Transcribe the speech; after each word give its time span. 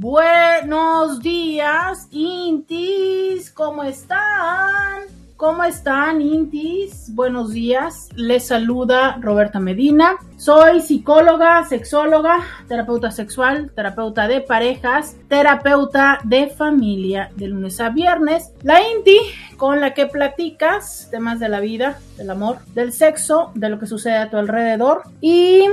buenos 0.00 1.20
días, 1.20 2.06
Intis. 2.12 3.50
¿Cómo 3.50 3.82
están? 3.82 5.02
¿Cómo 5.36 5.64
están, 5.64 6.20
Intis? 6.20 7.12
Buenos 7.14 7.52
días. 7.52 8.08
Les 8.14 8.46
saluda 8.46 9.18
Roberta 9.20 9.58
Medina. 9.58 10.16
Soy 10.36 10.82
psicóloga, 10.82 11.64
sexóloga, 11.64 12.38
terapeuta 12.68 13.10
sexual, 13.10 13.72
terapeuta 13.74 14.28
de 14.28 14.40
parejas, 14.40 15.16
terapeuta 15.28 16.20
de 16.22 16.48
familia 16.48 17.30
de 17.34 17.48
lunes 17.48 17.80
a 17.80 17.90
viernes. 17.90 18.52
La 18.62 18.80
Inti 18.80 19.18
con 19.56 19.80
la 19.80 19.94
que 19.94 20.06
platicas 20.06 21.08
temas 21.10 21.40
de 21.40 21.48
la 21.48 21.58
vida, 21.58 21.98
del 22.16 22.30
amor, 22.30 22.58
del 22.74 22.92
sexo, 22.92 23.50
de 23.54 23.68
lo 23.68 23.80
que 23.80 23.86
sucede 23.86 24.16
a 24.16 24.30
tu 24.30 24.36
alrededor 24.36 25.02
y 25.20 25.64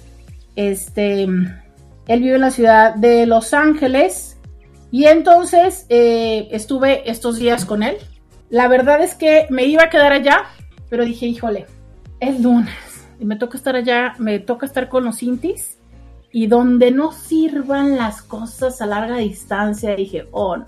Este, 0.54 1.24
él 1.24 2.20
vive 2.20 2.36
en 2.36 2.40
la 2.40 2.52
ciudad 2.52 2.94
de 2.94 3.26
Los 3.26 3.52
Ángeles 3.52 4.38
y 4.92 5.06
entonces 5.06 5.86
eh, 5.88 6.46
estuve 6.52 7.10
estos 7.10 7.40
días 7.40 7.64
con 7.64 7.82
él. 7.82 7.96
La 8.48 8.68
verdad 8.68 9.02
es 9.02 9.16
que 9.16 9.48
me 9.50 9.64
iba 9.64 9.82
a 9.82 9.90
quedar 9.90 10.12
allá, 10.12 10.44
pero 10.88 11.04
dije, 11.04 11.26
híjole, 11.26 11.66
es 12.20 12.38
lunes 12.38 12.87
y 13.18 13.24
me 13.24 13.36
toca 13.36 13.56
estar 13.56 13.76
allá, 13.76 14.14
me 14.18 14.38
toca 14.38 14.66
estar 14.66 14.88
con 14.88 15.04
los 15.04 15.22
intis 15.22 15.78
y 16.30 16.46
donde 16.46 16.90
no 16.90 17.12
sirvan 17.12 17.96
las 17.96 18.22
cosas 18.22 18.80
a 18.80 18.86
larga 18.86 19.16
distancia, 19.16 19.94
dije, 19.96 20.26
oh 20.30 20.56
no. 20.56 20.66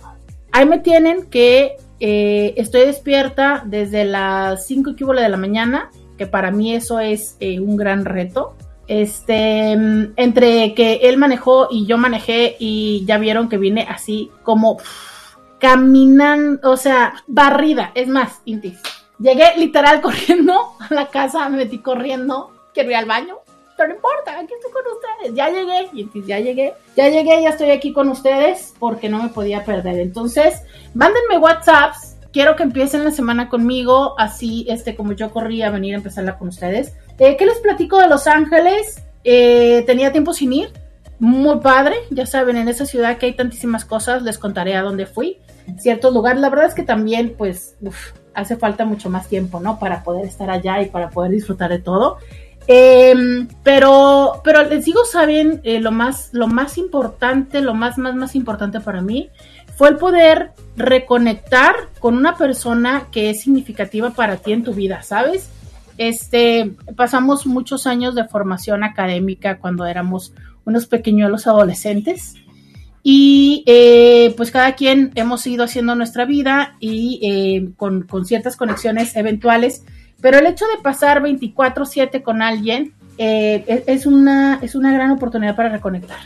Ahí 0.52 0.66
me 0.66 0.78
tienen 0.78 1.26
que 1.26 1.76
eh, 2.00 2.54
estoy 2.56 2.82
despierta 2.86 3.62
desde 3.64 4.04
las 4.04 4.66
5 4.66 4.92
de 4.92 5.28
la 5.28 5.36
mañana, 5.36 5.90
que 6.18 6.26
para 6.26 6.50
mí 6.50 6.74
eso 6.74 6.98
es 6.98 7.36
eh, 7.40 7.60
un 7.60 7.76
gran 7.76 8.04
reto. 8.04 8.56
Este, 8.88 9.70
entre 10.16 10.74
que 10.74 10.94
él 11.04 11.16
manejó 11.16 11.68
y 11.70 11.86
yo 11.86 11.96
manejé 11.96 12.56
y 12.58 13.04
ya 13.06 13.18
vieron 13.18 13.48
que 13.48 13.56
vine 13.56 13.86
así 13.88 14.32
como 14.42 14.78
caminando, 15.60 16.72
o 16.72 16.76
sea, 16.76 17.14
barrida, 17.28 17.92
es 17.94 18.08
más, 18.08 18.40
Intis 18.46 18.80
Llegué 19.20 19.56
literal 19.56 20.00
corriendo 20.02 20.74
a 20.78 20.92
la 20.92 21.06
casa, 21.06 21.48
me 21.48 21.58
metí 21.58 21.78
corriendo, 21.78 22.50
quiero 22.72 22.90
ir 22.90 22.96
al 22.96 23.06
baño, 23.06 23.38
pero 23.76 23.88
no 23.88 23.94
importa, 23.94 24.38
aquí 24.38 24.52
estoy 24.52 24.72
con 24.72 24.82
ustedes. 24.92 25.34
Ya 25.34 25.48
llegué, 25.48 25.88
y 25.92 26.02
entonces 26.02 26.28
ya 26.28 26.38
llegué, 26.38 26.74
ya 26.96 27.08
llegué, 27.08 27.42
ya 27.42 27.50
estoy 27.50 27.70
aquí 27.70 27.92
con 27.92 28.08
ustedes 28.08 28.74
porque 28.78 29.08
no 29.08 29.22
me 29.22 29.30
podía 29.30 29.64
perder. 29.64 30.00
Entonces, 30.00 30.62
mándenme 30.94 31.38
WhatsApps. 31.38 32.16
Quiero 32.32 32.54
que 32.56 32.62
empiecen 32.62 33.04
la 33.04 33.10
semana 33.10 33.48
conmigo, 33.48 34.14
así 34.18 34.64
este, 34.68 34.94
como 34.94 35.14
yo 35.14 35.30
corrí 35.30 35.62
a 35.62 35.70
venir 35.70 35.94
a 35.94 35.96
empezarla 35.96 36.38
con 36.38 36.48
ustedes. 36.48 36.92
Eh, 37.18 37.36
¿Qué 37.36 37.44
les 37.44 37.58
platico 37.58 37.98
de 37.98 38.06
Los 38.06 38.26
Ángeles? 38.26 39.02
Eh, 39.24 39.82
tenía 39.86 40.12
tiempo 40.12 40.32
sin 40.32 40.52
ir, 40.52 40.72
muy 41.18 41.58
padre, 41.60 41.96
ya 42.10 42.26
saben, 42.26 42.56
en 42.56 42.68
esa 42.68 42.86
ciudad 42.86 43.18
que 43.18 43.26
hay 43.26 43.32
tantísimas 43.32 43.84
cosas, 43.84 44.22
les 44.22 44.38
contaré 44.38 44.76
a 44.76 44.82
dónde 44.82 45.06
fui, 45.06 45.38
ciertos 45.78 46.14
lugares, 46.14 46.40
la 46.40 46.50
verdad 46.50 46.66
es 46.66 46.74
que 46.74 46.82
también, 46.82 47.34
pues, 47.36 47.76
uf, 47.80 48.12
hace 48.34 48.56
falta 48.56 48.84
mucho 48.84 49.10
más 49.10 49.28
tiempo, 49.28 49.60
¿no? 49.60 49.78
Para 49.78 50.02
poder 50.02 50.26
estar 50.26 50.50
allá 50.50 50.82
y 50.82 50.86
para 50.86 51.10
poder 51.10 51.32
disfrutar 51.32 51.70
de 51.70 51.78
todo. 51.78 52.18
Eh, 52.66 53.14
pero, 53.62 54.40
pero 54.44 54.62
les 54.62 54.84
digo, 54.84 55.04
saben, 55.04 55.60
eh, 55.64 55.80
lo 55.80 55.90
más, 55.90 56.30
lo 56.32 56.46
más 56.46 56.78
importante, 56.78 57.60
lo 57.60 57.74
más, 57.74 57.98
más, 57.98 58.14
más 58.14 58.34
importante 58.36 58.80
para 58.80 59.00
mí 59.00 59.30
fue 59.76 59.88
el 59.88 59.96
poder 59.96 60.52
reconectar 60.76 61.74
con 62.00 62.16
una 62.16 62.36
persona 62.36 63.06
que 63.10 63.30
es 63.30 63.40
significativa 63.40 64.10
para 64.10 64.36
ti 64.36 64.52
en 64.52 64.62
tu 64.62 64.74
vida, 64.74 65.02
¿sabes? 65.02 65.50
Este, 65.96 66.72
pasamos 66.96 67.46
muchos 67.46 67.86
años 67.86 68.14
de 68.14 68.28
formación 68.28 68.84
académica 68.84 69.58
cuando 69.58 69.86
éramos 69.86 70.32
unos 70.64 70.86
pequeñuelos 70.86 71.46
adolescentes 71.46 72.34
y 73.02 73.64
eh, 73.66 74.34
pues 74.36 74.50
cada 74.50 74.74
quien 74.74 75.12
hemos 75.14 75.46
ido 75.46 75.64
haciendo 75.64 75.94
nuestra 75.94 76.24
vida 76.24 76.76
y 76.80 77.20
eh, 77.22 77.72
con, 77.76 78.02
con, 78.02 78.26
ciertas 78.26 78.56
conexiones 78.56 79.16
eventuales, 79.16 79.84
pero 80.20 80.38
el 80.38 80.46
hecho 80.46 80.66
de 80.66 80.82
pasar 80.82 81.22
24/7 81.22 82.22
con 82.22 82.42
alguien 82.42 82.94
eh, 83.22 83.84
es, 83.86 84.06
una, 84.06 84.58
es 84.62 84.74
una 84.74 84.94
gran 84.94 85.10
oportunidad 85.10 85.54
para 85.54 85.68
reconectar. 85.68 86.16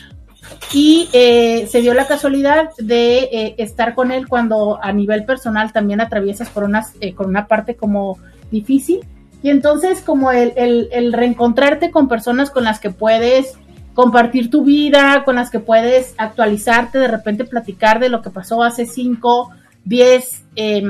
Y 0.72 1.08
eh, 1.12 1.66
se 1.68 1.80
dio 1.80 1.92
la 1.92 2.06
casualidad 2.06 2.70
de 2.78 3.18
eh, 3.32 3.54
estar 3.58 3.96
con 3.96 4.12
él 4.12 4.28
cuando 4.28 4.78
a 4.80 4.92
nivel 4.92 5.24
personal 5.24 5.72
también 5.72 6.00
atraviesas 6.00 6.50
por 6.50 6.62
unas, 6.62 6.92
con 7.16 7.26
una 7.26 7.48
parte 7.48 7.74
como 7.74 8.18
difícil. 8.52 9.00
Y 9.42 9.50
entonces 9.50 10.02
como 10.02 10.30
el, 10.30 10.52
el, 10.56 10.88
el 10.92 11.12
reencontrarte 11.12 11.90
con 11.90 12.06
personas 12.06 12.50
con 12.50 12.62
las 12.62 12.78
que 12.78 12.90
puedes 12.90 13.58
compartir 13.94 14.50
tu 14.50 14.64
vida, 14.64 15.22
con 15.24 15.36
las 15.36 15.50
que 15.50 15.60
puedes 15.60 16.14
actualizarte, 16.18 16.98
de 16.98 17.08
repente 17.08 17.44
platicar 17.44 18.00
de 18.00 18.08
lo 18.08 18.22
que 18.22 18.30
pasó 18.30 18.62
hace 18.62 18.86
5, 18.86 19.50
10 19.84 20.44
eh, 20.56 20.82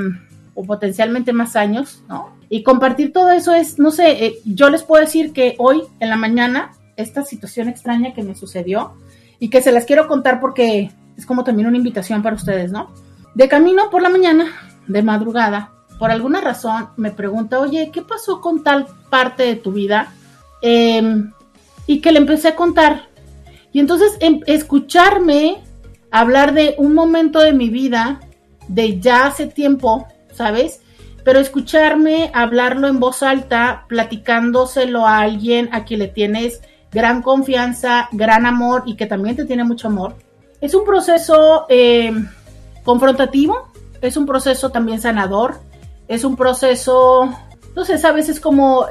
o 0.54 0.64
potencialmente 0.64 1.32
más 1.32 1.54
años, 1.54 2.02
¿no? 2.08 2.34
Y 2.48 2.62
compartir 2.62 3.12
todo 3.12 3.30
eso 3.30 3.52
es, 3.52 3.78
no 3.78 3.90
sé, 3.90 4.24
eh, 4.24 4.38
yo 4.44 4.70
les 4.70 4.82
puedo 4.82 5.04
decir 5.04 5.32
que 5.32 5.54
hoy 5.58 5.82
en 6.00 6.08
la 6.08 6.16
mañana, 6.16 6.72
esta 6.96 7.24
situación 7.24 7.68
extraña 7.68 8.14
que 8.14 8.22
me 8.22 8.34
sucedió 8.34 8.92
y 9.38 9.50
que 9.50 9.60
se 9.60 9.72
las 9.72 9.84
quiero 9.84 10.08
contar 10.08 10.40
porque 10.40 10.90
es 11.16 11.26
como 11.26 11.44
también 11.44 11.68
una 11.68 11.76
invitación 11.76 12.22
para 12.22 12.36
ustedes, 12.36 12.72
¿no? 12.72 12.90
De 13.34 13.48
camino 13.48 13.90
por 13.90 14.02
la 14.02 14.08
mañana, 14.08 14.46
de 14.86 15.02
madrugada, 15.02 15.72
por 15.98 16.10
alguna 16.10 16.40
razón 16.40 16.88
me 16.96 17.10
pregunta, 17.10 17.58
oye, 17.58 17.90
¿qué 17.92 18.02
pasó 18.02 18.40
con 18.40 18.62
tal 18.62 18.86
parte 19.10 19.42
de 19.42 19.56
tu 19.56 19.72
vida? 19.72 20.12
Eh, 20.62 21.02
y 21.86 22.00
que 22.00 22.12
le 22.12 22.18
empecé 22.18 22.48
a 22.48 22.56
contar. 22.56 23.08
Y 23.72 23.80
entonces 23.80 24.16
em, 24.20 24.40
escucharme 24.46 25.62
hablar 26.10 26.54
de 26.54 26.74
un 26.78 26.94
momento 26.94 27.40
de 27.40 27.52
mi 27.52 27.70
vida, 27.70 28.20
de 28.68 29.00
ya 29.00 29.26
hace 29.26 29.46
tiempo, 29.46 30.06
¿sabes? 30.32 30.80
Pero 31.24 31.40
escucharme 31.40 32.30
hablarlo 32.34 32.86
en 32.86 33.00
voz 33.00 33.22
alta, 33.22 33.84
platicándoselo 33.88 35.06
a 35.06 35.20
alguien 35.20 35.68
a 35.72 35.84
quien 35.84 36.00
le 36.00 36.08
tienes 36.08 36.60
gran 36.92 37.22
confianza, 37.22 38.08
gran 38.12 38.46
amor 38.46 38.84
y 38.86 38.94
que 38.94 39.06
también 39.06 39.34
te 39.34 39.44
tiene 39.44 39.64
mucho 39.64 39.88
amor. 39.88 40.14
es 40.60 40.74
un 40.74 40.84
proceso 40.84 41.66
eh, 41.68 42.12
confrontativo, 42.84 43.68
es 44.00 44.16
un 44.16 44.24
proceso 44.24 44.70
también 44.70 45.00
sanador, 45.00 45.60
es 46.06 46.24
un 46.24 46.36
proceso, 46.36 47.34
no 47.74 47.84
sé, 47.84 47.98
sabes, 47.98 48.28
es 48.28 48.40
como 48.40 48.86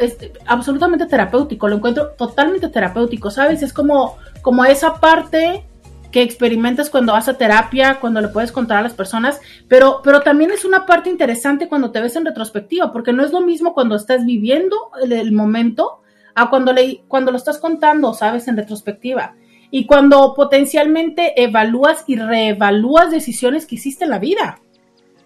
absolutamente 0.45 1.06
terapéutico, 1.06 1.68
lo 1.68 1.77
encuentro 1.77 2.09
totalmente 2.18 2.68
terapéutico, 2.68 3.31
sabes, 3.31 3.63
es 3.63 3.74
como, 3.74 4.18
como 4.41 4.65
esa 4.65 4.95
parte 4.95 5.65
que 6.13 6.21
experimentas 6.21 6.91
cuando 6.91 7.13
vas 7.13 7.27
a 7.27 7.38
terapia, 7.38 8.00
cuando 8.00 8.21
le 8.21 8.27
puedes 8.27 8.51
contar 8.51 8.77
a 8.77 8.81
las 8.83 8.94
personas, 8.94 9.41
pero, 9.68 10.01
pero 10.03 10.21
también 10.21 10.51
es 10.51 10.63
una 10.63 10.85
parte 10.85 11.09
interesante 11.09 11.68
cuando 11.68 11.91
te 11.91 12.00
ves 12.00 12.15
en 12.15 12.24
retrospectiva, 12.24 12.94
porque 12.94 13.13
no 13.13 13.25
es 13.25 13.31
lo 13.31 13.41
mismo 13.41 13.74
cuando 13.74 13.95
estás 13.95 14.24
viviendo 14.24 14.77
el, 15.01 15.31
momento 15.31 16.01
a 16.36 16.51
cuando, 16.51 16.71
le, 16.71 17.03
cuando 17.07 17.31
lo 17.31 17.38
estás 17.38 17.57
contando, 17.57 18.13
sabes, 18.13 18.47
en 18.47 18.57
retrospectiva. 18.57 19.36
Y 19.71 19.88
cuando 19.88 20.36
potencialmente 20.36 21.41
evalúas 21.41 22.03
y 22.06 22.15
reevalúas 22.15 23.09
decisiones 23.09 23.65
que 23.65 23.75
hiciste 23.75 24.03
en 24.03 24.12
la 24.12 24.19
vida. 24.19 24.59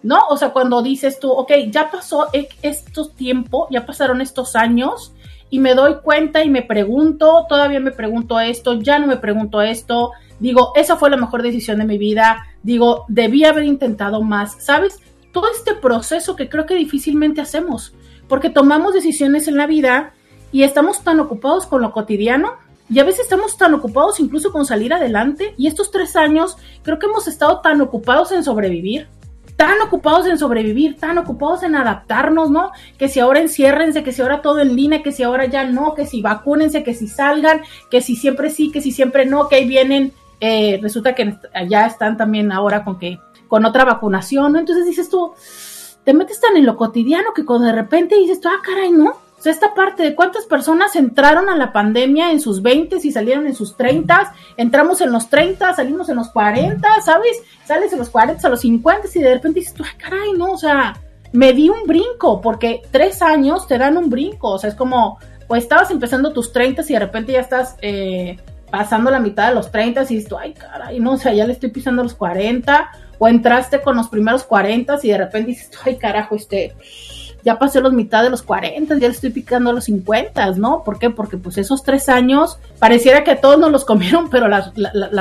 ¿No? 0.02 0.26
O 0.28 0.36
sea, 0.36 0.50
cuando 0.50 0.82
dices 0.82 1.18
tú, 1.18 1.30
ok, 1.30 1.52
ya 1.70 1.90
pasó 1.90 2.28
e-, 2.32 2.48
estos 2.62 3.14
tiempo, 3.14 3.68
ya 3.70 3.86
pasaron 3.86 4.20
estos 4.20 4.56
años 4.56 5.12
y 5.50 5.58
me 5.60 5.74
doy 5.74 5.96
cuenta 6.02 6.44
y 6.44 6.50
me 6.50 6.62
pregunto, 6.62 7.46
todavía 7.48 7.80
me 7.80 7.90
pregunto 7.90 8.38
esto, 8.38 8.74
ya 8.74 8.98
no 8.98 9.06
me 9.06 9.16
pregunto 9.16 9.62
esto, 9.62 10.12
digo, 10.40 10.72
esa 10.76 10.96
fue 10.96 11.10
la 11.10 11.16
mejor 11.16 11.42
decisión 11.42 11.78
de 11.78 11.86
mi 11.86 11.98
vida, 11.98 12.46
digo, 12.62 13.04
debí 13.08 13.44
haber 13.44 13.64
intentado 13.64 14.22
más, 14.22 14.56
¿sabes? 14.62 15.00
Todo 15.32 15.46
este 15.50 15.74
proceso 15.74 16.36
que 16.36 16.48
creo 16.48 16.66
que 16.66 16.74
difícilmente 16.74 17.40
hacemos, 17.40 17.94
porque 18.28 18.50
tomamos 18.50 18.92
decisiones 18.94 19.48
en 19.48 19.56
la 19.56 19.66
vida 19.66 20.12
y 20.52 20.62
estamos 20.62 21.02
tan 21.02 21.18
ocupados 21.20 21.66
con 21.66 21.80
lo 21.82 21.92
cotidiano 21.92 22.52
y 22.90 23.00
a 23.00 23.04
veces 23.04 23.22
estamos 23.22 23.56
tan 23.56 23.74
ocupados 23.74 24.18
incluso 24.20 24.50
con 24.50 24.64
salir 24.64 24.94
adelante 24.94 25.54
y 25.58 25.66
estos 25.66 25.90
tres 25.90 26.16
años 26.16 26.56
creo 26.82 26.98
que 26.98 27.06
hemos 27.06 27.28
estado 27.28 27.60
tan 27.60 27.80
ocupados 27.82 28.32
en 28.32 28.44
sobrevivir 28.44 29.08
tan 29.58 29.80
ocupados 29.80 30.28
en 30.28 30.38
sobrevivir, 30.38 31.00
tan 31.00 31.18
ocupados 31.18 31.64
en 31.64 31.74
adaptarnos, 31.74 32.48
¿no? 32.48 32.70
Que 32.96 33.08
si 33.08 33.18
ahora 33.18 33.40
enciérrense, 33.40 34.04
que 34.04 34.12
si 34.12 34.22
ahora 34.22 34.40
todo 34.40 34.60
en 34.60 34.76
línea, 34.76 35.02
que 35.02 35.10
si 35.10 35.24
ahora 35.24 35.46
ya 35.46 35.64
no, 35.64 35.96
que 35.96 36.06
si 36.06 36.22
vacúnense, 36.22 36.84
que 36.84 36.94
si 36.94 37.08
salgan, 37.08 37.62
que 37.90 38.00
si 38.00 38.14
siempre 38.14 38.50
sí, 38.50 38.70
que 38.70 38.80
si 38.80 38.92
siempre 38.92 39.26
no, 39.26 39.48
que 39.48 39.56
ahí 39.56 39.66
vienen, 39.66 40.12
eh, 40.40 40.78
resulta 40.80 41.16
que 41.16 41.36
ya 41.68 41.86
están 41.86 42.16
también 42.16 42.52
ahora 42.52 42.84
con 42.84 43.00
que, 43.00 43.18
con 43.48 43.64
otra 43.64 43.84
vacunación, 43.84 44.52
¿no? 44.52 44.60
Entonces 44.60 44.86
dices 44.86 45.10
tú, 45.10 45.32
te 46.04 46.14
metes 46.14 46.40
tan 46.40 46.56
en 46.56 46.64
lo 46.64 46.76
cotidiano 46.76 47.34
que 47.34 47.44
cuando 47.44 47.66
de 47.66 47.72
repente 47.72 48.14
dices 48.14 48.40
tú, 48.40 48.48
ah, 48.48 48.62
caray, 48.64 48.92
¿no? 48.92 49.16
O 49.38 49.40
sea, 49.40 49.52
esta 49.52 49.72
parte 49.72 50.02
de 50.02 50.14
cuántas 50.16 50.46
personas 50.46 50.96
entraron 50.96 51.48
a 51.48 51.56
la 51.56 51.72
pandemia 51.72 52.32
en 52.32 52.40
sus 52.40 52.60
20 52.60 52.96
y 53.00 53.12
salieron 53.12 53.46
en 53.46 53.54
sus 53.54 53.76
30, 53.76 54.34
entramos 54.56 55.00
en 55.00 55.12
los 55.12 55.30
30, 55.30 55.74
salimos 55.74 56.08
en 56.08 56.16
los 56.16 56.30
40, 56.30 56.88
¿sabes? 57.02 57.40
Sales 57.64 57.92
en 57.92 58.00
los 58.00 58.10
40, 58.10 58.44
a 58.46 58.50
los 58.50 58.60
50 58.60 59.08
y 59.14 59.20
de 59.20 59.34
repente 59.34 59.60
dices, 59.60 59.74
ay, 59.78 59.96
caray, 59.96 60.32
no, 60.32 60.52
o 60.52 60.58
sea, 60.58 61.00
me 61.32 61.52
di 61.52 61.68
un 61.68 61.86
brinco, 61.86 62.40
porque 62.40 62.82
tres 62.90 63.22
años 63.22 63.68
te 63.68 63.78
dan 63.78 63.96
un 63.96 64.10
brinco, 64.10 64.50
o 64.50 64.58
sea, 64.58 64.70
es 64.70 64.76
como, 64.76 65.20
pues 65.46 65.62
estabas 65.62 65.92
empezando 65.92 66.32
tus 66.32 66.52
30 66.52 66.82
y 66.88 66.92
de 66.94 66.98
repente 66.98 67.32
ya 67.32 67.40
estás 67.40 67.76
eh, 67.80 68.38
pasando 68.72 69.08
la 69.10 69.20
mitad 69.20 69.48
de 69.48 69.54
los 69.54 69.70
30 69.70 70.02
y 70.02 70.16
dices, 70.16 70.32
ay, 70.36 70.52
caray, 70.54 70.98
no, 70.98 71.12
o 71.12 71.16
sea, 71.16 71.32
ya 71.32 71.46
le 71.46 71.52
estoy 71.52 71.70
pisando 71.70 72.02
los 72.02 72.14
40, 72.14 72.90
o 73.18 73.28
entraste 73.28 73.82
con 73.82 73.96
los 73.96 74.08
primeros 74.08 74.44
40 74.44 74.98
y 75.02 75.08
de 75.08 75.18
repente 75.18 75.50
dices, 75.50 75.70
ay, 75.84 75.96
carajo, 75.96 76.34
este 76.34 76.74
ya 77.44 77.58
pasé 77.58 77.80
los 77.80 77.92
mitad 77.92 78.22
de 78.22 78.30
los 78.30 78.42
40, 78.42 78.94
ya 78.94 79.08
le 79.08 79.14
estoy 79.14 79.30
picando 79.30 79.70
a 79.70 79.72
los 79.72 79.84
50, 79.84 80.52
¿no? 80.52 80.82
¿Por 80.84 80.98
qué? 80.98 81.10
Porque 81.10 81.36
pues 81.36 81.58
esos 81.58 81.82
tres 81.82 82.08
años 82.08 82.58
pareciera 82.78 83.24
que 83.24 83.32
a 83.32 83.40
todos 83.40 83.58
nos 83.58 83.70
los 83.70 83.84
comieron, 83.84 84.28
pero 84.30 84.48
las, 84.48 84.72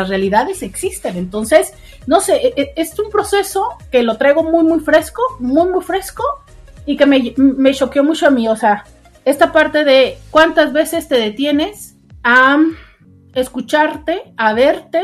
realidades 0.09 0.63
existen. 0.63 1.17
Entonces, 1.17 1.73
no 2.05 2.21
sé, 2.21 2.35
e, 2.35 2.53
e, 2.55 2.73
es 2.75 2.97
un 2.99 3.09
proceso 3.09 3.69
que 3.91 4.03
lo 4.03 4.17
traigo 4.17 4.43
muy, 4.43 4.63
muy 4.63 4.79
fresco, 4.79 5.21
muy, 5.39 5.69
muy 5.69 5.83
fresco 5.83 6.23
y 6.85 6.97
que 6.97 7.05
me, 7.05 7.33
me 7.37 7.73
choqueó 7.73 8.03
mucho 8.03 8.27
a 8.27 8.31
mí. 8.31 8.47
O 8.47 8.55
sea, 8.55 8.85
esta 9.25 9.51
parte 9.51 9.83
de 9.83 10.17
cuántas 10.31 10.73
veces 10.73 11.07
te 11.07 11.15
detienes 11.15 11.95
a 12.23 12.57
escucharte, 13.33 14.33
a 14.37 14.53
verte 14.53 15.03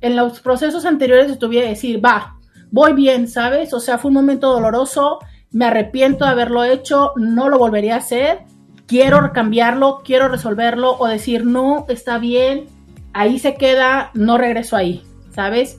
en 0.00 0.16
los 0.16 0.40
procesos 0.40 0.84
anteriores 0.84 1.38
y 1.40 1.60
decir, 1.60 2.04
va, 2.04 2.36
voy 2.70 2.92
bien, 2.92 3.28
¿sabes? 3.28 3.72
O 3.72 3.80
sea, 3.80 3.98
fue 3.98 4.08
un 4.08 4.14
momento 4.14 4.52
doloroso, 4.52 5.20
me 5.52 5.66
arrepiento 5.66 6.24
de 6.24 6.30
haberlo 6.30 6.64
hecho, 6.64 7.12
no 7.16 7.48
lo 7.48 7.58
volvería 7.58 7.94
a 7.94 7.98
hacer, 7.98 8.40
quiero 8.86 9.32
cambiarlo, 9.32 10.02
quiero 10.04 10.28
resolverlo 10.28 10.96
o 10.98 11.06
decir, 11.06 11.44
no, 11.44 11.86
está 11.88 12.18
bien, 12.18 12.66
ahí 13.12 13.38
se 13.38 13.54
queda, 13.54 14.10
no 14.14 14.38
regreso 14.38 14.76
ahí, 14.76 15.02
¿sabes? 15.30 15.78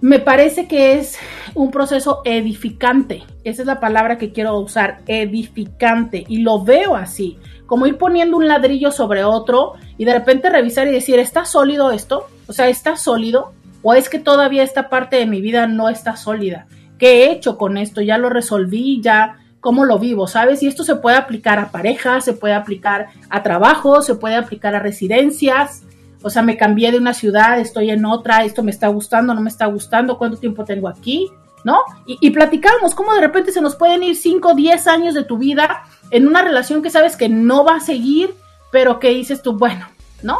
Me 0.00 0.18
parece 0.18 0.66
que 0.66 0.94
es 0.98 1.18
un 1.54 1.70
proceso 1.70 2.22
edificante, 2.24 3.22
esa 3.44 3.62
es 3.62 3.66
la 3.66 3.80
palabra 3.80 4.18
que 4.18 4.32
quiero 4.32 4.58
usar, 4.58 5.02
edificante, 5.06 6.24
y 6.28 6.38
lo 6.38 6.64
veo 6.64 6.96
así, 6.96 7.38
como 7.66 7.86
ir 7.86 7.96
poniendo 7.98 8.36
un 8.36 8.48
ladrillo 8.48 8.90
sobre 8.90 9.24
otro 9.24 9.74
y 9.96 10.04
de 10.04 10.12
repente 10.12 10.50
revisar 10.50 10.88
y 10.88 10.92
decir, 10.92 11.18
¿está 11.18 11.44
sólido 11.44 11.90
esto? 11.90 12.26
O 12.46 12.52
sea, 12.52 12.68
¿está 12.68 12.96
sólido? 12.96 13.52
¿O 13.82 13.94
es 13.94 14.08
que 14.08 14.18
todavía 14.18 14.62
esta 14.62 14.88
parte 14.88 15.16
de 15.16 15.26
mi 15.26 15.40
vida 15.40 15.66
no 15.66 15.88
está 15.88 16.16
sólida? 16.16 16.66
¿Qué 17.02 17.24
he 17.24 17.32
hecho 17.32 17.58
con 17.58 17.78
esto? 17.78 18.00
Ya 18.00 18.16
lo 18.16 18.30
resolví, 18.30 19.00
ya 19.02 19.40
cómo 19.58 19.84
lo 19.84 19.98
vivo, 19.98 20.28
¿sabes? 20.28 20.62
Y 20.62 20.68
esto 20.68 20.84
se 20.84 20.94
puede 20.94 21.16
aplicar 21.16 21.58
a 21.58 21.72
parejas, 21.72 22.24
se 22.24 22.32
puede 22.32 22.54
aplicar 22.54 23.08
a 23.28 23.42
trabajo, 23.42 24.02
se 24.02 24.14
puede 24.14 24.36
aplicar 24.36 24.76
a 24.76 24.78
residencias. 24.78 25.82
O 26.22 26.30
sea, 26.30 26.42
me 26.42 26.56
cambié 26.56 26.92
de 26.92 26.98
una 26.98 27.12
ciudad, 27.12 27.58
estoy 27.58 27.90
en 27.90 28.04
otra, 28.04 28.44
esto 28.44 28.62
me 28.62 28.70
está 28.70 28.86
gustando, 28.86 29.34
no 29.34 29.40
me 29.40 29.50
está 29.50 29.66
gustando, 29.66 30.16
cuánto 30.16 30.36
tiempo 30.36 30.64
tengo 30.64 30.86
aquí, 30.86 31.28
¿no? 31.64 31.78
Y, 32.06 32.30
platicamos 32.30 32.94
cómo 32.94 33.12
de 33.14 33.20
repente 33.20 33.50
se 33.50 33.60
nos 33.60 33.74
pueden 33.74 34.04
ir 34.04 34.14
5, 34.14 34.54
10 34.54 34.86
años 34.86 35.14
de 35.14 35.24
tu 35.24 35.38
vida 35.38 35.82
en 36.12 36.28
una 36.28 36.42
relación 36.42 36.84
que 36.84 36.90
sabes 36.90 37.16
que 37.16 37.28
no 37.28 37.64
va 37.64 37.78
a 37.78 37.80
seguir, 37.80 38.32
pero 38.70 39.00
que 39.00 39.08
dices 39.08 39.42
tú, 39.42 39.58
bueno, 39.58 39.88
¿no? 40.22 40.38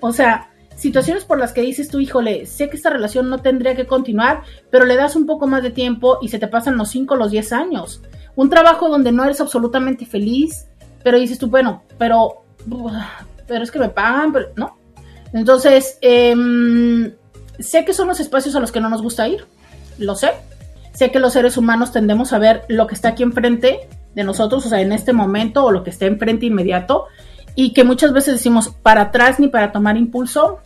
o 0.00 0.12
sea, 0.12 0.48
situaciones 0.76 1.24
por 1.24 1.38
las 1.38 1.52
que 1.52 1.62
dices 1.62 1.88
tú, 1.88 1.98
híjole, 1.98 2.46
sé 2.46 2.68
que 2.70 2.76
esta 2.76 2.90
relación 2.90 3.28
no 3.28 3.38
tendría 3.38 3.74
que 3.74 3.86
continuar, 3.86 4.42
pero 4.70 4.84
le 4.84 4.94
das 4.94 5.16
un 5.16 5.26
poco 5.26 5.46
más 5.46 5.62
de 5.62 5.70
tiempo 5.70 6.18
y 6.22 6.28
se 6.28 6.38
te 6.38 6.46
pasan 6.46 6.76
los 6.76 6.90
5 6.90 7.14
o 7.14 7.16
los 7.16 7.30
10 7.30 7.52
años. 7.52 8.02
Un 8.36 8.50
trabajo 8.50 8.88
donde 8.88 9.10
no 9.10 9.24
eres 9.24 9.40
absolutamente 9.40 10.06
feliz, 10.06 10.66
pero 11.02 11.18
dices 11.18 11.38
tú, 11.38 11.48
bueno, 11.48 11.82
pero, 11.98 12.44
pero 13.46 13.64
es 13.64 13.70
que 13.70 13.78
me 13.78 13.88
pagan, 13.88 14.32
pero 14.32 14.48
no. 14.56 14.78
Entonces, 15.32 15.98
em, 16.02 17.12
sé 17.58 17.84
que 17.84 17.94
son 17.94 18.08
los 18.08 18.20
espacios 18.20 18.54
a 18.54 18.60
los 18.60 18.70
que 18.70 18.80
no 18.80 18.90
nos 18.90 19.02
gusta 19.02 19.26
ir, 19.26 19.46
lo 19.98 20.14
sé. 20.14 20.30
Sé 20.92 21.10
que 21.10 21.18
los 21.18 21.32
seres 21.32 21.56
humanos 21.56 21.92
tendemos 21.92 22.32
a 22.32 22.38
ver 22.38 22.64
lo 22.68 22.86
que 22.86 22.94
está 22.94 23.08
aquí 23.08 23.22
enfrente 23.22 23.88
de 24.14 24.24
nosotros, 24.24 24.64
o 24.64 24.68
sea, 24.68 24.80
en 24.80 24.92
este 24.92 25.12
momento 25.12 25.64
o 25.64 25.72
lo 25.72 25.82
que 25.82 25.90
está 25.90 26.06
enfrente 26.06 26.46
inmediato, 26.46 27.06
y 27.56 27.72
que 27.72 27.82
muchas 27.82 28.12
veces 28.12 28.34
decimos 28.34 28.68
para 28.82 29.00
atrás 29.02 29.40
ni 29.40 29.48
para 29.48 29.72
tomar 29.72 29.96
impulso, 29.96 30.60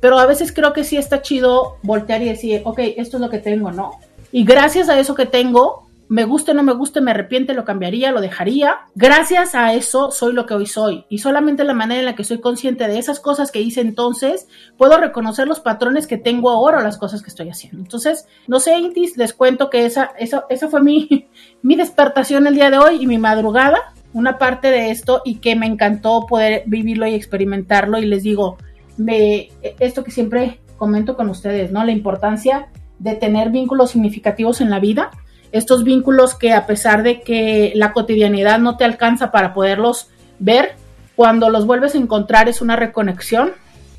pero 0.00 0.18
a 0.18 0.24
veces 0.24 0.52
creo 0.52 0.72
que 0.72 0.84
sí 0.84 0.96
está 0.96 1.20
chido 1.20 1.76
voltear 1.82 2.22
y 2.22 2.28
decir, 2.28 2.62
ok, 2.64 2.78
esto 2.96 3.18
es 3.18 3.20
lo 3.20 3.28
que 3.28 3.40
tengo, 3.40 3.72
¿no? 3.72 3.98
Y 4.30 4.44
gracias 4.44 4.88
a 4.88 4.98
eso 4.98 5.14
que 5.14 5.26
tengo, 5.26 5.88
me 6.08 6.24
guste 6.24 6.52
o 6.52 6.54
no 6.54 6.62
me 6.62 6.72
guste, 6.72 7.00
me 7.00 7.10
arrepiente, 7.10 7.54
lo 7.54 7.64
cambiaría, 7.64 8.12
lo 8.12 8.20
dejaría. 8.20 8.78
Gracias 8.94 9.54
a 9.54 9.74
eso 9.74 10.10
soy 10.10 10.32
lo 10.32 10.46
que 10.46 10.54
hoy 10.54 10.66
soy. 10.66 11.04
Y 11.08 11.18
solamente 11.18 11.64
la 11.64 11.74
manera 11.74 12.00
en 12.00 12.06
la 12.06 12.14
que 12.14 12.24
soy 12.24 12.40
consciente 12.40 12.86
de 12.86 12.98
esas 12.98 13.20
cosas 13.20 13.50
que 13.50 13.60
hice 13.60 13.80
entonces, 13.80 14.46
puedo 14.76 14.96
reconocer 14.98 15.48
los 15.48 15.60
patrones 15.60 16.06
que 16.06 16.16
tengo 16.16 16.50
ahora 16.50 16.78
o 16.78 16.82
las 16.82 16.98
cosas 16.98 17.22
que 17.22 17.28
estoy 17.28 17.50
haciendo. 17.50 17.80
Entonces, 17.80 18.26
no 18.46 18.60
sé, 18.60 18.78
Intis, 18.78 19.16
les 19.16 19.34
cuento 19.34 19.68
que 19.70 19.84
esa, 19.84 20.12
esa, 20.18 20.46
esa 20.48 20.68
fue 20.68 20.82
mi, 20.82 21.28
mi 21.62 21.74
despertación 21.74 22.46
el 22.46 22.54
día 22.54 22.70
de 22.70 22.78
hoy 22.78 23.02
y 23.02 23.06
mi 23.06 23.18
madrugada 23.18 23.92
una 24.12 24.38
parte 24.38 24.70
de 24.70 24.90
esto 24.90 25.22
y 25.24 25.36
que 25.36 25.56
me 25.56 25.66
encantó 25.66 26.26
poder 26.26 26.62
vivirlo 26.66 27.06
y 27.06 27.14
experimentarlo. 27.14 27.98
Y 27.98 28.06
les 28.06 28.22
digo, 28.22 28.58
me, 28.96 29.50
esto 29.78 30.04
que 30.04 30.10
siempre 30.10 30.60
comento 30.76 31.16
con 31.16 31.28
ustedes, 31.28 31.70
¿no? 31.72 31.84
La 31.84 31.92
importancia 31.92 32.68
de 32.98 33.14
tener 33.14 33.50
vínculos 33.50 33.90
significativos 33.90 34.60
en 34.60 34.70
la 34.70 34.80
vida, 34.80 35.10
estos 35.52 35.84
vínculos 35.84 36.34
que 36.34 36.52
a 36.52 36.66
pesar 36.66 37.02
de 37.02 37.20
que 37.20 37.72
la 37.74 37.92
cotidianidad 37.92 38.58
no 38.58 38.76
te 38.76 38.84
alcanza 38.84 39.30
para 39.30 39.54
poderlos 39.54 40.08
ver, 40.38 40.76
cuando 41.16 41.50
los 41.50 41.66
vuelves 41.66 41.94
a 41.94 41.98
encontrar 41.98 42.48
es 42.48 42.60
una 42.60 42.76
reconexión, 42.76 43.52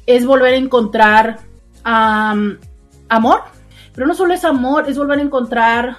es 0.05 0.25
volver 0.25 0.53
a 0.53 0.57
encontrar 0.57 1.39
amor, 1.83 3.41
pero 3.93 4.07
no 4.07 4.13
solo 4.13 4.33
es 4.33 4.45
amor, 4.45 4.89
es 4.89 4.97
volver 4.97 5.19
a 5.19 5.23
encontrar 5.23 5.97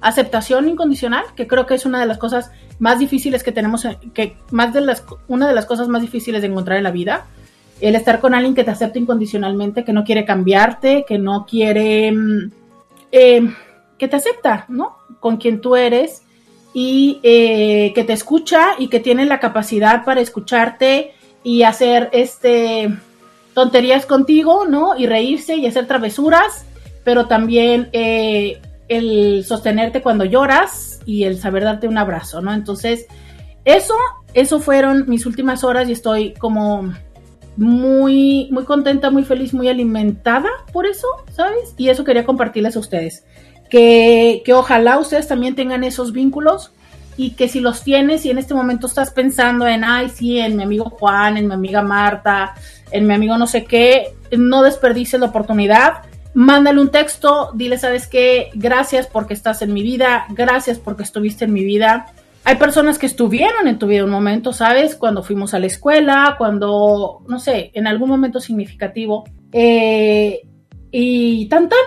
aceptación 0.00 0.68
incondicional, 0.68 1.24
que 1.34 1.46
creo 1.46 1.66
que 1.66 1.74
es 1.74 1.86
una 1.86 2.00
de 2.00 2.06
las 2.06 2.18
cosas 2.18 2.50
más 2.80 2.98
difíciles 2.98 3.44
que 3.44 3.52
tenemos, 3.52 3.86
que 4.14 4.36
más 4.50 4.72
de 4.72 4.80
las, 4.80 5.04
una 5.28 5.46
de 5.46 5.54
las 5.54 5.66
cosas 5.66 5.86
más 5.86 6.02
difíciles 6.02 6.40
de 6.40 6.48
encontrar 6.48 6.78
en 6.78 6.84
la 6.84 6.90
vida, 6.90 7.26
el 7.80 7.94
estar 7.94 8.20
con 8.20 8.34
alguien 8.34 8.54
que 8.54 8.64
te 8.64 8.70
acepta 8.70 8.98
incondicionalmente, 8.98 9.84
que 9.84 9.92
no 9.92 10.02
quiere 10.02 10.24
cambiarte, 10.24 11.04
que 11.06 11.18
no 11.18 11.46
quiere, 11.48 12.10
mm, 12.10 12.50
em, 13.12 13.54
que 13.98 14.08
te 14.08 14.16
acepta, 14.16 14.64
¿no? 14.68 14.96
Con 15.20 15.36
quien 15.36 15.60
tú 15.60 15.76
eres 15.76 16.22
y 16.72 17.20
eh, 17.22 17.92
que 17.94 18.04
te 18.04 18.14
escucha 18.14 18.70
y 18.78 18.88
que 18.88 19.00
tiene 19.00 19.26
la 19.26 19.40
capacidad 19.40 20.04
para 20.04 20.20
escucharte 20.20 21.12
y 21.44 21.62
hacer 21.64 22.08
este, 22.12 22.90
tonterías 23.54 24.06
contigo, 24.06 24.64
¿no? 24.66 24.96
Y 24.96 25.06
reírse 25.06 25.56
y 25.56 25.66
hacer 25.66 25.86
travesuras, 25.86 26.64
pero 27.04 27.26
también 27.26 27.90
eh, 27.92 28.58
el 28.88 29.44
sostenerte 29.44 30.00
cuando 30.00 30.24
lloras 30.24 30.89
y 31.06 31.24
el 31.24 31.38
saber 31.38 31.64
darte 31.64 31.88
un 31.88 31.98
abrazo, 31.98 32.40
¿no? 32.40 32.52
Entonces, 32.52 33.06
eso, 33.64 33.94
eso 34.34 34.60
fueron 34.60 35.04
mis 35.08 35.26
últimas 35.26 35.64
horas 35.64 35.88
y 35.88 35.92
estoy 35.92 36.34
como 36.34 36.92
muy, 37.56 38.48
muy 38.50 38.64
contenta, 38.64 39.10
muy 39.10 39.24
feliz, 39.24 39.52
muy 39.52 39.68
alimentada 39.68 40.48
por 40.72 40.86
eso, 40.86 41.06
¿sabes? 41.32 41.74
Y 41.76 41.88
eso 41.88 42.04
quería 42.04 42.24
compartirles 42.24 42.76
a 42.76 42.80
ustedes. 42.80 43.24
Que, 43.68 44.42
que 44.44 44.52
ojalá 44.52 44.98
ustedes 44.98 45.28
también 45.28 45.54
tengan 45.54 45.84
esos 45.84 46.12
vínculos 46.12 46.72
y 47.16 47.32
que 47.32 47.48
si 47.48 47.60
los 47.60 47.82
tienes 47.82 48.24
y 48.24 48.30
en 48.30 48.38
este 48.38 48.54
momento 48.54 48.86
estás 48.86 49.10
pensando 49.10 49.66
en, 49.66 49.84
ay, 49.84 50.08
sí, 50.08 50.38
en 50.38 50.56
mi 50.56 50.62
amigo 50.62 50.86
Juan, 50.88 51.36
en 51.36 51.48
mi 51.48 51.54
amiga 51.54 51.82
Marta, 51.82 52.54
en 52.90 53.06
mi 53.06 53.14
amigo 53.14 53.36
no 53.36 53.46
sé 53.46 53.64
qué, 53.64 54.14
no 54.36 54.62
desperdices 54.62 55.20
la 55.20 55.26
oportunidad. 55.26 56.04
Mándale 56.34 56.80
un 56.80 56.90
texto, 56.90 57.50
dile, 57.54 57.76
¿sabes 57.78 58.06
qué? 58.06 58.50
Gracias 58.54 59.06
porque 59.06 59.34
estás 59.34 59.62
en 59.62 59.72
mi 59.72 59.82
vida, 59.82 60.26
gracias 60.30 60.78
porque 60.78 61.02
estuviste 61.02 61.44
en 61.44 61.52
mi 61.52 61.64
vida. 61.64 62.06
Hay 62.44 62.56
personas 62.56 62.98
que 62.98 63.06
estuvieron 63.06 63.66
en 63.66 63.78
tu 63.78 63.86
vida 63.86 64.04
un 64.04 64.10
momento, 64.10 64.52
¿sabes? 64.52 64.94
Cuando 64.94 65.22
fuimos 65.22 65.54
a 65.54 65.58
la 65.58 65.66
escuela, 65.66 66.36
cuando, 66.38 67.22
no 67.28 67.38
sé, 67.38 67.70
en 67.74 67.86
algún 67.86 68.08
momento 68.08 68.40
significativo. 68.40 69.24
Eh, 69.52 70.40
y 70.90 71.48
tan 71.48 71.68
tan, 71.68 71.78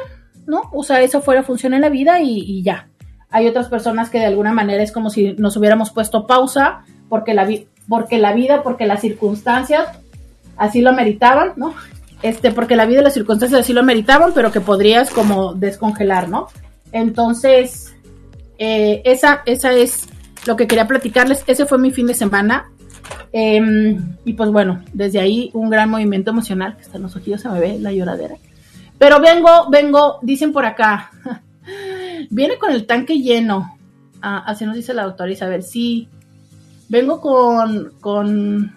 ¿no? 0.45 0.69
O 0.73 0.83
sea, 0.83 1.01
eso 1.01 1.21
fuera 1.21 1.43
función 1.43 1.73
en 1.73 1.81
la 1.81 1.89
vida 1.89 2.21
y, 2.21 2.39
y 2.39 2.63
ya. 2.63 2.89
Hay 3.29 3.47
otras 3.47 3.67
personas 3.67 4.09
que 4.09 4.19
de 4.19 4.25
alguna 4.25 4.51
manera 4.51 4.83
es 4.83 4.91
como 4.91 5.09
si 5.09 5.33
nos 5.33 5.57
hubiéramos 5.57 5.89
puesto 5.91 6.27
pausa 6.27 6.83
porque 7.09 7.33
la, 7.33 7.49
porque 7.87 8.19
la 8.19 8.33
vida, 8.33 8.61
porque 8.61 8.85
las 8.85 9.01
circunstancias 9.01 9.87
así 10.57 10.81
lo 10.81 10.93
meritaban, 10.93 11.53
¿no? 11.55 11.73
Este, 12.23 12.51
porque 12.51 12.75
la 12.75 12.87
vida 12.87 13.01
y 13.01 13.03
las 13.03 13.13
circunstancias 13.13 13.61
así 13.61 13.73
lo 13.73 13.83
meritaban, 13.83 14.31
pero 14.33 14.51
que 14.51 14.61
podrías 14.61 15.11
como 15.11 15.53
descongelar, 15.53 16.29
¿no? 16.29 16.47
Entonces, 16.91 17.93
eh, 18.57 19.03
esa, 19.05 19.43
esa 19.45 19.73
es 19.73 20.07
lo 20.47 20.55
que 20.55 20.65
quería 20.65 20.87
platicarles. 20.87 21.43
Ese 21.45 21.67
fue 21.67 21.77
mi 21.77 21.91
fin 21.91 22.07
de 22.07 22.15
semana. 22.15 22.71
Em, 23.31 24.15
y 24.25 24.33
pues 24.33 24.49
bueno, 24.49 24.81
desde 24.93 25.19
ahí 25.19 25.51
un 25.53 25.69
gran 25.69 25.89
movimiento 25.89 26.31
emocional, 26.31 26.77
que 26.77 26.83
hasta 26.83 26.97
en 26.97 27.03
los 27.03 27.15
ojillos 27.15 27.41
se 27.41 27.49
me 27.49 27.59
ve 27.59 27.77
la 27.79 27.91
lloradera. 27.91 28.35
Pero 28.97 29.19
vengo, 29.19 29.69
vengo, 29.69 30.19
dicen 30.23 30.51
por 30.51 30.65
acá, 30.65 31.11
Viene 32.29 32.57
con 32.57 32.71
el 32.71 32.85
tanque 32.85 33.19
lleno. 33.19 33.77
Ah, 34.21 34.43
así 34.45 34.65
nos 34.65 34.75
dice 34.75 34.93
la 34.93 35.03
doctora 35.03 35.31
Isabel. 35.31 35.63
Sí, 35.63 36.07
vengo 36.89 37.21
con, 37.21 37.93
con, 37.99 38.73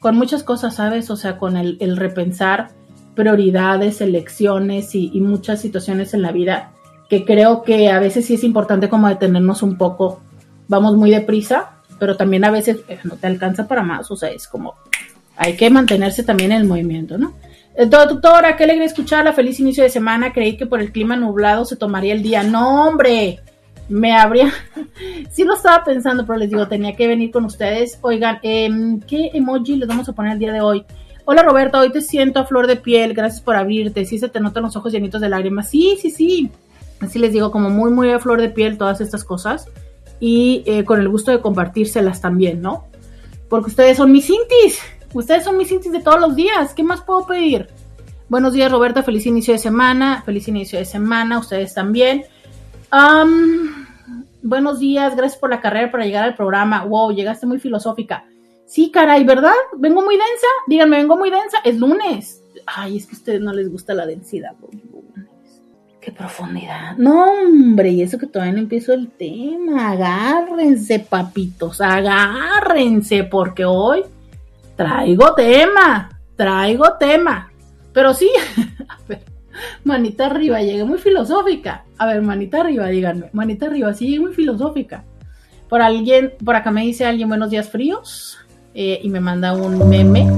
con 0.00 0.16
muchas 0.16 0.42
cosas, 0.42 0.76
¿sabes? 0.76 1.10
O 1.10 1.16
sea, 1.16 1.38
con 1.38 1.56
el, 1.56 1.96
repensar 1.96 2.70
prioridades, 3.14 4.00
elecciones 4.00 4.94
y, 4.94 5.20
muchas 5.20 5.60
situaciones 5.60 6.14
en 6.14 6.22
la 6.22 6.32
vida 6.32 6.72
que 7.08 7.24
creo 7.24 7.62
que 7.62 7.90
a 7.90 7.98
veces 7.98 8.26
sí 8.26 8.34
es 8.34 8.44
importante 8.44 8.88
como 8.88 9.08
detenernos 9.08 9.62
un 9.62 9.76
poco. 9.76 10.20
Vamos 10.68 10.96
muy 10.96 11.10
deprisa, 11.10 11.72
pero 11.98 12.16
también 12.16 12.44
a 12.44 12.50
veces 12.50 12.78
eh, 12.88 12.98
no 13.04 13.16
te 13.16 13.26
alcanza 13.26 13.68
para 13.68 13.82
más. 13.82 14.10
O 14.10 14.16
sea, 14.16 14.30
es 14.30 14.48
como 14.48 14.74
hay 15.36 15.56
que 15.56 15.70
mantenerse 15.70 16.22
también 16.22 16.52
en 16.52 16.62
el 16.62 16.66
movimiento, 16.66 17.18
¿no? 17.18 17.34
Doctora, 17.76 18.56
qué 18.56 18.64
alegre 18.64 18.84
escucharla. 18.84 19.32
Feliz 19.32 19.58
inicio 19.58 19.82
de 19.82 19.90
semana. 19.90 20.32
Creí 20.32 20.56
que 20.56 20.66
por 20.66 20.80
el 20.80 20.92
clima 20.92 21.16
nublado 21.16 21.64
se 21.64 21.76
tomaría 21.76 22.14
el 22.14 22.22
día. 22.22 22.42
No, 22.44 22.86
hombre. 22.86 23.40
Me 23.88 24.16
habría. 24.16 24.52
sí 25.30 25.44
lo 25.44 25.54
estaba 25.54 25.84
pensando, 25.84 26.24
pero 26.24 26.38
les 26.38 26.50
digo, 26.50 26.68
tenía 26.68 26.94
que 26.94 27.08
venir 27.08 27.32
con 27.32 27.44
ustedes. 27.44 27.98
Oigan, 28.00 28.38
em, 28.42 29.00
¿qué 29.00 29.30
emoji 29.34 29.76
les 29.76 29.88
vamos 29.88 30.08
a 30.08 30.12
poner 30.12 30.34
el 30.34 30.38
día 30.38 30.52
de 30.52 30.60
hoy? 30.60 30.84
Hola 31.26 31.42
Roberta, 31.42 31.80
hoy 31.80 31.90
te 31.90 32.02
siento 32.02 32.38
a 32.40 32.44
flor 32.44 32.66
de 32.66 32.76
piel. 32.76 33.14
Gracias 33.14 33.40
por 33.40 33.56
abrirte. 33.56 34.04
Sí 34.04 34.18
se 34.18 34.28
te 34.28 34.40
notan 34.40 34.64
los 34.64 34.76
ojos 34.76 34.92
llenitos 34.92 35.22
de 35.22 35.30
lágrimas. 35.30 35.70
Sí, 35.70 35.96
sí, 36.00 36.10
sí. 36.10 36.50
Así 37.00 37.18
les 37.18 37.32
digo, 37.32 37.50
como 37.50 37.70
muy, 37.70 37.90
muy 37.90 38.10
a 38.10 38.18
flor 38.18 38.42
de 38.42 38.50
piel 38.50 38.76
todas 38.76 39.00
estas 39.00 39.24
cosas. 39.24 39.66
Y 40.20 40.62
eh, 40.66 40.84
con 40.84 41.00
el 41.00 41.08
gusto 41.08 41.30
de 41.30 41.40
compartírselas 41.40 42.20
también, 42.20 42.60
¿no? 42.60 42.88
Porque 43.48 43.70
ustedes 43.70 43.96
son 43.96 44.12
mis 44.12 44.28
intis. 44.28 44.78
Ustedes 45.14 45.44
son 45.44 45.56
mis 45.56 45.72
intis 45.72 45.92
de 45.92 46.00
todos 46.00 46.20
los 46.20 46.36
días. 46.36 46.74
¿Qué 46.74 46.82
más 46.82 47.00
puedo 47.00 47.26
pedir? 47.26 47.68
Buenos 48.28 48.52
días, 48.52 48.70
Roberta. 48.70 49.02
Feliz 49.02 49.24
inicio 49.24 49.54
de 49.54 49.58
semana. 49.58 50.22
Feliz 50.26 50.46
inicio 50.48 50.78
de 50.78 50.84
semana. 50.84 51.38
Ustedes 51.38 51.72
también. 51.72 52.24
buenos 54.42 54.78
días. 54.78 55.16
Gracias 55.16 55.40
por 55.40 55.48
la 55.48 55.62
carrera 55.62 55.90
para 55.90 56.04
llegar 56.04 56.24
al 56.24 56.34
programa. 56.34 56.84
Wow, 56.84 57.12
llegaste 57.12 57.46
muy 57.46 57.58
filosófica. 57.58 58.26
Sí, 58.74 58.90
caray, 58.90 59.22
¿verdad? 59.22 59.52
Vengo 59.76 60.02
muy 60.02 60.16
densa. 60.16 60.48
Díganme, 60.66 60.96
vengo 60.96 61.16
muy 61.16 61.30
densa. 61.30 61.58
Es 61.64 61.78
lunes. 61.78 62.42
Ay, 62.66 62.96
es 62.96 63.06
que 63.06 63.14
a 63.14 63.18
ustedes 63.18 63.40
no 63.40 63.52
les 63.52 63.70
gusta 63.70 63.94
la 63.94 64.04
densidad. 64.04 64.56
Qué 66.00 66.10
profundidad. 66.10 66.96
No, 66.96 67.24
hombre, 67.24 67.90
y 67.90 68.02
eso 68.02 68.18
que 68.18 68.26
todavía 68.26 68.54
no 68.54 68.58
empiezo 68.58 68.92
el 68.92 69.12
tema. 69.12 69.92
Agárrense, 69.92 70.98
papitos, 70.98 71.80
agárrense, 71.80 73.22
porque 73.22 73.64
hoy 73.64 74.02
traigo 74.74 75.36
tema, 75.36 76.10
traigo 76.34 76.94
tema. 76.98 77.52
Pero 77.92 78.12
sí, 78.12 78.28
a 78.88 78.98
ver, 79.06 79.22
manita 79.84 80.26
arriba, 80.26 80.60
llegué 80.62 80.82
muy 80.82 80.98
filosófica. 80.98 81.84
A 81.96 82.06
ver, 82.06 82.22
manita 82.22 82.62
arriba, 82.62 82.88
díganme, 82.88 83.30
manita 83.34 83.66
arriba, 83.66 83.94
sí, 83.94 84.08
llegué 84.08 84.20
muy 84.20 84.34
filosófica. 84.34 85.04
Por 85.68 85.80
alguien, 85.80 86.34
por 86.44 86.56
acá 86.56 86.72
me 86.72 86.82
dice 86.82 87.06
alguien 87.06 87.28
buenos 87.28 87.50
días 87.50 87.68
fríos 87.68 88.40
eh, 88.74 89.00
y 89.02 89.08
me 89.08 89.20
manda 89.20 89.52
un 89.52 89.88
meme. 89.88 90.28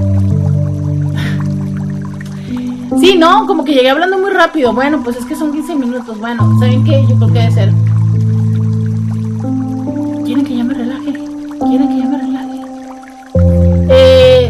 Sí, 2.99 3.17
no, 3.17 3.45
como 3.45 3.63
que 3.63 3.73
llegué 3.73 3.89
hablando 3.89 4.17
muy 4.17 4.31
rápido. 4.31 4.73
Bueno, 4.73 5.01
pues 5.03 5.17
es 5.17 5.25
que 5.25 5.35
son 5.35 5.51
15 5.51 5.75
minutos. 5.75 6.19
Bueno, 6.19 6.57
¿saben 6.59 6.83
qué? 6.83 7.03
Yo 7.07 7.15
creo 7.17 7.27
que 7.27 7.39
debe 7.39 7.51
ser. 7.51 7.73
¿Quieren 10.23 10.45
que 10.45 10.55
ya 10.55 10.63
me 10.63 10.73
relaje? 10.73 11.13
¿Quieren 11.13 11.89
que 11.89 11.97
ya 11.97 12.05
me 12.05 12.17
relaje? 12.17 12.27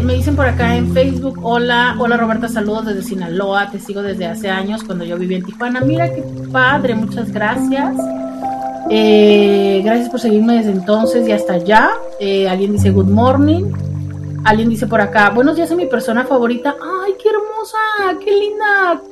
me 0.02 0.14
dicen 0.14 0.36
por 0.36 0.46
acá 0.46 0.74
en 0.76 0.92
Facebook, 0.94 1.38
hola, 1.42 1.96
hola 1.98 2.16
Roberta, 2.16 2.48
saludos 2.48 2.86
desde 2.86 3.02
Sinaloa, 3.02 3.70
te 3.70 3.78
sigo 3.78 4.00
desde 4.02 4.26
hace 4.26 4.48
años 4.48 4.82
cuando 4.84 5.04
yo 5.04 5.18
vivía 5.18 5.38
en 5.38 5.44
Tijuana. 5.44 5.80
Mira 5.80 6.08
qué 6.08 6.24
padre, 6.50 6.94
muchas 6.94 7.30
gracias. 7.30 7.94
Eh, 8.90 9.82
gracias 9.84 10.08
por 10.08 10.20
seguirme 10.20 10.54
desde 10.54 10.72
entonces 10.72 11.28
y 11.28 11.32
hasta 11.32 11.54
allá. 11.54 11.90
Eh, 12.20 12.48
alguien 12.48 12.72
dice 12.72 12.90
good 12.90 13.06
morning. 13.06 13.64
Alguien 14.44 14.68
dice 14.68 14.86
por 14.86 15.00
acá, 15.00 15.30
buenos 15.30 15.56
días 15.56 15.70
a 15.70 15.76
mi 15.76 15.86
persona 15.86 16.24
favorita. 16.24 16.74
Ay, 16.80 17.14
qué 17.22 17.28
hermosa, 17.28 18.18
qué 18.24 18.30
linda. 18.30 19.02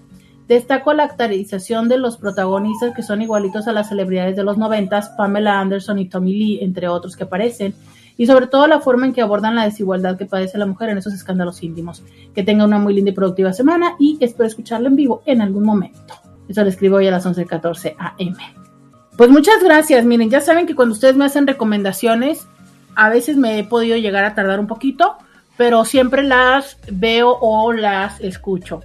Destaco 0.47 0.93
la 0.93 1.03
actualización 1.03 1.89
de 1.89 1.97
los 1.97 2.17
protagonistas 2.17 2.93
que 2.95 3.01
son 3.01 3.21
igualitos 3.21 3.67
a 3.67 3.73
las 3.73 3.89
celebridades 3.89 4.35
de 4.35 4.43
los 4.43 4.57
noventas, 4.57 5.09
Pamela 5.09 5.59
Anderson 5.59 5.97
y 5.99 6.07
Tommy 6.07 6.33
Lee, 6.33 6.59
entre 6.61 6.87
otros 6.87 7.15
que 7.15 7.23
aparecen 7.23 7.73
y 8.17 8.25
sobre 8.27 8.47
todo 8.47 8.67
la 8.67 8.79
forma 8.79 9.05
en 9.05 9.13
que 9.13 9.21
abordan 9.21 9.55
la 9.55 9.65
desigualdad 9.65 10.17
que 10.17 10.25
padece 10.25 10.57
la 10.57 10.65
mujer 10.65 10.89
en 10.89 10.97
esos 10.97 11.13
escándalos 11.13 11.61
íntimos. 11.63 12.03
Que 12.33 12.43
tenga 12.43 12.65
una 12.65 12.77
muy 12.77 12.93
linda 12.93 13.11
y 13.11 13.13
productiva 13.13 13.53
semana 13.53 13.95
y 13.99 14.17
espero 14.21 14.47
escucharla 14.47 14.87
en 14.87 14.95
vivo 14.95 15.21
en 15.25 15.41
algún 15.41 15.63
momento. 15.63 16.13
Eso 16.47 16.63
lo 16.63 16.69
escribo 16.69 16.97
hoy 16.97 17.07
a 17.07 17.11
las 17.11 17.25
11.14 17.25 17.95
am. 17.97 18.35
Pues 19.17 19.29
muchas 19.29 19.63
gracias. 19.63 20.05
Miren, 20.05 20.29
ya 20.29 20.41
saben 20.41 20.65
que 20.65 20.75
cuando 20.75 20.93
ustedes 20.93 21.15
me 21.15 21.25
hacen 21.25 21.47
recomendaciones, 21.47 22.47
a 22.95 23.09
veces 23.09 23.37
me 23.37 23.59
he 23.59 23.63
podido 23.63 23.97
llegar 23.97 24.23
a 24.23 24.35
tardar 24.35 24.59
un 24.59 24.67
poquito, 24.67 25.15
pero 25.57 25.83
siempre 25.85 26.23
las 26.23 26.77
veo 26.91 27.37
o 27.41 27.73
las 27.73 28.21
escucho. 28.21 28.81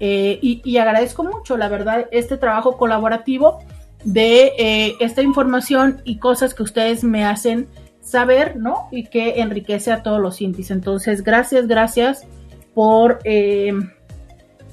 Eh, 0.00 0.38
y, 0.42 0.76
agradezco 0.76 1.24
mucho, 1.24 1.56
la 1.56 1.68
verdad, 1.68 2.06
este 2.12 2.36
trabajo 2.36 2.76
colaborativo 2.76 3.58
de 4.04 4.52
eh, 4.58 4.94
esta 5.00 5.22
información 5.22 6.02
y 6.04 6.18
cosas 6.18 6.54
que 6.54 6.62
ustedes 6.62 7.02
me 7.02 7.24
hacen 7.24 7.68
saber, 8.00 8.56
¿no? 8.56 8.88
Y 8.92 9.06
que 9.06 9.40
enriquece 9.40 9.90
a 9.90 10.02
todos 10.02 10.20
los 10.20 10.40
intis. 10.40 10.70
Entonces, 10.70 11.24
gracias, 11.24 11.66
gracias 11.66 12.26
por 12.74 13.18
eh, 13.24 13.72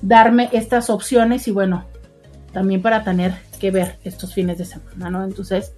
darme 0.02 0.50
estas 0.52 0.90
opciones 0.92 1.48
y 1.48 1.52
bueno, 1.52 1.86
también 2.54 2.82
para 2.82 3.04
tener 3.04 3.34
que 3.60 3.72
ver 3.72 3.98
estos 4.04 4.34
fines 4.34 4.60
de 4.60 4.66
semana, 4.66 5.10
¿no? 5.10 5.24
Entonces, 5.24 5.74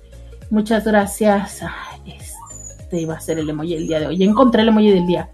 muchas 0.50 0.84
gracias. 0.84 1.62
este 2.06 3.00
iba 3.00 3.16
a 3.16 3.22
ser 3.22 3.40
el 3.40 3.50
emoji 3.50 3.76
del 3.76 3.88
día 3.88 4.00
de 4.02 4.08
hoy. 4.08 4.22
encontré 4.24 4.62
el 4.62 4.68
emoji 4.68 4.92
del 4.92 5.08
día. 5.08 5.30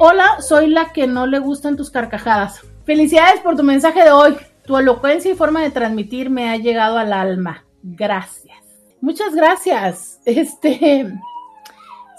Hola, 0.00 0.40
soy 0.40 0.66
la 0.66 0.92
que 0.92 1.06
no 1.06 1.28
le 1.28 1.38
gustan 1.38 1.76
tus 1.76 1.90
carcajadas. 1.90 2.62
Felicidades 2.86 3.40
por 3.40 3.56
tu 3.56 3.64
mensaje 3.64 4.04
de 4.04 4.12
hoy. 4.12 4.36
Tu 4.64 4.76
elocuencia 4.76 5.30
y 5.30 5.34
forma 5.34 5.60
de 5.60 5.72
transmitir 5.72 6.30
me 6.30 6.48
ha 6.48 6.56
llegado 6.56 6.98
al 6.98 7.12
alma. 7.12 7.64
Gracias. 7.82 8.56
Muchas 9.00 9.34
gracias. 9.34 10.20
Este, 10.24 11.12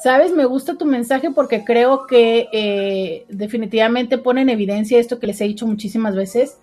sabes, 0.01 0.33
me 0.33 0.45
gusta 0.45 0.77
tu 0.77 0.85
mensaje 0.85 1.31
porque 1.31 1.63
creo 1.63 2.05
que 2.05 2.49
eh, 2.51 3.25
definitivamente 3.29 4.17
pone 4.17 4.41
en 4.41 4.49
evidencia 4.49 4.99
esto 4.99 5.19
que 5.19 5.27
les 5.27 5.39
he 5.39 5.45
dicho 5.45 5.65
muchísimas 5.65 6.15
veces. 6.15 6.57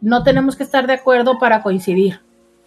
No 0.00 0.22
tenemos 0.22 0.54
que 0.54 0.62
estar 0.62 0.86
de 0.86 0.92
acuerdo 0.92 1.40
para 1.40 1.62
coincidir, 1.62 2.20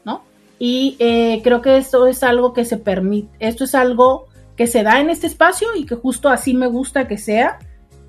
¿no? 0.04 0.24
Y 0.60 0.98
eh, 1.00 1.40
creo 1.42 1.62
que 1.62 1.78
esto 1.78 2.06
es 2.06 2.22
algo 2.22 2.52
que 2.52 2.66
se 2.66 2.76
permite, 2.76 3.30
esto 3.40 3.64
es 3.64 3.76
algo 3.76 4.28
que 4.58 4.68
se 4.68 4.84
da 4.84 5.00
en 5.00 5.10
este 5.10 5.28
espacio 5.28 5.70
y 5.76 5.86
que 5.86 5.96
justo 5.96 6.28
así 6.28 6.54
me 6.54 6.68
gusta 6.68 7.08
que 7.08 7.18
sea 7.18 7.60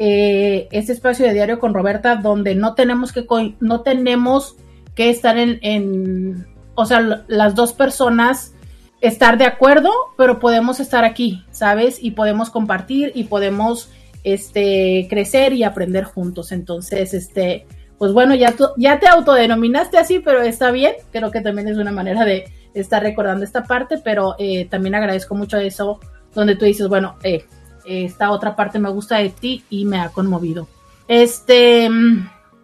eh, 0.05 0.67
este 0.73 0.93
espacio 0.93 1.25
de 1.25 1.33
diario 1.33 1.61
con 1.61 1.75
Roberta, 1.75 2.17
donde 2.17 2.57
no 2.57 2.75
tenemos 2.75 3.13
que, 3.13 3.25
no 3.61 3.83
tenemos 3.83 4.57
que 4.97 5.11
estar 5.11 5.39
en, 5.39 5.61
en 5.63 6.45
o 6.75 6.85
sea, 6.87 7.25
las 7.29 7.55
dos 7.55 7.73
personas 7.73 8.53
estar 9.01 9.39
de 9.39 9.45
acuerdo, 9.45 9.91
pero 10.17 10.41
podemos 10.41 10.81
estar 10.81 11.05
aquí, 11.05 11.45
¿sabes? 11.53 12.03
Y 12.03 12.11
podemos 12.13 12.51
compartir 12.51 13.13
y 13.15 13.25
podemos 13.25 13.91
este, 14.25 15.07
crecer 15.09 15.53
y 15.53 15.63
aprender 15.63 16.03
juntos. 16.03 16.51
Entonces, 16.51 17.15
este, 17.15 17.65
pues 17.97 18.13
bueno, 18.13 18.35
ya, 18.35 18.57
ya 18.77 18.99
te 18.99 19.07
autodenominaste 19.07 19.99
así, 19.99 20.19
pero 20.19 20.43
está 20.43 20.73
bien. 20.73 20.95
Creo 21.13 21.31
que 21.31 21.43
también 21.43 21.69
es 21.69 21.77
una 21.77 21.93
manera 21.93 22.25
de 22.25 22.47
estar 22.75 23.05
recordando 23.05 23.45
esta 23.45 23.63
parte, 23.63 23.99
pero 24.03 24.35
eh, 24.41 24.67
también 24.69 24.97
agradezco 24.97 25.37
mucho 25.37 25.59
eso, 25.59 26.01
donde 26.35 26.57
tú 26.57 26.65
dices, 26.65 26.89
bueno, 26.89 27.19
eh, 27.23 27.45
esta 27.85 28.31
otra 28.31 28.57
parte 28.57 28.79
me 28.79 28.91
gusta 28.91 29.19
de 29.19 29.31
ti 29.31 29.65
y 29.71 29.85
me 29.85 30.01
ha 30.01 30.11
conmovido. 30.11 30.69
Este, 31.09 31.89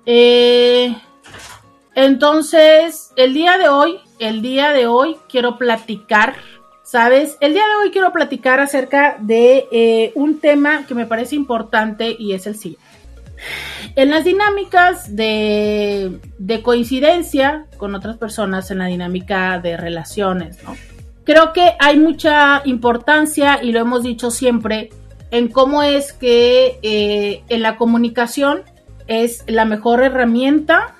eh, 0.06 0.96
entonces, 1.94 3.12
el 3.16 3.34
día 3.34 3.58
de 3.58 3.68
hoy 3.68 4.00
el 4.18 4.42
día 4.42 4.72
de 4.72 4.86
hoy 4.86 5.16
quiero 5.28 5.58
platicar, 5.58 6.34
¿sabes? 6.82 7.36
El 7.40 7.52
día 7.52 7.64
de 7.66 7.74
hoy 7.76 7.90
quiero 7.90 8.12
platicar 8.12 8.60
acerca 8.60 9.16
de 9.20 9.68
eh, 9.70 10.12
un 10.14 10.40
tema 10.40 10.86
que 10.86 10.94
me 10.94 11.06
parece 11.06 11.36
importante 11.36 12.14
y 12.18 12.32
es 12.32 12.46
el 12.46 12.56
siguiente. 12.56 12.86
En 13.94 14.10
las 14.10 14.24
dinámicas 14.24 15.14
de, 15.14 16.18
de, 16.38 16.62
coincidencia 16.62 17.66
con 17.76 17.94
otras 17.94 18.16
personas, 18.16 18.70
en 18.72 18.78
la 18.78 18.86
dinámica 18.86 19.60
de 19.60 19.76
relaciones, 19.76 20.60
¿no? 20.64 20.76
Creo 21.22 21.52
que 21.52 21.74
hay 21.78 21.98
mucha 21.98 22.62
importancia, 22.64 23.60
y 23.62 23.70
lo 23.70 23.78
hemos 23.78 24.02
dicho 24.02 24.32
siempre, 24.32 24.90
en 25.30 25.48
cómo 25.48 25.82
es 25.82 26.12
que 26.12 26.78
eh, 26.82 27.42
en 27.48 27.62
la 27.62 27.76
comunicación 27.76 28.62
es 29.06 29.44
la 29.46 29.64
mejor 29.64 30.02
herramienta 30.02 30.94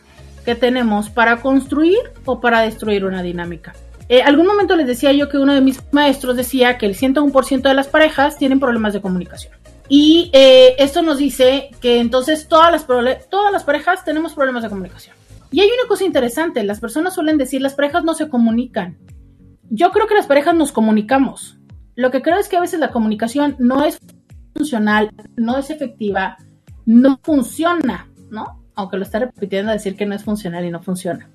que 0.44 0.54
tenemos 0.54 1.10
para 1.10 1.40
construir 1.40 1.98
o 2.24 2.40
para 2.40 2.62
destruir 2.62 3.04
una 3.04 3.22
dinámica. 3.22 3.74
Eh, 4.08 4.22
algún 4.22 4.46
momento 4.46 4.74
les 4.76 4.86
decía 4.86 5.12
yo 5.12 5.28
que 5.28 5.36
uno 5.36 5.52
de 5.52 5.60
mis 5.60 5.80
maestros 5.92 6.36
decía 6.36 6.78
que 6.78 6.86
el 6.86 6.96
101% 6.96 7.62
de 7.62 7.74
las 7.74 7.88
parejas 7.88 8.38
tienen 8.38 8.58
problemas 8.58 8.94
de 8.94 9.02
comunicación. 9.02 9.52
Y 9.90 10.30
eh, 10.32 10.74
esto 10.78 11.02
nos 11.02 11.18
dice 11.18 11.70
que 11.80 12.00
entonces 12.00 12.48
todas 12.48 12.72
las, 12.72 12.86
todas 13.28 13.52
las 13.52 13.64
parejas 13.64 14.04
tenemos 14.04 14.34
problemas 14.34 14.62
de 14.62 14.70
comunicación. 14.70 15.14
Y 15.50 15.60
hay 15.60 15.68
una 15.68 15.88
cosa 15.88 16.04
interesante, 16.04 16.62
las 16.62 16.80
personas 16.80 17.14
suelen 17.14 17.38
decir 17.38 17.60
las 17.62 17.74
parejas 17.74 18.04
no 18.04 18.14
se 18.14 18.28
comunican. 18.28 18.98
Yo 19.70 19.90
creo 19.92 20.06
que 20.06 20.14
las 20.14 20.26
parejas 20.26 20.54
nos 20.54 20.72
comunicamos. 20.72 21.58
Lo 21.94 22.10
que 22.10 22.22
creo 22.22 22.38
es 22.38 22.48
que 22.48 22.56
a 22.56 22.60
veces 22.60 22.80
la 22.80 22.90
comunicación 22.90 23.56
no 23.58 23.84
es 23.84 23.98
no 25.36 25.58
es 25.58 25.70
efectiva, 25.70 26.36
no 26.86 27.18
funciona, 27.22 28.08
¿no? 28.30 28.58
aunque 28.78 28.96
lo 28.96 29.02
está 29.02 29.18
repitiendo, 29.18 29.72
decir 29.72 29.96
que 29.96 30.06
no 30.06 30.14
es 30.14 30.22
funcional 30.22 30.64
y 30.64 30.70
no 30.70 30.80
funciona. 30.80 31.28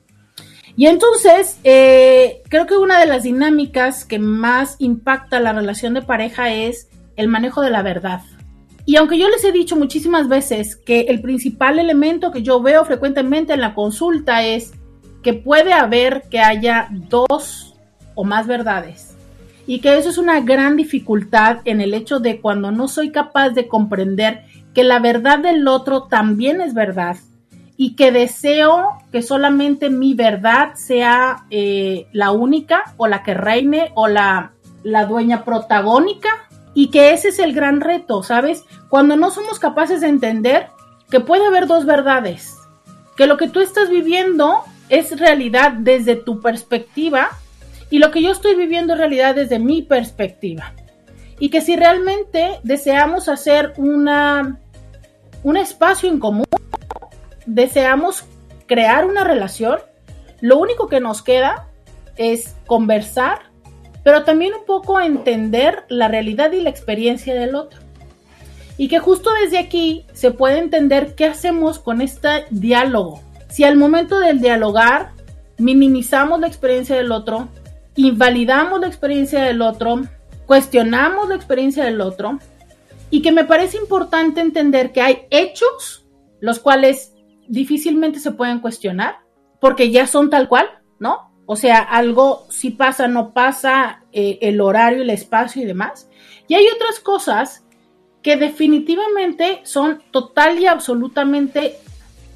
Y 0.78 0.88
entonces, 0.88 1.60
eh, 1.66 2.42
creo 2.48 2.66
que 2.66 2.78
una 2.78 3.02
de 3.02 3.06
las 3.06 3.24
dinámicas 3.24 4.06
que 4.06 4.18
más 4.18 4.78
impacta 4.80 5.42
la 5.42 5.52
relación 5.52 5.94
de 5.94 6.02
pareja 6.02 6.54
es 6.54 6.88
el 7.18 7.28
manejo 7.28 7.62
de 7.62 7.70
la 7.70 7.82
verdad. 7.82 8.22
Y 8.86 8.96
aunque 8.96 9.20
yo 9.20 9.28
les 9.28 9.44
he 9.44 9.52
dicho 9.52 9.76
muchísimas 9.76 10.30
veces 10.30 10.78
que 10.78 11.02
el 11.02 11.22
principal 11.22 11.80
elemento 11.80 12.32
que 12.32 12.44
yo 12.44 12.62
veo 12.62 12.86
frecuentemente 12.86 13.52
en 13.52 13.60
la 13.60 13.76
consulta 13.76 14.46
es 14.46 14.72
que 15.22 15.34
puede 15.34 15.74
haber 15.74 16.24
que 16.30 16.40
haya 16.40 16.88
dos 17.10 17.76
o 18.16 18.24
más 18.24 18.48
verdades. 18.48 19.13
Y 19.66 19.80
que 19.80 19.98
eso 19.98 20.10
es 20.10 20.18
una 20.18 20.42
gran 20.42 20.76
dificultad 20.76 21.60
en 21.66 21.80
el 21.80 21.94
hecho 21.94 22.20
de 22.20 22.42
cuando 22.42 22.72
no 22.72 22.88
soy 22.88 23.12
capaz 23.12 23.52
de 23.52 23.68
comprender 23.68 24.44
que 24.74 24.84
la 24.84 25.00
verdad 25.00 25.40
del 25.40 25.68
otro 25.68 26.04
también 26.04 26.60
es 26.62 26.74
verdad 26.74 27.18
y 27.78 27.96
que 27.96 28.12
deseo 28.12 28.90
que 29.12 29.22
solamente 29.22 29.90
mi 29.90 30.14
verdad 30.14 30.74
sea 30.76 31.46
eh, 31.50 32.08
la 32.12 32.32
única 32.32 32.94
o 32.98 33.08
la 33.08 33.24
que 33.24 33.34
reine 33.34 33.92
o 33.96 34.08
la, 34.08 34.52
la 34.84 35.06
dueña 35.06 35.44
protagónica 35.44 36.30
y 36.74 36.90
que 36.90 37.12
ese 37.12 37.30
es 37.30 37.40
el 37.40 37.54
gran 37.54 37.82
reto, 37.82 38.24
¿sabes? 38.24 38.64
Cuando 38.90 39.16
no 39.16 39.32
somos 39.32 39.60
capaces 39.60 40.02
de 40.02 40.08
entender 40.08 40.68
que 41.10 41.20
puede 41.20 41.46
haber 41.46 41.68
dos 41.68 41.86
verdades, 41.86 42.58
que 43.16 43.28
lo 43.28 43.38
que 43.38 43.48
tú 43.48 43.60
estás 43.60 43.90
viviendo 43.90 44.64
es 44.90 45.20
realidad 45.20 45.74
desde 45.74 46.16
tu 46.16 46.42
perspectiva 46.42 47.30
y 47.94 48.00
lo 48.00 48.10
que 48.10 48.24
yo 48.24 48.32
estoy 48.32 48.56
viviendo 48.56 48.94
es 48.94 49.00
realidad 49.00 49.36
desde 49.36 49.60
mi 49.60 49.84
perspectiva. 49.84 50.74
Y 51.38 51.50
que 51.50 51.62
si 51.62 51.76
realmente 51.76 52.60
deseamos 52.64 53.30
hacer 53.30 53.74
una, 53.78 54.60
un 55.44 55.58
espacio 55.58 56.10
en 56.10 56.18
común, 56.18 56.48
deseamos 57.46 58.26
crear 58.66 59.06
una 59.06 59.24
relación, 59.24 59.78
lo 60.42 60.58
único 60.58 60.88
que 60.88 61.02
nos 61.02 61.22
queda 61.22 61.68
es 62.16 62.56
conversar, 62.66 63.52
pero 64.04 64.24
también 64.24 64.56
un 64.56 64.66
poco 64.66 65.00
entender 65.00 65.84
la 65.88 66.08
realidad 66.08 66.52
y 66.52 66.62
la 66.62 66.72
experiencia 66.72 67.36
del 67.36 67.54
otro. 67.54 67.80
Y 68.76 68.88
que 68.88 68.98
justo 68.98 69.30
desde 69.40 69.60
aquí 69.60 70.08
se 70.14 70.32
puede 70.32 70.58
entender 70.58 71.14
qué 71.14 71.26
hacemos 71.26 71.78
con 71.78 72.02
este 72.02 72.46
diálogo. 72.50 73.22
Si 73.50 73.64
al 73.64 73.78
momento 73.78 74.20
del 74.20 74.42
dialogar 74.42 75.12
minimizamos 75.60 76.40
la 76.40 76.48
experiencia 76.48 76.96
del 76.96 77.12
otro, 77.12 77.50
invalidamos 77.96 78.80
la 78.82 78.88
experiencia 78.88 79.44
del 79.44 79.62
otro, 79.62 80.02
cuestionamos 80.46 81.30
la 81.30 81.36
experiencia 81.36 81.86
del 81.86 82.02
otro, 82.02 82.40
y 83.10 83.22
que 83.22 83.32
me 83.32 83.44
parece 83.44 83.78
importante 83.78 84.42
entender 84.42 84.92
que 84.92 85.02
hay 85.02 85.28
hechos 85.30 86.06
los 86.40 86.60
cuales 86.60 87.14
difícilmente 87.48 88.20
se 88.20 88.32
pueden 88.32 88.60
cuestionar 88.60 89.20
porque 89.60 89.92
ya 89.92 90.08
son 90.08 90.30
tal 90.30 90.50
cual, 90.50 90.68
¿no? 91.00 91.32
O 91.46 91.56
sea, 91.56 91.80
algo 91.80 92.46
si 92.50 92.72
pasa, 92.72 93.08
no 93.08 93.34
pasa, 93.34 94.04
eh, 94.12 94.40
el 94.42 94.60
horario, 94.60 95.04
el 95.04 95.10
espacio 95.10 95.62
y 95.62 95.66
demás. 95.66 96.10
Y 96.48 96.56
hay 96.56 96.66
otras 96.76 97.00
cosas 97.00 97.64
que 98.22 98.38
definitivamente 98.38 99.62
son 99.64 100.02
total 100.12 100.60
y 100.60 100.66
absolutamente 100.66 101.78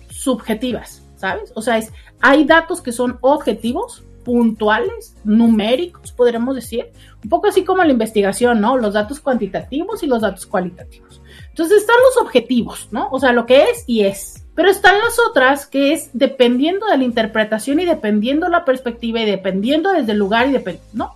subjetivas, 0.10 1.04
¿sabes? 1.16 1.52
O 1.56 1.62
sea, 1.62 1.78
es, 1.78 1.92
hay 2.22 2.44
datos 2.44 2.82
que 2.82 2.92
son 2.92 3.18
objetivos, 3.22 4.04
puntuales, 4.28 5.16
numéricos, 5.24 6.12
podríamos 6.12 6.54
decir, 6.54 6.88
un 7.24 7.30
poco 7.30 7.48
así 7.48 7.64
como 7.64 7.82
la 7.82 7.94
investigación, 7.94 8.60
¿no? 8.60 8.76
Los 8.76 8.94
datos 8.94 9.22
cuantitativos 9.22 10.04
y 10.04 10.08
los 10.08 10.22
datos 10.22 10.46
cualitativos. 10.46 11.22
Entonces 11.48 11.78
están 11.78 11.96
los 12.04 12.22
objetivos, 12.22 12.90
¿no? 12.92 13.08
O 13.10 13.22
sea, 13.22 13.32
lo 13.32 13.46
que 13.46 13.64
es 13.64 13.86
y 13.88 14.04
es. 14.04 14.46
Pero 14.54 14.70
están 14.70 15.00
las 15.00 15.18
otras 15.30 15.66
que 15.66 15.94
es 15.94 16.10
dependiendo 16.12 16.88
de 16.88 16.98
la 16.98 17.06
interpretación 17.06 17.80
y 17.80 17.86
dependiendo 17.86 18.50
la 18.50 18.66
perspectiva 18.66 19.22
y 19.22 19.26
dependiendo 19.26 19.94
desde 19.94 20.12
el 20.12 20.18
lugar 20.18 20.50
y 20.50 20.52
dependiendo, 20.52 20.92
¿no? 20.92 21.16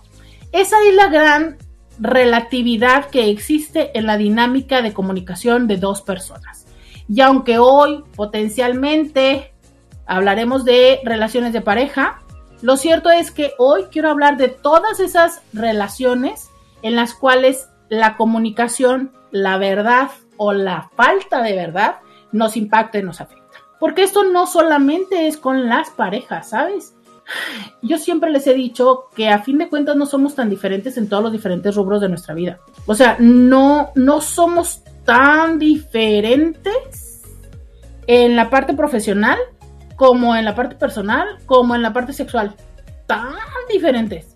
Esa 0.50 0.76
es 0.88 0.94
la 0.94 1.08
gran 1.08 1.58
relatividad 1.98 3.10
que 3.10 3.28
existe 3.28 3.90
en 3.98 4.06
la 4.06 4.16
dinámica 4.16 4.80
de 4.80 4.94
comunicación 4.94 5.66
de 5.66 5.76
dos 5.76 6.00
personas. 6.00 6.66
Y 7.10 7.20
aunque 7.20 7.58
hoy 7.58 8.04
potencialmente 8.16 9.52
hablaremos 10.06 10.64
de 10.64 11.00
relaciones 11.04 11.52
de 11.52 11.60
pareja, 11.60 12.21
lo 12.62 12.76
cierto 12.76 13.10
es 13.10 13.30
que 13.30 13.52
hoy 13.58 13.84
quiero 13.90 14.08
hablar 14.08 14.36
de 14.36 14.48
todas 14.48 15.00
esas 15.00 15.42
relaciones 15.52 16.48
en 16.82 16.96
las 16.96 17.12
cuales 17.12 17.68
la 17.88 18.16
comunicación, 18.16 19.12
la 19.30 19.58
verdad 19.58 20.10
o 20.36 20.52
la 20.52 20.90
falta 20.96 21.42
de 21.42 21.54
verdad 21.54 21.96
nos 22.30 22.56
impacta 22.56 22.98
y 22.98 23.02
nos 23.02 23.20
afecta. 23.20 23.42
Porque 23.78 24.04
esto 24.04 24.24
no 24.24 24.46
solamente 24.46 25.26
es 25.26 25.36
con 25.36 25.68
las 25.68 25.90
parejas, 25.90 26.50
¿sabes? 26.50 26.94
Yo 27.82 27.98
siempre 27.98 28.30
les 28.30 28.46
he 28.46 28.54
dicho 28.54 29.08
que 29.14 29.28
a 29.28 29.40
fin 29.40 29.58
de 29.58 29.68
cuentas 29.68 29.96
no 29.96 30.06
somos 30.06 30.34
tan 30.34 30.48
diferentes 30.48 30.96
en 30.96 31.08
todos 31.08 31.22
los 31.22 31.32
diferentes 31.32 31.74
rubros 31.74 32.00
de 32.00 32.08
nuestra 32.08 32.34
vida. 32.34 32.60
O 32.86 32.94
sea, 32.94 33.16
no, 33.18 33.90
no 33.94 34.20
somos 34.20 34.82
tan 35.04 35.58
diferentes 35.58 37.22
en 38.06 38.36
la 38.36 38.50
parte 38.50 38.74
profesional 38.74 39.38
como 40.02 40.34
en 40.34 40.44
la 40.44 40.56
parte 40.56 40.74
personal, 40.74 41.38
como 41.46 41.76
en 41.76 41.82
la 41.82 41.92
parte 41.92 42.12
sexual. 42.12 42.56
Tan 43.06 43.36
diferentes. 43.70 44.34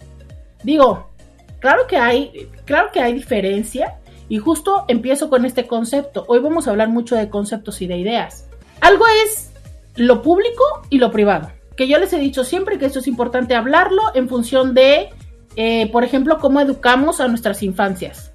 Digo, 0.63 1.11
claro 1.59 1.89
que 1.89 1.97
hay, 1.97 2.49
claro 2.65 2.91
que 2.93 3.01
hay 3.01 3.13
diferencia. 3.13 3.97
Y 4.29 4.39
justo 4.39 4.85
empiezo 4.87 5.29
con 5.29 5.45
este 5.45 5.67
concepto. 5.67 6.25
Hoy 6.29 6.39
vamos 6.39 6.69
a 6.69 6.71
hablar 6.71 6.89
mucho 6.89 7.17
de 7.17 7.29
conceptos 7.29 7.83
y 7.83 7.89
de 7.89 7.97
ideas. 7.97 8.47
Algo 8.81 9.07
es 9.25 9.51
lo 9.97 10.23
público 10.23 10.63
y 10.89 10.99
lo 10.99 11.11
privado. 11.11 11.51
Que 11.77 11.89
yo 11.89 11.99
les 11.99 12.13
he 12.13 12.21
dicho 12.21 12.45
siempre 12.45 12.79
que 12.79 12.87
esto 12.87 13.01
es 13.01 13.09
importante 13.09 13.57
hablarlo 13.57 14.03
en 14.15 14.29
función 14.29 14.73
de, 14.73 15.09
eh, 15.57 15.91
por 15.91 16.05
ejemplo, 16.05 16.39
cómo 16.39 16.61
educamos 16.61 17.21
a 17.21 17.27
nuestras 17.27 17.65
infancias. 17.65 18.33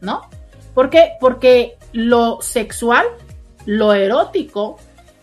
¿No? 0.00 0.20
¿Por 0.74 0.90
qué? 0.90 1.14
Porque 1.20 1.76
lo 1.92 2.40
sexual, 2.40 3.06
lo 3.66 3.94
erótico, 3.94 4.78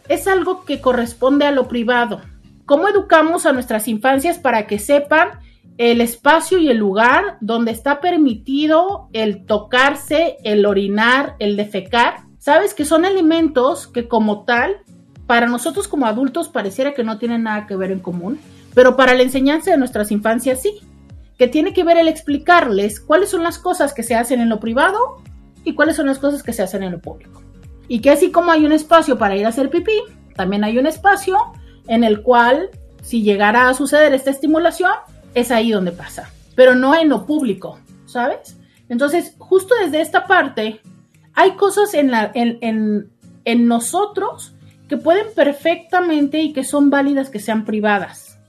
es 0.09 0.27
algo 0.27 0.65
que 0.65 0.81
corresponde 0.81 1.45
a 1.45 1.51
lo 1.51 1.67
privado. 1.67 2.19
¿Cómo 2.65 2.87
educamos 2.89 3.45
a 3.45 3.53
nuestras 3.53 3.87
infancias 3.87 4.37
para 4.39 4.67
que 4.67 4.79
sepan 4.79 5.29
el 5.77 6.01
espacio 6.01 6.57
y 6.57 6.69
el 6.69 6.77
lugar 6.77 7.37
donde 7.39 7.71
está 7.71 8.01
permitido 8.01 9.07
el 9.13 9.45
tocarse, 9.45 10.37
el 10.43 10.65
orinar, 10.65 11.35
el 11.39 11.55
defecar? 11.55 12.23
Sabes 12.39 12.73
que 12.73 12.85
son 12.85 13.05
elementos 13.05 13.87
que 13.87 14.07
como 14.07 14.45
tal, 14.45 14.77
para 15.27 15.45
nosotros 15.45 15.87
como 15.87 16.07
adultos 16.07 16.49
pareciera 16.49 16.93
que 16.93 17.03
no 17.03 17.19
tienen 17.19 17.43
nada 17.43 17.67
que 17.67 17.75
ver 17.75 17.91
en 17.91 17.99
común, 17.99 18.39
pero 18.73 18.95
para 18.95 19.13
la 19.13 19.23
enseñanza 19.23 19.71
de 19.71 19.77
nuestras 19.77 20.11
infancias 20.11 20.61
sí, 20.61 20.79
que 21.37 21.47
tiene 21.47 21.71
que 21.71 21.83
ver 21.83 21.97
el 21.97 22.07
explicarles 22.07 22.99
cuáles 22.99 23.29
son 23.29 23.43
las 23.43 23.59
cosas 23.59 23.93
que 23.93 24.03
se 24.03 24.15
hacen 24.15 24.41
en 24.41 24.49
lo 24.49 24.59
privado 24.59 25.17
y 25.63 25.75
cuáles 25.75 25.95
son 25.95 26.07
las 26.07 26.17
cosas 26.17 26.41
que 26.41 26.53
se 26.53 26.63
hacen 26.63 26.81
en 26.81 26.93
lo 26.93 26.99
público 26.99 27.38
y 27.89 27.99
que 27.99 28.11
así 28.11 28.31
como 28.31 28.51
hay 28.51 28.65
un 28.65 28.71
espacio 28.71 29.17
para 29.17 29.35
ir 29.35 29.45
a 29.45 29.49
hacer 29.49 29.69
pipí, 29.69 29.99
también 30.35 30.63
hay 30.63 30.77
un 30.77 30.85
espacio 30.85 31.37
en 31.87 32.05
el 32.05 32.21
cual 32.21 32.69
si 33.01 33.23
llegara 33.23 33.67
a 33.67 33.73
suceder 33.73 34.13
esta 34.13 34.29
estimulación, 34.29 34.91
es 35.33 35.51
ahí 35.51 35.71
donde 35.71 35.91
pasa, 35.91 36.31
pero 36.55 36.75
no 36.75 36.95
en 36.95 37.09
lo 37.09 37.25
público, 37.25 37.79
¿sabes? 38.05 38.57
Entonces, 38.87 39.35
justo 39.39 39.73
desde 39.83 40.01
esta 40.01 40.27
parte, 40.27 40.79
hay 41.33 41.51
cosas 41.55 41.93
en, 41.93 42.11
en 42.33 43.67
nosotros 43.67 44.53
que 44.87 44.97
pueden 44.97 45.27
perfectamente 45.35 46.39
y 46.39 46.53
que 46.53 46.63
son 46.63 46.89
válidas 46.89 47.29
que 47.29 47.39
sean 47.39 47.65
privadas, 47.65 48.39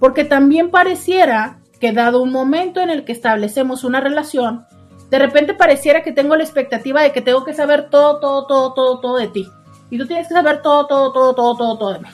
porque 0.00 0.24
también 0.24 0.70
pareciera 0.70 1.58
que 1.80 1.92
dado 1.92 2.20
un 2.22 2.32
momento 2.32 2.80
en 2.80 2.90
el 2.90 3.04
que 3.04 3.12
establecemos 3.12 3.84
una 3.84 4.00
relación, 4.00 4.66
de 5.10 5.18
repente 5.18 5.54
pareciera 5.54 6.02
que 6.02 6.12
tengo 6.12 6.36
la 6.36 6.44
expectativa 6.44 7.02
de 7.02 7.12
que 7.12 7.22
tengo 7.22 7.44
que 7.44 7.54
saber 7.54 7.88
todo, 7.90 8.20
todo, 8.20 8.46
todo, 8.46 8.74
todo, 8.74 9.00
todo 9.00 9.16
de 9.16 9.28
ti. 9.28 9.48
Y 9.90 9.98
tú 9.98 10.06
tienes 10.06 10.28
que 10.28 10.34
saber 10.34 10.60
todo, 10.62 10.86
todo, 10.86 11.12
todo, 11.12 11.34
todo, 11.34 11.56
todo, 11.56 11.78
todo 11.78 11.92
de 11.94 12.00
mí. 12.00 12.08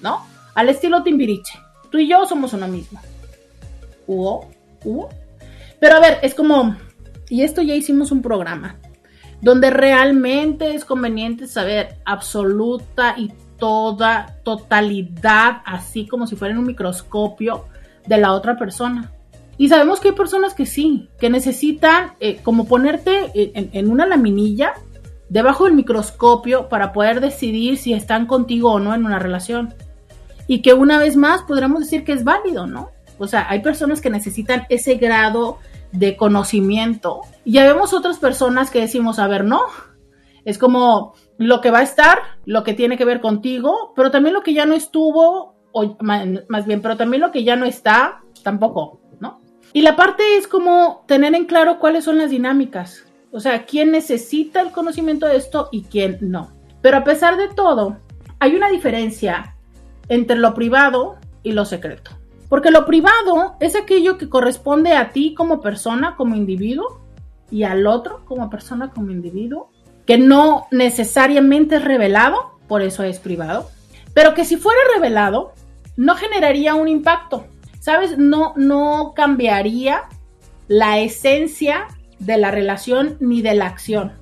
¿No? 0.00 0.26
Al 0.54 0.68
estilo 0.68 1.02
Timbiriche. 1.02 1.58
Tú 1.90 1.98
y 1.98 2.08
yo 2.08 2.26
somos 2.26 2.52
uno 2.52 2.66
mismo. 2.66 3.00
¿Hubo? 4.06 4.50
¿Hubo? 4.84 5.08
Pero 5.78 5.96
a 5.96 6.00
ver, 6.00 6.18
es 6.22 6.34
como, 6.34 6.76
y 7.28 7.42
esto 7.42 7.62
ya 7.62 7.74
hicimos 7.74 8.10
un 8.12 8.22
programa, 8.22 8.76
donde 9.40 9.70
realmente 9.70 10.74
es 10.74 10.84
conveniente 10.84 11.46
saber 11.46 11.96
absoluta 12.04 13.14
y 13.16 13.32
toda 13.58 14.38
totalidad, 14.42 15.62
así 15.64 16.06
como 16.06 16.26
si 16.26 16.36
fuera 16.36 16.52
en 16.52 16.58
un 16.58 16.66
microscopio 16.66 17.66
de 18.06 18.18
la 18.18 18.32
otra 18.32 18.56
persona. 18.56 19.12
Y 19.58 19.68
sabemos 19.68 20.00
que 20.00 20.08
hay 20.08 20.14
personas 20.14 20.54
que 20.54 20.66
sí, 20.66 21.08
que 21.18 21.30
necesitan 21.30 22.14
eh, 22.20 22.40
como 22.42 22.66
ponerte 22.66 23.30
en, 23.34 23.90
una 23.90 24.06
laminilla 24.06 24.74
debajo 25.28 25.64
del 25.64 25.74
microscopio 25.74 26.68
para 26.68 26.92
poder 26.92 27.20
decidir 27.20 27.78
si 27.78 27.92
están 27.92 28.26
contigo 28.26 28.72
o 28.72 28.80
no 28.80 28.94
en 28.94 29.04
una 29.04 29.18
relación. 29.18 29.74
Y 30.46 30.62
que 30.62 30.74
una 30.74 30.98
vez 30.98 31.16
más 31.16 31.42
podremos 31.42 31.80
decir 31.80 32.04
que 32.04 32.12
es 32.12 32.24
válido, 32.24 32.66
¿no? 32.66 32.90
O 33.18 33.26
sea, 33.26 33.46
hay 33.48 33.60
personas 33.60 34.00
que 34.00 34.10
necesitan 34.10 34.66
ese 34.68 34.96
grado 34.96 35.58
de 35.92 36.16
conocimiento. 36.16 37.20
Y 37.44 37.52
ya 37.52 37.64
vemos 37.64 37.92
otras 37.92 38.18
personas 38.18 38.70
que 38.70 38.80
decimos, 38.80 39.18
a 39.18 39.28
ver, 39.28 39.44
no. 39.44 39.60
Es 40.44 40.58
como 40.58 41.14
lo 41.38 41.60
que 41.60 41.70
va 41.70 41.80
a 41.80 41.84
estar, 41.84 42.18
lo 42.46 42.64
que 42.64 42.74
tiene 42.74 42.96
que 42.96 43.04
ver 43.04 43.20
contigo, 43.20 43.92
pero 43.94 44.10
también 44.10 44.34
lo 44.34 44.42
que 44.42 44.54
ya 44.54 44.66
no 44.66 44.74
estuvo, 44.74 45.54
o 45.72 45.96
más 46.00 46.66
bien, 46.66 46.82
pero 46.82 46.96
también 46.96 47.20
lo 47.20 47.30
que 47.30 47.44
ya 47.44 47.54
no 47.54 47.64
está, 47.64 48.22
tampoco. 48.42 49.01
Y 49.72 49.82
la 49.82 49.96
parte 49.96 50.36
es 50.36 50.46
como 50.46 51.04
tener 51.06 51.34
en 51.34 51.46
claro 51.46 51.78
cuáles 51.78 52.04
son 52.04 52.18
las 52.18 52.30
dinámicas. 52.30 53.04
O 53.30 53.40
sea, 53.40 53.64
quién 53.64 53.90
necesita 53.90 54.60
el 54.60 54.70
conocimiento 54.70 55.26
de 55.26 55.36
esto 55.36 55.68
y 55.72 55.84
quién 55.84 56.18
no. 56.20 56.50
Pero 56.82 56.98
a 56.98 57.04
pesar 57.04 57.36
de 57.36 57.48
todo, 57.48 57.96
hay 58.38 58.54
una 58.54 58.68
diferencia 58.68 59.56
entre 60.08 60.36
lo 60.36 60.52
privado 60.54 61.16
y 61.42 61.52
lo 61.52 61.64
secreto. 61.64 62.10
Porque 62.48 62.70
lo 62.70 62.84
privado 62.84 63.54
es 63.60 63.74
aquello 63.76 64.18
que 64.18 64.28
corresponde 64.28 64.92
a 64.92 65.10
ti 65.10 65.32
como 65.34 65.62
persona, 65.62 66.16
como 66.16 66.34
individuo, 66.34 67.00
y 67.50 67.64
al 67.64 67.86
otro 67.86 68.24
como 68.24 68.50
persona, 68.50 68.90
como 68.90 69.10
individuo, 69.10 69.70
que 70.06 70.18
no 70.18 70.66
necesariamente 70.70 71.76
es 71.76 71.84
revelado, 71.84 72.58
por 72.66 72.82
eso 72.82 73.02
es 73.04 73.18
privado, 73.20 73.70
pero 74.14 74.34
que 74.34 74.44
si 74.44 74.56
fuera 74.56 74.80
revelado, 74.94 75.52
no 75.96 76.16
generaría 76.16 76.74
un 76.74 76.88
impacto. 76.88 77.44
¿Sabes? 77.82 78.16
No, 78.16 78.52
no 78.54 79.12
cambiaría 79.12 80.04
la 80.68 81.00
esencia 81.00 81.88
de 82.20 82.38
la 82.38 82.52
relación 82.52 83.16
ni 83.18 83.42
de 83.42 83.54
la 83.54 83.66
acción. 83.66 84.12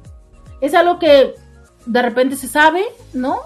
Es 0.62 0.74
algo 0.74 0.98
que 0.98 1.34
de 1.84 2.02
repente 2.02 2.36
se 2.36 2.48
sabe, 2.48 2.82
¿no? 3.12 3.36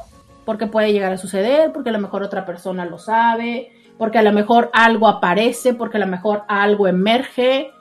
Porque 0.44 0.68
puede 0.68 0.92
llegar 0.92 1.12
a 1.12 1.18
suceder, 1.18 1.72
porque 1.72 1.88
a 1.88 1.92
lo 1.92 1.98
mejor 1.98 2.22
otra 2.22 2.46
persona 2.46 2.84
lo 2.84 3.00
sabe, 3.00 3.72
porque 3.98 4.18
a 4.18 4.22
lo 4.22 4.32
mejor 4.32 4.70
algo 4.72 5.08
aparece, 5.08 5.74
porque 5.74 5.96
a 5.96 6.00
lo 6.00 6.06
mejor 6.06 6.44
algo 6.46 6.86
emerge, 6.86 7.72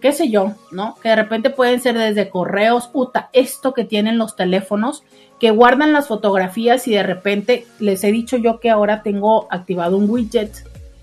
qué 0.00 0.12
sé 0.12 0.30
yo, 0.30 0.52
¿no? 0.70 0.94
Que 1.02 1.08
de 1.08 1.16
repente 1.16 1.50
pueden 1.50 1.80
ser 1.80 1.98
desde 1.98 2.30
correos, 2.30 2.86
puta, 2.86 3.30
esto 3.32 3.74
que 3.74 3.84
tienen 3.84 4.16
los 4.16 4.36
teléfonos, 4.36 5.02
que 5.40 5.50
guardan 5.50 5.92
las 5.92 6.06
fotografías 6.06 6.86
y 6.86 6.92
de 6.92 7.02
repente 7.02 7.66
les 7.80 8.04
he 8.04 8.12
dicho 8.12 8.36
yo 8.36 8.60
que 8.60 8.70
ahora 8.70 9.02
tengo 9.02 9.48
activado 9.50 9.96
un 9.96 10.08
widget 10.08 10.52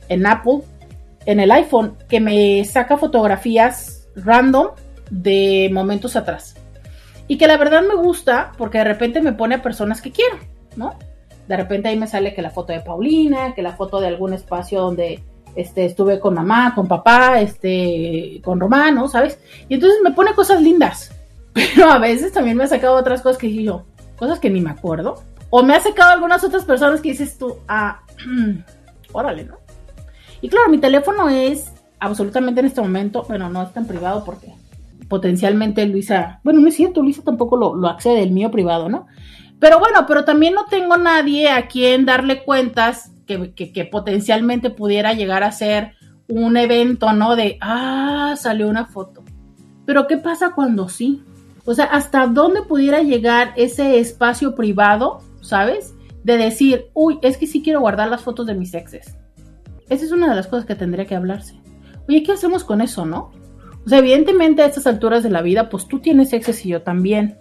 en 0.08 0.26
Apple 0.26 0.62
en 1.28 1.42
el 1.42 1.52
iPhone 1.52 1.98
que 2.08 2.22
me 2.22 2.64
saca 2.64 2.98
fotografías 2.98 4.08
random 4.16 4.70
de 5.12 5.70
momentos 5.74 6.16
atrás. 6.16 6.56
Y 7.28 7.38
que 7.38 7.48
la 7.48 7.58
verdad 7.58 7.84
me 7.84 7.96
gusta 7.96 8.54
porque 8.58 8.78
de 8.78 8.86
repente 8.86 9.22
me 9.22 9.34
pone 9.34 9.56
a 9.56 9.62
personas 9.62 10.02
que 10.02 10.14
quiero, 10.14 10.38
¿no? 10.78 10.98
De 11.50 11.58
repente 11.58 11.90
ahí 11.90 11.98
me 11.98 12.08
sale 12.08 12.34
que 12.34 12.42
la 12.42 12.50
foto 12.50 12.72
de 12.72 12.80
Paulina, 12.80 13.54
que 13.54 13.62
la 13.62 13.76
foto 13.76 14.00
de 14.00 14.08
algún 14.08 14.34
espacio 14.34 14.80
donde 14.80 15.22
este, 15.56 15.86
estuve 15.86 16.18
con 16.22 16.34
mamá, 16.34 16.74
con 16.74 16.88
papá, 16.88 17.42
este, 17.42 18.40
con 18.42 18.58
Romano, 18.62 19.10
¿sabes? 19.10 19.38
Y 19.68 19.74
entonces 19.74 20.00
me 20.02 20.12
pone 20.12 20.34
cosas 20.34 20.62
lindas. 20.62 21.12
Pero 21.54 21.90
a 21.90 22.00
veces 22.00 22.32
también 22.32 22.56
me 22.56 22.64
ha 22.64 22.68
sacado 22.68 22.96
otras 22.96 23.22
cosas 23.22 23.38
que 23.38 23.54
yo, 23.54 23.86
cosas 24.18 24.40
que 24.40 24.50
ni 24.50 24.62
me 24.62 24.72
acuerdo. 24.72 25.22
O 25.50 25.62
me 25.62 25.76
ha 25.76 25.82
sacado 25.82 26.14
algunas 26.14 26.42
otras 26.46 26.64
personas 26.64 27.02
que 27.02 27.10
dices 27.10 27.38
tú, 27.38 27.58
ah, 27.68 28.00
órale, 29.12 29.44
¿no? 29.44 29.67
Y 30.42 30.50
claro, 30.50 30.70
mi 30.70 30.78
teléfono 30.78 31.30
es 31.30 31.72
absolutamente 32.00 32.60
en 32.60 32.68
este 32.68 32.82
momento, 32.82 33.26
bueno, 33.28 33.50
no 33.50 33.64
es 33.64 33.74
tan 33.74 33.86
privado 33.86 34.24
porque 34.24 34.54
potencialmente 35.08 35.86
Luisa, 35.86 36.40
bueno, 36.44 36.60
no 36.60 36.68
es 36.68 36.76
cierto, 36.76 37.02
Luisa 37.02 37.24
tampoco 37.24 37.58
lo, 37.58 37.76
lo 37.76 37.88
accede, 37.88 38.24
el 38.24 38.32
mío 38.32 38.52
privado, 38.52 38.90
¿no? 38.90 39.08
Pero 39.60 39.80
bueno, 39.80 40.06
pero 40.08 40.24
también 40.24 40.54
no 40.54 40.66
tengo 40.66 40.98
nadie 40.98 41.50
a 41.50 41.68
quien 41.68 42.06
darle 42.06 42.44
cuentas 42.44 43.12
que, 43.26 43.54
que, 43.54 43.86
potencialmente 43.86 44.70
pudiera 44.70 45.14
llegar 45.14 45.44
a 45.44 45.52
ser 45.52 45.94
un 46.28 46.58
evento, 46.58 47.12
¿no? 47.14 47.36
De, 47.36 47.58
ah, 47.62 48.36
salió 48.38 48.68
una 48.70 48.86
foto. 48.86 49.24
Pero 49.86 50.08
¿qué 50.08 50.18
pasa 50.18 50.54
cuando 50.54 50.90
sí? 50.90 51.24
O 51.66 51.74
sea, 51.74 51.86
¿hasta 51.86 52.28
dónde 52.28 52.62
pudiera 52.62 53.02
llegar 53.02 53.54
ese 53.56 54.00
espacio 54.00 54.56
privado, 54.56 55.22
¿sabes? 55.42 55.96
De 56.24 56.38
decir, 56.38 56.86
uy, 56.94 57.20
es 57.22 57.38
que 57.38 57.48
sí 57.48 57.64
quiero 57.64 57.82
guardar 57.82 58.10
las 58.10 58.22
fotos 58.22 58.46
de 58.46 58.54
mis 58.54 58.74
exes. 58.74 59.18
Esa 59.90 60.06
es 60.06 60.12
una 60.12 60.30
de 60.30 60.36
las 60.36 60.48
cosas 60.48 60.66
que 60.66 60.76
tendría 60.76 61.06
que 61.06 61.16
hablarse. 61.16 61.60
Oye, 62.08 62.24
¿qué 62.24 62.34
hacemos 62.34 62.64
con 62.64 62.82
eso, 62.82 63.06
no? 63.06 63.32
O 63.86 63.90
sea, 63.90 64.00
evidentemente 64.00 64.62
a 64.62 64.66
estas 64.66 64.88
alturas 64.88 65.24
de 65.24 65.30
la 65.30 65.42
vida, 65.42 65.70
pues 65.70 65.88
tú 65.88 66.00
tienes 66.00 66.34
exes 66.34 66.66
y 66.66 66.70
yo 66.70 66.82
también. 66.82 67.38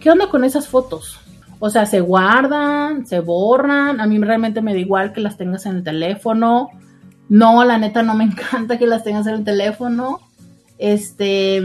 ¿Qué 0.00 0.10
onda 0.10 0.28
con 0.28 0.44
esas 0.44 0.68
fotos? 0.68 1.20
O 1.58 1.70
sea, 1.70 1.86
se 1.86 2.00
guardan, 2.00 3.06
se 3.06 3.20
borran. 3.20 4.00
A 4.00 4.06
mí 4.06 4.18
realmente 4.18 4.62
me 4.62 4.72
da 4.72 4.80
igual 4.80 5.12
que 5.12 5.20
las 5.20 5.36
tengas 5.36 5.66
en 5.66 5.76
el 5.76 5.84
teléfono. 5.84 6.70
No, 7.28 7.64
la 7.64 7.78
neta 7.78 8.02
no 8.02 8.14
me 8.14 8.24
encanta 8.52 8.78
que 8.78 8.86
las 8.86 9.04
tengas 9.04 9.26
en 9.26 9.34
el 9.34 9.44
teléfono. 9.44 10.20
Este, 10.78 11.62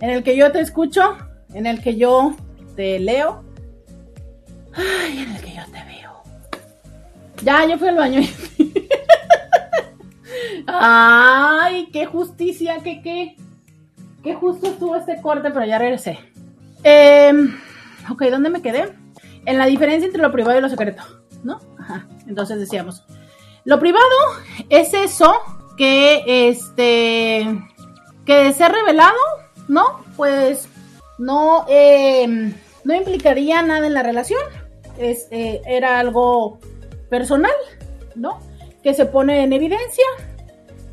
en 0.01 0.11
el 0.11 0.23
que 0.23 0.37
yo 0.37 0.53
te 0.53 0.61
escucho, 0.61 1.17
en 1.53 1.67
el 1.67 1.83
que 1.83 1.97
yo 1.97 2.35
te 2.77 2.99
leo. 2.99 3.43
Ay, 4.75 5.19
en 5.19 5.35
el 5.35 5.41
que 5.41 5.55
yo 5.55 5.63
te 5.67 5.85
veo. 5.85 6.23
Ya, 7.43 7.67
yo 7.67 7.79
fui 7.79 7.89
al 7.89 7.97
baño. 7.97 8.21
Ay, 10.67 11.89
qué 11.93 12.07
justicia, 12.07 12.79
qué, 12.83 13.01
qué. 13.03 13.37
Qué 14.23 14.35
justo 14.35 14.69
estuvo 14.69 14.97
este 14.97 15.21
corte, 15.21 15.51
pero 15.51 15.67
ya 15.67 15.79
regresé. 15.79 16.19
Em, 16.83 17.55
ok, 18.11 18.23
¿dónde 18.31 18.51
me 18.51 18.63
quedé? 18.63 18.95
En 19.45 19.59
la 19.59 19.67
diferencia 19.67 20.07
entre 20.07 20.23
lo 20.23 20.33
privado 20.33 20.59
y 20.59 20.63
lo 20.63 20.69
secreto, 20.71 21.03
¿no? 21.43 21.61
Ajá. 21.79 22.07
Entonces 22.27 22.59
decíamos, 22.59 23.05
lo 23.65 23.79
privado 23.79 24.05
es 24.71 24.95
eso 24.95 25.35
que, 25.77 26.49
este, 26.49 27.47
que 28.25 28.45
de 28.45 28.53
ser 28.55 28.73
revelado, 28.73 29.19
¿no? 29.69 30.05
Pues 30.17 30.69
no, 31.19 31.65
em, 31.69 32.55
no 32.85 32.95
implicaría 32.95 33.63
nada 33.63 33.87
en 33.87 33.95
la 33.95 34.03
relación. 34.03 34.41
Es, 34.99 35.29
eh, 35.31 35.61
era 35.67 35.99
algo 35.99 36.59
personal, 37.11 37.53
¿no? 38.15 38.41
Que 38.83 38.95
se 38.95 39.07
pone 39.07 39.43
en 39.43 39.53
evidencia 39.53 40.05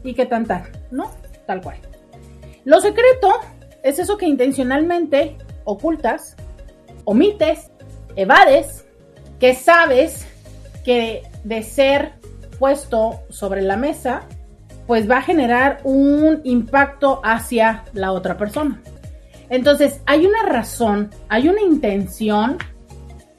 y 0.03 0.13
que 0.13 0.25
tan 0.25 0.47
¿no? 0.91 1.11
Tal 1.45 1.61
cual. 1.61 1.77
Lo 2.63 2.79
secreto 2.79 3.33
es 3.83 3.99
eso 3.99 4.17
que 4.17 4.27
intencionalmente 4.27 5.37
ocultas, 5.63 6.35
omites, 7.05 7.71
evades, 8.15 8.85
que 9.39 9.55
sabes 9.55 10.27
que 10.83 11.23
de 11.43 11.63
ser 11.63 12.13
puesto 12.59 13.21
sobre 13.29 13.61
la 13.61 13.77
mesa, 13.77 14.27
pues 14.91 15.09
va 15.09 15.19
a 15.19 15.21
generar 15.21 15.79
un 15.85 16.41
impacto 16.43 17.21
hacia 17.23 17.85
la 17.93 18.11
otra 18.11 18.35
persona. 18.35 18.81
Entonces, 19.49 20.01
hay 20.05 20.25
una 20.25 20.43
razón, 20.43 21.11
hay 21.29 21.47
una 21.47 21.61
intención 21.61 22.57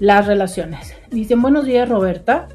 las 0.00 0.26
relaciones. 0.26 0.96
Dicen, 1.12 1.40
buenos 1.40 1.66
días 1.66 1.88
Roberta, 1.88 2.48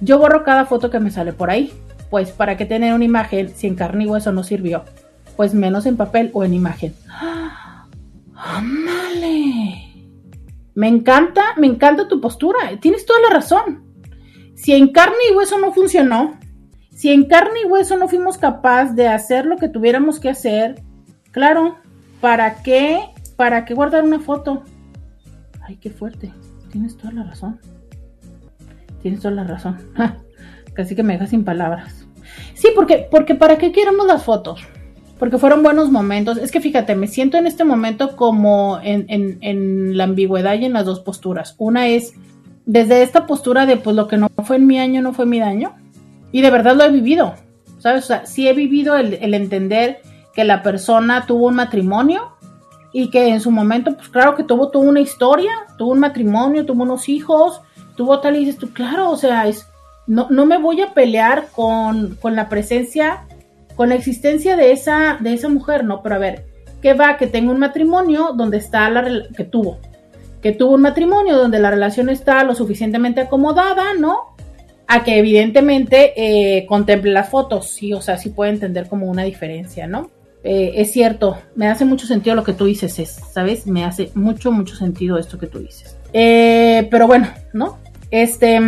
yo 0.00 0.18
borro 0.18 0.44
cada 0.44 0.64
foto 0.64 0.88
que 0.88 0.98
me 0.98 1.10
sale 1.10 1.34
por 1.34 1.50
ahí, 1.50 1.74
pues 2.12 2.30
para 2.30 2.58
que 2.58 2.66
tener 2.66 2.92
una 2.92 3.06
imagen 3.06 3.48
si 3.56 3.66
en 3.66 3.74
carne 3.74 4.04
y 4.04 4.06
hueso 4.06 4.32
no 4.32 4.44
sirvió, 4.44 4.84
pues 5.34 5.54
menos 5.54 5.86
en 5.86 5.96
papel 5.96 6.30
o 6.34 6.44
en 6.44 6.52
imagen. 6.52 6.94
¡Ándale! 8.36 10.04
Me 10.74 10.88
encanta, 10.88 11.40
me 11.56 11.68
encanta 11.68 12.08
tu 12.08 12.20
postura, 12.20 12.58
tienes 12.82 13.06
toda 13.06 13.18
la 13.20 13.30
razón. 13.30 13.84
Si 14.54 14.74
en 14.74 14.92
carne 14.92 15.16
y 15.30 15.34
hueso 15.34 15.56
no 15.56 15.72
funcionó, 15.72 16.38
si 16.90 17.10
en 17.10 17.24
carne 17.24 17.60
y 17.64 17.66
hueso 17.66 17.96
no 17.96 18.08
fuimos 18.08 18.36
capaces 18.36 18.94
de 18.94 19.08
hacer 19.08 19.46
lo 19.46 19.56
que 19.56 19.70
tuviéramos 19.70 20.20
que 20.20 20.28
hacer, 20.28 20.82
claro, 21.30 21.78
¿para 22.20 22.62
qué? 22.62 23.00
¿Para 23.36 23.64
qué 23.64 23.72
guardar 23.72 24.04
una 24.04 24.20
foto? 24.20 24.64
Ay, 25.62 25.76
qué 25.76 25.88
fuerte. 25.88 26.30
Tienes 26.70 26.94
toda 26.94 27.14
la 27.14 27.22
razón. 27.22 27.58
Tienes 29.00 29.22
toda 29.22 29.34
la 29.34 29.44
razón. 29.44 29.78
Casi 30.74 30.94
que 30.94 31.02
me 31.02 31.14
dejas 31.14 31.30
sin 31.30 31.44
palabras. 31.44 32.01
Sí, 32.54 32.68
porque, 32.74 33.06
porque 33.10 33.34
¿para 33.34 33.58
qué 33.58 33.72
queremos 33.72 34.06
las 34.06 34.24
fotos? 34.24 34.60
Porque 35.18 35.38
fueron 35.38 35.62
buenos 35.62 35.90
momentos. 35.90 36.36
Es 36.36 36.50
que 36.50 36.60
fíjate, 36.60 36.94
me 36.94 37.06
siento 37.06 37.36
en 37.36 37.46
este 37.46 37.64
momento 37.64 38.16
como 38.16 38.80
en, 38.82 39.06
en 39.08 39.96
la 39.96 40.04
ambigüedad 40.04 40.54
y 40.58 40.64
en 40.64 40.72
las 40.72 40.84
dos 40.84 41.00
posturas. 41.00 41.54
Una 41.58 41.88
es 41.88 42.14
desde 42.66 43.02
esta 43.02 43.26
postura 43.26 43.66
de 43.66 43.76
pues 43.76 43.96
lo 43.96 44.08
que 44.08 44.16
no 44.16 44.28
fue 44.44 44.56
en 44.56 44.66
mi 44.66 44.78
año 44.78 45.02
no 45.02 45.12
fue 45.12 45.26
mi 45.26 45.40
daño 45.40 45.74
y 46.30 46.40
de 46.40 46.50
verdad 46.50 46.76
lo 46.76 46.84
he 46.84 46.90
vivido, 46.90 47.34
¿sabes? 47.78 48.04
O 48.04 48.06
sea, 48.06 48.26
sí 48.26 48.48
he 48.48 48.54
vivido 48.54 48.96
el, 48.96 49.34
entender 49.34 50.00
que 50.34 50.44
la 50.44 50.62
persona 50.62 51.26
tuvo 51.26 51.48
un 51.48 51.56
matrimonio 51.56 52.32
y 52.92 53.10
que 53.10 53.28
en 53.28 53.40
su 53.40 53.50
momento, 53.50 53.94
pues 53.94 54.08
claro 54.08 54.34
que 54.34 54.44
tuvo, 54.44 54.70
tuvo 54.70 54.84
una 54.84 55.00
historia, 55.00 55.50
tuvo 55.76 55.92
un 55.92 55.98
matrimonio, 55.98 56.64
tuvo 56.64 56.84
unos 56.84 57.08
hijos, 57.08 57.60
tuvo 57.96 58.20
tal 58.20 58.36
y 58.36 58.40
dices 58.40 58.58
tú, 58.58 58.72
claro, 58.72 59.10
o 59.10 59.16
sea, 59.16 59.46
es, 59.46 59.68
no, 60.06 60.28
no 60.30 60.46
me 60.46 60.58
voy 60.58 60.80
a 60.80 60.94
pelear 60.94 61.48
con, 61.52 62.16
con 62.16 62.36
la 62.36 62.48
presencia, 62.48 63.24
con 63.76 63.88
la 63.88 63.94
existencia 63.94 64.56
de 64.56 64.72
esa, 64.72 65.18
de 65.20 65.34
esa 65.34 65.48
mujer, 65.48 65.84
¿no? 65.84 66.02
Pero 66.02 66.16
a 66.16 66.18
ver, 66.18 66.44
¿qué 66.80 66.94
va? 66.94 67.16
Que 67.16 67.26
tengo 67.26 67.52
un 67.52 67.58
matrimonio 67.58 68.32
donde 68.36 68.58
está 68.58 68.88
la 68.90 69.04
que 69.36 69.44
tuvo, 69.44 69.78
que 70.40 70.52
tuvo 70.52 70.74
un 70.74 70.82
matrimonio 70.82 71.36
donde 71.36 71.58
la 71.58 71.70
relación 71.70 72.08
está 72.08 72.44
lo 72.44 72.54
suficientemente 72.54 73.20
acomodada, 73.20 73.94
¿no? 73.98 74.32
a 74.92 75.04
que 75.04 75.18
evidentemente 75.18 76.12
eh, 76.16 76.66
contemple 76.66 77.12
las 77.12 77.30
fotos, 77.30 77.70
sí, 77.70 77.94
o 77.94 78.02
sea, 78.02 78.18
sí 78.18 78.28
puede 78.28 78.50
entender 78.50 78.88
como 78.88 79.06
una 79.06 79.22
diferencia, 79.22 79.86
¿no? 79.86 80.10
Eh, 80.44 80.72
es 80.76 80.92
cierto, 80.92 81.38
me 81.54 81.68
hace 81.68 81.86
mucho 81.86 82.06
sentido 82.06 82.36
lo 82.36 82.44
que 82.44 82.52
tú 82.52 82.66
dices, 82.66 82.92
¿sabes? 83.32 83.66
Me 83.66 83.84
hace 83.84 84.10
mucho, 84.14 84.52
mucho 84.52 84.76
sentido 84.76 85.16
esto 85.16 85.38
que 85.38 85.46
tú 85.46 85.60
dices. 85.60 85.96
Eh, 86.12 86.88
pero 86.90 87.06
bueno, 87.06 87.28
¿no? 87.54 87.78
Este, 88.10 88.60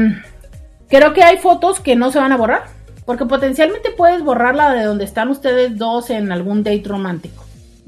creo 0.89 1.13
que 1.13 1.23
hay 1.23 1.39
fotos 1.39 1.81
que 1.81 1.97
no 1.97 2.11
se 2.13 2.19
van 2.19 2.33
a 2.33 2.37
borrar, 2.37 2.65
porque 3.05 3.27
potencialmente 3.27 3.91
puedes 3.91 4.23
borrarla 4.23 4.73
de 4.73 4.85
donde 4.85 5.05
están 5.05 5.29
ustedes 5.29 5.77
dos 5.77 6.11
en 6.11 6.33
algún 6.33 6.63
date 6.63 6.85
romántico. 6.87 7.45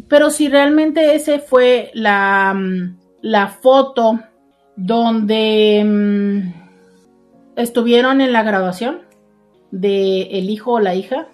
Pero 0.08 0.30
si 0.30 0.48
realmente 0.48 1.14
ese 1.14 1.38
fue 1.38 1.90
la, 1.94 2.54
mm, 2.54 2.96
la 3.22 3.48
foto 3.48 4.20
donde 4.76 5.82
mm, 5.84 6.66
estuvieron 7.56 8.20
en 8.20 8.32
la 8.32 8.42
graduación 8.42 9.00
de 9.70 10.22
el 10.38 10.50
hijo 10.50 10.72
o 10.72 10.80
la 10.80 10.94
hija 10.94 11.26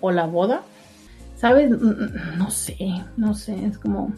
o 0.00 0.10
la 0.10 0.26
boda. 0.26 0.62
¿Sabes? 1.36 1.70
No 1.70 2.50
sé, 2.50 2.76
no 3.16 3.34
sé, 3.34 3.56
es 3.66 3.78
como... 3.78 4.12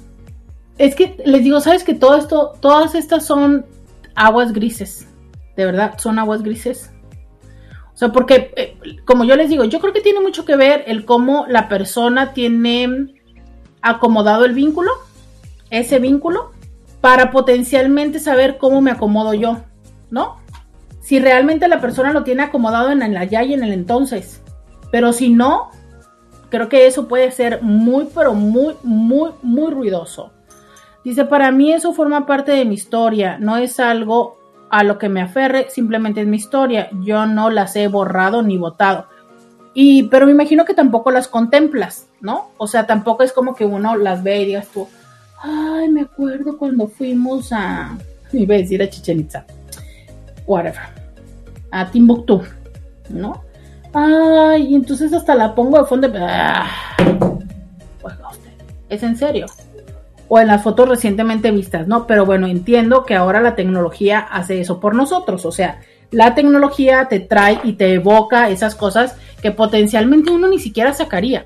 Es 0.76 0.94
que 0.94 1.16
les 1.24 1.44
digo, 1.44 1.60
¿sabes 1.60 1.84
que 1.84 1.94
todo 1.94 2.16
esto, 2.16 2.52
todas 2.60 2.94
estas 2.94 3.24
son 3.24 3.64
aguas 4.14 4.52
grises? 4.52 5.08
De 5.56 5.64
verdad, 5.64 5.94
son 5.98 6.18
aguas 6.18 6.42
grises. 6.42 6.92
O 7.92 7.96
sea, 7.96 8.10
porque, 8.10 8.52
eh, 8.56 8.76
como 9.04 9.24
yo 9.24 9.36
les 9.36 9.48
digo, 9.48 9.64
yo 9.64 9.80
creo 9.80 9.92
que 9.92 10.00
tiene 10.00 10.20
mucho 10.20 10.44
que 10.44 10.56
ver 10.56 10.84
el 10.86 11.04
cómo 11.04 11.46
la 11.48 11.68
persona 11.68 12.32
tiene 12.32 13.14
acomodado 13.82 14.44
el 14.44 14.52
vínculo, 14.52 14.90
ese 15.70 15.98
vínculo, 15.98 16.50
para 17.00 17.30
potencialmente 17.30 18.18
saber 18.18 18.58
cómo 18.58 18.80
me 18.80 18.90
acomodo 18.90 19.34
yo, 19.34 19.62
¿no? 20.10 20.44
si 21.04 21.20
realmente 21.20 21.68
la 21.68 21.82
persona 21.82 22.14
lo 22.14 22.24
tiene 22.24 22.44
acomodado 22.44 22.90
en 22.90 23.02
el 23.02 23.14
allá 23.18 23.42
y 23.42 23.52
en 23.52 23.62
el 23.62 23.74
entonces. 23.74 24.42
Pero 24.90 25.12
si 25.12 25.28
no, 25.28 25.70
creo 26.48 26.70
que 26.70 26.86
eso 26.86 27.08
puede 27.08 27.30
ser 27.30 27.62
muy, 27.62 28.08
pero 28.14 28.32
muy, 28.32 28.74
muy, 28.82 29.32
muy 29.42 29.70
ruidoso. 29.70 30.32
Dice, 31.04 31.26
para 31.26 31.52
mí 31.52 31.74
eso 31.74 31.92
forma 31.92 32.24
parte 32.24 32.52
de 32.52 32.64
mi 32.64 32.74
historia, 32.74 33.36
no 33.38 33.58
es 33.58 33.78
algo 33.80 34.38
a 34.74 34.82
lo 34.82 34.98
que 34.98 35.08
me 35.08 35.22
aferre, 35.22 35.68
simplemente 35.70 36.20
es 36.20 36.26
mi 36.26 36.36
historia. 36.36 36.88
Yo 37.04 37.26
no 37.26 37.48
las 37.48 37.76
he 37.76 37.86
borrado 37.86 38.42
ni 38.42 38.58
votado. 38.58 39.06
Y, 39.72 40.04
pero 40.08 40.26
me 40.26 40.32
imagino 40.32 40.64
que 40.64 40.74
tampoco 40.74 41.12
las 41.12 41.28
contemplas, 41.28 42.08
¿no? 42.20 42.50
O 42.58 42.66
sea, 42.66 42.84
tampoco 42.84 43.22
es 43.22 43.32
como 43.32 43.54
que 43.54 43.64
uno 43.64 43.96
las 43.96 44.24
ve 44.24 44.42
y 44.42 44.46
digas 44.46 44.66
tú, 44.74 44.88
ay, 45.40 45.88
me 45.90 46.00
acuerdo 46.00 46.58
cuando 46.58 46.88
fuimos 46.88 47.52
a, 47.52 47.96
iba 48.32 48.56
a 48.56 48.58
decir 48.58 48.82
a 48.82 48.90
Chichen 48.90 49.20
Itza 49.20 49.46
whatever, 50.44 50.82
a 51.70 51.88
Timbuktu, 51.88 52.42
¿no? 53.10 53.44
Ay, 53.92 54.74
entonces 54.74 55.12
hasta 55.12 55.36
la 55.36 55.54
pongo 55.54 55.78
de 55.78 55.84
fondo. 55.84 56.12
Ah, 56.18 56.66
pues 58.02 58.16
es 58.88 59.02
en 59.04 59.16
serio. 59.16 59.46
O 60.34 60.40
en 60.40 60.48
las 60.48 60.64
fotos 60.64 60.88
recientemente 60.88 61.52
vistas, 61.52 61.86
¿no? 61.86 62.08
Pero 62.08 62.26
bueno, 62.26 62.48
entiendo 62.48 63.04
que 63.04 63.14
ahora 63.14 63.40
la 63.40 63.54
tecnología 63.54 64.18
hace 64.18 64.60
eso 64.60 64.80
por 64.80 64.96
nosotros. 64.96 65.46
O 65.46 65.52
sea, 65.52 65.78
la 66.10 66.34
tecnología 66.34 67.06
te 67.08 67.20
trae 67.20 67.60
y 67.62 67.74
te 67.74 67.94
evoca 67.94 68.50
esas 68.50 68.74
cosas 68.74 69.14
que 69.40 69.52
potencialmente 69.52 70.32
uno 70.32 70.48
ni 70.48 70.58
siquiera 70.58 70.92
sacaría. 70.92 71.44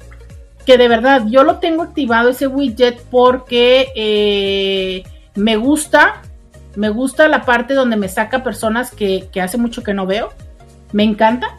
Que 0.65 0.79
de 0.79 0.89
verdad, 0.89 1.27
yo 1.27 1.45
lo 1.45 1.59
tengo 1.59 1.83
activado 1.83 2.31
ese 2.31 2.47
widget 2.47 2.99
porque 3.11 3.89
eh, 3.95 5.03
me 5.35 5.57
gusta 5.57 6.23
me 6.75 6.89
gusta 6.89 7.29
la 7.29 7.45
parte 7.45 7.75
donde 7.75 7.97
me 7.97 8.09
saca 8.09 8.43
personas 8.43 8.91
que, 8.91 9.29
hace 9.39 9.59
mucho 9.59 9.83
que 9.83 9.93
no 9.93 10.07
veo. 10.07 10.31
Me 10.93 11.03
encanta. 11.03 11.59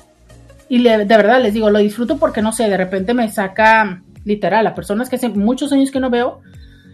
Y 0.67 0.81
de 0.81 1.05
verdad 1.05 1.43
les 1.43 1.53
digo, 1.53 1.69
lo 1.69 1.77
disfruto 1.77 2.17
porque 2.17 2.41
no 2.41 2.53
sé, 2.53 2.67
de 2.69 2.77
repente 2.77 3.13
me 3.13 3.29
saca 3.29 4.01
literal 4.25 4.65
a 4.65 4.73
personas 4.73 5.09
que 5.09 5.17
hace 5.17 5.29
muchos 5.29 5.71
años 5.71 5.91
que 5.91 5.99
no 5.99 6.09
veo. 6.09 6.41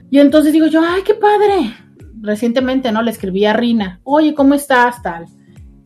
Y 0.10 0.20
entonces 0.20 0.54
digo 0.54 0.68
yo, 0.68 0.82
ay, 0.86 1.02
qué 1.04 1.14
padre. 1.14 1.74
Recientemente, 2.22 2.92
¿no? 2.92 3.02
Le 3.02 3.12
escribí 3.12 3.46
a 3.46 3.54
Rina, 3.54 4.00
oye, 4.04 4.34
¿cómo 4.34 4.54
estás? 4.54 5.02
Tal. 5.02 5.26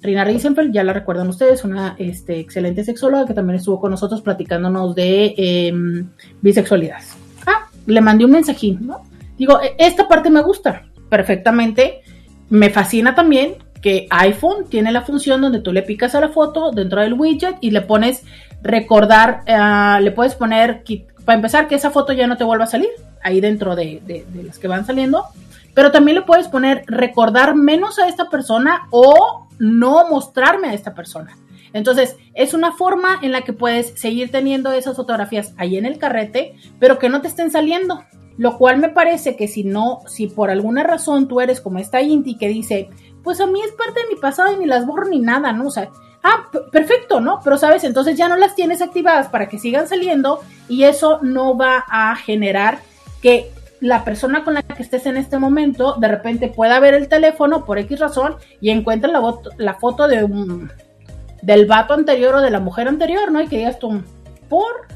Rina 0.02 0.24
Riesenfeld, 0.24 0.74
ya 0.74 0.84
la 0.84 0.94
recuerdan 0.94 1.28
ustedes, 1.28 1.64
una 1.64 1.96
este, 1.98 2.40
excelente 2.40 2.84
sexóloga 2.84 3.26
que 3.26 3.34
también 3.34 3.58
estuvo 3.58 3.80
con 3.82 3.92
nosotros 3.92 4.22
platicándonos 4.22 4.96
de 4.96 5.34
em, 5.38 6.10
bisexualidad. 6.42 7.02
Ah, 7.46 7.68
le 7.86 8.00
mandé 8.00 8.24
un 8.24 8.32
mensajín, 8.32 8.88
¿no? 8.88 9.04
Digo, 9.38 9.62
e, 9.62 9.76
esta 9.78 10.08
parte 10.08 10.30
me 10.30 10.42
gusta 10.42 10.84
perfectamente 11.10 12.02
me 12.50 12.70
fascina 12.70 13.16
también 13.16 13.56
que 13.82 14.08
iPhone 14.10 14.66
tiene 14.70 14.92
la 14.92 15.02
función 15.02 15.42
donde 15.42 15.62
tú 15.62 15.72
le 15.72 15.84
picas 15.84 16.16
a 16.16 16.20
la 16.20 16.30
foto 16.30 16.72
dentro 16.72 17.02
del 17.02 17.14
widget 17.14 17.56
y 17.62 17.72
le 17.72 17.82
pones 17.82 18.24
recordar, 18.62 19.42
eh, 19.46 20.02
le 20.02 20.12
puedes 20.12 20.36
poner, 20.36 20.84
para 21.24 21.38
empezar, 21.38 21.68
que 21.68 21.76
esa 21.76 21.92
foto 21.92 22.12
ya 22.12 22.28
no 22.28 22.38
te 22.38 22.44
vuelva 22.44 22.66
a 22.66 22.68
salir 22.68 22.90
ahí 23.24 23.42
dentro 23.42 23.76
de, 23.76 24.26
las 24.44 24.60
que 24.60 24.68
van 24.68 24.86
saliendo, 24.86 25.26
pero 25.74 25.92
también 25.92 26.16
le 26.16 26.24
puedes 26.24 26.48
poner 26.48 26.84
recordar 26.88 27.56
menos 27.56 28.00
a 28.00 28.08
esta 28.08 28.30
persona 28.30 28.88
o 28.92 29.48
no 29.60 30.10
mostrarme 30.10 30.70
a 30.70 30.74
esta 30.74 30.94
persona. 30.94 31.38
Entonces, 31.74 32.18
es 32.34 32.54
una 32.54 32.72
forma 32.72 33.20
en 33.22 33.32
la 33.32 33.42
que 33.42 33.54
puedes 33.54 34.00
seguir 34.00 34.32
teniendo 34.32 34.72
esas 34.72 34.96
fotografías 34.96 35.54
ahí 35.58 35.78
en 35.78 35.86
el 35.86 36.00
carrete, 36.00 36.56
pero 36.80 36.98
que 36.98 37.10
no 37.10 37.22
te 37.22 37.28
estén 37.28 37.52
saliendo. 37.52 38.04
Lo 38.38 38.58
cual 38.58 38.78
me 38.78 38.90
parece 38.90 39.36
que 39.36 39.48
si 39.48 39.66
no, 39.66 40.00
si 40.08 40.28
por 40.28 40.50
alguna 40.50 40.84
razón 40.84 41.28
tú 41.28 41.42
eres 41.42 41.60
como 41.60 41.78
esta 41.78 42.02
Inti 42.02 42.38
que 42.38 42.48
dice, 42.48 42.90
pues 43.22 43.42
a 43.42 43.46
mí 43.46 43.62
es 43.62 43.74
parte 43.74 44.02
de 44.02 44.16
mi 44.16 44.16
pasado 44.16 44.54
y 44.54 44.58
ni 44.58 44.66
las 44.66 44.86
borro 44.86 45.10
ni 45.10 45.20
nada, 45.20 45.52
¿no? 45.52 45.68
O 45.68 45.72
sea, 45.72 45.90
ah, 46.24 46.48
perfecto, 46.72 47.20
¿no? 47.20 47.42
Pero 47.44 47.58
sabes, 47.58 47.84
entonces 47.84 48.18
ya 48.18 48.30
no 48.30 48.38
las 48.38 48.56
tienes 48.56 48.82
activadas 48.82 49.28
para 49.28 49.50
que 49.50 49.60
sigan 49.60 49.88
saliendo 49.88 50.40
y 50.68 50.84
eso 50.84 51.20
no 51.22 51.58
va 51.58 51.84
a 51.88 52.16
generar 52.16 52.80
que 53.22 53.52
la 53.82 54.04
persona 54.04 54.44
con 54.44 54.54
la 54.54 54.64
que 54.64 54.84
estés 54.84 55.06
en 55.06 55.18
este 55.18 55.40
momento 55.40 55.96
de 55.98 56.08
repente 56.08 56.50
pueda 56.50 56.80
ver 56.80 56.94
el 56.94 57.08
teléfono 57.08 57.66
por 57.66 57.80
X 57.80 58.00
razón 58.00 58.36
y 58.60 58.72
encuentre 58.72 59.12
la, 59.12 59.74
foto 59.76 60.08
de 60.08 60.24
un, 60.24 60.72
del 61.42 61.66
vato 61.66 61.94
anterior 61.94 62.36
o 62.36 62.42
de 62.42 62.52
la 62.52 62.60
mujer 62.60 62.88
anterior, 62.88 63.32
¿no? 63.32 63.42
Y 63.42 63.48
que 63.48 63.58
digas 63.58 63.80
tú, 63.80 64.04
por, 64.50 64.88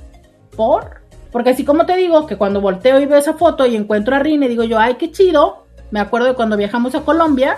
por, 0.55 1.01
porque 1.31 1.51
así 1.51 1.63
como 1.63 1.85
te 1.85 1.95
digo, 1.95 2.27
que 2.27 2.37
cuando 2.37 2.61
volteo 2.61 2.99
y 2.99 3.05
veo 3.05 3.17
esa 3.17 3.33
foto 3.33 3.65
y 3.65 3.75
encuentro 3.75 4.15
a 4.15 4.19
Rine, 4.19 4.49
digo 4.49 4.63
yo, 4.63 4.79
ay, 4.79 4.95
qué 4.95 5.11
chido. 5.11 5.65
Me 5.91 5.99
acuerdo 5.99 6.27
de 6.27 6.33
cuando 6.33 6.57
viajamos 6.57 6.95
a 6.95 7.01
Colombia, 7.01 7.57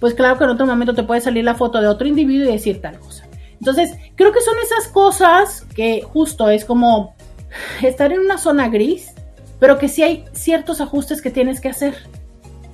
pues 0.00 0.14
claro 0.14 0.36
que 0.38 0.44
en 0.44 0.50
otro 0.50 0.66
momento 0.66 0.94
te 0.94 1.02
puede 1.02 1.20
salir 1.20 1.44
la 1.44 1.54
foto 1.54 1.80
de 1.80 1.86
otro 1.86 2.06
individuo 2.06 2.48
y 2.48 2.52
decir 2.52 2.80
tal 2.80 2.98
cosa. 2.98 3.26
Entonces, 3.58 3.96
creo 4.16 4.32
que 4.32 4.40
son 4.40 4.54
esas 4.62 4.88
cosas 4.88 5.62
que 5.74 6.02
justo 6.02 6.50
es 6.50 6.64
como 6.64 7.14
estar 7.82 8.12
en 8.12 8.20
una 8.20 8.36
zona 8.36 8.68
gris, 8.68 9.14
pero 9.64 9.78
que 9.78 9.88
sí 9.88 10.02
hay 10.02 10.26
ciertos 10.32 10.82
ajustes 10.82 11.22
que 11.22 11.30
tienes 11.30 11.58
que 11.58 11.70
hacer. 11.70 11.94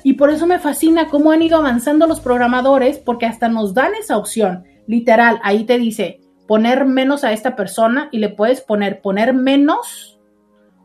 Y 0.02 0.14
por 0.14 0.28
eso 0.28 0.48
me 0.48 0.58
fascina 0.58 1.06
cómo 1.06 1.30
han 1.30 1.40
ido 1.40 1.56
avanzando 1.56 2.08
los 2.08 2.18
programadores, 2.18 2.98
porque 2.98 3.26
hasta 3.26 3.48
nos 3.48 3.74
dan 3.74 3.94
esa 3.94 4.16
opción. 4.16 4.64
Literal, 4.88 5.38
ahí 5.44 5.62
te 5.62 5.78
dice 5.78 6.20
poner 6.48 6.86
menos 6.86 7.22
a 7.22 7.30
esta 7.30 7.54
persona 7.54 8.08
y 8.10 8.18
le 8.18 8.28
puedes 8.28 8.60
poner 8.60 9.02
poner 9.02 9.34
menos 9.34 10.18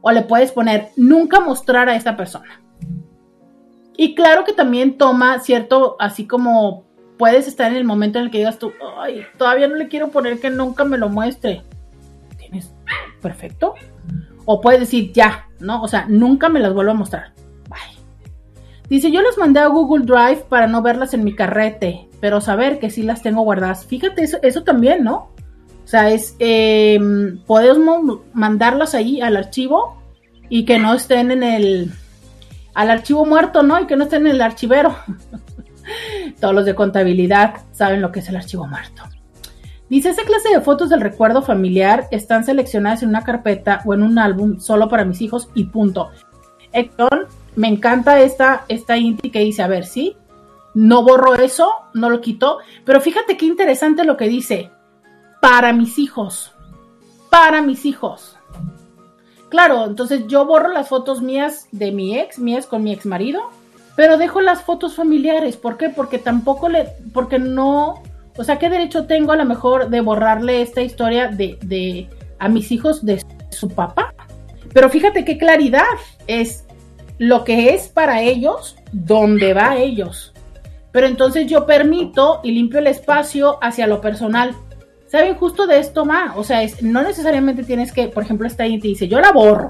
o 0.01 0.12
le 0.12 0.22
puedes 0.22 0.51
poner 0.51 0.89
nunca 0.95 1.39
mostrar 1.39 1.89
a 1.89 1.95
esta 1.95 2.16
persona. 2.16 2.62
Y 3.97 4.14
claro 4.14 4.43
que 4.43 4.53
también 4.53 4.99
toma 4.99 5.39
cierto, 5.39 5.95
así 5.97 6.28
como 6.28 6.84
puedes 7.18 7.47
estar 7.47 7.72
en 7.72 7.78
el 7.78 7.84
momento 7.84 8.20
en 8.20 8.26
el 8.26 8.32
que 8.32 8.38
digas 8.38 8.60
tú, 8.60 8.74
ay, 8.99 9.24
todavía 9.39 9.68
no 9.68 9.76
le 9.76 9.88
quiero 9.88 10.12
poner 10.12 10.39
que 10.39 10.51
nunca 10.51 10.86
me 10.86 10.99
lo 10.99 11.10
muestre. 11.10 11.64
Tienes 12.38 12.72
perfecto. 13.24 13.74
O 14.46 14.62
puedes 14.62 14.80
decir 14.80 15.12
ya, 15.12 15.48
¿no? 15.60 15.82
O 15.82 15.88
sea, 15.88 16.06
nunca 16.08 16.50
me 16.50 16.60
las 16.60 16.74
vuelvo 16.74 16.91
a 16.91 16.96
mostrar. 16.96 17.34
Dice, 18.89 19.12
yo 19.12 19.22
las 19.22 19.38
mandé 19.38 19.60
a 19.60 19.68
Google 19.68 20.06
Drive 20.06 20.46
para 20.48 20.68
no 20.68 20.82
verlas 20.82 21.14
en 21.14 21.24
mi 21.24 21.34
carrete, 21.34 22.08
pero 22.20 22.39
saber 22.39 22.80
que 22.80 22.91
sí 22.91 23.02
las 23.02 23.24
tengo 23.24 23.41
guardadas. 23.41 23.86
Fíjate, 23.86 24.24
eso, 24.24 24.38
eso 24.43 24.64
también, 24.64 25.04
¿no? 25.04 25.32
O 25.84 25.88
sea, 25.88 26.10
es, 26.12 26.36
eh, 26.39 27.00
podemos 27.48 28.20
mandarlas 28.34 28.93
ahí 28.93 29.22
al 29.22 29.38
archivo 29.38 30.02
y 30.50 30.66
que 30.66 30.78
no 30.78 30.93
estén 30.93 31.32
en 31.32 31.41
el, 31.41 31.93
al 32.76 32.91
archivo 32.91 33.26
muerto, 33.26 33.64
¿no? 33.64 33.80
Y 33.80 33.88
que 33.88 33.96
no 33.96 34.04
estén 34.04 34.28
en 34.28 34.34
el 34.34 34.41
archivero. 34.41 34.96
Todos 36.39 36.54
los 36.54 36.66
de 36.66 36.76
contabilidad 36.76 37.56
saben 37.72 38.02
lo 38.02 38.12
que 38.12 38.20
es 38.20 38.30
el 38.30 38.36
archivo 38.36 38.68
muerto. 38.68 39.04
Dice, 39.90 40.10
esa 40.10 40.24
clase 40.24 40.50
de 40.50 40.62
fotos 40.62 40.90
del 40.90 41.02
recuerdo 41.02 41.44
familiar 41.44 42.08
están 42.10 42.44
seleccionadas 42.44 43.04
en 43.04 43.10
una 43.10 43.24
carpeta 43.24 43.82
o 43.86 43.94
en 43.94 44.02
un 44.02 44.18
álbum 44.18 44.60
solo 44.60 44.90
para 44.90 45.06
mis 45.06 45.22
hijos 45.22 45.50
y 45.54 45.66
punto. 45.66 46.10
Héctor, 46.72 47.28
me 47.56 47.68
encanta 47.68 48.20
esta, 48.20 48.66
esta 48.68 48.98
Inti 48.98 49.30
que 49.30 49.40
dice, 49.40 49.62
a 49.62 49.68
ver, 49.68 49.86
sí, 49.86 50.18
no 50.74 51.04
borro 51.04 51.36
eso, 51.36 51.72
no 51.94 52.10
lo 52.10 52.20
quito, 52.20 52.58
pero 52.84 53.00
fíjate 53.00 53.38
qué 53.38 53.46
interesante 53.46 54.04
lo 54.04 54.18
que 54.18 54.28
dice, 54.28 54.72
para 55.40 55.72
mis 55.72 56.00
hijos, 56.00 56.52
para 57.30 57.62
mis 57.62 57.86
hijos. 57.86 58.36
Claro, 59.50 59.86
entonces 59.86 60.28
yo 60.28 60.46
borro 60.46 60.70
las 60.70 60.90
fotos 60.90 61.22
mías 61.22 61.68
de 61.72 61.92
mi 61.92 62.18
ex, 62.18 62.40
mías 62.40 62.66
con 62.66 62.84
mi 62.84 62.92
ex 62.92 63.06
marido, 63.06 63.42
pero 63.96 64.18
dejo 64.18 64.42
las 64.42 64.64
fotos 64.64 64.96
familiares. 64.96 65.56
¿Por 65.56 65.78
qué? 65.78 65.90
Porque 65.90 66.18
tampoco 66.18 66.68
le, 66.68 66.90
porque 67.14 67.40
no, 67.40 68.02
o 68.38 68.44
sea, 68.44 68.60
¿qué 68.60 68.70
derecho 68.70 69.06
tengo 69.06 69.32
a 69.32 69.38
lo 69.38 69.46
mejor 69.46 69.90
de 69.90 70.02
borrarle 70.02 70.62
esta 70.62 70.82
historia 70.82 71.28
de, 71.28 71.58
de 71.62 72.10
a 72.40 72.50
mis 72.50 72.72
hijos 72.72 73.06
de 73.06 73.24
su 73.50 73.70
papá? 73.70 74.14
Pero 74.74 74.90
fíjate 74.90 75.24
qué 75.24 75.38
claridad 75.38 75.84
es 76.28 76.66
lo 77.18 77.44
que 77.44 77.74
es 77.74 77.88
para 77.88 78.22
ellos, 78.22 78.76
dónde 78.92 79.54
va 79.54 79.78
ellos. 79.78 80.34
Pero 80.92 81.08
entonces 81.08 81.48
yo 81.48 81.66
permito 81.66 82.42
y 82.44 82.52
limpio 82.52 82.80
el 82.80 82.88
espacio 82.88 83.58
hacia 83.62 83.88
lo 83.88 84.02
personal. 84.02 84.56
¿Saben 85.08 85.36
justo 85.36 85.68
de 85.68 85.80
esto 85.80 86.04
más? 86.06 86.36
O 86.36 86.44
sea, 86.44 86.64
es, 86.64 86.82
no 86.84 87.02
necesariamente 87.04 87.64
tienes 87.64 87.92
que, 87.92 88.08
por 88.10 88.24
ejemplo, 88.24 88.48
esta 88.48 88.68
Inti 88.68 88.90
dice, 88.90 89.08
yo 89.08 89.20
la 89.20 89.32
borro. 89.32 89.70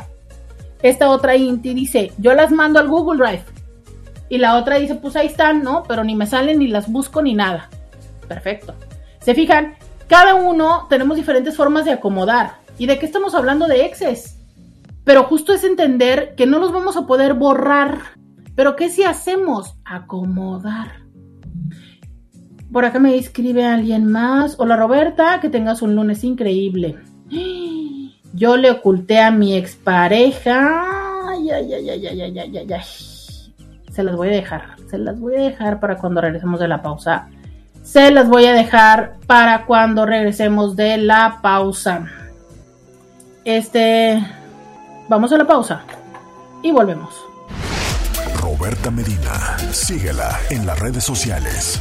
Esta 0.82 1.10
otra 1.10 1.36
Inti 1.36 1.74
dice, 1.74 2.12
yo 2.18 2.34
las 2.34 2.52
mando 2.52 2.80
al 2.80 2.88
Google 2.88 3.24
Drive. 3.24 3.44
Y 4.30 4.40
la 4.40 4.56
otra 4.56 4.78
dice, 4.78 4.96
pues 4.96 5.16
ahí 5.16 5.28
están, 5.28 5.62
¿no? 5.62 5.84
Pero 5.88 6.04
ni 6.04 6.16
me 6.16 6.26
salen, 6.26 6.60
ni 6.60 6.68
las 6.68 6.92
busco, 6.92 7.22
ni 7.22 7.36
nada. 7.36 7.70
Perfecto. 8.28 8.76
Se 9.20 9.34
fijan, 9.34 9.76
cada 10.08 10.36
uno 10.36 10.88
tenemos 10.90 11.18
diferentes 11.18 11.56
formas 11.56 11.86
de 11.86 11.92
acomodar. 11.92 12.58
¿Y 12.78 12.88
de 12.88 13.00
qué 13.00 13.06
estamos 13.06 13.34
hablando 13.36 13.68
de 13.68 13.86
exes? 13.86 14.38
Pero 15.04 15.24
justo 15.24 15.54
es 15.54 15.64
entender 15.64 16.36
que 16.36 16.46
no 16.46 16.60
los 16.60 16.72
vamos 16.72 16.98
a 16.98 17.06
poder 17.06 17.34
borrar. 17.36 18.00
Pero 18.56 18.76
¿qué 18.76 18.90
si 18.90 19.04
hacemos? 19.04 19.76
Acomodar. 19.86 21.06
Por 22.72 22.86
acá 22.86 23.00
me 23.00 23.16
escribe 23.16 23.66
alguien 23.66 24.12
más. 24.12 24.56
Hola 24.60 24.76
Roberta, 24.76 25.40
que 25.40 25.50
tengas 25.50 25.82
un 25.82 25.96
lunes 25.96 26.24
increíble. 26.24 26.98
Yo 28.34 28.58
le 28.58 28.72
oculté 28.72 29.20
a 29.22 29.32
mi 29.32 29.56
expareja. 29.56 31.30
Ay, 31.30 31.50
ay, 31.52 31.74
ay, 31.74 31.90
ay, 31.90 32.08
ay, 32.08 32.22
ay, 32.22 32.40
ay, 32.40 32.74
ay. 32.74 32.84
Se 33.92 34.04
las 34.04 34.16
voy 34.16 34.28
a 34.28 34.32
dejar. 34.32 34.76
Se 34.90 34.98
las 34.98 35.20
voy 35.20 35.36
a 35.36 35.42
dejar 35.42 35.80
para 35.80 35.98
cuando 35.98 36.20
regresemos 36.20 36.60
de 36.60 36.68
la 36.68 36.82
pausa. 36.82 37.30
Se 37.86 38.10
las 38.10 38.28
voy 38.28 38.46
a 38.48 38.54
dejar 38.54 39.18
para 39.28 39.66
cuando 39.66 40.08
regresemos 40.08 40.76
de 40.76 40.98
la 40.98 41.40
pausa. 41.42 42.08
Este. 43.46 44.20
Vamos 45.08 45.32
a 45.32 45.38
la 45.38 45.46
pausa. 45.46 45.84
Y 46.64 46.72
volvemos. 46.72 47.14
Roberta 48.42 48.90
Medina. 48.90 49.58
Síguela 49.72 50.36
en 50.50 50.66
las 50.66 50.80
redes 50.80 51.04
sociales. 51.04 51.80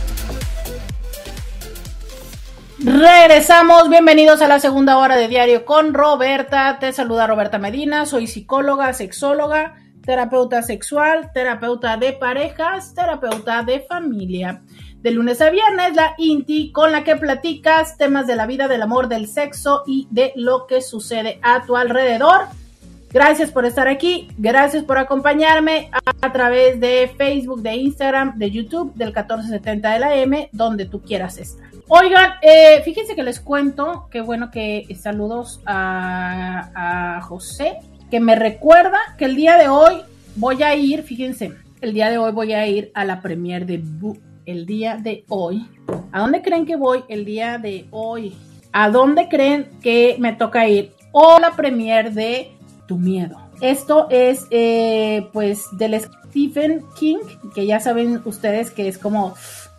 Regresamos, 2.78 3.88
bienvenidos 3.88 4.42
a 4.42 4.48
la 4.48 4.60
segunda 4.60 4.98
hora 4.98 5.16
de 5.16 5.26
diario 5.26 5.64
con 5.64 5.94
Roberta. 5.94 6.78
Te 6.78 6.92
saluda 6.92 7.26
Roberta 7.26 7.58
Medina, 7.58 8.04
soy 8.04 8.26
psicóloga, 8.26 8.92
sexóloga, 8.92 9.76
terapeuta 10.04 10.62
sexual, 10.62 11.30
terapeuta 11.32 11.96
de 11.96 12.12
parejas, 12.12 12.92
terapeuta 12.92 13.62
de 13.62 13.80
familia. 13.80 14.60
De 15.04 15.10
lunes 15.10 15.42
a 15.42 15.50
viernes, 15.50 15.94
la 15.94 16.14
INTI 16.16 16.72
con 16.72 16.90
la 16.90 17.04
que 17.04 17.14
platicas 17.16 17.98
temas 17.98 18.26
de 18.26 18.36
la 18.36 18.46
vida, 18.46 18.68
del 18.68 18.80
amor, 18.80 19.08
del 19.08 19.28
sexo 19.28 19.82
y 19.86 20.08
de 20.10 20.32
lo 20.34 20.66
que 20.66 20.80
sucede 20.80 21.38
a 21.42 21.66
tu 21.66 21.76
alrededor. 21.76 22.46
Gracias 23.10 23.50
por 23.50 23.66
estar 23.66 23.86
aquí, 23.86 24.28
gracias 24.38 24.82
por 24.82 24.96
acompañarme 24.96 25.90
a, 26.22 26.32
través 26.32 26.80
de 26.80 27.12
Facebook, 27.18 27.60
de 27.60 27.74
Instagram, 27.74 28.38
de 28.38 28.50
YouTube, 28.50 28.94
del 28.94 29.08
1470 29.08 29.92
de 29.92 29.98
la 29.98 30.16
M, 30.16 30.48
donde 30.52 30.86
tú 30.86 31.02
quieras 31.02 31.36
estar. 31.36 31.68
Oigan, 31.88 32.36
eh, 32.40 32.80
fíjense 32.82 33.14
que 33.14 33.22
les 33.22 33.40
cuento, 33.40 34.08
qué 34.10 34.22
bueno 34.22 34.50
que 34.50 34.86
saludos 34.98 35.60
a, 35.66 37.16
a, 37.18 37.20
José, 37.20 37.76
que 38.10 38.20
me 38.20 38.36
recuerda 38.36 38.98
que 39.18 39.26
el 39.26 39.36
día 39.36 39.58
de 39.58 39.68
hoy 39.68 40.00
voy 40.36 40.62
a 40.62 40.74
ir, 40.74 41.02
fíjense, 41.02 41.52
el 41.82 41.92
día 41.92 42.08
de 42.08 42.16
hoy 42.16 42.32
voy 42.32 42.54
a 42.54 42.66
ir 42.66 42.90
a 42.94 43.04
la 43.04 43.20
premier 43.20 43.66
de 43.66 43.76
Bu 43.76 44.16
el 44.46 44.66
día 44.66 44.96
de 44.96 45.24
hoy. 45.28 45.66
¿A 46.12 46.20
dónde 46.20 46.42
creen 46.42 46.66
que 46.66 46.76
voy 46.76 47.04
el 47.08 47.24
día 47.24 47.58
de 47.58 47.86
hoy? 47.90 48.34
¿A 48.72 48.90
dónde 48.90 49.28
creen 49.28 49.70
que 49.82 50.16
me 50.18 50.32
toca 50.32 50.68
ir? 50.68 50.92
O 51.12 51.38
la 51.38 51.52
premier 51.52 52.12
de 52.12 52.50
Tu 52.86 52.98
Miedo. 52.98 53.38
Esto 53.60 54.08
es, 54.10 54.46
eh, 54.50 55.28
pues, 55.32 55.64
del 55.72 56.00
Stephen 56.00 56.82
King, 56.98 57.18
que 57.54 57.66
ya 57.66 57.80
saben 57.80 58.20
ustedes 58.24 58.70
que 58.70 58.88
es 58.88 58.98
como... 58.98 59.34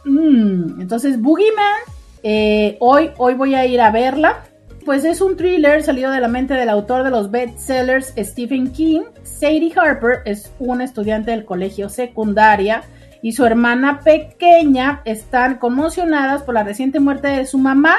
Mmm. 0.06 0.82
Entonces, 0.82 1.20
Boogeyman 1.20 1.82
eh, 2.28 2.78
hoy, 2.80 3.12
hoy 3.18 3.36
voy 3.36 3.54
a 3.54 3.68
ir 3.68 3.80
a 3.82 3.92
verla. 3.92 4.44
Pues 4.84 5.06
es 5.06 5.22
un 5.22 5.36
thriller 5.36 5.84
salido 5.84 6.12
de 6.12 6.20
la 6.20 6.28
mente 6.28 6.56
del 6.56 6.70
autor 6.70 7.04
de 7.04 7.12
los 7.12 7.30
bestsellers 7.30 8.14
Stephen 8.18 8.72
King. 8.72 9.02
Sadie 9.24 9.72
Harper 9.76 10.20
es 10.26 10.52
una 10.58 10.84
estudiante 10.84 11.32
del 11.32 11.46
colegio 11.46 11.90
secundaria 11.90 12.84
y 13.26 13.32
su 13.32 13.44
hermana 13.44 14.02
pequeña 14.02 15.02
están 15.04 15.58
conmocionadas 15.58 16.44
por 16.44 16.54
la 16.54 16.64
reciente 16.64 17.00
muerte 17.00 17.28
de 17.28 17.48
su 17.48 17.58
mamá. 17.58 17.96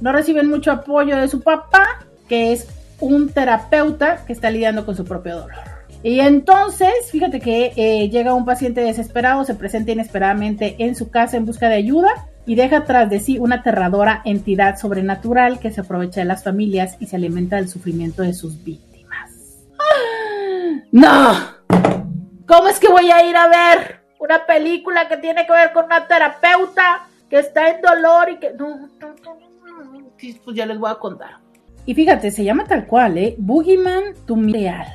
No 0.00 0.10
reciben 0.10 0.50
mucho 0.50 0.72
apoyo 0.72 1.16
de 1.16 1.28
su 1.28 1.42
papá, 1.42 2.04
que 2.28 2.52
es 2.52 2.66
un 2.98 3.28
terapeuta 3.28 4.24
que 4.26 4.32
está 4.32 4.50
lidiando 4.50 4.84
con 4.84 4.96
su 4.96 5.04
propio 5.04 5.42
dolor. 5.42 5.60
Y 6.02 6.18
entonces, 6.18 6.92
fíjate 7.12 7.38
que 7.38 7.72
eh, 7.76 8.10
llega 8.10 8.34
un 8.34 8.44
paciente 8.44 8.80
desesperado, 8.80 9.44
se 9.44 9.54
presenta 9.54 9.92
inesperadamente 9.92 10.74
en 10.80 10.96
su 10.96 11.08
casa 11.08 11.36
en 11.36 11.46
busca 11.46 11.68
de 11.68 11.76
ayuda 11.76 12.10
y 12.44 12.56
deja 12.56 12.82
tras 12.84 13.08
de 13.08 13.20
sí 13.20 13.38
una 13.38 13.56
aterradora 13.56 14.22
entidad 14.24 14.76
sobrenatural 14.76 15.60
que 15.60 15.70
se 15.70 15.82
aprovecha 15.82 16.18
de 16.18 16.26
las 16.26 16.42
familias 16.42 16.96
y 16.98 17.06
se 17.06 17.14
alimenta 17.14 17.54
del 17.54 17.68
sufrimiento 17.68 18.22
de 18.22 18.34
sus 18.34 18.64
víctimas. 18.64 19.30
¡No! 20.90 21.32
¿Cómo 22.48 22.66
es 22.66 22.80
que 22.80 22.88
voy 22.88 23.08
a 23.08 23.24
ir 23.24 23.36
a 23.36 23.46
ver 23.46 24.01
una 24.22 24.46
película 24.46 25.08
que 25.08 25.16
tiene 25.16 25.44
que 25.44 25.52
ver 25.52 25.72
con 25.72 25.86
una 25.86 26.06
terapeuta 26.06 27.08
que 27.28 27.40
está 27.40 27.70
en 27.70 27.82
dolor 27.82 28.30
y 28.30 28.36
que... 28.36 28.52
No, 28.52 28.88
no, 29.00 29.14
no, 29.84 30.10
pues 30.44 30.56
ya 30.56 30.64
les 30.64 30.78
voy 30.78 30.90
a 30.90 30.94
contar. 30.94 31.38
Y 31.86 31.94
fíjate, 31.94 32.30
se 32.30 32.44
llama 32.44 32.64
tal 32.64 32.86
cual, 32.86 33.18
¿eh? 33.18 33.34
Boogeyman 33.36 34.14
tu 34.24 34.36
real. 34.36 34.86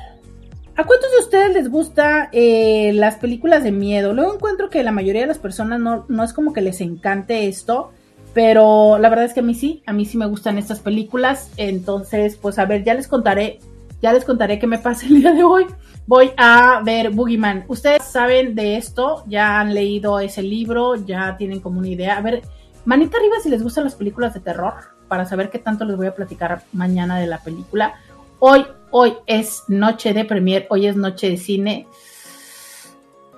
¿A 0.76 0.84
cuántos 0.84 1.10
de 1.10 1.18
ustedes 1.18 1.52
les 1.52 1.68
gusta 1.68 2.30
eh, 2.32 2.92
las 2.94 3.16
películas 3.16 3.64
de 3.64 3.70
miedo? 3.70 4.14
Luego 4.14 4.34
encuentro 4.34 4.70
que 4.70 4.82
la 4.82 4.92
mayoría 4.92 5.22
de 5.22 5.26
las 5.28 5.38
personas 5.38 5.78
no, 5.78 6.06
no 6.08 6.24
es 6.24 6.32
como 6.32 6.54
que 6.54 6.62
les 6.62 6.80
encante 6.80 7.48
esto, 7.48 7.92
pero 8.32 8.96
la 8.96 9.10
verdad 9.10 9.26
es 9.26 9.34
que 9.34 9.40
a 9.40 9.42
mí 9.42 9.54
sí, 9.54 9.82
a 9.84 9.92
mí 9.92 10.06
sí 10.06 10.16
me 10.16 10.26
gustan 10.26 10.56
estas 10.56 10.80
películas. 10.80 11.50
Entonces, 11.58 12.36
pues 12.36 12.58
a 12.58 12.64
ver, 12.64 12.82
ya 12.82 12.94
les 12.94 13.08
contaré, 13.08 13.58
ya 14.00 14.12
les 14.12 14.24
contaré 14.24 14.58
qué 14.58 14.66
me 14.66 14.78
pasa 14.78 15.06
el 15.06 15.20
día 15.20 15.32
de 15.32 15.44
hoy. 15.44 15.66
Voy 16.06 16.32
a 16.36 16.80
ver 16.84 17.10
Boogeyman. 17.10 17.64
Ustedes 17.68 18.04
saben 18.04 18.54
de 18.54 18.76
esto, 18.76 19.24
ya 19.26 19.60
han 19.60 19.74
leído 19.74 20.20
ese 20.20 20.42
libro, 20.42 20.94
ya 20.94 21.36
tienen 21.36 21.60
como 21.60 21.78
una 21.80 21.88
idea. 21.88 22.16
A 22.16 22.22
ver, 22.22 22.42
Manita 22.88 23.18
arriba 23.18 23.36
si 23.42 23.50
les 23.50 23.62
gustan 23.62 23.84
las 23.84 23.94
películas 23.94 24.32
de 24.32 24.40
terror, 24.40 24.72
para 25.08 25.26
saber 25.26 25.50
qué 25.50 25.58
tanto 25.58 25.84
les 25.84 25.96
voy 25.96 26.06
a 26.06 26.14
platicar 26.14 26.62
mañana 26.72 27.18
de 27.18 27.26
la 27.26 27.38
película. 27.38 27.94
Hoy, 28.38 28.64
hoy 28.90 29.12
es 29.26 29.64
noche 29.68 30.14
de 30.14 30.24
premier, 30.24 30.66
hoy 30.70 30.86
es 30.86 30.96
noche 30.96 31.28
de 31.28 31.36
cine. 31.36 31.86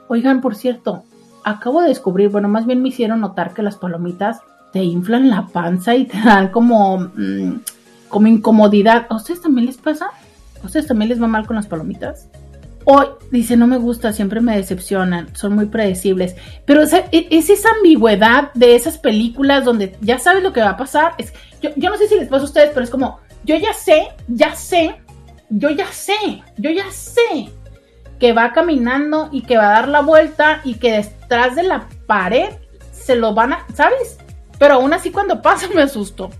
Oigan, 0.06 0.40
por 0.40 0.54
cierto, 0.54 1.02
acabo 1.42 1.80
de 1.82 1.88
descubrir, 1.88 2.28
bueno, 2.28 2.48
más 2.48 2.64
bien 2.64 2.80
me 2.80 2.90
hicieron 2.90 3.20
notar 3.20 3.52
que 3.52 3.62
las 3.62 3.76
palomitas 3.76 4.40
te 4.72 4.84
inflan 4.84 5.30
la 5.30 5.48
panza 5.48 5.96
y 5.96 6.04
te 6.04 6.20
dan 6.20 6.52
como, 6.52 6.98
mm, 6.98 7.60
como 8.08 8.26
incomodidad. 8.28 9.06
¿A 9.08 9.16
ustedes 9.16 9.40
también 9.40 9.66
les 9.66 9.78
pasa? 9.78 10.10
¿A 10.62 10.66
ustedes 10.66 10.86
también 10.86 11.08
les 11.08 11.22
va 11.22 11.26
mal 11.26 11.46
con 11.46 11.56
las 11.56 11.66
palomitas? 11.66 12.28
Hoy 12.84 13.06
dice, 13.30 13.56
no 13.56 13.66
me 13.66 13.76
gusta, 13.76 14.12
siempre 14.12 14.40
me 14.40 14.56
decepcionan, 14.56 15.34
son 15.36 15.54
muy 15.54 15.66
predecibles. 15.66 16.34
Pero 16.64 16.82
e, 16.82 17.28
es 17.30 17.50
esa 17.50 17.68
ambigüedad 17.76 18.52
de 18.54 18.74
esas 18.74 18.98
películas 18.98 19.64
donde 19.64 19.96
ya 20.00 20.18
sabes 20.18 20.42
lo 20.42 20.52
que 20.52 20.60
va 20.60 20.70
a 20.70 20.76
pasar. 20.76 21.14
Es, 21.18 21.32
yo, 21.62 21.70
yo 21.76 21.90
no 21.90 21.96
sé 21.96 22.08
si 22.08 22.16
les 22.16 22.28
pasa 22.28 22.42
a 22.42 22.46
ustedes, 22.46 22.70
pero 22.70 22.84
es 22.84 22.90
como, 22.90 23.20
yo 23.44 23.56
ya 23.56 23.72
sé, 23.72 24.08
ya 24.28 24.54
sé, 24.54 24.96
yo 25.50 25.70
ya 25.70 25.86
sé, 25.86 26.42
yo 26.56 26.70
ya 26.70 26.90
sé 26.90 27.50
que 28.20 28.32
va 28.32 28.52
caminando 28.52 29.30
y 29.32 29.42
que 29.42 29.56
va 29.56 29.68
a 29.68 29.80
dar 29.80 29.88
la 29.88 30.02
vuelta 30.02 30.60
y 30.62 30.74
que 30.74 30.92
detrás 30.92 31.56
de 31.56 31.62
la 31.64 31.88
pared 32.06 32.50
se 32.92 33.16
lo 33.16 33.34
van 33.34 33.54
a, 33.54 33.66
¿sabes? 33.74 34.18
Pero 34.58 34.74
aún 34.74 34.92
así 34.92 35.10
cuando 35.10 35.42
pasa 35.42 35.68
me 35.74 35.82
asusto. 35.82 36.30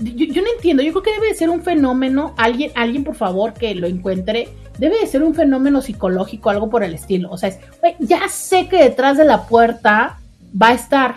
Yo, 0.00 0.42
no 0.42 0.48
entiendo, 0.56 0.82
yo 0.82 0.92
creo 0.92 1.02
que 1.02 1.12
debe 1.12 1.28
de 1.28 1.34
ser 1.34 1.50
un 1.50 1.62
fenómeno, 1.62 2.34
alguien, 2.36 2.70
alguien 2.74 3.04
por 3.04 3.16
favor 3.16 3.52
que 3.52 3.74
lo 3.74 3.86
encuentre, 3.86 4.48
debe 4.78 4.98
de 5.00 5.06
ser 5.06 5.22
un 5.22 5.34
fenómeno 5.34 5.80
psicológico, 5.80 6.50
algo 6.50 6.70
por 6.70 6.84
el 6.84 6.94
estilo. 6.94 7.30
O 7.30 7.36
sea, 7.36 7.48
es, 7.48 7.58
ya 7.98 8.28
sé 8.28 8.68
que 8.68 8.82
detrás 8.82 9.16
de 9.16 9.24
la 9.24 9.46
puerta 9.46 10.18
va 10.60 10.68
a 10.68 10.74
estar, 10.74 11.16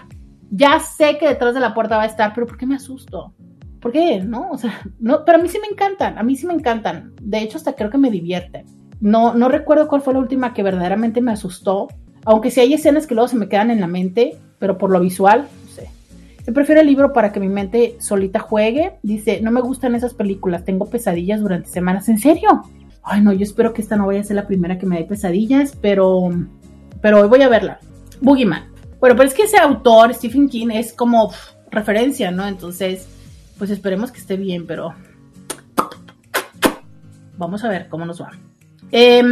ya 0.50 0.80
sé 0.80 1.18
que 1.18 1.28
detrás 1.28 1.54
de 1.54 1.60
la 1.60 1.74
puerta 1.74 1.98
va 1.98 2.04
a 2.04 2.08
estar, 2.08 2.34
pero 2.34 2.48
¿por 2.48 2.58
qué 2.58 2.66
me 2.66 2.76
asusto? 2.76 3.34
¿Por 3.80 3.92
qué? 3.92 4.20
¿No? 4.20 4.50
O 4.52 4.58
sea, 4.58 4.82
no, 5.00 5.26
pero 5.26 5.38
a 5.38 5.42
mí 5.42 5.50
sí 5.50 5.60
me 5.60 5.68
encantan, 5.68 6.18
a 6.18 6.24
mí 6.24 6.36
sí 6.36 6.46
me 6.46 6.54
encantan. 6.54 7.14
De 7.22 7.40
hecho, 7.40 7.58
hasta 7.58 7.74
creo 7.74 7.90
que 7.90 7.98
me 7.98 8.12
divierten. 8.12 8.66
No, 9.00 9.34
no 9.34 9.50
recuerdo 9.50 9.88
cuál 9.88 10.02
fue 10.02 10.14
la 10.14 10.20
última 10.20 10.54
que 10.54 10.64
verdaderamente 10.64 11.22
me 11.22 11.32
asustó, 11.32 11.88
aunque 12.26 12.52
sí 12.52 12.60
hay 12.60 12.74
escenas 12.74 13.08
que 13.08 13.16
luego 13.16 13.28
se 13.28 13.38
me 13.38 13.50
quedan 13.50 13.72
en 13.72 13.82
la 13.82 13.88
mente, 13.88 14.38
pero 14.60 14.78
por 14.78 14.92
lo 14.92 15.00
visual. 15.00 15.48
Yo 16.46 16.54
prefiero 16.54 16.82
el 16.82 16.88
libro 16.88 17.14
para 17.14 17.32
que 17.32 17.40
mi 17.40 17.50
mente 17.50 17.96
solita 18.00 18.40
juegue. 18.40 18.94
Dice, 19.04 19.42
no 19.42 19.52
me 19.52 19.62
gustan 19.62 19.96
esas 19.96 20.14
películas, 20.14 20.66
tengo 20.66 20.90
pesadillas 20.90 21.42
durante 21.42 21.70
semanas. 21.70 22.10
¿En 22.10 22.18
serio? 22.18 22.64
Ay, 23.04 23.22
no, 23.22 23.34
yo 23.34 23.44
espero 23.44 23.74
que 23.74 23.82
esta 23.82 23.96
no 23.96 24.08
vaya 24.08 24.22
a 24.22 24.24
ser 24.24 24.36
la 24.36 24.48
primera 24.48 24.78
que 24.78 24.86
me 24.86 24.98
dé 24.98 25.06
pesadillas, 25.06 25.78
pero, 25.82 26.30
pero 27.02 27.22
hoy 27.22 27.28
voy 27.28 27.42
a 27.42 27.50
verla. 27.50 27.80
Boogeyman. 28.22 28.72
Bueno, 29.00 29.16
pero 29.16 29.28
es 29.28 29.34
que 29.34 29.44
ese 29.44 29.58
autor, 29.58 30.14
Stephen 30.14 30.48
King, 30.48 30.70
es 30.72 30.94
como 30.94 31.32
referencia, 31.72 32.30
¿no? 32.32 32.48
Entonces, 32.48 33.08
pues 33.58 33.72
esperemos 33.72 34.12
que 34.12 34.20
esté 34.20 34.38
bien, 34.38 34.68
pero 34.68 34.94
vamos 37.38 37.64
a 37.64 37.70
ver 37.70 37.88
cómo 37.90 38.06
nos 38.06 38.22
va. 38.22 38.32
Em, 38.92 39.32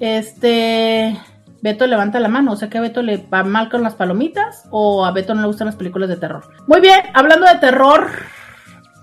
este. 0.00 1.16
Beto 1.60 1.86
levanta 1.86 2.20
la 2.20 2.28
mano, 2.28 2.52
o 2.52 2.56
sea 2.56 2.68
que 2.68 2.78
a 2.78 2.80
Beto 2.80 3.02
le 3.02 3.16
va 3.16 3.42
mal 3.42 3.68
con 3.68 3.82
las 3.82 3.94
palomitas 3.94 4.66
o 4.70 5.04
a 5.04 5.12
Beto 5.12 5.34
no 5.34 5.40
le 5.40 5.48
gustan 5.48 5.66
las 5.66 5.76
películas 5.76 6.08
de 6.08 6.16
terror. 6.16 6.44
Muy 6.66 6.80
bien, 6.80 7.00
hablando 7.14 7.46
de 7.46 7.56
terror, 7.56 8.08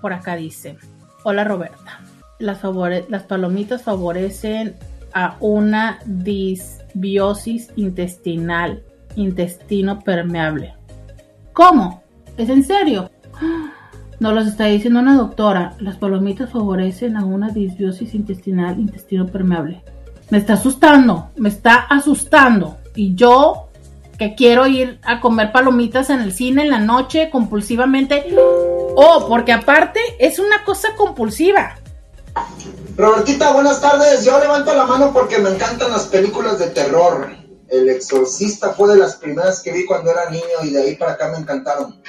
por 0.00 0.12
acá 0.12 0.36
dice, 0.36 0.78
hola 1.22 1.44
Roberta, 1.44 2.00
las, 2.38 2.58
palomitas 3.24 3.82
favorecen 3.82 4.74
a 5.12 5.36
una 5.40 5.98
disbiosis 6.06 7.70
intestinal, 7.76 8.82
intestino 9.16 10.00
permeable. 10.00 10.74
¿Cómo? 11.52 12.02
¿Es 12.36 12.48
en 12.48 12.64
serio? 12.64 13.10
Nos 14.20 14.32
los 14.32 14.46
está 14.46 14.64
diciendo 14.64 15.00
una 15.00 15.14
doctora. 15.14 15.74
Las 15.78 15.96
palomitas 15.98 16.50
favorecen 16.50 17.18
a 17.18 17.24
una 17.26 17.50
disbiosis 17.50 18.14
intestinal, 18.14 18.78
intestino 18.78 19.26
permeable. 19.26 19.82
Me 20.30 20.38
está 20.38 20.54
asustando, 20.54 21.30
me 21.36 21.48
está 21.48 21.76
asustando. 21.88 22.78
Y 22.94 23.14
yo, 23.14 23.68
que 24.18 24.34
quiero 24.34 24.66
ir 24.66 24.98
a 25.04 25.20
comer 25.20 25.52
palomitas 25.52 26.10
en 26.10 26.20
el 26.20 26.32
cine 26.32 26.62
en 26.62 26.70
la 26.70 26.80
noche 26.80 27.30
compulsivamente. 27.30 28.34
Oh, 28.38 29.26
porque 29.28 29.52
aparte 29.52 30.00
es 30.18 30.38
una 30.38 30.64
cosa 30.64 30.88
compulsiva. 30.96 31.76
Robertita, 32.96 33.52
buenas 33.52 33.80
tardes. 33.80 34.24
Yo 34.24 34.38
levanto 34.38 34.74
la 34.74 34.86
mano 34.86 35.12
porque 35.12 35.38
me 35.38 35.50
encantan 35.50 35.92
las 35.92 36.06
películas 36.06 36.58
de 36.58 36.68
terror. 36.68 37.30
El 37.68 37.88
Exorcista 37.88 38.72
fue 38.72 38.88
de 38.92 38.98
las 38.98 39.16
primeras 39.16 39.60
que 39.60 39.72
vi 39.72 39.84
cuando 39.84 40.10
era 40.10 40.30
niño 40.30 40.44
y 40.62 40.70
de 40.70 40.82
ahí 40.82 40.96
para 40.96 41.12
acá 41.12 41.30
me 41.30 41.38
encantaron. 41.38 42.00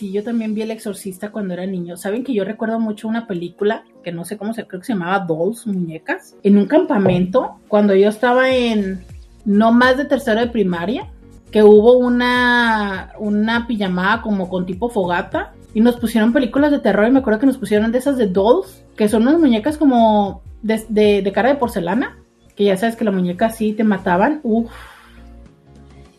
Sí, 0.00 0.12
yo 0.12 0.24
también 0.24 0.54
vi 0.54 0.62
El 0.62 0.70
Exorcista 0.70 1.30
cuando 1.30 1.52
era 1.52 1.66
niño. 1.66 1.94
Saben 1.94 2.24
que 2.24 2.32
yo 2.32 2.42
recuerdo 2.42 2.80
mucho 2.80 3.06
una 3.06 3.26
película 3.26 3.84
que 4.02 4.12
no 4.12 4.24
sé 4.24 4.38
cómo 4.38 4.54
se 4.54 4.66
creo 4.66 4.80
que 4.80 4.86
se 4.86 4.94
llamaba 4.94 5.26
Dolls, 5.26 5.66
muñecas, 5.66 6.36
en 6.42 6.56
un 6.56 6.64
campamento 6.64 7.56
cuando 7.68 7.94
yo 7.94 8.08
estaba 8.08 8.48
en 8.48 9.04
no 9.44 9.72
más 9.72 9.98
de 9.98 10.06
tercero 10.06 10.40
de 10.40 10.46
primaria, 10.46 11.10
que 11.50 11.62
hubo 11.62 11.98
una 11.98 13.12
una 13.18 13.66
pijamada 13.66 14.22
como 14.22 14.48
con 14.48 14.64
tipo 14.64 14.88
fogata 14.88 15.52
y 15.74 15.82
nos 15.82 15.96
pusieron 15.96 16.32
películas 16.32 16.70
de 16.70 16.78
terror 16.78 17.06
y 17.06 17.10
me 17.10 17.18
acuerdo 17.18 17.40
que 17.40 17.46
nos 17.46 17.58
pusieron 17.58 17.92
de 17.92 17.98
esas 17.98 18.16
de 18.16 18.26
Dolls, 18.26 18.82
que 18.96 19.06
son 19.06 19.28
unas 19.28 19.38
muñecas 19.38 19.76
como 19.76 20.40
de, 20.62 20.82
de, 20.88 21.30
cara 21.30 21.50
de 21.50 21.56
porcelana, 21.56 22.16
que 22.56 22.64
ya 22.64 22.78
sabes 22.78 22.96
que 22.96 23.04
la 23.04 23.10
muñeca 23.10 23.48
así 23.48 23.74
te 23.74 23.84
mataban. 23.84 24.40
Uf. 24.44 24.72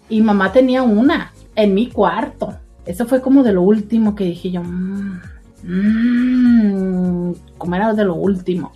Y 0.07 0.21
mamá 0.21 0.51
tenía 0.51 0.83
una 0.83 1.33
en 1.55 1.73
mi 1.73 1.89
cuarto. 1.89 2.59
Eso 2.85 3.05
fue 3.05 3.21
como 3.21 3.43
de 3.43 3.53
lo 3.53 3.61
último 3.61 4.15
que 4.15 4.23
dije 4.25 4.51
yo. 4.51 4.63
Mmm, 5.63 7.31
como 7.57 7.75
era 7.75 7.93
de 7.93 8.05
lo 8.05 8.15
último. 8.15 8.71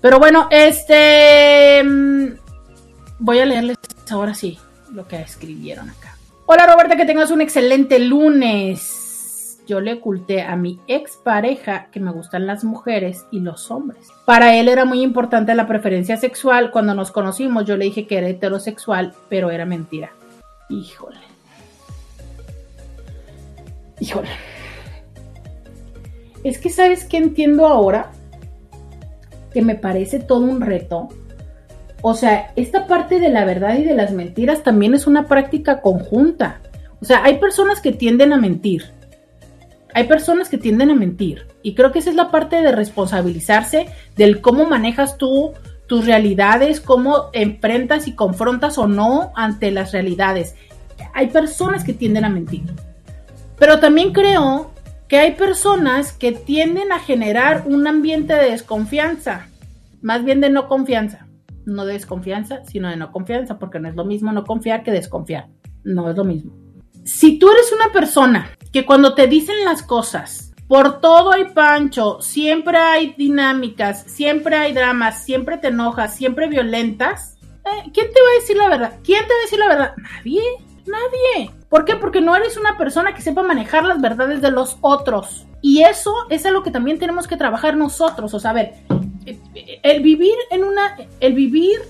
Pero 0.00 0.18
bueno, 0.18 0.48
este. 0.50 1.82
Mm, 1.82 2.34
voy 3.18 3.38
a 3.38 3.46
leerles 3.46 3.78
ahora 4.10 4.34
sí 4.34 4.58
lo 4.92 5.06
que 5.06 5.20
escribieron 5.20 5.88
acá. 5.90 6.16
Hola 6.46 6.66
Roberta, 6.66 6.96
que 6.96 7.04
tengas 7.04 7.30
un 7.30 7.40
excelente 7.40 7.98
lunes. 7.98 9.60
Yo 9.66 9.80
le 9.80 9.94
oculté 9.94 10.42
a 10.42 10.56
mi 10.56 10.80
expareja 10.86 11.88
que 11.90 12.00
me 12.00 12.10
gustan 12.10 12.46
las 12.46 12.64
mujeres 12.64 13.26
y 13.30 13.40
los 13.40 13.70
hombres. 13.70 14.08
Para 14.24 14.56
él 14.56 14.68
era 14.68 14.86
muy 14.86 15.02
importante 15.02 15.54
la 15.54 15.66
preferencia 15.66 16.16
sexual. 16.16 16.70
Cuando 16.70 16.94
nos 16.94 17.10
conocimos 17.10 17.66
yo 17.66 17.76
le 17.76 17.84
dije 17.84 18.06
que 18.06 18.16
era 18.16 18.28
heterosexual, 18.28 19.12
pero 19.28 19.50
era 19.50 19.66
mentira. 19.66 20.12
Híjole. 20.70 21.27
Híjole. 24.00 24.28
Es 26.44 26.58
que 26.58 26.70
sabes 26.70 27.04
que 27.04 27.16
entiendo 27.16 27.66
ahora 27.66 28.12
que 29.52 29.62
me 29.62 29.74
parece 29.74 30.20
todo 30.20 30.40
un 30.40 30.60
reto. 30.60 31.08
O 32.00 32.14
sea, 32.14 32.52
esta 32.54 32.86
parte 32.86 33.18
de 33.18 33.28
la 33.28 33.44
verdad 33.44 33.76
y 33.76 33.84
de 33.84 33.94
las 33.94 34.12
mentiras 34.12 34.62
también 34.62 34.94
es 34.94 35.06
una 35.06 35.26
práctica 35.26 35.80
conjunta. 35.80 36.60
O 37.00 37.04
sea, 37.04 37.24
hay 37.24 37.38
personas 37.38 37.80
que 37.80 37.92
tienden 37.92 38.32
a 38.32 38.36
mentir. 38.36 38.84
Hay 39.94 40.04
personas 40.04 40.48
que 40.48 40.58
tienden 40.58 40.90
a 40.90 40.94
mentir. 40.94 41.46
Y 41.62 41.74
creo 41.74 41.90
que 41.90 41.98
esa 41.98 42.10
es 42.10 42.16
la 42.16 42.30
parte 42.30 42.62
de 42.62 42.72
responsabilizarse 42.72 43.88
del 44.16 44.40
cómo 44.40 44.64
manejas 44.64 45.16
tú 45.16 45.54
tus 45.88 46.04
realidades, 46.06 46.80
cómo 46.80 47.30
enfrentas 47.32 48.06
y 48.06 48.14
confrontas 48.14 48.78
o 48.78 48.86
no 48.86 49.32
ante 49.34 49.70
las 49.70 49.92
realidades. 49.92 50.54
Hay 51.14 51.28
personas 51.28 51.82
que 51.82 51.94
tienden 51.94 52.24
a 52.24 52.28
mentir. 52.28 52.64
Pero 53.58 53.80
también 53.80 54.12
creo 54.12 54.72
que 55.08 55.18
hay 55.18 55.32
personas 55.32 56.12
que 56.12 56.32
tienden 56.32 56.92
a 56.92 57.00
generar 57.00 57.64
un 57.66 57.86
ambiente 57.86 58.34
de 58.34 58.50
desconfianza, 58.50 59.48
más 60.02 60.24
bien 60.24 60.40
de 60.40 60.50
no 60.50 60.68
confianza, 60.68 61.26
no 61.64 61.84
de 61.84 61.94
desconfianza, 61.94 62.64
sino 62.66 62.88
de 62.88 62.96
no 62.96 63.10
confianza, 63.10 63.58
porque 63.58 63.80
no 63.80 63.88
es 63.88 63.96
lo 63.96 64.04
mismo 64.04 64.32
no 64.32 64.44
confiar 64.44 64.82
que 64.82 64.90
desconfiar, 64.90 65.48
no 65.82 66.10
es 66.10 66.16
lo 66.16 66.24
mismo. 66.24 66.52
Si 67.04 67.38
tú 67.38 67.50
eres 67.50 67.72
una 67.72 67.90
persona 67.92 68.50
que 68.70 68.84
cuando 68.84 69.14
te 69.14 69.26
dicen 69.26 69.64
las 69.64 69.82
cosas, 69.82 70.52
por 70.68 71.00
todo 71.00 71.32
hay 71.32 71.46
pancho, 71.46 72.20
siempre 72.20 72.76
hay 72.76 73.14
dinámicas, 73.16 74.04
siempre 74.06 74.56
hay 74.56 74.74
dramas, 74.74 75.24
siempre 75.24 75.56
te 75.56 75.68
enojas, 75.68 76.14
siempre 76.14 76.48
violentas, 76.48 77.38
eh, 77.64 77.90
¿quién 77.94 78.08
te 78.12 78.20
va 78.20 78.28
a 78.28 78.40
decir 78.40 78.56
la 78.56 78.68
verdad? 78.68 78.98
¿Quién 79.02 79.22
te 79.26 79.32
va 79.32 79.38
a 79.38 79.42
decir 79.42 79.58
la 79.58 79.68
verdad? 79.68 79.94
Nadie, 79.96 80.42
nadie. 80.88 81.50
¿Por 81.68 81.84
qué? 81.84 81.96
Porque 81.96 82.20
no 82.20 82.34
eres 82.34 82.56
una 82.56 82.76
persona 82.76 83.14
que 83.14 83.22
sepa 83.22 83.42
manejar 83.42 83.84
las 83.84 84.00
verdades 84.00 84.40
de 84.40 84.50
los 84.50 84.78
otros. 84.80 85.46
Y 85.60 85.82
eso 85.82 86.12
es 86.30 86.46
algo 86.46 86.62
que 86.62 86.70
también 86.70 86.98
tenemos 86.98 87.26
que 87.26 87.36
trabajar 87.36 87.76
nosotros. 87.76 88.32
O 88.34 88.40
sea, 88.40 88.52
ver, 88.52 88.74
el 89.82 90.02
vivir 90.02 90.34
en 90.50 90.64
una, 90.64 90.96
el 91.20 91.34
vivir 91.34 91.80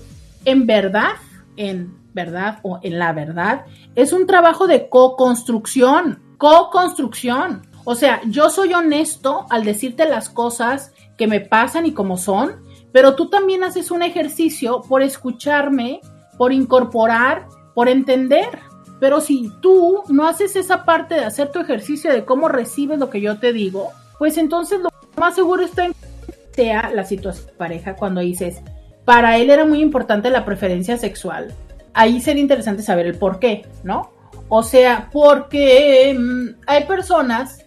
en 0.45 0.65
verdad, 0.65 1.13
en 1.55 1.97
verdad 2.13 2.59
o 2.63 2.79
en 2.81 2.99
la 2.99 3.13
verdad, 3.13 3.65
es 3.95 4.13
un 4.13 4.25
trabajo 4.25 4.67
de 4.67 4.89
co-construcción, 4.89 6.21
co-construcción. 6.37 7.67
O 7.85 7.95
sea, 7.95 8.21
yo 8.25 8.49
soy 8.49 8.73
honesto 8.73 9.45
al 9.49 9.63
decirte 9.63 10.07
las 10.07 10.29
cosas 10.29 10.93
que 11.17 11.27
me 11.27 11.39
pasan 11.39 11.85
y 11.85 11.93
como 11.93 12.17
son, 12.17 12.63
pero 12.91 13.15
tú 13.15 13.29
también 13.29 13.63
haces 13.63 13.91
un 13.91 14.03
ejercicio 14.03 14.81
por 14.87 15.01
escucharme, 15.01 16.01
por 16.37 16.53
incorporar, 16.53 17.47
por 17.75 17.89
entender. 17.89 18.59
Pero 18.99 19.21
si 19.21 19.51
tú 19.61 20.03
no 20.09 20.27
haces 20.27 20.55
esa 20.55 20.83
parte 20.85 21.15
de 21.15 21.25
hacer 21.25 21.51
tu 21.51 21.59
ejercicio 21.59 22.11
de 22.11 22.25
cómo 22.25 22.49
recibes 22.49 22.99
lo 22.99 23.09
que 23.09 23.21
yo 23.21 23.39
te 23.39 23.53
digo, 23.53 23.91
pues 24.17 24.37
entonces 24.37 24.81
lo 24.81 24.89
más 25.17 25.35
seguro 25.35 25.63
está 25.63 25.85
en 25.85 25.93
que 25.93 26.33
sea 26.53 26.91
la 26.93 27.05
situación 27.05 27.47
de 27.47 27.53
pareja 27.53 27.95
cuando 27.95 28.21
dices, 28.21 28.61
para 29.05 29.37
él 29.37 29.49
era 29.49 29.65
muy 29.65 29.81
importante 29.81 30.29
la 30.29 30.45
preferencia 30.45 30.97
sexual. 30.97 31.53
Ahí 31.93 32.21
sería 32.21 32.41
interesante 32.41 32.83
saber 32.83 33.07
el 33.07 33.15
por 33.15 33.39
qué, 33.39 33.65
¿no? 33.83 34.11
O 34.49 34.63
sea, 34.63 35.09
porque 35.11 36.15
mm, 36.17 36.61
hay 36.67 36.83
personas 36.83 37.65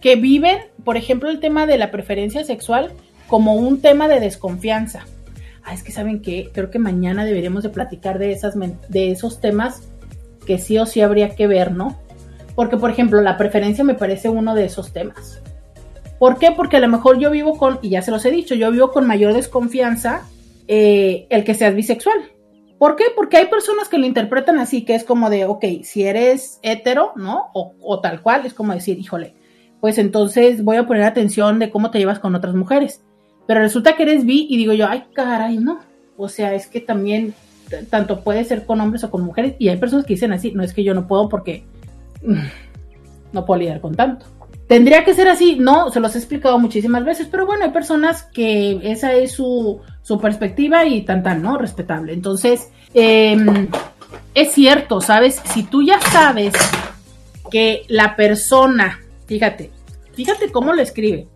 que 0.00 0.16
viven, 0.16 0.58
por 0.84 0.96
ejemplo, 0.96 1.30
el 1.30 1.40
tema 1.40 1.66
de 1.66 1.78
la 1.78 1.90
preferencia 1.90 2.44
sexual 2.44 2.92
como 3.28 3.54
un 3.54 3.80
tema 3.80 4.08
de 4.08 4.18
desconfianza. 4.18 5.06
Ah, 5.64 5.72
es 5.72 5.84
que 5.84 5.92
saben 5.92 6.20
que 6.20 6.50
creo 6.52 6.70
que 6.70 6.80
mañana 6.80 7.24
deberíamos 7.24 7.62
de 7.62 7.68
platicar 7.68 8.18
de 8.18 8.32
esas 8.32 8.54
de 8.88 9.12
esos 9.12 9.40
temas 9.40 9.91
que 10.46 10.58
sí 10.58 10.78
o 10.78 10.86
sí 10.86 11.00
habría 11.00 11.34
que 11.34 11.46
ver, 11.46 11.72
¿no? 11.72 11.98
Porque, 12.54 12.76
por 12.76 12.90
ejemplo, 12.90 13.20
la 13.20 13.36
preferencia 13.36 13.84
me 13.84 13.94
parece 13.94 14.28
uno 14.28 14.54
de 14.54 14.64
esos 14.64 14.92
temas. 14.92 15.40
¿Por 16.18 16.38
qué? 16.38 16.52
Porque 16.52 16.76
a 16.76 16.80
lo 16.80 16.88
mejor 16.88 17.18
yo 17.18 17.30
vivo 17.30 17.56
con, 17.56 17.78
y 17.82 17.90
ya 17.90 18.02
se 18.02 18.10
los 18.10 18.24
he 18.24 18.30
dicho, 18.30 18.54
yo 18.54 18.70
vivo 18.70 18.92
con 18.92 19.06
mayor 19.06 19.32
desconfianza 19.32 20.22
eh, 20.68 21.26
el 21.30 21.44
que 21.44 21.54
seas 21.54 21.74
bisexual. 21.74 22.16
¿Por 22.78 22.96
qué? 22.96 23.04
Porque 23.14 23.36
hay 23.36 23.46
personas 23.46 23.88
que 23.88 23.98
lo 23.98 24.06
interpretan 24.06 24.58
así, 24.58 24.84
que 24.84 24.94
es 24.94 25.04
como 25.04 25.30
de, 25.30 25.46
ok, 25.46 25.64
si 25.82 26.04
eres 26.04 26.58
hetero, 26.62 27.12
¿no? 27.16 27.50
O, 27.54 27.74
o 27.80 28.00
tal 28.00 28.22
cual, 28.22 28.44
es 28.44 28.54
como 28.54 28.72
decir, 28.72 28.98
híjole, 28.98 29.34
pues 29.80 29.98
entonces 29.98 30.62
voy 30.62 30.76
a 30.76 30.86
poner 30.86 31.02
atención 31.02 31.58
de 31.58 31.70
cómo 31.70 31.90
te 31.90 31.98
llevas 31.98 32.18
con 32.18 32.34
otras 32.34 32.54
mujeres. 32.54 33.02
Pero 33.46 33.60
resulta 33.60 33.96
que 33.96 34.04
eres 34.04 34.24
bi 34.24 34.46
y 34.48 34.56
digo 34.56 34.72
yo, 34.72 34.86
ay, 34.88 35.04
caray, 35.12 35.58
no. 35.58 35.80
O 36.16 36.28
sea, 36.28 36.54
es 36.54 36.68
que 36.68 36.80
también 36.80 37.34
tanto 37.90 38.20
puede 38.20 38.44
ser 38.44 38.64
con 38.64 38.80
hombres 38.80 39.04
o 39.04 39.10
con 39.10 39.22
mujeres. 39.22 39.54
Y 39.58 39.68
hay 39.68 39.76
personas 39.76 40.04
que 40.04 40.14
dicen 40.14 40.32
así, 40.32 40.52
no 40.52 40.62
es 40.62 40.72
que 40.72 40.84
yo 40.84 40.94
no 40.94 41.06
puedo 41.06 41.28
porque 41.28 41.64
no 43.32 43.44
puedo 43.44 43.60
lidiar 43.60 43.80
con 43.80 43.94
tanto. 43.94 44.26
Tendría 44.66 45.04
que 45.04 45.12
ser 45.12 45.28
así, 45.28 45.56
no, 45.56 45.90
se 45.90 46.00
los 46.00 46.14
he 46.14 46.18
explicado 46.18 46.58
muchísimas 46.58 47.04
veces, 47.04 47.28
pero 47.30 47.44
bueno, 47.44 47.64
hay 47.64 47.72
personas 47.72 48.22
que 48.22 48.80
esa 48.82 49.12
es 49.12 49.32
su, 49.32 49.80
su 50.02 50.18
perspectiva 50.18 50.86
y 50.86 51.02
tan 51.02 51.22
tan, 51.22 51.42
¿no? 51.42 51.58
Respetable. 51.58 52.12
Entonces, 52.12 52.70
em, 52.94 53.68
es 54.34 54.52
cierto, 54.52 55.00
¿sabes? 55.00 55.42
Si 55.52 55.64
tú 55.64 55.82
ya 55.82 56.00
sabes 56.00 56.54
que 57.50 57.82
la 57.88 58.16
persona, 58.16 59.00
fíjate, 59.26 59.70
fíjate 60.14 60.50
cómo 60.50 60.72
lo 60.72 60.80
escribe. 60.80 61.28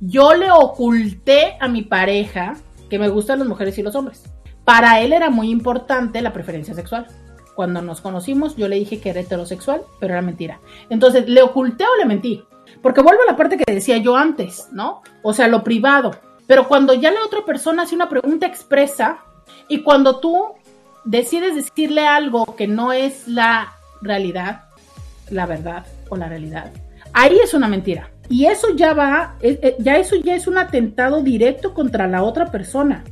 Yo 0.00 0.34
le 0.34 0.50
oculté 0.50 1.56
a 1.60 1.68
mi 1.68 1.82
pareja 1.82 2.56
que 2.90 2.98
me 2.98 3.08
gustan 3.08 3.38
las 3.38 3.48
mujeres 3.48 3.78
y 3.78 3.82
los 3.82 3.94
hombres. 3.94 4.24
Para 4.64 5.00
él 5.00 5.12
era 5.12 5.30
muy 5.30 5.50
importante 5.50 6.22
la 6.22 6.32
preferencia 6.32 6.74
sexual. 6.74 7.06
Cuando 7.54 7.82
nos 7.82 8.00
conocimos, 8.00 8.56
yo 8.56 8.68
le 8.68 8.76
dije 8.76 9.00
que 9.00 9.10
era 9.10 9.20
heterosexual, 9.20 9.82
pero 10.00 10.14
era 10.14 10.22
mentira. 10.22 10.60
Entonces, 10.88 11.28
¿le 11.28 11.42
oculté 11.42 11.84
o 11.84 11.98
le 11.98 12.06
mentí? 12.06 12.44
Porque 12.80 13.02
vuelvo 13.02 13.22
a 13.22 13.30
la 13.30 13.36
parte 13.36 13.58
que 13.58 13.72
decía 13.72 13.98
yo 13.98 14.16
antes, 14.16 14.68
¿no? 14.72 15.02
O 15.22 15.34
sea, 15.34 15.48
lo 15.48 15.62
privado. 15.62 16.12
Pero 16.46 16.68
cuando 16.68 16.94
ya 16.94 17.10
la 17.10 17.24
otra 17.24 17.44
persona 17.44 17.82
hace 17.82 17.94
una 17.94 18.08
pregunta 18.08 18.46
expresa 18.46 19.18
y 19.68 19.82
cuando 19.82 20.18
tú 20.18 20.54
decides 21.04 21.54
decirle 21.54 22.06
algo 22.06 22.56
que 22.56 22.66
no 22.66 22.92
es 22.92 23.28
la 23.28 23.72
realidad, 24.00 24.64
la 25.30 25.46
verdad 25.46 25.86
o 26.08 26.16
la 26.16 26.28
realidad, 26.28 26.72
ahí 27.12 27.38
es 27.42 27.54
una 27.54 27.68
mentira. 27.68 28.10
Y 28.28 28.46
eso 28.46 28.68
ya 28.74 28.94
va, 28.94 29.36
eh, 29.40 29.58
eh, 29.62 29.76
ya 29.78 29.96
eso 29.96 30.16
ya 30.16 30.34
es 30.34 30.46
un 30.46 30.58
atentado 30.58 31.22
directo 31.22 31.74
contra 31.74 32.06
la 32.06 32.22
otra 32.22 32.50
persona, 32.50 33.04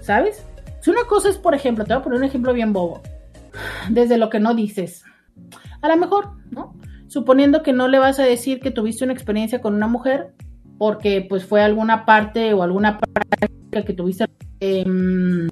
¿sabes? 0.00 0.42
Si 0.84 0.90
una 0.90 1.04
cosa 1.04 1.30
es, 1.30 1.38
por 1.38 1.54
ejemplo, 1.54 1.86
te 1.86 1.94
voy 1.94 2.00
a 2.00 2.04
poner 2.04 2.18
un 2.18 2.26
ejemplo 2.26 2.52
bien 2.52 2.74
bobo, 2.74 3.00
desde 3.88 4.18
lo 4.18 4.28
que 4.28 4.38
no 4.38 4.54
dices. 4.54 5.02
A 5.80 5.88
lo 5.88 5.96
mejor, 5.96 6.32
¿no? 6.50 6.74
Suponiendo 7.08 7.62
que 7.62 7.72
no 7.72 7.88
le 7.88 7.98
vas 7.98 8.18
a 8.18 8.24
decir 8.24 8.60
que 8.60 8.70
tuviste 8.70 9.02
una 9.02 9.14
experiencia 9.14 9.62
con 9.62 9.74
una 9.74 9.86
mujer 9.86 10.34
porque 10.76 11.24
pues 11.26 11.46
fue 11.46 11.62
alguna 11.62 12.04
parte 12.04 12.52
o 12.52 12.62
alguna 12.62 12.98
práctica 12.98 13.82
que 13.82 13.94
tuviste 13.94 14.26
em, 14.60 15.48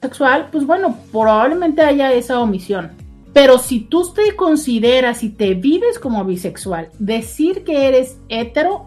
sexual, 0.00 0.50
pues 0.52 0.64
bueno, 0.64 0.98
probablemente 1.10 1.82
haya 1.82 2.12
esa 2.12 2.38
omisión. 2.38 2.92
Pero 3.32 3.58
si 3.58 3.80
tú 3.80 4.12
te 4.14 4.36
consideras 4.36 5.24
y 5.24 5.30
te 5.30 5.54
vives 5.54 5.98
como 5.98 6.24
bisexual, 6.24 6.90
decir 7.00 7.64
que 7.64 7.88
eres 7.88 8.20
hetero, 8.28 8.86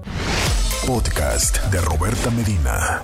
Podcast 0.85 1.61
de 1.71 1.81
Roberta 1.81 2.29
Medina. 2.29 3.01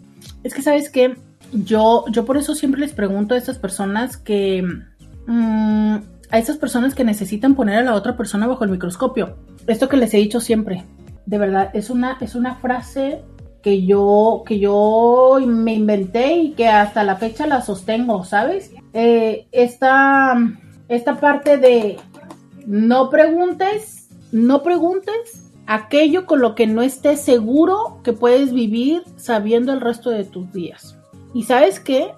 Es 0.43 0.55
que, 0.55 0.63
¿sabes 0.63 0.91
qué? 0.91 1.17
Yo, 1.53 2.05
yo 2.11 2.25
por 2.25 2.37
eso 2.37 2.55
siempre 2.55 2.81
les 2.81 2.93
pregunto 2.93 3.35
a 3.35 3.39
estas 3.39 3.59
personas 3.59 4.17
que... 4.17 4.65
Mm, 5.27 5.97
a 6.29 6.39
esas 6.39 6.57
personas 6.57 6.95
que 6.95 7.05
necesitan 7.05 7.55
poner 7.55 7.79
a 7.79 7.83
la 7.83 7.95
otra 7.95 8.17
persona 8.17 8.47
bajo 8.47 8.65
el 8.65 8.71
microscopio. 8.71 9.37
Esto 9.67 9.89
que 9.89 9.97
les 9.97 10.13
he 10.13 10.19
dicho 10.19 10.41
siempre. 10.41 10.85
De 11.25 11.39
verdad, 11.39 11.71
es 11.73 11.89
una, 11.89 12.19
es 12.21 12.35
una 12.35 12.57
frase 12.57 13.23
que 13.63 13.85
yo, 13.85 14.43
que 14.47 14.59
yo 14.59 15.39
me 15.45 15.75
inventé 15.75 16.35
y 16.35 16.51
que 16.53 16.69
hasta 16.69 17.05
la 17.05 17.17
fecha 17.17 17.47
la 17.47 17.63
sostengo, 17.63 18.25
¿sabes? 18.25 18.73
Eh, 18.93 19.47
esta 19.53 20.37
esta 20.89 21.17
parte 21.19 21.57
de 21.59 21.99
no 22.67 23.11
preguntes, 23.11 24.09
no 24.33 24.63
preguntes 24.63 25.51
aquello 25.67 26.27
con 26.27 26.41
lo 26.41 26.55
que 26.55 26.67
no 26.67 26.83
estés 26.83 27.21
seguro 27.21 28.01
que 28.05 28.13
puedes 28.13 28.53
vivir 28.53 29.03
sabiendo 29.17 29.73
el 29.73 29.81
resto 29.81 30.11
de 30.11 30.25
tus 30.25 30.53
días. 30.53 30.97
Y 31.35 31.43
sabes 31.43 31.81
qué? 31.81 32.13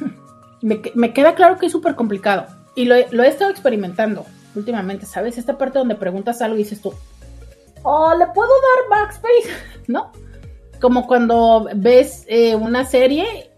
me, 0.62 1.12
queda 1.12 1.34
claro 1.34 1.58
que 1.58 1.66
es 1.66 1.72
súper 1.72 1.94
complicado. 1.94 2.46
Y 2.74 2.84
lo, 2.84 2.94
he 2.94 3.28
estado 3.28 3.50
experimentando 3.50 4.26
últimamente, 4.54 5.06
¿sabes? 5.06 5.38
Esta 5.38 5.56
parte 5.56 5.78
donde 5.78 5.94
preguntas 5.94 6.42
algo 6.42 6.56
y 6.56 6.60
dices 6.60 6.80
tú, 6.80 6.92
O 7.82 8.14
le 8.14 8.26
puedo 8.28 8.50
dar 8.50 9.00
backspace, 9.00 9.50
¿no? 9.86 10.12
Como 10.80 11.06
cuando 11.06 11.68
ves 11.74 12.24
eh, 12.26 12.54
una 12.54 12.84
serie, 12.84 13.50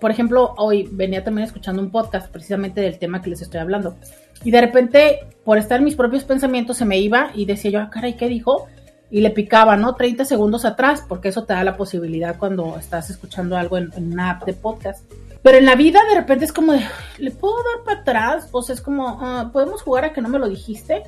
por 0.00 0.10
ejemplo, 0.10 0.54
hoy 0.56 0.88
venía 0.90 1.22
también 1.24 1.46
escuchando 1.46 1.82
un 1.82 1.90
podcast 1.90 2.30
precisamente 2.30 2.80
del 2.80 2.98
tema 2.98 3.22
que 3.22 3.30
les 3.30 3.42
estoy 3.42 3.60
hablando. 3.60 3.96
Y 4.44 4.50
de 4.50 4.60
repente, 4.60 5.20
por 5.44 5.58
estar 5.58 5.78
en 5.78 5.84
mis 5.84 5.94
propios 5.94 6.24
pensamientos, 6.24 6.76
se 6.76 6.84
me 6.84 6.98
iba 6.98 7.30
y 7.34 7.44
decía 7.44 7.70
yo, 7.70 7.80
ah, 7.80 7.90
caray, 7.90 8.16
¿qué 8.16 8.28
dijo? 8.28 8.66
Y 9.10 9.20
le 9.20 9.30
picaba, 9.30 9.76
¿no? 9.76 9.94
30 9.94 10.24
segundos 10.24 10.64
atrás, 10.64 11.04
porque 11.06 11.28
eso 11.28 11.44
te 11.44 11.52
da 11.52 11.62
la 11.62 11.76
posibilidad 11.76 12.38
cuando 12.38 12.76
estás 12.78 13.10
escuchando 13.10 13.56
algo 13.56 13.78
en, 13.78 13.92
una 13.96 14.30
app 14.30 14.44
de 14.44 14.54
podcast. 14.54 15.04
Pero 15.42 15.58
en 15.58 15.66
la 15.66 15.74
vida 15.74 16.00
de 16.08 16.14
repente 16.14 16.44
es 16.44 16.52
como 16.52 16.72
de, 16.72 16.84
¿le 17.18 17.30
puedo 17.30 17.54
dar 17.56 17.84
para 17.84 18.00
atrás? 18.00 18.48
O 18.52 18.62
sea, 18.62 18.74
es 18.74 18.80
como, 18.80 19.18
ah, 19.20 19.50
¿podemos 19.52 19.82
jugar 19.82 20.06
a 20.06 20.12
que 20.12 20.20
no 20.20 20.28
me 20.28 20.38
lo 20.38 20.48
dijiste? 20.48 21.02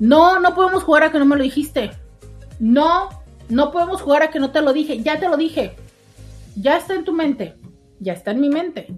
No, 0.00 0.40
no 0.40 0.54
podemos 0.54 0.82
jugar 0.82 1.04
a 1.04 1.12
que 1.12 1.18
no 1.18 1.26
me 1.26 1.36
lo 1.36 1.42
dijiste. 1.42 1.90
No, 2.58 3.10
no 3.48 3.70
podemos 3.70 4.02
jugar 4.02 4.22
a 4.22 4.30
que 4.30 4.40
no 4.40 4.50
te 4.50 4.62
lo 4.62 4.72
dije. 4.72 5.02
Ya 5.02 5.20
te 5.20 5.28
lo 5.28 5.36
dije. 5.36 5.76
Ya 6.56 6.76
está 6.76 6.94
en 6.94 7.04
tu 7.04 7.12
mente. 7.12 7.54
Ya 8.02 8.12
está 8.12 8.32
en 8.32 8.40
mi 8.40 8.50
mente. 8.50 8.88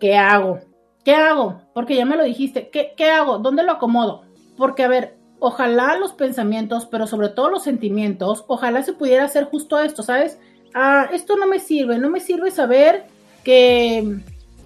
¿Qué 0.00 0.16
hago? 0.16 0.60
¿Qué 1.04 1.14
hago? 1.14 1.60
Porque 1.74 1.94
ya 1.94 2.06
me 2.06 2.16
lo 2.16 2.24
dijiste. 2.24 2.70
¿Qué, 2.70 2.94
qué 2.96 3.10
hago? 3.10 3.38
¿Dónde 3.38 3.62
lo 3.62 3.72
acomodo? 3.72 4.22
Porque, 4.56 4.84
a 4.84 4.88
ver, 4.88 5.18
ojalá 5.38 5.98
los 5.98 6.12
pensamientos, 6.12 6.86
pero 6.86 7.06
sobre 7.06 7.28
todo 7.28 7.50
los 7.50 7.62
sentimientos, 7.62 8.44
ojalá 8.48 8.82
se 8.82 8.94
pudiera 8.94 9.24
hacer 9.24 9.44
justo 9.44 9.78
esto, 9.78 10.02
¿sabes? 10.02 10.38
Ah, 10.74 11.08
esto 11.12 11.36
no 11.36 11.46
me 11.46 11.60
sirve, 11.60 11.98
no 11.98 12.10
me 12.10 12.20
sirve 12.20 12.50
saber 12.50 13.06
que, 13.44 14.20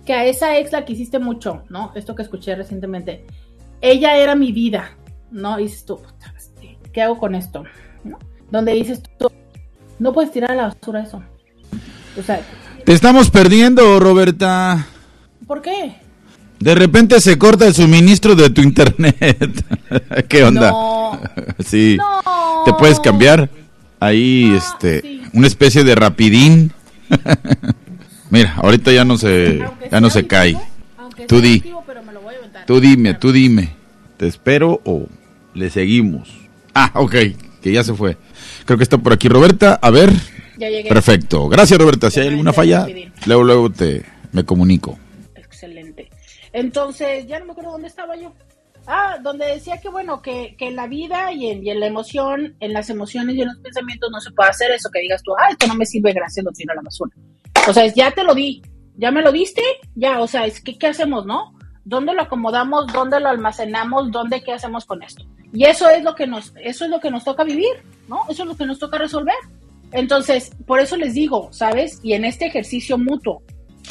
que 0.07 0.13
a 0.13 0.25
esa 0.25 0.57
ex 0.59 0.73
la 0.73 0.85
quisiste 0.85 1.19
mucho, 1.19 1.65
¿no? 1.69 1.93
Esto 1.95 2.15
que 2.15 2.23
escuché 2.23 2.55
recientemente. 2.55 3.27
Ella 3.81 4.17
era 4.17 4.35
mi 4.35 4.53
vida, 4.53 4.97
¿no? 5.31 5.59
Y 5.59 5.65
dices 5.65 5.85
tú, 5.85 6.01
este, 6.37 6.79
¿qué 6.93 7.03
hago 7.03 7.19
con 7.19 7.35
esto? 7.35 7.65
¿No? 8.05 8.19
Donde 8.51 8.73
dices 8.75 9.03
tú, 9.19 9.29
no 9.99 10.13
puedes 10.13 10.31
tirar 10.31 10.53
a 10.53 10.55
la 10.55 10.63
basura 10.69 11.03
eso. 11.03 11.23
O 12.19 12.23
sea, 12.23 12.41
Te 12.85 12.93
estamos 12.93 13.31
perdiendo, 13.31 14.01
Roberta. 14.01 14.87
¿por 15.47 15.63
qué? 15.63 15.95
De 16.59 16.75
repente 16.75 17.21
se 17.21 17.39
corta 17.39 17.67
el 17.67 17.75
suministro 17.75 18.35
de 18.35 18.51
tu 18.51 18.61
internet. 18.63 19.65
¿Qué 20.29 20.45
onda? 20.45 20.71
No. 20.71 21.21
Sí. 21.65 21.97
No. 21.99 22.65
¿Te 22.65 22.73
puedes 22.75 22.99
cambiar? 23.01 23.49
Ahí, 24.01 24.51
Ah, 24.53 24.57
este, 24.59 25.01
sí. 25.01 25.23
una 25.33 25.47
especie 25.47 25.85
de 25.85 25.95
rapidín. 25.95 26.73
Mira, 28.31 28.55
ahorita 28.57 28.91
ya 28.93 29.05
no 29.05 29.17
se, 29.19 29.61
ya 29.91 30.01
no 30.01 30.11
se 30.11 30.27
cae. 30.27 30.57
activo, 30.99 31.27
Tú 31.29 31.41
di. 31.41 31.57
activo, 31.59 31.85
pero 31.87 32.03
me 32.03 32.13
lo 32.13 32.21
voy 32.23 32.35
a 32.35 32.39
aventar. 32.39 32.67
Tú 32.67 32.81
dime, 32.81 33.15
tú 33.15 33.31
dime. 33.33 33.75
¿Te 34.17 34.27
espero 34.27 34.81
o 34.85 35.07
le 35.55 35.71
seguimos? 35.71 36.31
Ah, 36.75 36.91
ok, 36.95 37.15
que 37.61 37.73
ya 37.73 37.85
se 37.85 37.95
fue. 37.95 38.17
Creo 38.65 38.79
que 38.79 38.85
está 38.85 38.99
por 38.99 39.13
aquí 39.13 39.29
Roberta. 39.29 39.79
A 39.83 39.91
ver. 39.91 40.13
Ya 40.59 40.69
llegué. 40.69 40.89
Perfecto. 40.89 41.49
Gracias, 41.49 41.79
Roberta. 41.79 42.11
Si 42.11 42.21
hay 42.21 42.29
alguna 42.29 42.53
falla, 42.53 42.87
luego, 43.27 43.45
luego 43.45 43.71
te 43.71 44.05
me 44.33 44.45
comunico. 44.45 44.99
Excelente. 45.35 46.11
Entonces, 46.53 47.27
ya 47.27 47.39
no 47.39 47.47
me 47.47 47.53
acuerdo 47.53 47.73
dónde 47.73 47.89
estaba 47.89 48.17
yo. 48.17 48.33
Ah, 48.87 49.19
donde 49.23 49.47
decía 49.47 49.81
que 49.81 49.89
bueno, 49.89 50.21
que, 50.21 50.57
que 50.59 50.67
en 50.67 50.77
la 50.77 50.89
vida 50.89 51.33
y 51.33 51.51
en, 51.51 51.65
y 51.65 51.71
en 51.71 51.79
la 51.79 51.87
emoción, 51.87 52.57
en 52.59 52.73
las 52.73 52.91
emociones 52.91 53.37
y 53.37 53.43
en 53.43 53.49
los 53.49 53.59
pensamientos 53.59 54.11
no 54.11 54.21
se 54.21 54.33
puede 54.33 54.51
hacer 54.51 54.73
eso 54.73 54.91
que 54.91 55.01
digas 55.01 55.23
tú, 55.23 55.33
ah, 55.39 55.51
esto 55.51 55.69
no 55.69 55.77
me 55.77 55.87
sirve, 55.87 56.13
gracias, 56.13 56.45
lo 56.45 56.51
tiro 56.51 56.73
a 56.73 56.77
la 56.77 56.83
basura. 56.83 57.15
O 57.69 57.73
sea, 57.73 57.85
es, 57.85 57.95
ya 57.95 58.11
te 58.11 58.25
lo 58.25 58.35
di, 58.35 58.61
ya 58.97 59.13
me 59.13 59.23
lo 59.23 59.31
diste, 59.31 59.63
ya, 59.95 60.21
o 60.21 60.27
sea, 60.27 60.47
es 60.47 60.61
que, 60.61 60.79
¿qué 60.79 60.89
hacemos, 60.89 61.25
no? 61.27 61.57
¿Dónde 61.85 62.13
lo 62.13 62.23
acomodamos? 62.23 62.93
¿Dónde 62.93 63.21
lo 63.21 63.29
almacenamos? 63.29 64.11
¿Dónde 64.11 64.43
qué 64.43 64.53
hacemos 64.53 64.85
con 64.85 65.03
esto? 65.03 65.25
Y 65.53 65.65
eso 65.65 65.89
es 65.89 66.03
lo 66.03 66.17
que 66.17 66.27
nos, 66.27 66.53
eso 66.61 66.85
es 66.85 66.91
lo 66.91 66.99
que 66.99 67.11
nos 67.11 67.25
toca 67.25 67.45
vivir, 67.45 67.85
¿no? 68.09 68.23
Eso 68.29 68.43
es 68.43 68.49
lo 68.49 68.57
que 68.57 68.67
nos 68.67 68.79
toca 68.81 68.99
resolver. 68.99 69.35
Entonces, 69.93 70.51
por 70.67 70.81
eso 70.81 70.97
les 70.97 71.15
digo, 71.15 71.49
¿sabes? 71.53 72.01
Y 72.03 72.15
en 72.15 72.25
este 72.25 72.47
ejercicio 72.47 72.99
mutuo, 72.99 73.43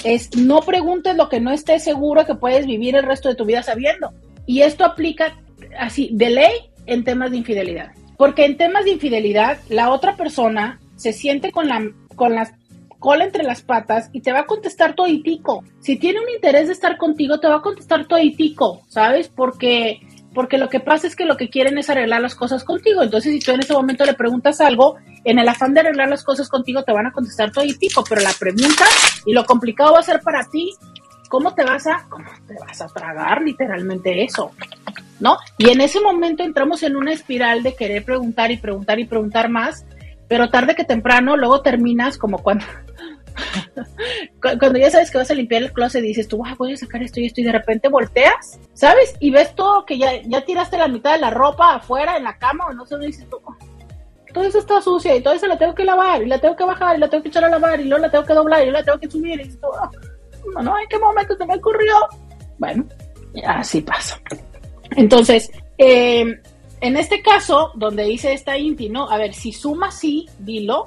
es 0.04 0.36
no 0.36 0.62
preguntes 0.62 1.16
lo 1.16 1.30
que 1.30 1.40
no 1.40 1.52
estés 1.52 1.84
seguro 1.84 2.26
que 2.26 2.36
puedes 2.36 2.66
vivir 2.66 2.96
el 2.96 3.04
resto 3.04 3.30
de 3.30 3.36
tu 3.36 3.46
vida 3.46 3.64
sabiendo. 3.64 4.14
Y 4.46 4.62
esto 4.62 4.86
aplica 4.86 5.38
así, 5.78 6.10
de 6.14 6.30
ley, 6.32 6.54
en 6.86 7.04
temas 7.04 7.32
de 7.32 7.38
infidelidad. 7.38 7.92
Porque 8.18 8.46
en 8.46 8.58
temas 8.58 8.86
de 8.86 8.92
infidelidad, 8.92 9.60
la 9.70 9.92
otra 9.92 10.16
persona 10.16 10.80
se 10.96 11.14
siente 11.14 11.52
con 11.52 11.68
la, 11.68 11.92
con 12.16 12.36
la 12.36 12.52
cola 13.00 13.26
entre 13.26 13.44
las 13.44 13.62
patas 13.64 14.10
y 14.14 14.22
te 14.22 14.32
va 14.32 14.42
a 14.42 14.46
contestar 14.46 14.94
toditico. 14.94 15.64
Si 15.80 15.98
tiene 15.98 16.20
un 16.20 16.30
interés 16.30 16.68
de 16.68 16.74
estar 16.74 16.98
contigo, 16.98 17.40
te 17.40 17.48
va 17.48 17.58
a 17.58 17.62
contestar 17.62 18.06
toditico, 18.06 18.82
¿sabes? 18.88 19.28
Porque, 19.28 20.02
porque 20.34 20.58
lo 20.58 20.70
que 20.70 20.80
pasa 20.80 21.08
es 21.08 21.16
que 21.16 21.26
lo 21.26 21.38
que 21.38 21.50
quieren 21.50 21.78
es 21.78 21.90
arreglar 21.90 22.22
las 22.22 22.36
cosas 22.36 22.64
contigo. 22.64 23.02
Entonces, 23.04 23.34
si 23.34 23.40
tú 23.40 23.52
en 23.52 23.60
ese 23.60 23.74
momento 23.74 24.06
le 24.06 24.14
preguntas 24.14 24.62
algo, 24.62 24.96
en 25.26 25.40
el 25.40 25.48
afán 25.50 25.74
de 25.74 25.82
arreglar 25.82 26.10
las 26.10 26.24
cosas 26.24 26.48
contigo, 26.50 26.84
te 26.84 26.94
van 26.94 27.08
a 27.08 27.12
contestar 27.12 27.52
toditico. 27.52 28.04
Pero 28.08 28.22
la 28.22 28.32
pregunta 28.40 28.86
y 29.26 29.34
lo 29.34 29.46
complicado 29.46 29.94
va 29.94 30.00
a 30.00 30.04
ser 30.04 30.22
para 30.22 30.44
ti 30.46 30.74
¿cómo 31.30 31.54
te 31.56 31.64
vas 31.64 31.88
a, 31.88 32.06
cómo 32.10 32.26
te 32.46 32.56
vas 32.60 32.82
a 32.82 32.88
tragar 32.88 33.42
literalmente 33.42 34.22
eso? 34.24 34.52
¿No? 35.22 35.38
Y 35.58 35.70
en 35.70 35.80
ese 35.80 36.02
momento 36.02 36.44
entramos 36.44 36.84
en 36.84 36.96
una 36.98 37.14
espiral 37.14 37.64
de 37.64 37.74
querer 37.76 38.04
preguntar 38.04 38.52
y 38.52 38.58
preguntar 38.58 39.00
y 39.00 39.06
preguntar 39.06 39.48
más, 39.50 39.86
pero 40.28 40.50
tarde 40.50 40.76
que 40.76 40.84
temprano 40.84 41.38
luego 41.38 41.62
terminas 41.62 42.18
como 42.18 42.40
cuando 42.40 42.66
cu- 42.66 42.91
cuando 44.42 44.78
ya 44.80 44.90
sabes 44.90 45.12
que 45.12 45.18
vas 45.18 45.32
a 45.32 45.34
limpiar 45.36 45.64
el 45.64 45.74
closet 45.74 46.02
dices 46.02 46.28
tú, 46.28 46.42
"Ah, 46.46 46.56
voy 46.58 46.74
a 46.74 46.78
sacar 46.78 47.02
esto 47.04 47.20
y 47.20 47.26
esto 47.26 47.42
y 47.42 47.44
de 47.44 47.52
repente 47.52 47.88
volteas, 47.90 48.60
¿sabes? 48.74 49.16
Y 49.20 49.32
ves 49.32 49.54
todo 49.56 49.86
que 49.86 49.98
ya, 49.98 50.22
ya 50.24 50.44
tiraste 50.46 50.78
la 50.78 50.88
mitad 50.88 51.14
de 51.14 51.20
la 51.22 51.30
ropa 51.30 51.76
afuera 51.76 52.18
en 52.18 52.24
la 52.24 52.38
cama 52.38 52.68
o 52.68 52.74
no 52.74 52.86
sé, 52.86 52.98
dices 53.00 53.28
tú, 53.30 53.40
"Oh, 53.44 53.56
todo 54.34 54.44
eso 54.46 54.60
está 54.60 54.82
sucia 54.82 55.16
y 55.16 55.22
todo 55.22 55.34
eso 55.34 55.48
la 55.48 55.58
tengo 55.58 55.76
que 55.76 55.84
lavar 55.84 56.22
y 56.24 56.26
la 56.28 56.40
tengo 56.40 56.56
que 56.56 56.64
bajar 56.64 56.96
y 56.96 57.00
la 57.00 57.10
tengo 57.10 57.24
que 57.24 57.30
echar 57.30 57.44
a 57.46 57.50
lavar 57.50 57.80
y 57.80 57.86
luego 57.86 58.04
la 58.06 58.12
tengo 58.12 58.26
que 58.26 58.34
doblar 58.34 58.62
y 58.62 58.66
luego 58.66 58.80
la 58.80 58.86
tengo 58.86 59.00
que 59.00 59.10
subir 59.12 59.40
y 59.40 59.44
dices 59.44 59.60
tú, 59.60 59.68
"Ah, 59.78 59.90
no, 60.62 60.78
¿en 60.80 60.88
qué 60.88 60.98
momento 61.00 61.36
se 61.36 61.46
me 61.46 61.56
ocurrió? 61.56 61.96
Bueno, 62.58 62.86
así 63.46 63.82
pasa. 63.82 64.20
Entonces, 64.96 65.52
eh, 65.78 66.40
en 66.82 66.98
este 66.98 67.22
caso, 67.22 67.72
donde 67.76 68.04
dice 68.04 68.34
esta 68.34 68.58
Inti, 68.58 68.90
¿no? 68.90 69.10
A 69.10 69.18
ver, 69.18 69.34
si 69.34 69.52
suma 69.52 69.92
sí, 69.92 70.28
dilo. 70.40 70.86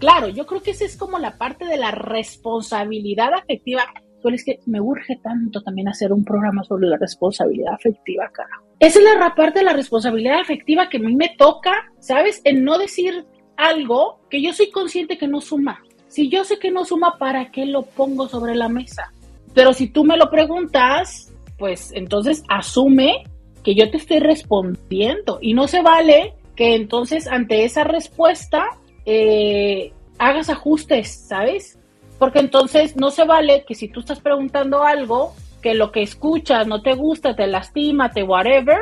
Claro, 0.00 0.28
yo 0.28 0.46
creo 0.46 0.62
que 0.62 0.70
esa 0.70 0.86
es 0.86 0.96
como 0.96 1.18
la 1.18 1.36
parte 1.36 1.66
de 1.66 1.76
la 1.76 1.90
responsabilidad 1.90 3.34
afectiva. 3.34 3.82
Pero 4.22 4.34
es 4.34 4.44
que 4.44 4.58
me 4.66 4.80
urge 4.80 5.16
tanto 5.22 5.62
también 5.62 5.88
hacer 5.88 6.12
un 6.12 6.24
programa 6.24 6.64
sobre 6.64 6.88
la 6.88 6.96
responsabilidad 6.98 7.74
afectiva, 7.74 8.28
carajo. 8.32 8.64
Esa 8.78 8.98
es 8.98 9.04
la 9.04 9.34
parte 9.34 9.60
de 9.60 9.64
la 9.64 9.72
responsabilidad 9.72 10.40
afectiva 10.40 10.88
que 10.88 10.96
a 10.96 11.00
mí 11.00 11.14
me 11.14 11.34
toca, 11.38 11.72
¿sabes? 12.00 12.40
En 12.44 12.64
no 12.64 12.78
decir 12.78 13.24
algo 13.56 14.20
que 14.30 14.42
yo 14.42 14.52
soy 14.52 14.70
consciente 14.70 15.18
que 15.18 15.28
no 15.28 15.40
suma. 15.40 15.82
Si 16.08 16.28
yo 16.28 16.44
sé 16.44 16.58
que 16.58 16.70
no 16.70 16.84
suma, 16.84 17.16
¿para 17.18 17.50
qué 17.50 17.66
lo 17.66 17.82
pongo 17.82 18.28
sobre 18.28 18.54
la 18.54 18.68
mesa? 18.68 19.12
Pero 19.54 19.72
si 19.72 19.88
tú 19.88 20.04
me 20.04 20.16
lo 20.16 20.30
preguntas, 20.30 21.32
pues 21.58 21.92
entonces 21.94 22.42
asume 22.48 23.24
que 23.62 23.74
yo 23.74 23.90
te 23.90 23.98
estoy 23.98 24.18
respondiendo 24.18 25.38
y 25.42 25.54
no 25.54 25.68
se 25.68 25.82
vale 25.82 26.34
que 26.56 26.74
entonces 26.74 27.26
ante 27.26 27.64
esa 27.64 27.84
respuesta 27.84 28.66
eh, 29.06 29.92
hagas 30.18 30.50
ajustes, 30.50 31.26
¿sabes? 31.28 31.78
Porque 32.18 32.40
entonces 32.40 32.96
no 32.96 33.10
se 33.10 33.24
vale 33.24 33.64
que 33.66 33.74
si 33.74 33.88
tú 33.88 34.00
estás 34.00 34.20
preguntando 34.20 34.82
algo, 34.82 35.34
que 35.62 35.74
lo 35.74 35.92
que 35.92 36.02
escuchas 36.02 36.66
no 36.66 36.82
te 36.82 36.94
gusta, 36.94 37.34
te 37.34 37.46
lastima, 37.46 38.10
te 38.10 38.22
whatever, 38.22 38.78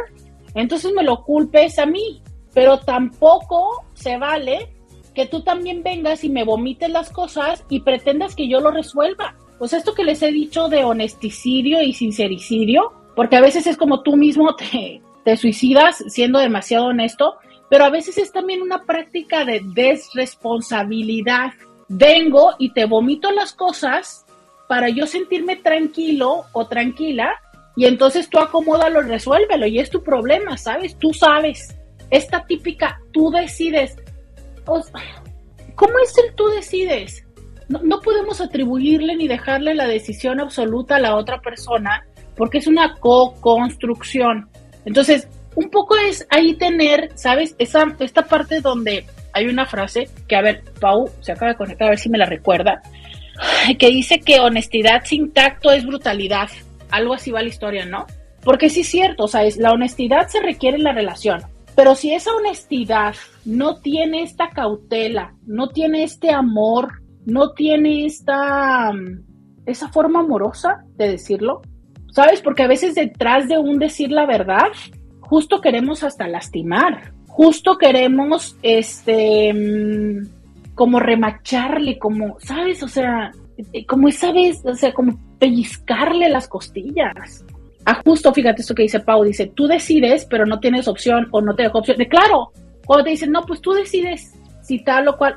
entonces 0.55 0.93
me 0.93 1.03
lo 1.03 1.25
culpes 1.25 1.79
a 1.79 1.87
mí. 1.87 2.23
Pero 2.55 2.79
tampoco 2.79 3.85
se 3.95 4.17
vale 4.17 4.73
que 5.15 5.27
tú 5.27 5.43
también 5.43 5.83
vengas 5.83 6.25
y 6.25 6.29
me 6.29 6.45
vomites 6.45 6.91
las 6.91 7.11
cosas 7.11 7.65
y 7.69 7.81
pretendas 7.81 8.35
que 8.35 8.49
yo 8.49 8.61
lo 8.61 8.71
resuelva. 8.71 9.35
Pues 9.59 9.73
esto 9.73 9.95
que 9.95 10.05
les 10.05 10.23
he 10.23 10.31
dicho 10.31 10.69
de 10.69 10.85
honesticidio 10.85 11.83
y 11.83 11.93
sincericidio, 11.93 12.93
porque 13.17 13.37
a 13.37 13.41
veces 13.41 13.67
es 13.67 13.77
como 13.77 14.03
tú 14.03 14.17
mismo 14.17 14.55
te, 14.55 15.03
te 15.25 15.37
suicidas 15.37 16.05
siendo 16.09 16.39
demasiado 16.39 16.87
honesto, 16.87 17.35
pero 17.71 17.85
a 17.85 17.91
veces 17.91 18.19
es 18.19 18.33
también 18.33 18.63
una 18.63 18.85
práctica 18.85 19.45
de 19.45 19.61
desresponsabilidad. 19.75 21.53
Vengo 21.89 22.55
y 22.59 22.73
te 22.73 22.85
vomito 22.85 23.31
las 23.33 23.53
cosas 23.53 24.25
para 24.69 24.89
yo 24.89 25.07
sentirme 25.07 25.57
tranquilo 25.57 26.45
o 26.53 26.67
tranquila 26.67 27.33
y 27.77 27.87
entonces 27.87 28.29
tú 28.29 28.39
acomódalo 28.39 29.03
resuélvelo 29.03 29.67
y 29.67 29.79
es 29.79 29.91
tu 29.91 30.03
problema, 30.03 30.57
¿sabes? 30.57 30.97
Tú 30.99 31.15
sabes. 31.15 31.77
Esta 32.11 32.45
típica, 32.45 33.01
tú 33.13 33.31
decides. 33.31 33.97
¿Cómo 34.65 35.99
es 36.03 36.19
el 36.19 36.35
tú 36.35 36.49
decides? 36.49 37.25
No, 37.69 37.81
no 37.83 38.01
podemos 38.01 38.41
atribuirle 38.41 39.15
ni 39.15 39.29
dejarle 39.29 39.75
la 39.75 39.87
decisión 39.87 40.41
absoluta 40.41 40.97
a 40.97 41.01
la 41.01 41.17
otra 41.17 41.41
persona 41.41 42.05
porque 42.37 42.59
es 42.59 42.67
una 42.67 42.95
co-construcción. 42.97 44.49
Entonces, 44.85 45.29
un 45.59 45.71
poco 45.71 45.97
es 45.97 46.25
ahí 46.31 46.55
tener, 46.55 47.11
¿sabes? 47.17 47.57
Esa, 47.59 47.85
esta 47.99 48.27
parte 48.27 48.61
donde 48.61 49.07
hay 49.33 49.49
una 49.49 49.67
frase 49.67 50.09
que, 50.29 50.37
a 50.37 50.41
ver, 50.41 50.63
Pau 50.81 51.11
se 51.21 51.33
acaba 51.33 51.51
de 51.51 51.59
conectar, 51.59 51.89
a 51.89 51.91
ver 51.91 51.99
si 51.99 52.09
me 52.09 52.17
la 52.17 52.27
recuerda, 52.27 52.81
que 53.79 53.89
dice 53.89 54.21
que 54.21 54.39
honestidad 54.39 55.03
sin 55.05 55.33
tacto 55.33 55.73
es 55.73 55.85
brutalidad. 55.85 56.49
Algo 56.91 57.15
así 57.15 57.33
va 57.33 57.43
la 57.43 57.49
historia, 57.49 57.85
¿no? 57.87 58.07
Porque 58.45 58.71
sí 58.71 58.83
es 58.83 58.89
cierto, 58.89 59.25
o 59.25 59.29
sea, 59.29 59.43
es, 59.43 59.57
la 59.57 59.73
honestidad 59.73 60.29
se 60.29 60.41
requiere 60.41 60.77
en 60.77 60.85
la 60.85 60.93
relación. 60.93 61.43
Pero 61.75 61.97
si 61.97 62.15
esa 62.15 62.33
honestidad 62.37 63.17
no 63.45 63.81
tiene 63.81 64.23
esta 64.23 64.51
cautela, 64.51 65.35
no 65.45 65.71
tiene 65.71 66.05
este 66.05 66.31
amor, 66.31 67.03
no 67.27 67.51
tiene 67.51 68.07
esta 68.07 68.93
esa 69.67 69.89
forma 69.89 70.21
amorosa 70.21 70.85
de 70.97 71.11
decirlo, 71.11 71.63
¿sabes? 72.13 72.43
Porque 72.43 72.63
a 72.63 72.69
veces 72.69 72.95
detrás 72.95 73.49
de 73.49 73.59
un 73.59 73.79
decir 73.79 74.11
la 74.11 74.25
verdad, 74.25 74.69
justo 75.29 75.61
queremos 75.61 76.03
hasta 76.03 76.27
lastimar, 76.27 77.13
justo 77.27 77.77
queremos 77.77 78.57
este 78.63 79.55
como 80.75 81.01
remacharle, 81.01 81.99
como, 81.99 82.39
¿sabes? 82.41 82.83
O 82.83 82.89
sea, 82.89 83.33
eh, 83.73 83.85
como 83.85 84.09
esa 84.09 84.33
vez, 84.33 84.65
o 84.65 84.75
sea, 84.75 84.95
como 84.95 85.19
pellizcarle 85.39 86.29
las 86.29 86.47
costillas. 86.47 87.45
Ah, 87.85 88.01
justo, 88.05 88.33
fíjate 88.33 88.63
esto 88.63 88.75
que 88.75 88.85
dice 88.85 89.01
Pau, 89.01 89.25
dice, 89.25 89.51
tú 89.55 89.67
decides, 89.67 90.25
pero 90.25 90.47
no 90.47 90.61
tienes 90.61 90.87
opción 90.89 91.27
o 91.33 91.41
no 91.41 91.55
te 91.55 91.65
dejo 91.65 91.79
opción. 91.79 91.99
De 91.99 92.09
claro, 92.09 92.53
cuando 92.87 93.05
te 93.05 93.11
dicen, 93.11 93.33
no, 93.33 93.43
pues 93.43 93.61
tú 93.61 93.73
decides 93.73 94.35
si 94.63 94.79
tal 94.85 95.09
o 95.09 95.17
cual. 95.17 95.35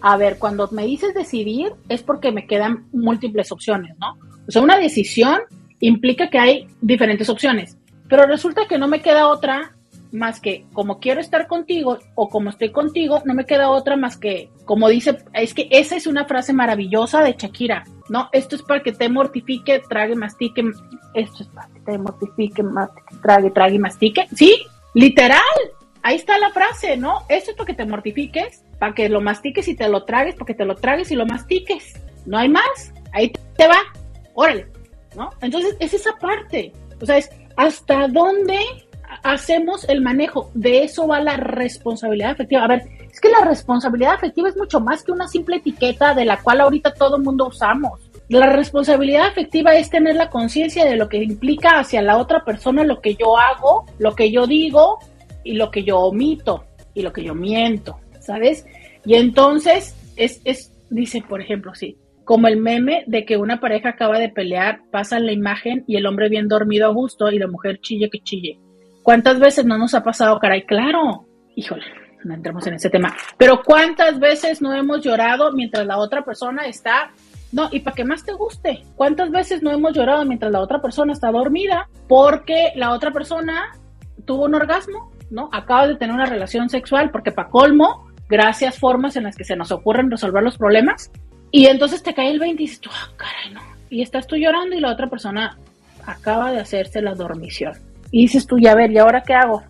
A 0.00 0.16
ver, 0.16 0.38
cuando 0.38 0.68
me 0.70 0.86
dices 0.86 1.12
decidir 1.12 1.72
es 1.88 2.02
porque 2.02 2.30
me 2.30 2.46
quedan 2.46 2.86
múltiples 2.92 3.50
opciones, 3.50 3.96
¿no? 3.98 4.16
O 4.46 4.50
sea, 4.50 4.62
una 4.62 4.78
decisión 4.78 5.40
implica 5.80 6.30
que 6.30 6.38
hay 6.38 6.66
diferentes 6.80 7.28
opciones, 7.28 7.77
pero 8.08 8.26
resulta 8.26 8.66
que 8.68 8.78
no 8.78 8.88
me 8.88 9.00
queda 9.00 9.28
otra 9.28 9.74
más 10.12 10.40
que 10.40 10.64
como 10.72 11.00
quiero 11.00 11.20
estar 11.20 11.46
contigo 11.46 11.98
o 12.14 12.28
como 12.28 12.50
estoy 12.50 12.72
contigo, 12.72 13.22
no 13.24 13.34
me 13.34 13.44
queda 13.44 13.70
otra 13.70 13.96
más 13.96 14.16
que, 14.16 14.50
como 14.64 14.88
dice, 14.88 15.18
es 15.34 15.54
que 15.54 15.68
esa 15.70 15.96
es 15.96 16.06
una 16.06 16.24
frase 16.24 16.52
maravillosa 16.52 17.22
de 17.22 17.34
Shakira, 17.38 17.84
¿no? 18.08 18.28
Esto 18.32 18.56
es 18.56 18.62
para 18.62 18.82
que 18.82 18.92
te 18.92 19.08
mortifique, 19.08 19.82
trague, 19.88 20.14
mastique, 20.14 20.62
esto 21.14 21.42
es 21.42 21.48
para 21.48 21.68
que 21.68 21.80
te 21.80 21.98
mortifique, 21.98 22.62
mastique, 22.62 23.16
trague, 23.22 23.50
trague 23.50 23.78
mastique. 23.78 24.26
Sí, 24.34 24.62
literal. 24.94 25.42
Ahí 26.02 26.16
está 26.16 26.38
la 26.38 26.50
frase, 26.50 26.96
¿no? 26.96 27.22
Esto 27.28 27.50
es 27.50 27.56
para 27.56 27.66
que 27.66 27.74
te 27.74 27.84
mortifiques, 27.84 28.64
para 28.78 28.94
que 28.94 29.08
lo 29.08 29.20
mastiques 29.20 29.68
y 29.68 29.74
te 29.74 29.88
lo 29.88 30.04
tragues, 30.04 30.34
para 30.36 30.46
que 30.46 30.54
te 30.54 30.64
lo 30.64 30.76
tragues 30.76 31.10
y 31.10 31.16
lo 31.16 31.26
mastiques. 31.26 31.94
No 32.24 32.38
hay 32.38 32.48
más. 32.48 32.92
Ahí 33.12 33.32
te 33.56 33.66
va. 33.66 33.78
Órale, 34.34 34.68
¿no? 35.16 35.30
Entonces, 35.42 35.76
es 35.80 35.92
esa 35.92 36.12
parte. 36.16 36.72
O 37.00 37.06
sea, 37.06 37.18
es 37.18 37.30
hasta 37.58 38.06
dónde 38.06 38.56
hacemos 39.24 39.84
el 39.88 40.00
manejo. 40.00 40.50
De 40.54 40.84
eso 40.84 41.08
va 41.08 41.20
la 41.20 41.36
responsabilidad 41.36 42.30
afectiva. 42.30 42.64
A 42.64 42.68
ver, 42.68 42.82
es 43.10 43.20
que 43.20 43.28
la 43.28 43.44
responsabilidad 43.44 44.14
afectiva 44.14 44.48
es 44.48 44.56
mucho 44.56 44.78
más 44.78 45.02
que 45.02 45.10
una 45.10 45.26
simple 45.26 45.56
etiqueta 45.56 46.14
de 46.14 46.24
la 46.24 46.40
cual 46.40 46.60
ahorita 46.60 46.94
todo 46.94 47.16
el 47.16 47.24
mundo 47.24 47.48
usamos. 47.48 48.00
La 48.28 48.46
responsabilidad 48.52 49.26
afectiva 49.26 49.74
es 49.74 49.90
tener 49.90 50.14
la 50.14 50.30
conciencia 50.30 50.84
de 50.84 50.96
lo 50.96 51.08
que 51.08 51.16
implica 51.16 51.80
hacia 51.80 52.00
la 52.00 52.18
otra 52.18 52.44
persona 52.44 52.84
lo 52.84 53.00
que 53.00 53.16
yo 53.16 53.36
hago, 53.36 53.86
lo 53.98 54.14
que 54.14 54.30
yo 54.30 54.46
digo 54.46 55.00
y 55.42 55.54
lo 55.54 55.72
que 55.72 55.82
yo 55.82 55.98
omito 55.98 56.64
y 56.94 57.02
lo 57.02 57.12
que 57.12 57.24
yo 57.24 57.34
miento, 57.34 57.98
¿sabes? 58.20 58.66
Y 59.04 59.14
entonces 59.14 59.96
es, 60.14 60.40
es 60.44 60.72
dice, 60.90 61.24
por 61.28 61.40
ejemplo, 61.40 61.74
sí, 61.74 61.96
como 62.28 62.46
el 62.46 62.58
meme 62.58 63.04
de 63.06 63.24
que 63.24 63.38
una 63.38 63.58
pareja 63.58 63.88
acaba 63.88 64.18
de 64.18 64.28
pelear, 64.28 64.82
pasa 64.90 65.18
la 65.18 65.32
imagen 65.32 65.84
y 65.86 65.96
el 65.96 66.04
hombre 66.04 66.28
bien 66.28 66.46
dormido 66.46 66.84
a 66.84 66.92
gusto 66.92 67.30
y 67.30 67.38
la 67.38 67.46
mujer 67.46 67.80
chille 67.80 68.10
que 68.10 68.20
chille. 68.20 68.60
¿Cuántas 69.02 69.40
veces 69.40 69.64
no 69.64 69.78
nos 69.78 69.94
ha 69.94 70.02
pasado, 70.02 70.38
caray? 70.38 70.66
Claro, 70.66 71.26
híjole, 71.56 71.84
no 72.24 72.34
entremos 72.34 72.66
en 72.66 72.74
ese 72.74 72.90
tema, 72.90 73.16
pero 73.38 73.62
¿cuántas 73.64 74.20
veces 74.20 74.60
no 74.60 74.74
hemos 74.74 75.02
llorado 75.02 75.52
mientras 75.52 75.86
la 75.86 75.96
otra 75.96 76.22
persona 76.22 76.66
está 76.66 77.12
no, 77.50 77.70
y 77.72 77.80
para 77.80 77.96
que 77.96 78.04
más 78.04 78.22
te 78.26 78.34
guste, 78.34 78.82
¿cuántas 78.94 79.30
veces 79.30 79.62
no 79.62 79.70
hemos 79.70 79.94
llorado 79.94 80.22
mientras 80.26 80.52
la 80.52 80.60
otra 80.60 80.82
persona 80.82 81.14
está 81.14 81.30
dormida 81.30 81.88
porque 82.08 82.72
la 82.74 82.92
otra 82.92 83.10
persona 83.10 83.74
tuvo 84.26 84.44
un 84.44 84.54
orgasmo, 84.54 85.12
¿no? 85.30 85.48
Acaba 85.50 85.88
de 85.88 85.96
tener 85.96 86.14
una 86.14 86.26
relación 86.26 86.68
sexual 86.68 87.10
porque 87.10 87.32
para 87.32 87.48
colmo, 87.48 88.06
gracias 88.28 88.78
formas 88.78 89.16
en 89.16 89.22
las 89.22 89.34
que 89.34 89.44
se 89.44 89.56
nos 89.56 89.72
ocurren 89.72 90.10
resolver 90.10 90.42
los 90.42 90.58
problemas 90.58 91.10
y 91.50 91.66
entonces 91.66 92.02
te 92.02 92.14
cae 92.14 92.30
el 92.30 92.38
20 92.38 92.62
y 92.62 92.66
dices 92.66 92.80
tú, 92.80 92.90
ah, 92.92 93.10
caray, 93.16 93.52
no. 93.52 93.60
Y 93.90 94.02
estás 94.02 94.26
tú 94.26 94.36
llorando 94.36 94.76
y 94.76 94.80
la 94.80 94.92
otra 94.92 95.08
persona 95.08 95.58
acaba 96.06 96.52
de 96.52 96.60
hacerse 96.60 97.00
la 97.00 97.14
dormición. 97.14 97.72
Y 98.10 98.22
dices 98.22 98.46
tú, 98.46 98.58
ya 98.58 98.74
ver, 98.74 98.90
¿y 98.90 98.98
ahora 98.98 99.22
qué 99.22 99.34
hago? 99.34 99.62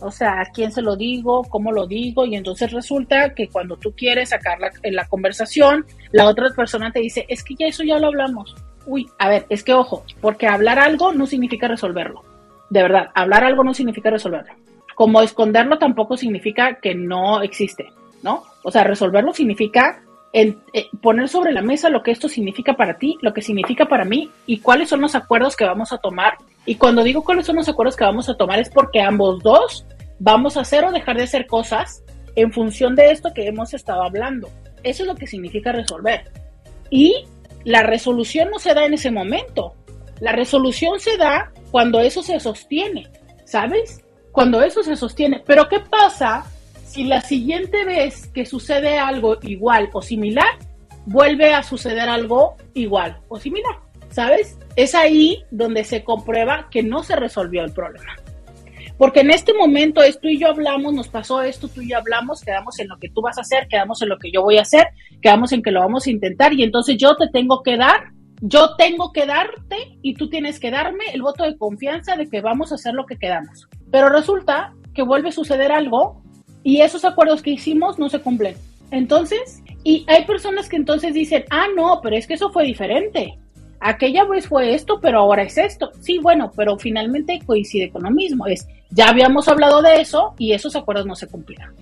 O 0.00 0.10
sea, 0.10 0.40
¿a 0.40 0.44
quién 0.46 0.72
se 0.72 0.82
lo 0.82 0.96
digo? 0.96 1.42
¿Cómo 1.44 1.72
lo 1.72 1.86
digo? 1.86 2.26
Y 2.26 2.36
entonces 2.36 2.70
resulta 2.70 3.34
que 3.34 3.48
cuando 3.48 3.76
tú 3.76 3.92
quieres 3.96 4.30
sacar 4.30 4.58
la, 4.60 4.70
la 4.84 5.06
conversación, 5.06 5.86
la 6.12 6.26
otra 6.26 6.48
persona 6.54 6.92
te 6.92 7.00
dice, 7.00 7.24
es 7.28 7.42
que 7.42 7.54
ya 7.54 7.66
eso 7.66 7.82
ya 7.82 7.98
lo 7.98 8.08
hablamos. 8.08 8.54
Uy, 8.86 9.08
a 9.18 9.28
ver, 9.28 9.46
es 9.48 9.64
que 9.64 9.72
ojo, 9.72 10.04
porque 10.20 10.46
hablar 10.46 10.78
algo 10.78 11.12
no 11.12 11.26
significa 11.26 11.66
resolverlo. 11.66 12.22
De 12.68 12.82
verdad, 12.82 13.08
hablar 13.14 13.44
algo 13.44 13.64
no 13.64 13.72
significa 13.72 14.10
resolverlo. 14.10 14.52
Como 14.94 15.22
esconderlo 15.22 15.78
tampoco 15.78 16.16
significa 16.16 16.78
que 16.80 16.94
no 16.94 17.42
existe, 17.42 17.86
¿no? 18.22 18.44
O 18.64 18.70
sea, 18.70 18.84
resolverlo 18.84 19.32
significa 19.32 20.02
eh, 20.32 20.56
poner 21.00 21.28
sobre 21.28 21.52
la 21.52 21.62
mesa 21.62 21.88
lo 21.88 22.02
que 22.02 22.10
esto 22.10 22.28
significa 22.28 22.74
para 22.74 22.98
ti, 22.98 23.16
lo 23.22 23.32
que 23.32 23.42
significa 23.42 23.86
para 23.86 24.04
mí 24.04 24.30
y 24.46 24.58
cuáles 24.58 24.88
son 24.88 25.00
los 25.00 25.14
acuerdos 25.14 25.56
que 25.56 25.64
vamos 25.64 25.92
a 25.92 25.98
tomar. 25.98 26.34
Y 26.66 26.74
cuando 26.74 27.02
digo 27.02 27.24
cuáles 27.24 27.46
son 27.46 27.56
los 27.56 27.68
acuerdos 27.68 27.96
que 27.96 28.04
vamos 28.04 28.28
a 28.28 28.36
tomar 28.36 28.58
es 28.58 28.68
porque 28.68 29.00
ambos 29.00 29.42
dos 29.42 29.86
vamos 30.18 30.56
a 30.56 30.60
hacer 30.60 30.84
o 30.84 30.92
dejar 30.92 31.16
de 31.16 31.24
hacer 31.24 31.46
cosas 31.46 32.02
en 32.34 32.52
función 32.52 32.94
de 32.94 33.10
esto 33.10 33.32
que 33.32 33.46
hemos 33.46 33.72
estado 33.72 34.02
hablando. 34.02 34.50
Eso 34.82 35.02
es 35.02 35.08
lo 35.08 35.14
que 35.14 35.26
significa 35.26 35.72
resolver. 35.72 36.30
Y 36.90 37.24
la 37.64 37.82
resolución 37.82 38.50
no 38.50 38.58
se 38.58 38.74
da 38.74 38.84
en 38.84 38.94
ese 38.94 39.10
momento. 39.10 39.74
La 40.20 40.32
resolución 40.32 41.00
se 41.00 41.16
da 41.16 41.50
cuando 41.70 42.00
eso 42.00 42.22
se 42.22 42.38
sostiene, 42.40 43.08
¿sabes? 43.44 44.04
Cuando 44.32 44.62
eso 44.62 44.82
se 44.82 44.96
sostiene. 44.96 45.42
Pero 45.46 45.68
¿qué 45.68 45.80
pasa 45.80 46.44
si 46.96 47.04
la 47.04 47.20
siguiente 47.20 47.84
vez 47.84 48.26
que 48.28 48.46
sucede 48.46 48.98
algo 48.98 49.36
igual 49.42 49.90
o 49.92 50.00
similar, 50.00 50.58
vuelve 51.04 51.52
a 51.52 51.62
suceder 51.62 52.08
algo 52.08 52.56
igual 52.72 53.18
o 53.28 53.38
similar? 53.38 53.76
¿Sabes? 54.08 54.58
Es 54.76 54.94
ahí 54.94 55.44
donde 55.50 55.84
se 55.84 56.02
comprueba 56.02 56.68
que 56.70 56.82
no 56.82 57.02
se 57.02 57.14
resolvió 57.14 57.62
el 57.64 57.72
problema. 57.72 58.16
Porque 58.96 59.20
en 59.20 59.30
este 59.30 59.52
momento 59.52 60.00
tú 60.22 60.28
y 60.28 60.38
yo 60.38 60.48
hablamos, 60.48 60.94
nos 60.94 61.08
pasó 61.08 61.42
esto, 61.42 61.68
tú 61.68 61.82
y 61.82 61.90
yo 61.90 61.98
hablamos, 61.98 62.40
quedamos 62.40 62.78
en 62.78 62.88
lo 62.88 62.96
que 62.98 63.10
tú 63.10 63.20
vas 63.20 63.36
a 63.36 63.42
hacer, 63.42 63.68
quedamos 63.68 64.00
en 64.00 64.08
lo 64.08 64.16
que 64.16 64.30
yo 64.32 64.40
voy 64.40 64.56
a 64.56 64.62
hacer, 64.62 64.86
quedamos 65.20 65.52
en 65.52 65.62
que 65.62 65.72
lo 65.72 65.80
vamos 65.80 66.06
a 66.06 66.10
intentar 66.10 66.54
y 66.54 66.62
entonces 66.62 66.96
yo 66.96 67.14
te 67.16 67.28
tengo 67.28 67.62
que 67.62 67.76
dar, 67.76 68.04
yo 68.40 68.74
tengo 68.76 69.12
que 69.12 69.26
darte 69.26 69.98
y 70.00 70.14
tú 70.14 70.30
tienes 70.30 70.58
que 70.58 70.70
darme 70.70 71.04
el 71.12 71.20
voto 71.20 71.44
de 71.44 71.58
confianza 71.58 72.16
de 72.16 72.26
que 72.26 72.40
vamos 72.40 72.72
a 72.72 72.76
hacer 72.76 72.94
lo 72.94 73.04
que 73.04 73.18
quedamos. 73.18 73.68
Pero 73.92 74.08
resulta 74.08 74.72
que 74.94 75.02
vuelve 75.02 75.28
a 75.28 75.32
suceder 75.32 75.72
algo 75.72 76.22
y 76.66 76.80
esos 76.80 77.04
acuerdos 77.04 77.42
que 77.42 77.52
hicimos 77.52 77.98
no 77.98 78.08
se 78.08 78.20
cumplen. 78.20 78.56
Entonces, 78.90 79.62
y 79.84 80.04
hay 80.08 80.24
personas 80.24 80.68
que 80.68 80.76
entonces 80.76 81.14
dicen, 81.14 81.44
ah, 81.50 81.66
no, 81.76 82.00
pero 82.02 82.16
es 82.16 82.26
que 82.26 82.34
eso 82.34 82.50
fue 82.50 82.64
diferente 82.64 83.38
aquella 83.80 84.24
vez 84.24 84.48
fue 84.48 84.74
esto, 84.74 85.00
pero 85.00 85.20
ahora 85.20 85.42
es 85.42 85.58
esto. 85.58 85.92
Sí, 86.00 86.18
bueno, 86.18 86.50
pero 86.56 86.78
finalmente 86.78 87.40
coincide 87.44 87.90
con 87.90 88.02
lo 88.02 88.10
mismo. 88.10 88.46
Es, 88.46 88.66
ya 88.90 89.08
habíamos 89.08 89.48
hablado 89.48 89.82
de 89.82 90.00
eso 90.00 90.34
y 90.38 90.52
esos 90.52 90.76
acuerdos 90.76 91.06
no 91.06 91.14
se 91.14 91.28
cumplieron. 91.28 91.74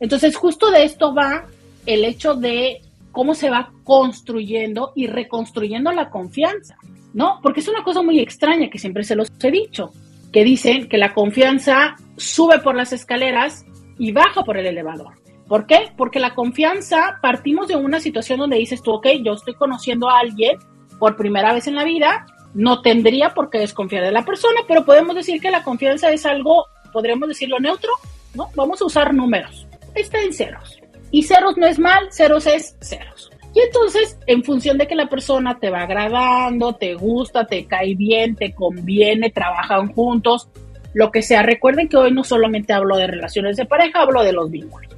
Entonces, 0.00 0.36
justo 0.36 0.70
de 0.70 0.84
esto 0.84 1.14
va 1.14 1.46
el 1.86 2.04
hecho 2.04 2.34
de 2.34 2.80
cómo 3.12 3.34
se 3.34 3.50
va 3.50 3.72
construyendo 3.84 4.92
y 4.96 5.06
reconstruyendo 5.06 5.92
la 5.92 6.10
confianza, 6.10 6.76
¿no? 7.12 7.38
Porque 7.42 7.60
es 7.60 7.68
una 7.68 7.84
cosa 7.84 8.02
muy 8.02 8.18
extraña 8.18 8.70
que 8.70 8.78
siempre 8.78 9.04
se 9.04 9.16
los 9.16 9.30
he 9.42 9.50
dicho, 9.50 9.92
que 10.32 10.44
dicen 10.44 10.88
que 10.88 10.98
la 10.98 11.12
confianza 11.12 11.96
sube 12.16 12.58
por 12.58 12.74
las 12.74 12.92
escaleras 12.92 13.66
y 13.98 14.12
baja 14.12 14.42
por 14.42 14.56
el 14.56 14.66
elevador. 14.66 15.14
¿Por 15.48 15.66
qué? 15.66 15.92
Porque 15.96 16.20
la 16.20 16.34
confianza 16.34 17.18
partimos 17.20 17.68
de 17.68 17.76
una 17.76 18.00
situación 18.00 18.38
donde 18.38 18.56
dices 18.56 18.82
tú, 18.82 18.92
ok, 18.92 19.06
yo 19.22 19.32
estoy 19.32 19.54
conociendo 19.54 20.08
a 20.08 20.18
alguien 20.18 20.58
por 20.98 21.16
primera 21.16 21.52
vez 21.52 21.66
en 21.66 21.74
la 21.74 21.84
vida, 21.84 22.26
no 22.54 22.80
tendría 22.80 23.30
por 23.30 23.50
qué 23.50 23.58
desconfiar 23.58 24.04
de 24.04 24.12
la 24.12 24.24
persona, 24.24 24.60
pero 24.68 24.84
podemos 24.84 25.14
decir 25.14 25.40
que 25.40 25.50
la 25.50 25.62
confianza 25.62 26.10
es 26.10 26.24
algo, 26.26 26.66
podríamos 26.92 27.28
decirlo 27.28 27.58
neutro, 27.58 27.90
¿no? 28.34 28.48
Vamos 28.54 28.80
a 28.80 28.86
usar 28.86 29.12
números. 29.12 29.66
Está 29.94 30.20
en 30.20 30.32
ceros. 30.32 30.78
Y 31.10 31.24
ceros 31.24 31.56
no 31.56 31.66
es 31.66 31.78
mal, 31.78 32.10
ceros 32.12 32.46
es 32.46 32.76
ceros. 32.80 33.30
Y 33.54 33.60
entonces, 33.60 34.18
en 34.26 34.42
función 34.42 34.78
de 34.78 34.86
que 34.86 34.94
la 34.94 35.08
persona 35.08 35.58
te 35.58 35.68
va 35.68 35.82
agradando, 35.82 36.74
te 36.74 36.94
gusta, 36.94 37.46
te 37.46 37.66
cae 37.66 37.94
bien, 37.94 38.34
te 38.34 38.54
conviene, 38.54 39.28
trabajan 39.30 39.92
juntos, 39.92 40.48
lo 40.94 41.10
que 41.10 41.22
sea. 41.22 41.42
Recuerden 41.42 41.88
que 41.88 41.96
hoy 41.96 42.12
no 42.12 42.24
solamente 42.24 42.72
hablo 42.72 42.96
de 42.96 43.06
relaciones 43.06 43.56
de 43.56 43.66
pareja, 43.66 44.02
hablo 44.02 44.22
de 44.22 44.32
los 44.32 44.50
vínculos. 44.50 44.90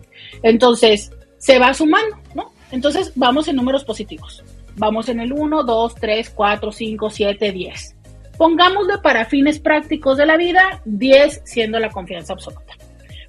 Entonces, 0.43 1.13
se 1.39 1.59
va 1.59 1.75
sumando, 1.75 2.17
¿no? 2.35 2.53
Entonces, 2.71 3.13
vamos 3.15 3.49
en 3.49 3.57
números 3.57 3.85
positivos. 3.85 4.43
Vamos 4.77 5.09
en 5.09 5.21
el 5.21 5.33
1, 5.33 5.63
2, 5.63 5.95
3, 5.95 6.31
4, 6.31 6.73
5, 6.73 7.11
7, 7.11 7.53
10. 7.53 7.97
Pongámosle 8.37 8.99
para 8.99 9.25
fines 9.27 9.61
prácticos 9.61 10.17
de 10.17 10.27
la 10.27 10.37
vida 10.37 10.83
10 10.85 11.43
siendo 11.45 11.79
la 11.79 11.91
confianza 11.91 12.33
absoluta. 12.33 12.75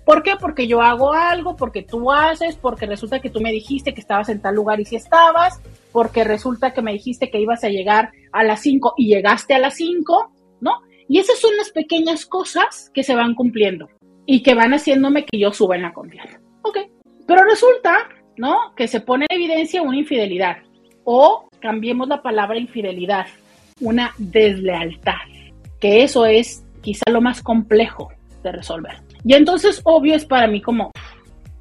¿Por 0.04 0.22
qué? 0.22 0.34
Porque 0.40 0.68
yo 0.68 0.82
hago 0.82 1.14
algo, 1.14 1.56
porque 1.56 1.82
tú 1.82 2.12
haces, 2.12 2.56
porque 2.56 2.86
resulta 2.86 3.20
que 3.20 3.32
tú 3.32 3.42
me 3.42 3.52
dijiste 3.52 3.94
que 3.94 4.02
estabas 4.02 4.30
en 4.30 4.40
tal 4.40 4.56
lugar 4.56 4.80
y 4.80 4.86
si 4.86 4.96
estabas, 4.96 5.60
porque 5.92 6.24
resulta 6.24 6.74
que 6.74 6.84
me 6.84 6.94
dijiste 6.94 7.32
que 7.32 7.40
ibas 7.40 7.64
a 7.64 7.70
llegar 7.70 8.12
a 8.32 8.44
las 8.44 8.62
5 8.62 8.94
y 8.98 9.08
llegaste 9.08 9.56
a 9.56 9.60
las 9.60 9.76
5, 9.76 10.32
¿no? 10.62 10.82
Y 11.08 11.20
esas 11.20 11.40
son 11.40 11.56
las 11.58 11.72
pequeñas 11.72 12.26
cosas 12.26 12.90
que 12.94 13.04
se 13.04 13.16
van 13.16 13.36
cumpliendo. 13.36 13.88
y 14.28 14.42
que 14.42 14.56
van 14.56 14.74
haciéndome 14.74 15.24
que 15.24 15.38
yo 15.38 15.54
suba 15.54 15.76
en 15.76 15.84
la 15.84 15.94
confianza. 15.94 16.40
Ok, 16.64 16.80
pero 17.28 17.44
resulta, 17.44 18.10
¿no? 18.38 18.74
Que 18.76 18.88
se 18.88 19.00
pone 19.00 19.28
en 19.30 19.36
evidencia 19.36 19.84
una 19.84 19.98
infidelidad 19.98 20.58
o 21.04 21.48
cambiemos 21.60 22.08
la 22.08 22.22
palabra 22.22 22.58
infidelidad, 22.58 23.28
una 23.80 24.14
deslealtad, 24.18 25.14
que 25.80 26.04
eso 26.04 26.26
es 26.26 26.66
quizá 26.82 27.10
lo 27.12 27.22
más 27.22 27.42
complejo 27.42 28.10
de 28.44 28.52
resolver. 28.52 29.02
Y 29.24 29.34
entonces, 29.34 29.82
obvio, 29.84 30.16
es 30.16 30.26
para 30.26 30.48
mí 30.48 30.62
como, 30.62 30.92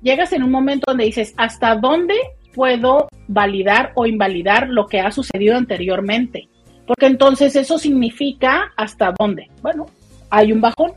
llegas 0.02 0.32
en 0.32 0.42
un 0.42 0.50
momento 0.50 0.84
donde 0.88 1.04
dices, 1.04 1.34
¿hasta 1.36 1.76
dónde 1.76 2.14
puedo 2.54 3.08
validar 3.28 3.92
o 3.94 4.06
invalidar 4.06 4.68
lo 4.68 4.86
que 4.86 5.00
ha 5.00 5.10
sucedido 5.10 5.56
anteriormente? 5.56 6.48
Porque 6.86 7.06
entonces 7.06 7.56
eso 7.56 7.78
significa 7.78 8.72
hasta 8.76 9.14
dónde. 9.18 9.48
Bueno, 9.62 9.86
hay 10.30 10.52
un 10.52 10.60
bajón, 10.60 10.92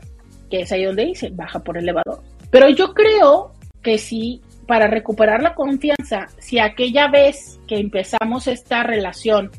que 0.50 0.60
es 0.60 0.72
ahí 0.72 0.84
donde 0.84 1.06
dice, 1.06 1.30
baja 1.30 1.60
por 1.60 1.78
elevador. 1.78 2.22
Pero 2.50 2.68
yo 2.68 2.94
creo 2.94 3.52
que 3.82 3.98
si 3.98 4.40
para 4.66 4.86
recuperar 4.86 5.42
la 5.42 5.54
confianza, 5.54 6.28
si 6.38 6.58
aquella 6.58 7.08
vez 7.08 7.58
que 7.66 7.78
empezamos 7.78 8.46
esta 8.46 8.82
relación, 8.82 9.50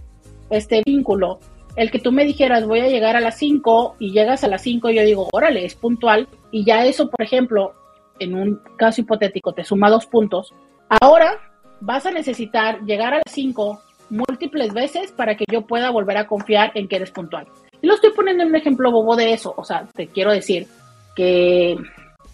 este 0.52 0.84
vínculo, 0.86 1.40
el 1.76 1.90
que 1.90 2.00
tú 2.00 2.12
me 2.12 2.26
dijeras 2.26 2.68
voy 2.68 2.82
a 2.82 2.88
llegar 2.88 3.16
a 3.16 3.22
las 3.22 3.38
5 3.38 3.96
y 4.00 4.12
llegas 4.12 4.44
a 4.44 4.48
las 4.48 4.62
5, 4.62 4.90
yo 4.92 5.04
digo, 5.04 5.28
órale, 5.32 5.66
es 5.66 5.76
puntual, 5.76 6.28
y 6.52 6.64
ya 6.64 6.86
eso, 6.86 7.10
por 7.10 7.22
ejemplo, 7.24 7.74
en 8.20 8.36
un 8.36 8.62
caso 8.78 9.02
hipotético, 9.02 9.54
te 9.54 9.64
suma 9.64 9.90
dos 9.90 10.06
puntos, 10.06 10.54
ahora 11.02 11.40
vas 11.80 12.06
a 12.06 12.12
necesitar 12.12 12.82
llegar 12.82 13.14
a 13.14 13.18
las 13.18 13.34
5 13.34 13.82
múltiples 14.10 14.74
veces 14.74 15.12
para 15.12 15.36
que 15.36 15.46
yo 15.52 15.62
pueda 15.62 15.90
volver 15.92 16.18
a 16.18 16.28
confiar 16.28 16.72
en 16.76 16.88
que 16.88 16.98
eres 16.98 17.12
puntual. 17.12 17.48
Y 17.82 17.88
lo 17.88 17.94
estoy 17.94 18.12
poniendo 18.12 18.44
en 18.44 18.50
un 18.50 18.56
ejemplo 18.56 18.92
bobo 18.92 19.16
de 19.16 19.34
eso, 19.34 19.54
o 19.56 19.64
sea, 19.64 19.88
te 19.96 20.08
quiero 20.08 20.32
decir 20.32 20.68
que 21.16 21.78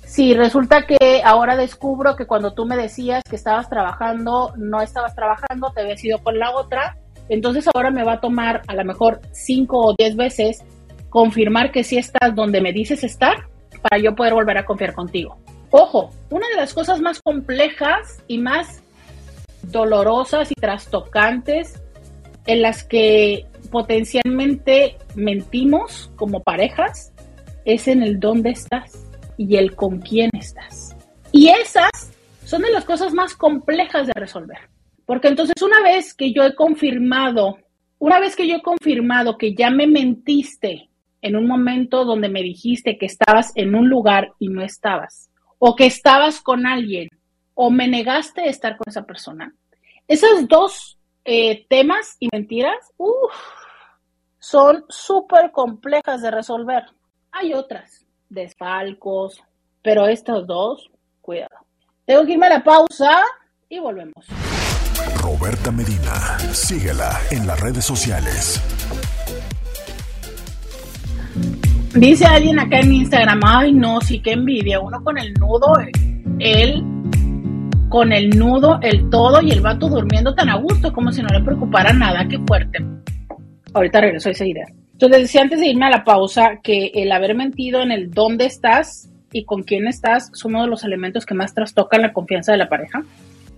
si 0.04 0.34
resulta 0.34 0.86
que 0.86 1.22
ahora 1.24 1.56
descubro 1.56 2.16
que 2.16 2.28
cuando 2.28 2.54
tú 2.54 2.66
me 2.66 2.78
decías 2.78 3.24
que 3.30 3.36
estabas 3.36 3.70
trabajando, 3.70 4.54
no 4.58 4.82
estabas 4.82 5.16
trabajando, 5.16 5.72
te 5.74 5.82
habías 5.82 6.04
ido 6.04 6.20
con 6.20 6.38
la 6.38 6.52
otra, 6.52 6.98
entonces 7.30 7.68
ahora 7.74 7.90
me 7.90 8.04
va 8.04 8.14
a 8.14 8.22
tomar 8.22 8.62
a 8.68 8.76
lo 8.76 8.86
mejor 8.86 9.22
cinco 9.32 9.80
o 9.80 9.96
diez 9.98 10.16
veces 10.16 10.64
confirmar 11.10 11.72
que 11.72 11.84
sí 11.84 11.98
estás 11.98 12.36
donde 12.36 12.62
me 12.62 12.72
dices 12.72 13.04
estar 13.04 13.48
para 13.82 14.02
yo 14.02 14.16
poder 14.16 14.34
volver 14.34 14.58
a 14.58 14.66
confiar 14.66 14.94
contigo. 14.94 15.38
Ojo, 15.72 16.12
una 16.30 16.48
de 16.50 16.56
las 16.56 16.74
cosas 16.74 17.02
más 17.02 17.22
complejas 17.22 18.24
y 18.28 18.38
más 18.38 18.84
dolorosas 19.72 20.52
y 20.52 20.56
trastocantes 20.56 21.82
en 22.46 22.62
las 22.62 22.84
que 22.84 23.46
potencialmente 23.72 24.98
mentimos 25.16 26.12
como 26.16 26.42
parejas 26.44 27.12
es 27.66 27.88
en 27.88 28.04
el 28.04 28.20
dónde 28.20 28.52
estás 28.52 29.06
y 29.38 29.56
el 29.58 29.76
con 29.76 30.00
quién 30.00 30.30
estás. 30.34 30.96
Y 31.32 31.50
esas 31.50 31.90
son 32.46 32.62
de 32.62 32.72
las 32.72 32.86
cosas 32.86 33.14
más 33.14 33.36
complejas 33.36 34.08
de 34.08 34.14
resolver. 34.14 34.60
Porque 35.06 35.28
entonces 35.28 35.62
una 35.62 35.82
vez 35.82 36.14
que 36.14 36.32
yo 36.32 36.44
he 36.44 36.56
confirmado, 36.56 37.58
una 38.00 38.20
vez 38.20 38.36
que 38.36 38.48
yo 38.48 38.56
he 38.58 38.62
confirmado 38.62 39.38
que 39.38 39.54
ya 39.54 39.70
me 39.70 39.88
mentiste 39.88 40.90
en 41.22 41.36
un 41.36 41.48
momento 41.48 42.06
donde 42.06 42.30
me 42.30 42.44
dijiste 42.44 42.98
que 42.98 43.08
estabas 43.08 43.52
en 43.56 43.76
un 43.76 43.90
lugar 43.90 44.34
y 44.40 44.48
no 44.48 44.62
estabas, 44.62 45.30
o 45.58 45.76
que 45.76 45.88
estabas 45.88 46.40
con 46.40 46.68
alguien, 46.68 47.10
o 47.56 47.72
me 47.72 47.88
negaste 47.88 48.48
estar 48.48 48.78
con 48.78 48.88
esa 48.88 49.04
persona, 49.04 49.54
esos 50.08 50.48
dos 50.48 51.00
eh, 51.24 51.66
temas 51.68 52.18
y 52.20 52.28
mentiras, 52.32 52.94
son 54.38 54.86
súper 54.90 55.52
complejas 55.52 56.22
de 56.22 56.30
resolver. 56.30 56.84
Hay 57.32 57.54
otras, 57.54 58.06
desfalcos, 58.30 59.42
pero 59.82 60.06
estos 60.08 60.46
dos, 60.46 60.92
cuidado. 61.22 61.66
Tengo 62.06 62.24
que 62.26 62.34
irme 62.34 62.46
a 62.46 62.58
la 62.58 62.64
pausa 62.64 63.24
y 63.68 63.80
volvemos. 63.80 64.28
Roberta 65.22 65.72
Medina, 65.72 66.38
síguela 66.54 67.20
en 67.32 67.48
las 67.48 67.60
redes 67.60 67.86
sociales. 67.86 68.62
Dice 71.96 72.26
alguien 72.26 72.60
acá 72.60 72.82
en 72.82 72.94
Instagram, 72.94 73.40
ay 73.44 73.72
no, 73.72 74.02
sí 74.02 74.22
que 74.22 74.34
envidia, 74.34 74.80
uno 74.80 75.04
con 75.04 75.18
el 75.18 75.34
nudo, 75.34 75.74
él 76.40 76.95
con 77.90 78.12
el 78.12 78.30
nudo, 78.32 78.80
el 78.82 79.10
todo 79.10 79.42
y 79.42 79.52
el 79.52 79.62
vato 79.62 79.90
durmiendo 79.90 80.34
tan 80.34 80.50
a 80.50 80.58
gusto 80.58 80.92
como 80.92 81.12
si 81.12 81.22
no 81.22 81.30
le 81.30 81.44
preocupara 81.44 81.94
nada, 81.94 82.28
qué 82.28 82.40
fuerte. 82.40 82.84
Ahorita 83.74 84.02
regreso 84.02 84.30
a 84.30 84.32
esa 84.32 84.46
idea. 84.46 84.66
Entonces 84.94 85.24
decía 85.24 85.42
antes 85.42 85.60
de 85.60 85.68
irme 85.68 85.86
a 85.86 85.90
la 85.90 86.04
pausa 86.04 86.60
que 86.64 86.92
el 86.94 87.12
haber 87.12 87.36
mentido 87.36 87.82
en 87.82 87.92
el 87.92 88.12
dónde 88.12 88.46
estás 88.46 89.10
y 89.32 89.44
con 89.44 89.64
quién 89.64 89.88
estás 89.88 90.30
son 90.34 90.56
uno 90.56 90.64
de 90.64 90.70
los 90.70 90.84
elementos 90.84 91.26
que 91.26 91.34
más 91.34 91.54
trastocan 91.54 92.02
la 92.02 92.14
confianza 92.14 92.54
de 92.54 92.58
la 92.58 92.70
pareja. 92.70 93.04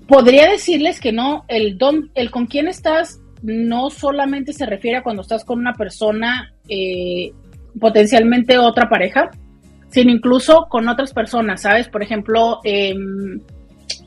Podría 0.08 0.50
decirles 0.50 1.00
que 1.00 1.12
no, 1.12 1.46
el, 1.48 1.78
don, 1.78 2.10
el 2.16 2.32
con 2.32 2.48
quién 2.48 2.68
estás 2.68 3.22
no 3.44 3.90
solamente 3.92 4.54
se 4.54 4.66
refiere 4.66 4.98
a 4.98 5.04
cuando 5.04 5.22
estás 5.22 5.46
con 5.46 5.60
una 5.60 5.74
persona, 5.74 6.54
eh, 6.68 7.32
potencialmente 7.80 8.58
otra 8.58 8.90
pareja, 8.90 9.30
sino 9.90 10.12
incluso 10.12 10.68
con 10.70 10.88
otras 10.90 11.14
personas, 11.14 11.62
¿sabes? 11.62 11.88
Por 11.88 12.02
ejemplo, 12.02 12.60
em, 12.64 13.40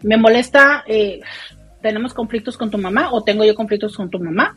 me 0.02 0.16
molesta, 0.16 0.84
eh, 0.86 1.20
tenemos 1.82 2.14
conflictos 2.14 2.56
con 2.56 2.70
tu 2.70 2.78
mamá 2.78 3.10
o 3.12 3.22
tengo 3.22 3.44
yo 3.44 3.54
conflictos 3.54 3.96
con 3.96 4.10
tu 4.10 4.18
mamá 4.18 4.56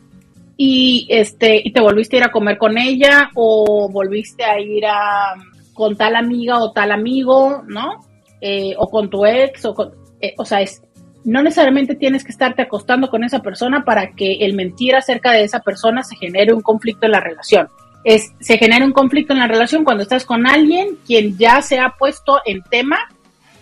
y 0.56 1.06
este 1.10 1.60
y 1.64 1.72
te 1.72 1.80
volviste 1.80 2.16
a 2.16 2.18
ir 2.20 2.24
a 2.24 2.32
comer 2.32 2.58
con 2.58 2.78
ella 2.78 3.30
o 3.34 3.88
volviste 3.90 4.44
a 4.44 4.60
ir 4.60 4.86
a 4.86 5.34
con 5.72 5.96
tal 5.96 6.14
amiga 6.16 6.58
o 6.58 6.72
tal 6.72 6.92
amigo, 6.92 7.62
¿no? 7.66 8.06
Eh, 8.40 8.74
o 8.78 8.88
con 8.88 9.10
tu 9.10 9.26
ex 9.26 9.64
o 9.64 9.92
eh, 10.20 10.34
o 10.38 10.44
sea, 10.44 10.60
es 10.60 10.82
no 11.24 11.42
necesariamente 11.42 11.94
tienes 11.94 12.22
que 12.22 12.32
estarte 12.32 12.62
acostando 12.62 13.08
con 13.08 13.24
esa 13.24 13.40
persona 13.40 13.84
para 13.84 14.12
que 14.12 14.44
el 14.44 14.52
mentir 14.52 14.94
acerca 14.94 15.32
de 15.32 15.42
esa 15.42 15.60
persona 15.60 16.02
se 16.02 16.16
genere 16.16 16.52
un 16.52 16.60
conflicto 16.60 17.06
en 17.06 17.12
la 17.12 17.20
relación. 17.20 17.68
Es, 18.04 18.32
se 18.40 18.58
genera 18.58 18.84
un 18.84 18.92
conflicto 18.92 19.32
en 19.32 19.38
la 19.38 19.46
relación 19.46 19.82
cuando 19.82 20.02
estás 20.02 20.26
con 20.26 20.46
alguien 20.46 20.98
quien 21.06 21.38
ya 21.38 21.62
se 21.62 21.78
ha 21.78 21.94
puesto 21.98 22.42
en 22.44 22.62
tema 22.62 22.98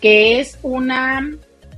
que 0.01 0.41
es 0.41 0.59
una 0.61 1.21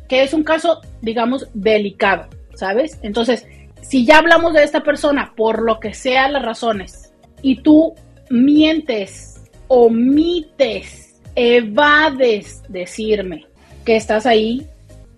que 0.08 0.24
es 0.24 0.34
un 0.34 0.43
caso 0.43 0.82
digamos 1.01 1.47
delicado, 1.53 2.28
¿sabes? 2.56 2.99
Entonces, 3.01 3.45
si 3.82 4.06
ya 4.06 4.18
hablamos 4.18 4.53
de 4.53 4.64
esta 4.64 4.82
persona 4.82 5.34
por 5.36 5.62
lo 5.62 5.80
que 5.80 5.93
sea 5.93 6.28
las 6.30 6.43
razones 6.43 7.14
y 7.41 7.58
tú 7.58 7.93
mientes, 8.30 9.43
omites, 9.68 11.22
evades 11.36 12.64
decirme 12.70 13.45
que 13.84 13.95
estás 13.95 14.26
ahí 14.26 14.66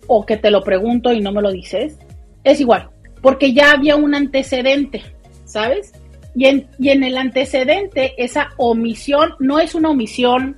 o 0.08 0.26
que 0.26 0.38
te 0.38 0.52
lo 0.52 0.64
pregunto 0.64 1.14
y 1.14 1.22
no 1.22 1.32
me 1.32 1.42
lo 1.42 1.52
dices, 1.52 1.98
es 2.44 2.60
igual, 2.60 2.90
porque 3.22 3.54
ya 3.54 3.72
había 3.72 3.96
un 3.96 4.16
antecedente, 4.16 5.04
¿sabes? 5.46 5.94
Y 6.36 6.46
en, 6.46 6.68
y 6.78 6.90
en 6.90 7.04
el 7.04 7.18
antecedente, 7.18 8.14
esa 8.18 8.50
omisión 8.58 9.34
no 9.40 9.60
es 9.60 9.76
una 9.76 9.90
omisión 9.90 10.58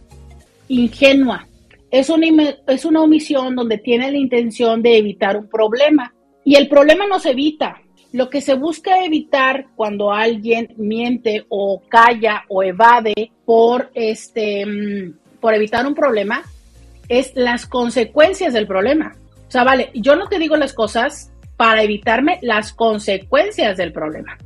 ingenua, 0.68 1.48
es 1.92 2.10
una, 2.10 3.02
omisión 3.02 3.56
donde 3.56 3.78
tiene 3.78 4.12
la 4.12 4.18
intención 4.18 4.82
de 4.82 4.98
evitar 4.98 5.38
un 5.38 5.48
problema. 5.48 6.14
Y 6.44 6.56
el 6.56 6.68
problema 6.68 7.08
no 7.08 7.20
se 7.20 7.32
evita, 7.32 7.82
lo 8.12 8.30
que 8.30 8.42
se 8.42 8.56
busca 8.56 9.04
evitar 9.04 9.68
cuando 9.76 10.12
alguien 10.12 10.74
miente 10.78 11.46
o 11.50 11.82
calla 11.88 12.44
o 12.48 12.64
evade 12.64 13.32
por 13.46 13.92
este 13.94 14.66
mm, 14.66 15.14
por 15.40 15.54
evitar 15.54 15.86
un 15.86 15.94
problema 15.94 16.44
es 17.08 17.32
las 17.36 17.66
consecuencias 17.66 18.54
del 18.54 18.68
problema. 18.68 19.16
O 19.48 19.52
sea, 19.52 19.64
vale, 19.64 19.92
yo 19.94 20.16
no 20.16 20.28
te 20.28 20.40
digo 20.40 20.56
las 20.56 20.74
cosas 20.74 21.32
para 21.56 21.84
evitarme 21.84 22.40
las 22.42 22.74
consecuencias 22.74 23.78
del 23.78 23.92
problema. 23.92 24.38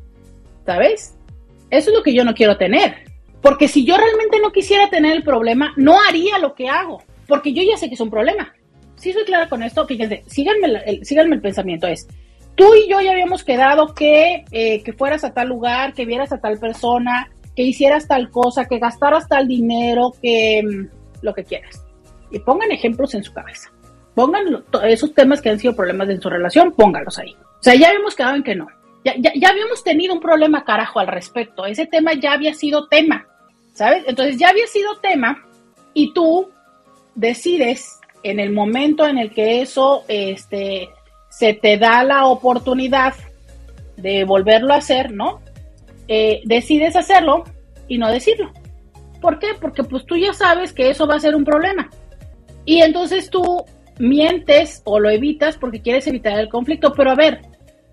¿Sabes? 0.66 1.18
Eso 1.70 1.90
es 1.90 1.96
lo 1.96 2.04
que 2.04 2.14
yo 2.14 2.24
no 2.24 2.34
quiero 2.34 2.58
tener. 2.58 3.04
Porque 3.42 3.68
si 3.68 3.86
yo 3.86 3.98
realmente 3.98 4.40
no 4.40 4.52
quisiera 4.52 4.90
tener 4.90 5.14
el 5.14 5.24
problema, 5.24 5.74
no 5.76 5.98
haría 6.02 6.38
lo 6.40 6.56
que 6.56 6.70
hago. 6.70 7.04
Porque 7.34 7.52
yo 7.52 7.64
ya 7.64 7.76
sé 7.78 7.88
que 7.88 7.96
es 7.96 8.00
un 8.00 8.12
problema. 8.12 8.54
Si 8.94 9.12
soy 9.12 9.24
clara 9.24 9.50
con 9.50 9.64
esto, 9.64 9.88
fíjense, 9.88 10.24
síganme 10.28 10.68
el, 10.86 11.04
síganme 11.04 11.38
el 11.38 11.42
pensamiento. 11.42 11.88
Es, 11.88 12.08
tú 12.54 12.76
y 12.76 12.88
yo 12.88 13.02
ya 13.02 13.10
habíamos 13.10 13.44
quedado 13.44 13.96
que, 13.96 14.46
eh, 14.52 14.84
que 14.84 14.94
fueras 14.94 15.24
a 15.24 15.34
tal 15.34 15.48
lugar, 15.48 15.96
que 15.96 16.06
vieras 16.06 16.32
a 16.32 16.38
tal 16.38 16.60
persona, 16.60 17.32
que 17.56 17.64
hicieras 17.64 18.08
tal 18.08 18.30
cosa, 18.30 18.66
que 18.66 18.78
gastaras 18.78 19.28
tal 19.28 19.48
dinero, 19.48 20.14
que 20.22 20.62
mm, 20.62 21.24
lo 21.24 21.34
que 21.34 21.44
quieras. 21.44 21.84
Y 22.30 22.38
pongan 22.38 22.72
ejemplos 22.72 23.16
en 23.16 23.24
su 23.24 23.34
cabeza. 23.34 23.72
Pongan 24.14 24.44
esos 24.84 25.12
temas 25.16 25.42
que 25.42 25.50
han 25.50 25.58
sido 25.58 25.76
problemas 25.76 26.10
en 26.10 26.22
su 26.22 26.30
relación, 26.30 26.72
póngalos 26.74 27.18
ahí. 27.18 27.34
O 27.34 27.64
sea, 27.64 27.74
ya 27.74 27.88
habíamos 27.88 28.16
quedado 28.16 28.36
en 28.36 28.44
que 28.44 28.54
no. 28.54 28.68
Ya, 29.04 29.16
ya, 29.18 29.32
ya 29.36 29.50
habíamos 29.50 29.84
tenido 29.84 30.14
un 30.14 30.20
problema, 30.20 30.64
carajo, 30.64 31.00
al 31.00 31.08
respecto. 31.08 31.66
Ese 31.66 31.88
tema 31.88 32.14
ya 32.14 32.34
había 32.34 32.54
sido 32.54 32.88
tema, 32.90 33.26
¿sabes? 33.74 34.04
Entonces 34.06 34.38
ya 34.38 34.50
había 34.50 34.68
sido 34.68 35.00
tema 35.02 35.44
y 35.96 36.14
tú 36.14 36.54
decides 37.16 38.00
en 38.24 38.40
el 38.40 38.52
momento 38.52 39.06
en 39.06 39.18
el 39.18 39.32
que 39.32 39.62
eso 39.62 40.04
este, 40.08 40.90
se 41.30 41.54
te 41.54 41.78
da 41.78 42.04
la 42.04 42.26
oportunidad 42.26 43.14
de 43.98 44.24
volverlo 44.24 44.74
a 44.74 44.78
hacer, 44.78 45.12
¿no? 45.12 45.42
Eh, 46.08 46.42
decides 46.46 46.96
hacerlo 46.96 47.44
y 47.88 47.98
no 47.98 48.12
decirlo. 48.12 48.52
¿Por 49.22 49.40
qué? 49.40 49.50
Porque 49.60 49.84
pues 49.84 50.06
tú 50.06 50.18
ya 50.18 50.34
sabes 50.34 50.74
que 50.74 50.90
eso 50.90 51.08
va 51.08 51.16
a 51.16 51.20
ser 51.20 51.36
un 51.36 51.46
problema. 51.46 51.90
Y 52.66 52.82
entonces 52.82 53.30
tú 53.30 53.66
mientes 54.00 54.82
o 54.86 55.00
lo 55.00 55.10
evitas 55.10 55.58
porque 55.58 55.82
quieres 55.82 56.08
evitar 56.08 56.40
el 56.40 56.50
conflicto. 56.50 56.94
Pero 56.94 57.12
a 57.12 57.16
ver, 57.16 57.42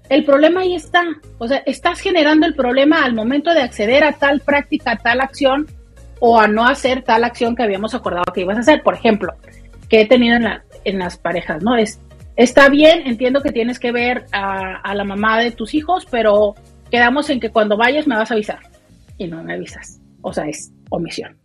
el 0.08 0.24
problema 0.24 0.62
ahí 0.62 0.74
está. 0.74 1.04
O 1.38 1.46
sea, 1.46 1.58
estás 1.66 2.00
generando 2.00 2.46
el 2.46 2.54
problema 2.54 3.04
al 3.04 3.14
momento 3.14 3.52
de 3.54 3.62
acceder 3.62 4.04
a 4.04 4.12
tal 4.12 4.40
práctica, 4.40 4.92
a 4.92 4.96
tal 4.96 5.20
acción 5.20 5.66
o 6.20 6.38
a 6.38 6.46
no 6.46 6.66
hacer 6.66 7.02
tal 7.02 7.24
acción 7.24 7.56
que 7.56 7.62
habíamos 7.62 7.94
acordado 7.94 8.32
que 8.32 8.42
ibas 8.42 8.58
a 8.58 8.60
hacer. 8.60 8.82
Por 8.82 8.94
ejemplo, 8.94 9.32
que 9.88 10.02
he 10.02 10.06
tenido 10.06 10.36
en, 10.84 10.98
las 10.98 11.18
parejas, 11.18 11.62
¿no? 11.62 11.76
Es, 11.76 12.00
está 12.36 12.68
bien, 12.68 13.02
entiendo 13.06 13.42
que 13.42 13.52
tienes 13.52 13.78
que 13.78 13.90
ver 13.90 14.26
a, 14.32 14.76
a 14.76 14.94
la 14.94 15.04
mamá 15.04 15.40
de 15.40 15.50
tus 15.50 15.74
hijos, 15.74 16.06
pero 16.10 16.54
quedamos 16.90 17.28
en 17.30 17.40
que 17.40 17.50
cuando 17.50 17.76
vayas 17.76 18.06
me 18.06 18.16
vas 18.16 18.30
a 18.30 18.34
avisar. 18.34 18.60
Y 19.18 19.26
no 19.26 19.42
me 19.42 19.54
avisas. 19.54 20.00
O 20.22 20.32
sea, 20.32 20.44
es 20.44 20.72
omisión. 20.90 21.36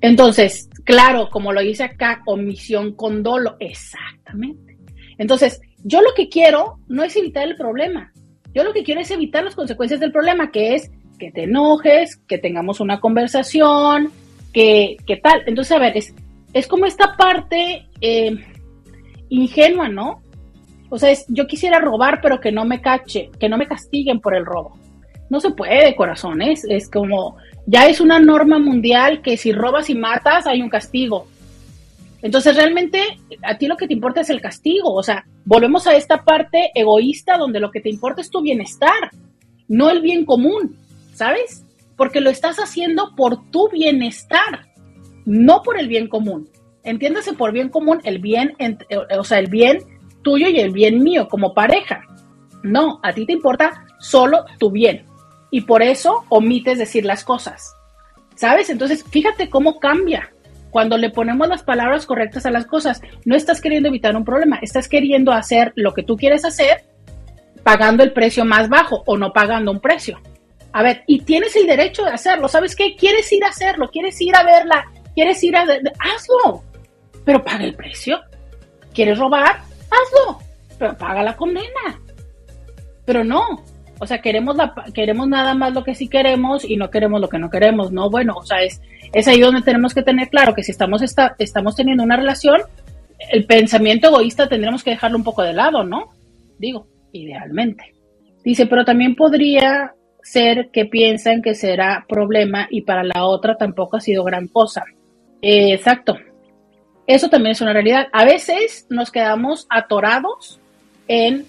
Entonces, 0.00 0.68
claro, 0.84 1.30
como 1.30 1.52
lo 1.52 1.60
dice 1.60 1.84
acá, 1.84 2.22
omisión 2.26 2.94
con 2.94 3.22
dolo, 3.22 3.56
exactamente. 3.60 4.76
Entonces, 5.18 5.60
yo 5.84 6.00
lo 6.02 6.12
que 6.14 6.28
quiero 6.28 6.80
no 6.88 7.04
es 7.04 7.16
evitar 7.16 7.46
el 7.46 7.56
problema, 7.56 8.12
yo 8.54 8.64
lo 8.64 8.72
que 8.72 8.82
quiero 8.82 9.00
es 9.00 9.10
evitar 9.10 9.44
las 9.44 9.54
consecuencias 9.54 10.00
del 10.00 10.12
problema, 10.12 10.50
que 10.50 10.74
es 10.74 10.90
que 11.22 11.30
te 11.30 11.44
enojes, 11.44 12.16
que 12.26 12.38
tengamos 12.38 12.80
una 12.80 12.98
conversación, 12.98 14.10
que, 14.52 14.96
tal. 15.22 15.44
Entonces, 15.46 15.70
a 15.70 15.78
ver, 15.78 15.96
es, 15.96 16.12
es 16.52 16.66
como 16.66 16.84
esta 16.84 17.16
parte 17.16 17.86
eh, 18.00 18.34
ingenua, 19.28 19.88
¿no? 19.88 20.20
O 20.90 20.98
sea, 20.98 21.12
es, 21.12 21.24
yo 21.28 21.46
quisiera 21.46 21.78
robar, 21.78 22.18
pero 22.20 22.40
que 22.40 22.50
no 22.50 22.64
me 22.64 22.80
cache, 22.80 23.30
que 23.38 23.48
no 23.48 23.56
me 23.56 23.68
castiguen 23.68 24.18
por 24.18 24.34
el 24.34 24.44
robo. 24.44 24.76
No 25.30 25.38
se 25.38 25.50
puede, 25.50 25.94
corazones. 25.94 26.66
Es 26.68 26.90
como, 26.90 27.36
ya 27.66 27.86
es 27.86 28.00
una 28.00 28.18
norma 28.18 28.58
mundial 28.58 29.22
que 29.22 29.36
si 29.36 29.52
robas 29.52 29.90
y 29.90 29.94
matas 29.94 30.48
hay 30.48 30.60
un 30.60 30.70
castigo. 30.70 31.28
Entonces 32.20 32.56
realmente 32.56 33.00
a 33.42 33.58
ti 33.58 33.68
lo 33.68 33.76
que 33.76 33.86
te 33.86 33.94
importa 33.94 34.22
es 34.22 34.30
el 34.30 34.40
castigo. 34.40 34.92
O 34.92 35.04
sea, 35.04 35.24
volvemos 35.44 35.86
a 35.86 35.94
esta 35.94 36.24
parte 36.24 36.72
egoísta 36.74 37.38
donde 37.38 37.60
lo 37.60 37.70
que 37.70 37.80
te 37.80 37.90
importa 37.90 38.22
es 38.22 38.30
tu 38.30 38.42
bienestar, 38.42 39.12
no 39.68 39.88
el 39.88 40.02
bien 40.02 40.24
común, 40.24 40.81
¿sabes? 41.12 41.64
Porque 41.96 42.20
lo 42.20 42.30
estás 42.30 42.58
haciendo 42.58 43.14
por 43.16 43.50
tu 43.50 43.68
bienestar, 43.68 44.66
no 45.24 45.62
por 45.62 45.78
el 45.78 45.88
bien 45.88 46.08
común. 46.08 46.48
Entiéndase 46.84 47.32
por 47.34 47.52
bien 47.52 47.68
común 47.68 48.00
el 48.04 48.18
bien, 48.18 48.56
o 49.18 49.24
sea, 49.24 49.38
el 49.38 49.48
bien 49.48 49.78
tuyo 50.22 50.48
y 50.48 50.58
el 50.58 50.72
bien 50.72 51.02
mío 51.02 51.28
como 51.28 51.54
pareja. 51.54 52.02
No, 52.62 53.00
a 53.02 53.12
ti 53.12 53.26
te 53.26 53.32
importa 53.32 53.86
solo 53.98 54.44
tu 54.58 54.70
bien 54.70 55.06
y 55.50 55.60
por 55.60 55.82
eso 55.82 56.24
omites 56.28 56.78
decir 56.78 57.04
las 57.04 57.24
cosas. 57.24 57.74
¿Sabes? 58.34 58.70
Entonces, 58.70 59.04
fíjate 59.04 59.50
cómo 59.50 59.78
cambia 59.78 60.32
cuando 60.70 60.96
le 60.96 61.10
ponemos 61.10 61.46
las 61.48 61.62
palabras 61.62 62.06
correctas 62.06 62.46
a 62.46 62.50
las 62.50 62.66
cosas. 62.66 63.02
No 63.24 63.36
estás 63.36 63.60
queriendo 63.60 63.88
evitar 63.88 64.16
un 64.16 64.24
problema, 64.24 64.58
estás 64.62 64.88
queriendo 64.88 65.30
hacer 65.30 65.72
lo 65.76 65.92
que 65.92 66.02
tú 66.02 66.16
quieres 66.16 66.44
hacer 66.44 66.84
pagando 67.62 68.02
el 68.02 68.12
precio 68.12 68.44
más 68.44 68.68
bajo 68.68 69.02
o 69.06 69.16
no 69.16 69.32
pagando 69.32 69.70
un 69.70 69.80
precio. 69.80 70.18
A 70.72 70.82
ver, 70.82 71.02
y 71.06 71.20
tienes 71.20 71.54
el 71.56 71.66
derecho 71.66 72.04
de 72.04 72.12
hacerlo. 72.12 72.48
¿Sabes 72.48 72.74
qué? 72.74 72.96
Quieres 72.96 73.30
ir 73.32 73.44
a 73.44 73.48
hacerlo, 73.48 73.90
quieres 73.90 74.20
ir 74.20 74.34
a 74.34 74.42
verla, 74.42 74.84
quieres 75.14 75.42
ir 75.44 75.56
a... 75.56 75.62
Hazlo, 75.62 76.62
pero 77.24 77.42
paga 77.42 77.64
el 77.64 77.74
precio. 77.74 78.20
¿Quieres 78.94 79.18
robar? 79.18 79.60
Hazlo, 79.90 80.38
pero 80.78 80.96
paga 80.96 81.22
la 81.22 81.36
condena. 81.36 82.00
Pero 83.04 83.24
no, 83.24 83.64
o 84.02 84.06
sea, 84.06 84.20
queremos, 84.20 84.56
la, 84.56 84.74
queremos 84.92 85.28
nada 85.28 85.54
más 85.54 85.72
lo 85.74 85.84
que 85.84 85.94
sí 85.94 86.08
queremos 86.08 86.64
y 86.64 86.76
no 86.76 86.90
queremos 86.90 87.20
lo 87.20 87.28
que 87.28 87.38
no 87.38 87.50
queremos, 87.50 87.92
¿no? 87.92 88.10
Bueno, 88.10 88.34
o 88.36 88.44
sea, 88.44 88.60
es, 88.62 88.80
es 89.12 89.28
ahí 89.28 89.40
donde 89.40 89.62
tenemos 89.62 89.94
que 89.94 90.02
tener 90.02 90.28
claro 90.28 90.54
que 90.54 90.64
si 90.64 90.72
estamos, 90.72 91.02
estamos 91.38 91.76
teniendo 91.76 92.02
una 92.02 92.16
relación, 92.16 92.62
el 93.30 93.46
pensamiento 93.46 94.08
egoísta 94.08 94.48
tendremos 94.48 94.82
que 94.82 94.90
dejarlo 94.90 95.18
un 95.18 95.22
poco 95.22 95.42
de 95.42 95.52
lado, 95.52 95.84
¿no? 95.84 96.10
Digo, 96.58 96.88
idealmente. 97.12 97.94
Dice, 98.42 98.66
pero 98.66 98.84
también 98.84 99.14
podría 99.14 99.94
ser 100.22 100.70
que 100.72 100.84
piensan 100.84 101.42
que 101.42 101.54
será 101.54 102.06
problema 102.08 102.68
y 102.70 102.82
para 102.82 103.04
la 103.04 103.24
otra 103.24 103.56
tampoco 103.56 103.96
ha 103.96 104.00
sido 104.00 104.24
gran 104.24 104.48
cosa. 104.48 104.84
exacto. 105.40 106.16
Eso 107.06 107.28
también 107.28 107.52
es 107.52 107.60
una 107.60 107.72
realidad. 107.72 108.06
A 108.12 108.24
veces 108.24 108.86
nos 108.88 109.10
quedamos 109.10 109.66
atorados 109.68 110.60
en 111.08 111.44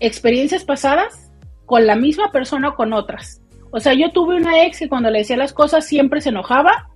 experiencias 0.00 0.64
pasadas 0.64 1.30
con 1.66 1.86
la 1.86 1.94
misma 1.94 2.32
persona 2.32 2.70
o 2.70 2.74
con 2.74 2.92
otras. 2.92 3.42
O 3.70 3.80
sea, 3.80 3.92
yo 3.92 4.12
tuve 4.12 4.36
una 4.36 4.64
ex 4.64 4.78
que 4.78 4.88
cuando 4.88 5.10
le 5.10 5.18
decía 5.18 5.36
las 5.36 5.52
cosas 5.52 5.86
siempre 5.86 6.20
se 6.20 6.30
enojaba 6.30 6.88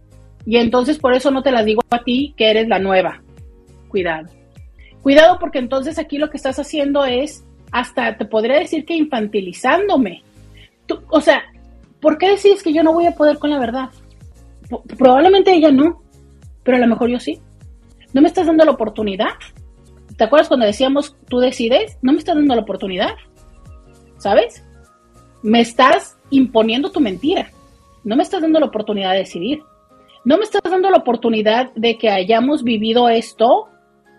y 0.47 0.57
entonces 0.57 0.99
por 0.99 1.13
eso 1.13 1.31
no 1.31 1.43
te 1.43 1.51
las 1.51 1.65
digo 1.65 1.83
a 1.91 2.03
ti 2.03 2.35
que 2.37 2.51
eres 2.51 2.69
la 2.69 2.79
nueva. 2.79 3.21
Cuidado. 3.89 4.29
Cuidado 5.03 5.39
porque 5.39 5.59
entonces 5.59 5.99
aquí 5.99 6.19
lo 6.19 6.31
que 6.31 6.37
estás 6.37 6.59
haciendo 6.59 7.05
es, 7.05 7.45
hasta 7.73 8.17
te 8.17 8.25
podría 8.25 8.59
decir 8.59 8.85
que 8.85 8.95
infantilizándome. 8.95 10.23
O 11.11 11.21
sea, 11.21 11.43
¿por 12.01 12.19
qué 12.19 12.31
decís 12.31 12.63
que 12.63 12.73
yo 12.73 12.83
no 12.83 12.93
voy 12.93 13.07
a 13.07 13.15
poder 13.15 13.39
con 13.39 13.51
la 13.51 13.59
verdad? 13.59 13.91
probablemente 14.99 15.55
ella 15.55 15.73
no, 15.73 16.03
pero 16.63 16.77
a 16.77 16.81
lo 16.81 16.87
mejor 16.87 17.09
yo 17.09 17.19
sí. 17.19 17.41
¿No 18.13 18.21
me 18.21 18.29
estás 18.29 18.47
dando 18.47 18.67
la 18.67 18.73
oportunidad? 18.73 19.31
¿Te 20.17 20.25
acuerdas 20.25 20.49
cuando 20.49 20.67
decíamos 20.67 21.17
tú 21.29 21.39
decides? 21.39 21.97
¿No 22.03 22.13
me 22.13 22.19
estás 22.19 22.35
dando 22.35 22.55
la 22.55 22.63
oportunidad? 22.63 23.15
¿sabes? 24.19 24.65
Me 25.43 25.61
estás 25.61 26.19
imponiendo 26.31 26.91
tu 26.91 27.01
mentira. 27.01 27.51
No 28.05 28.17
me 28.17 28.23
estás 28.23 28.43
dando 28.43 28.61
la 28.61 28.67
oportunidad 28.67 29.13
de 29.13 29.19
decidir. 29.19 29.63
No 30.25 30.37
me 30.37 30.45
estás 30.45 30.63
dando 30.63 30.91
la 30.91 30.99
oportunidad 30.99 31.73
de 31.75 31.97
que 31.97 32.11
hayamos 32.11 32.63
vivido 32.63 33.09
esto 33.09 33.69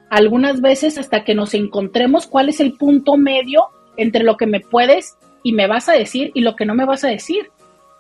algunas 0.09 0.61
veces 0.61 0.97
hasta 0.97 1.24
que 1.24 1.36
nos 1.36 1.53
encontremos 1.53 2.26
cuál 2.26 2.49
es 2.49 2.59
el 2.59 2.74
punto 2.74 3.15
medio 3.15 3.67
entre 3.95 4.24
lo 4.24 4.38
que 4.38 4.47
me 4.47 4.59
puedes 4.59 5.17
y 5.44 5.54
me 5.54 5.68
vas 5.68 5.90
a 5.90 5.94
decir 5.94 6.32
y 6.34 6.42
lo 6.42 6.56
que 6.56 6.66
no 6.66 6.76
me 6.76 6.86
vas 6.86 7.04
a 7.04 7.10
decir. 7.10 7.50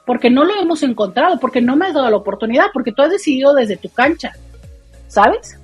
Porque 0.05 0.29
no 0.31 0.43
lo 0.43 0.55
hemos 0.59 0.81
encontrado, 0.81 1.39
porque 1.39 1.61
no 1.61 1.75
me 1.75 1.85
has 1.85 1.93
dado 1.93 2.09
la 2.09 2.17
oportunidad, 2.17 2.67
porque 2.73 2.91
tú 2.91 3.03
has 3.03 3.11
decidido 3.11 3.53
desde 3.53 3.77
tu 3.77 3.89
cancha. 3.89 4.31
¿Sabes? 5.07 5.59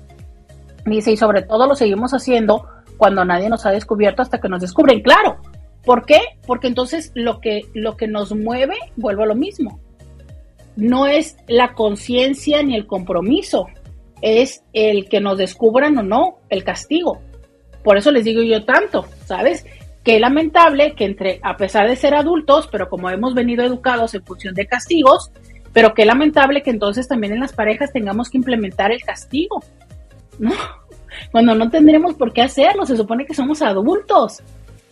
Dice, 0.84 1.12
y 1.12 1.16
sobre 1.16 1.42
todo 1.42 1.66
lo 1.66 1.74
seguimos 1.74 2.12
haciendo 2.12 2.64
cuando 2.96 3.24
nadie 3.24 3.48
nos 3.48 3.66
ha 3.66 3.70
descubierto 3.70 4.22
hasta 4.22 4.40
que 4.40 4.48
nos 4.48 4.60
descubren. 4.60 5.02
Claro, 5.02 5.38
¿Por 5.86 6.04
qué? 6.04 6.18
Porque 6.44 6.66
entonces 6.66 7.12
lo 7.14 7.40
que, 7.40 7.62
lo 7.72 7.96
que 7.96 8.08
nos 8.08 8.34
mueve, 8.34 8.74
vuelvo 8.96 9.22
a 9.22 9.26
lo 9.26 9.36
mismo, 9.36 9.78
no 10.74 11.06
es 11.06 11.36
la 11.46 11.74
conciencia 11.74 12.60
ni 12.64 12.74
el 12.74 12.88
compromiso, 12.88 13.68
es 14.20 14.64
el 14.72 15.08
que 15.08 15.20
nos 15.20 15.38
descubran 15.38 15.96
o 15.96 16.02
no 16.02 16.38
el 16.50 16.64
castigo. 16.64 17.20
Por 17.84 17.96
eso 17.96 18.10
les 18.10 18.24
digo 18.24 18.42
yo 18.42 18.64
tanto, 18.64 19.06
¿sabes? 19.26 19.64
Qué 20.06 20.18
lamentable 20.18 20.94
que 20.94 21.04
entre, 21.04 21.40
a 21.42 21.58
pesar 21.58 21.86
de 21.86 21.96
ser 21.96 22.14
adultos, 22.14 22.68
pero 22.72 22.88
como 22.88 23.10
hemos 23.10 23.34
venido 23.34 23.62
educados 23.62 24.14
en 24.14 24.24
función 24.24 24.54
de 24.54 24.66
castigos, 24.66 25.30
pero 25.74 25.92
qué 25.92 26.06
lamentable 26.06 26.62
que 26.62 26.70
entonces 26.70 27.08
también 27.08 27.34
en 27.34 27.40
las 27.40 27.52
parejas 27.52 27.92
tengamos 27.92 28.30
que 28.30 28.38
implementar 28.38 28.90
el 28.90 29.02
castigo, 29.02 29.62
¿no? 30.38 30.52
Cuando 31.30 31.54
no 31.54 31.68
tendremos 31.68 32.14
por 32.14 32.32
qué 32.32 32.40
hacerlo, 32.40 32.86
se 32.86 32.96
supone 32.96 33.26
que 33.26 33.34
somos 33.34 33.60
adultos 33.60 34.42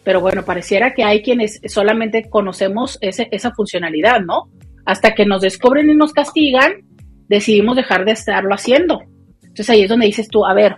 pero 0.05 0.20
bueno, 0.20 0.45
pareciera 0.45 0.93
que 0.93 1.03
hay 1.03 1.23
quienes 1.23 1.61
solamente 1.66 2.28
conocemos 2.28 2.99
esa 3.01 3.55
funcionalidad, 3.55 4.20
¿no? 4.20 4.51
Hasta 4.85 5.15
que 5.15 5.24
nos 5.24 5.41
descubren 5.41 5.89
y 5.89 5.95
nos 5.95 6.12
castigan, 6.12 6.82
decidimos 7.27 7.74
dejar 7.74 8.05
de 8.05 8.12
estarlo 8.12 8.55
haciendo. 8.55 9.01
Entonces 9.41 9.70
ahí 9.70 9.82
es 9.82 9.89
donde 9.89 10.07
dices 10.07 10.28
tú, 10.28 10.45
a 10.45 10.53
ver, 10.53 10.77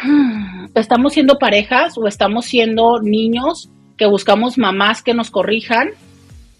¿estamos 0.74 1.12
siendo 1.12 1.38
parejas 1.38 1.96
o 1.98 2.06
estamos 2.06 2.46
siendo 2.46 3.00
niños 3.00 3.70
que 3.96 4.06
buscamos 4.06 4.58
mamás 4.58 5.02
que 5.02 5.14
nos 5.14 5.30
corrijan 5.30 5.90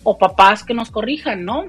o 0.04 0.18
papás 0.18 0.64
que 0.64 0.74
nos 0.74 0.90
corrijan, 0.90 1.44
¿no? 1.44 1.64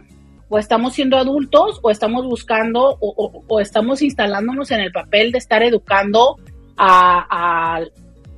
O 0.50 0.60
estamos 0.60 0.94
siendo 0.94 1.18
adultos 1.18 1.80
o 1.82 1.90
estamos 1.90 2.26
buscando 2.26 2.98
o, 3.00 3.60
estamos 3.60 4.02
instalándonos 4.02 4.72
en 4.72 4.82
el 4.82 4.92
papel 4.92 5.32
de 5.32 5.38
estar 5.38 5.64
educando 5.64 6.38
a, 6.78 7.26
a, 7.30 7.82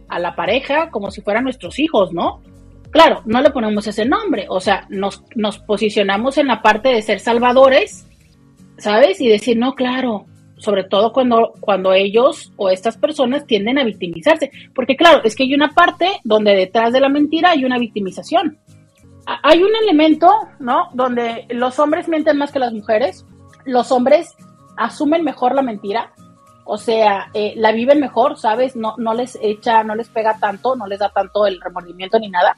a 0.08 0.20
la 0.20 0.36
pareja 0.36 0.90
como 0.92 1.12
si 1.12 1.22
fueran 1.22 1.44
nuestros 1.44 1.80
hijos, 1.80 2.14
¿no? 2.14 2.42
Claro, 2.92 3.22
no 3.26 3.42
le 3.42 3.50
ponemos 3.50 3.88
ese 3.88 4.06
nombre, 4.06 4.46
o 4.50 4.62
sea, 4.62 4.86
nos, 4.90 5.24
nos 5.36 5.60
posicionamos 5.60 6.38
en 6.38 6.48
la 6.48 6.62
parte 6.62 6.90
de 6.90 7.02
ser 7.02 7.20
salvadores, 7.20 8.08
¿sabes? 8.78 9.20
Y 9.20 9.28
decir, 9.28 9.58
no, 9.58 9.74
claro, 9.74 10.26
sobre 10.58 10.84
todo 10.84 11.12
cuando, 11.12 11.54
cuando 11.60 11.94
ellos 11.94 12.52
o 12.56 12.70
estas 12.70 12.98
personas 12.98 13.46
tienden 13.46 13.78
a 13.78 13.84
victimizarse, 13.84 14.52
porque 14.74 14.96
claro, 14.96 15.22
es 15.24 15.36
que 15.36 15.44
hay 15.44 15.54
una 15.54 15.70
parte 15.70 16.08
donde 16.24 16.56
detrás 16.56 16.94
de 16.94 17.00
la 17.00 17.10
mentira 17.10 17.52
hay 17.52 17.66
una 17.66 17.78
victimización. 17.78 18.58
Hay 19.26 19.64
un 19.64 19.76
elemento, 19.76 20.30
¿no? 20.60 20.90
Donde 20.94 21.48
los 21.50 21.80
hombres 21.80 22.08
mienten 22.08 22.38
más 22.38 22.52
que 22.52 22.60
las 22.60 22.74
mujeres, 22.74 23.26
los 23.66 23.92
hombres 23.92 24.36
asumen 24.78 25.24
mejor 25.24 25.56
la 25.56 25.64
mentira, 25.64 26.12
o 26.64 26.78
sea, 26.78 27.30
eh, 27.34 27.54
la 27.58 27.72
viven 27.72 28.00
mejor, 28.00 28.38
¿sabes? 28.38 28.76
No, 28.76 28.96
no 28.98 29.14
les 29.14 29.38
echa, 29.42 29.84
no 29.84 29.96
les 29.96 30.10
pega 30.10 30.38
tanto, 30.40 30.76
no 30.76 30.88
les 30.88 31.00
da 31.00 31.10
tanto 31.10 31.46
el 31.48 31.60
remordimiento 31.60 32.20
ni 32.20 32.30
nada. 32.30 32.56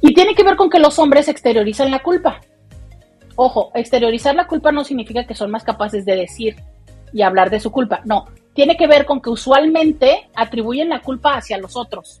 Y 0.00 0.14
tiene 0.14 0.34
que 0.34 0.44
ver 0.44 0.56
con 0.56 0.70
que 0.70 0.78
los 0.78 0.98
hombres 0.98 1.28
exteriorizan 1.28 1.90
la 1.90 2.02
culpa. 2.02 2.40
Ojo, 3.34 3.70
exteriorizar 3.74 4.34
la 4.34 4.46
culpa 4.46 4.72
no 4.72 4.84
significa 4.84 5.26
que 5.26 5.34
son 5.34 5.50
más 5.50 5.64
capaces 5.64 6.04
de 6.04 6.16
decir 6.16 6.56
y 7.12 7.22
hablar 7.22 7.50
de 7.50 7.60
su 7.60 7.70
culpa. 7.70 8.00
No, 8.04 8.26
tiene 8.54 8.76
que 8.76 8.86
ver 8.86 9.06
con 9.06 9.20
que 9.20 9.30
usualmente 9.30 10.28
atribuyen 10.34 10.88
la 10.88 11.00
culpa 11.00 11.36
hacia 11.36 11.58
los 11.58 11.76
otros. 11.76 12.18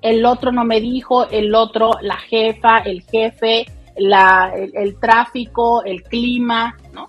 El 0.00 0.24
otro 0.24 0.52
no 0.52 0.64
me 0.64 0.80
dijo, 0.80 1.28
el 1.28 1.54
otro, 1.54 1.90
la 2.00 2.16
jefa, 2.16 2.78
el 2.78 3.02
jefe, 3.02 3.66
la, 3.96 4.52
el, 4.54 4.98
tráfico, 4.98 5.82
el 5.84 6.02
clima, 6.02 6.76
¿no? 6.92 7.08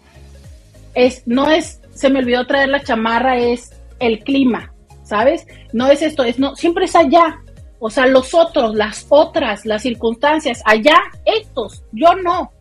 Es, 0.95 1.25
no 1.27 1.49
es, 1.49 1.81
se 1.93 2.09
me 2.09 2.19
olvidó 2.19 2.45
traer 2.45 2.69
la 2.69 2.83
chamarra, 2.83 3.37
es 3.37 3.71
el 3.99 4.19
clima, 4.19 4.73
¿sabes? 5.03 5.47
No 5.71 5.87
es 5.87 6.01
esto, 6.01 6.23
es 6.23 6.39
no, 6.39 6.55
siempre 6.55 6.85
es 6.85 6.95
allá. 6.95 7.39
O 7.79 7.89
sea, 7.89 8.05
los 8.05 8.33
otros, 8.33 8.75
las 8.75 9.05
otras, 9.07 9.65
las 9.65 9.83
circunstancias, 9.83 10.61
allá, 10.65 10.99
estos, 11.23 11.83
yo 11.93 12.13
no. 12.15 12.51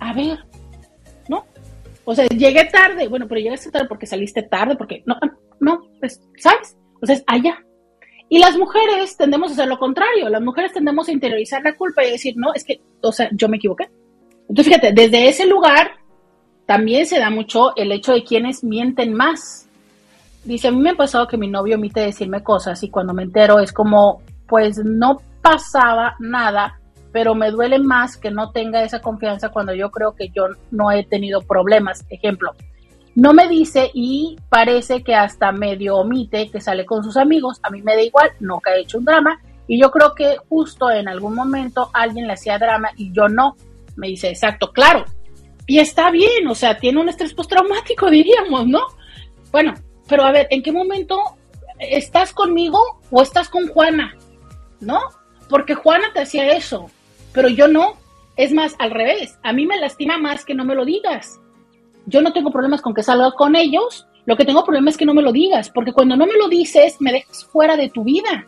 A 0.00 0.12
ver. 0.12 0.47
O 2.10 2.14
sea, 2.14 2.26
llegué 2.28 2.64
tarde, 2.64 3.06
bueno, 3.06 3.28
pero 3.28 3.38
llegaste 3.38 3.70
tarde 3.70 3.86
porque 3.86 4.06
saliste 4.06 4.42
tarde, 4.42 4.76
porque 4.76 5.02
no, 5.04 5.14
no, 5.60 5.82
pues, 6.00 6.22
¿sabes? 6.38 6.74
O 7.02 7.04
sea, 7.04 7.16
es 7.16 7.24
allá. 7.26 7.62
Y 8.30 8.38
las 8.38 8.56
mujeres 8.56 9.14
tendemos 9.18 9.50
a 9.50 9.52
hacer 9.52 9.68
lo 9.68 9.78
contrario, 9.78 10.30
las 10.30 10.40
mujeres 10.40 10.72
tendemos 10.72 11.06
a 11.06 11.12
interiorizar 11.12 11.62
la 11.62 11.76
culpa 11.76 12.02
y 12.02 12.12
decir, 12.12 12.32
no, 12.38 12.54
es 12.54 12.64
que, 12.64 12.80
o 13.02 13.12
sea, 13.12 13.28
yo 13.32 13.50
me 13.50 13.58
equivoqué. 13.58 13.90
Entonces, 14.48 14.72
fíjate, 14.72 14.94
desde 14.94 15.28
ese 15.28 15.44
lugar 15.44 15.90
también 16.64 17.04
se 17.04 17.18
da 17.18 17.28
mucho 17.28 17.76
el 17.76 17.92
hecho 17.92 18.14
de 18.14 18.24
quienes 18.24 18.64
mienten 18.64 19.12
más. 19.12 19.68
Dice, 20.44 20.68
a 20.68 20.70
mí 20.70 20.78
me 20.78 20.90
ha 20.92 20.94
pasado 20.94 21.28
que 21.28 21.36
mi 21.36 21.48
novio 21.48 21.76
omite 21.76 22.00
decirme 22.00 22.42
cosas 22.42 22.82
y 22.82 22.88
cuando 22.88 23.12
me 23.12 23.24
entero 23.24 23.60
es 23.60 23.70
como, 23.70 24.22
pues 24.46 24.78
no 24.82 25.20
pasaba 25.42 26.16
nada, 26.20 26.77
pero 27.12 27.34
me 27.34 27.50
duele 27.50 27.78
más 27.78 28.16
que 28.16 28.30
no 28.30 28.50
tenga 28.50 28.82
esa 28.82 29.00
confianza 29.00 29.50
cuando 29.50 29.74
yo 29.74 29.90
creo 29.90 30.14
que 30.14 30.28
yo 30.28 30.46
no 30.70 30.90
he 30.90 31.04
tenido 31.04 31.40
problemas. 31.40 32.04
Ejemplo, 32.10 32.54
no 33.14 33.32
me 33.32 33.48
dice 33.48 33.90
y 33.94 34.36
parece 34.48 35.02
que 35.02 35.14
hasta 35.14 35.50
medio 35.50 35.96
omite 35.96 36.50
que 36.50 36.60
sale 36.60 36.86
con 36.86 37.02
sus 37.02 37.16
amigos. 37.16 37.58
A 37.62 37.70
mí 37.70 37.82
me 37.82 37.96
da 37.96 38.02
igual, 38.02 38.30
que 38.38 38.70
ha 38.70 38.76
hecho 38.76 38.98
un 38.98 39.04
drama. 39.04 39.40
Y 39.66 39.80
yo 39.80 39.90
creo 39.90 40.14
que 40.14 40.36
justo 40.48 40.90
en 40.90 41.08
algún 41.08 41.34
momento 41.34 41.90
alguien 41.92 42.26
le 42.26 42.34
hacía 42.34 42.58
drama 42.58 42.90
y 42.96 43.12
yo 43.12 43.28
no. 43.28 43.56
Me 43.96 44.06
dice, 44.06 44.28
exacto, 44.28 44.72
claro. 44.72 45.04
Y 45.66 45.80
está 45.80 46.10
bien, 46.10 46.46
o 46.48 46.54
sea, 46.54 46.78
tiene 46.78 47.00
un 47.00 47.08
estrés 47.08 47.34
postraumático, 47.34 48.08
diríamos, 48.10 48.66
¿no? 48.66 48.80
Bueno, 49.50 49.74
pero 50.08 50.24
a 50.24 50.32
ver, 50.32 50.46
¿en 50.50 50.62
qué 50.62 50.72
momento 50.72 51.18
estás 51.78 52.32
conmigo 52.32 52.78
o 53.10 53.20
estás 53.20 53.48
con 53.48 53.66
Juana? 53.66 54.16
¿No? 54.80 55.00
Porque 55.48 55.74
Juana 55.74 56.12
te 56.14 56.20
hacía 56.20 56.52
eso, 56.52 56.90
pero 57.32 57.48
yo 57.48 57.68
no. 57.68 57.94
Es 58.36 58.52
más, 58.52 58.76
al 58.78 58.92
revés, 58.92 59.38
a 59.42 59.52
mí 59.52 59.66
me 59.66 59.80
lastima 59.80 60.16
más 60.16 60.44
que 60.44 60.54
no 60.54 60.64
me 60.64 60.74
lo 60.74 60.84
digas 60.84 61.40
yo 62.08 62.22
no 62.22 62.32
tengo 62.32 62.50
problemas 62.50 62.80
con 62.80 62.94
que 62.94 63.02
salga 63.02 63.32
con 63.32 63.54
ellos, 63.54 64.06
lo 64.24 64.36
que 64.36 64.44
tengo 64.44 64.64
problemas 64.64 64.94
es 64.94 64.98
que 64.98 65.06
no 65.06 65.14
me 65.14 65.22
lo 65.22 65.30
digas, 65.30 65.70
porque 65.70 65.92
cuando 65.92 66.16
no 66.16 66.26
me 66.26 66.38
lo 66.38 66.48
dices, 66.48 66.96
me 67.00 67.12
dejas 67.12 67.44
fuera 67.44 67.76
de 67.76 67.90
tu 67.90 68.02
vida. 68.02 68.46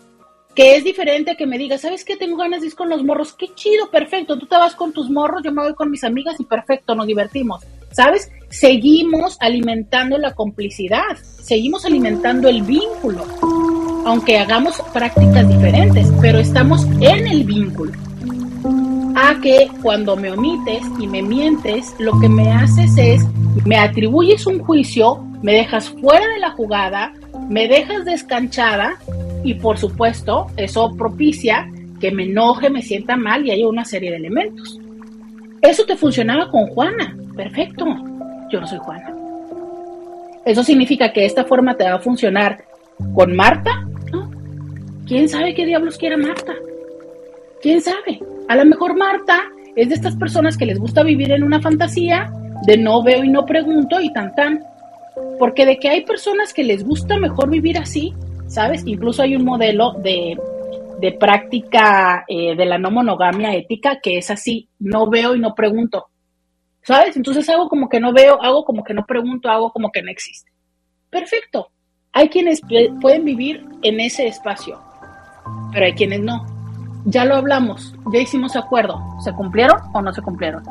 Que 0.54 0.76
es 0.76 0.82
diferente 0.82 1.36
que 1.36 1.46
me 1.46 1.58
digas, 1.58 1.82
¿sabes 1.82 2.04
qué? 2.04 2.16
Tengo 2.16 2.36
ganas 2.36 2.62
de 2.62 2.68
ir 2.68 2.74
con 2.74 2.88
los 2.88 3.04
morros. 3.04 3.34
Qué 3.34 3.54
chido, 3.54 3.88
perfecto. 3.90 4.36
Tú 4.36 4.46
te 4.46 4.56
vas 4.56 4.74
con 4.74 4.92
tus 4.92 5.08
morros, 5.08 5.42
yo 5.44 5.52
me 5.52 5.62
voy 5.62 5.74
con 5.74 5.90
mis 5.90 6.02
amigas 6.02 6.40
y 6.40 6.44
perfecto, 6.44 6.94
nos 6.94 7.06
divertimos. 7.06 7.62
¿Sabes? 7.92 8.30
Seguimos 8.48 9.36
alimentando 9.40 10.18
la 10.18 10.34
complicidad, 10.34 11.16
seguimos 11.22 11.84
alimentando 11.84 12.48
el 12.48 12.62
vínculo, 12.62 13.24
aunque 14.04 14.38
hagamos 14.38 14.80
prácticas 14.92 15.48
diferentes, 15.48 16.08
pero 16.20 16.38
estamos 16.38 16.84
en 17.00 17.26
el 17.26 17.44
vínculo 17.44 17.92
que 19.42 19.70
cuando 19.82 20.16
me 20.16 20.32
omites 20.32 20.82
y 20.98 21.06
me 21.06 21.22
mientes, 21.22 21.94
lo 21.98 22.18
que 22.20 22.28
me 22.28 22.50
haces 22.50 22.96
es, 22.96 23.26
me 23.64 23.76
atribuyes 23.76 24.46
un 24.46 24.58
juicio, 24.58 25.24
me 25.42 25.52
dejas 25.52 25.90
fuera 25.90 26.26
de 26.26 26.38
la 26.38 26.50
jugada, 26.50 27.12
me 27.48 27.68
dejas 27.68 28.04
descanchada 28.04 28.98
y 29.44 29.54
por 29.54 29.78
supuesto 29.78 30.46
eso 30.56 30.94
propicia 30.96 31.70
que 32.00 32.10
me 32.10 32.24
enoje, 32.24 32.70
me 32.70 32.82
sienta 32.82 33.16
mal 33.16 33.46
y 33.46 33.50
haya 33.50 33.68
una 33.68 33.84
serie 33.84 34.10
de 34.10 34.16
elementos. 34.16 34.78
Eso 35.62 35.84
te 35.84 35.96
funcionaba 35.96 36.50
con 36.50 36.66
Juana, 36.68 37.16
perfecto, 37.36 37.84
yo 38.50 38.60
no 38.60 38.66
soy 38.66 38.78
Juana. 38.78 39.14
¿Eso 40.44 40.64
significa 40.64 41.12
que 41.12 41.26
esta 41.26 41.44
forma 41.44 41.76
te 41.76 41.84
va 41.84 41.96
a 41.96 42.00
funcionar 42.00 42.64
con 43.14 43.36
Marta? 43.36 43.86
¿Quién 45.06 45.28
sabe 45.28 45.54
qué 45.54 45.66
diablos 45.66 45.98
quiera 45.98 46.16
Marta? 46.16 46.54
¿Quién 47.60 47.80
sabe? 47.80 48.20
A 48.50 48.56
lo 48.56 48.64
mejor 48.64 48.96
Marta 48.96 49.44
es 49.76 49.90
de 49.90 49.94
estas 49.94 50.16
personas 50.16 50.58
que 50.58 50.66
les 50.66 50.76
gusta 50.76 51.04
vivir 51.04 51.30
en 51.30 51.44
una 51.44 51.60
fantasía 51.60 52.32
de 52.66 52.78
no 52.78 53.00
veo 53.00 53.22
y 53.22 53.28
no 53.28 53.46
pregunto 53.46 54.00
y 54.00 54.12
tan 54.12 54.34
tan. 54.34 54.64
Porque 55.38 55.64
de 55.64 55.76
que 55.76 55.88
hay 55.88 56.04
personas 56.04 56.52
que 56.52 56.64
les 56.64 56.84
gusta 56.84 57.16
mejor 57.16 57.48
vivir 57.48 57.78
así, 57.78 58.12
¿sabes? 58.48 58.82
Incluso 58.86 59.22
hay 59.22 59.36
un 59.36 59.44
modelo 59.44 59.92
de, 59.92 60.36
práctica 61.20 62.24
eh, 62.26 62.56
de 62.56 62.66
la 62.66 62.76
no 62.76 62.90
monogamia 62.90 63.54
ética 63.54 64.00
que 64.02 64.18
es 64.18 64.32
así, 64.32 64.68
no 64.80 65.08
veo 65.08 65.36
y 65.36 65.38
no 65.38 65.54
pregunto. 65.54 66.08
¿Sabes? 66.82 67.16
Entonces 67.16 67.48
hago 67.48 67.68
como 67.68 67.88
que 67.88 68.00
no 68.00 68.12
veo, 68.12 68.42
hago 68.42 68.64
como 68.64 68.82
que 68.82 68.94
no 68.94 69.06
pregunto, 69.06 69.48
hago 69.48 69.70
como 69.70 69.92
que 69.92 70.02
no 70.02 70.10
existe. 70.10 70.50
Perfecto. 71.08 71.68
Hay 72.12 72.28
quienes 72.28 72.60
pueden 73.00 73.24
vivir 73.24 73.64
en 73.82 74.00
ese 74.00 74.26
espacio, 74.26 74.80
pero 75.72 75.86
hay 75.86 75.92
quienes 75.92 76.18
no 76.18 76.59
ya 77.04 77.24
lo 77.24 77.36
hablamos, 77.36 77.94
ya 78.12 78.20
hicimos 78.20 78.56
acuerdo. 78.56 79.00
¿Se 79.24 79.32
cumplieron 79.32 79.78
o 79.92 80.02
no 80.02 80.12
se 80.12 80.22
cumplieron? 80.22 80.62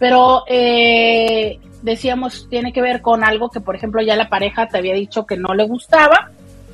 pero 0.00 0.42
eh, 0.48 1.60
decíamos, 1.82 2.48
tiene 2.50 2.72
que 2.72 2.82
ver 2.82 3.02
con 3.02 3.22
algo 3.22 3.48
que, 3.48 3.60
por 3.60 3.76
ejemplo, 3.76 4.02
ya 4.02 4.16
la 4.16 4.28
pareja 4.28 4.66
te 4.66 4.78
había 4.78 4.94
dicho 4.94 5.24
que 5.24 5.36
no 5.36 5.54
le 5.54 5.66
gustaba, 5.66 6.32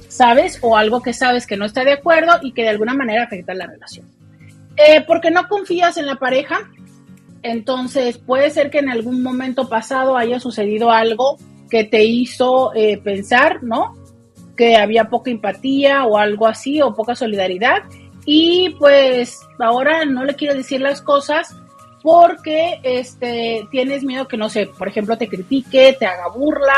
¿sabes? 0.09 0.59
O 0.63 0.79
algo 0.79 1.03
que 1.03 1.13
sabes 1.13 1.47
que 1.47 1.59
no 1.59 1.67
está 1.67 1.85
de 1.85 1.93
acuerdo 1.93 2.39
y 2.41 2.53
que 2.53 2.63
de 2.63 2.71
alguna 2.71 2.95
manera 2.95 3.25
afecta 3.25 3.53
la 3.53 3.67
relación. 3.67 4.07
Eh, 4.79 5.03
porque 5.07 5.31
no 5.31 5.49
confías 5.49 5.97
en 5.97 6.07
la 6.07 6.17
pareja, 6.17 6.69
entonces, 7.51 8.19
puede 8.19 8.51
ser 8.51 8.71
que 8.71 8.79
en 8.79 8.91
algún 8.91 9.23
momento 9.23 9.69
pasado 9.69 10.17
haya 10.17 10.41
sucedido 10.41 10.91
algo 10.91 11.39
que 11.71 11.85
te 11.85 12.05
hizo 12.05 12.75
eh, 12.75 12.99
pensar, 12.99 13.63
¿no? 13.63 13.95
Que 14.57 14.77
había 14.77 15.09
poca 15.09 15.31
empatía 15.31 16.05
o 16.05 16.19
algo 16.19 16.47
así, 16.47 16.81
o 16.81 16.95
poca 16.95 17.15
solidaridad. 17.15 17.83
Y 18.25 18.71
pues 18.79 19.41
ahora 19.59 20.05
no 20.05 20.25
le 20.25 20.35
quiero 20.35 20.55
decir 20.55 20.81
las 20.81 21.01
cosas 21.01 21.55
porque 22.03 22.81
este, 22.83 23.67
tienes 23.71 24.05
miedo 24.05 24.29
que, 24.29 24.37
no 24.37 24.49
sé, 24.49 24.67
por 24.67 24.89
ejemplo, 24.89 25.19
te 25.19 25.29
critique, 25.29 25.97
te 25.99 26.07
haga 26.07 26.29
burla, 26.29 26.75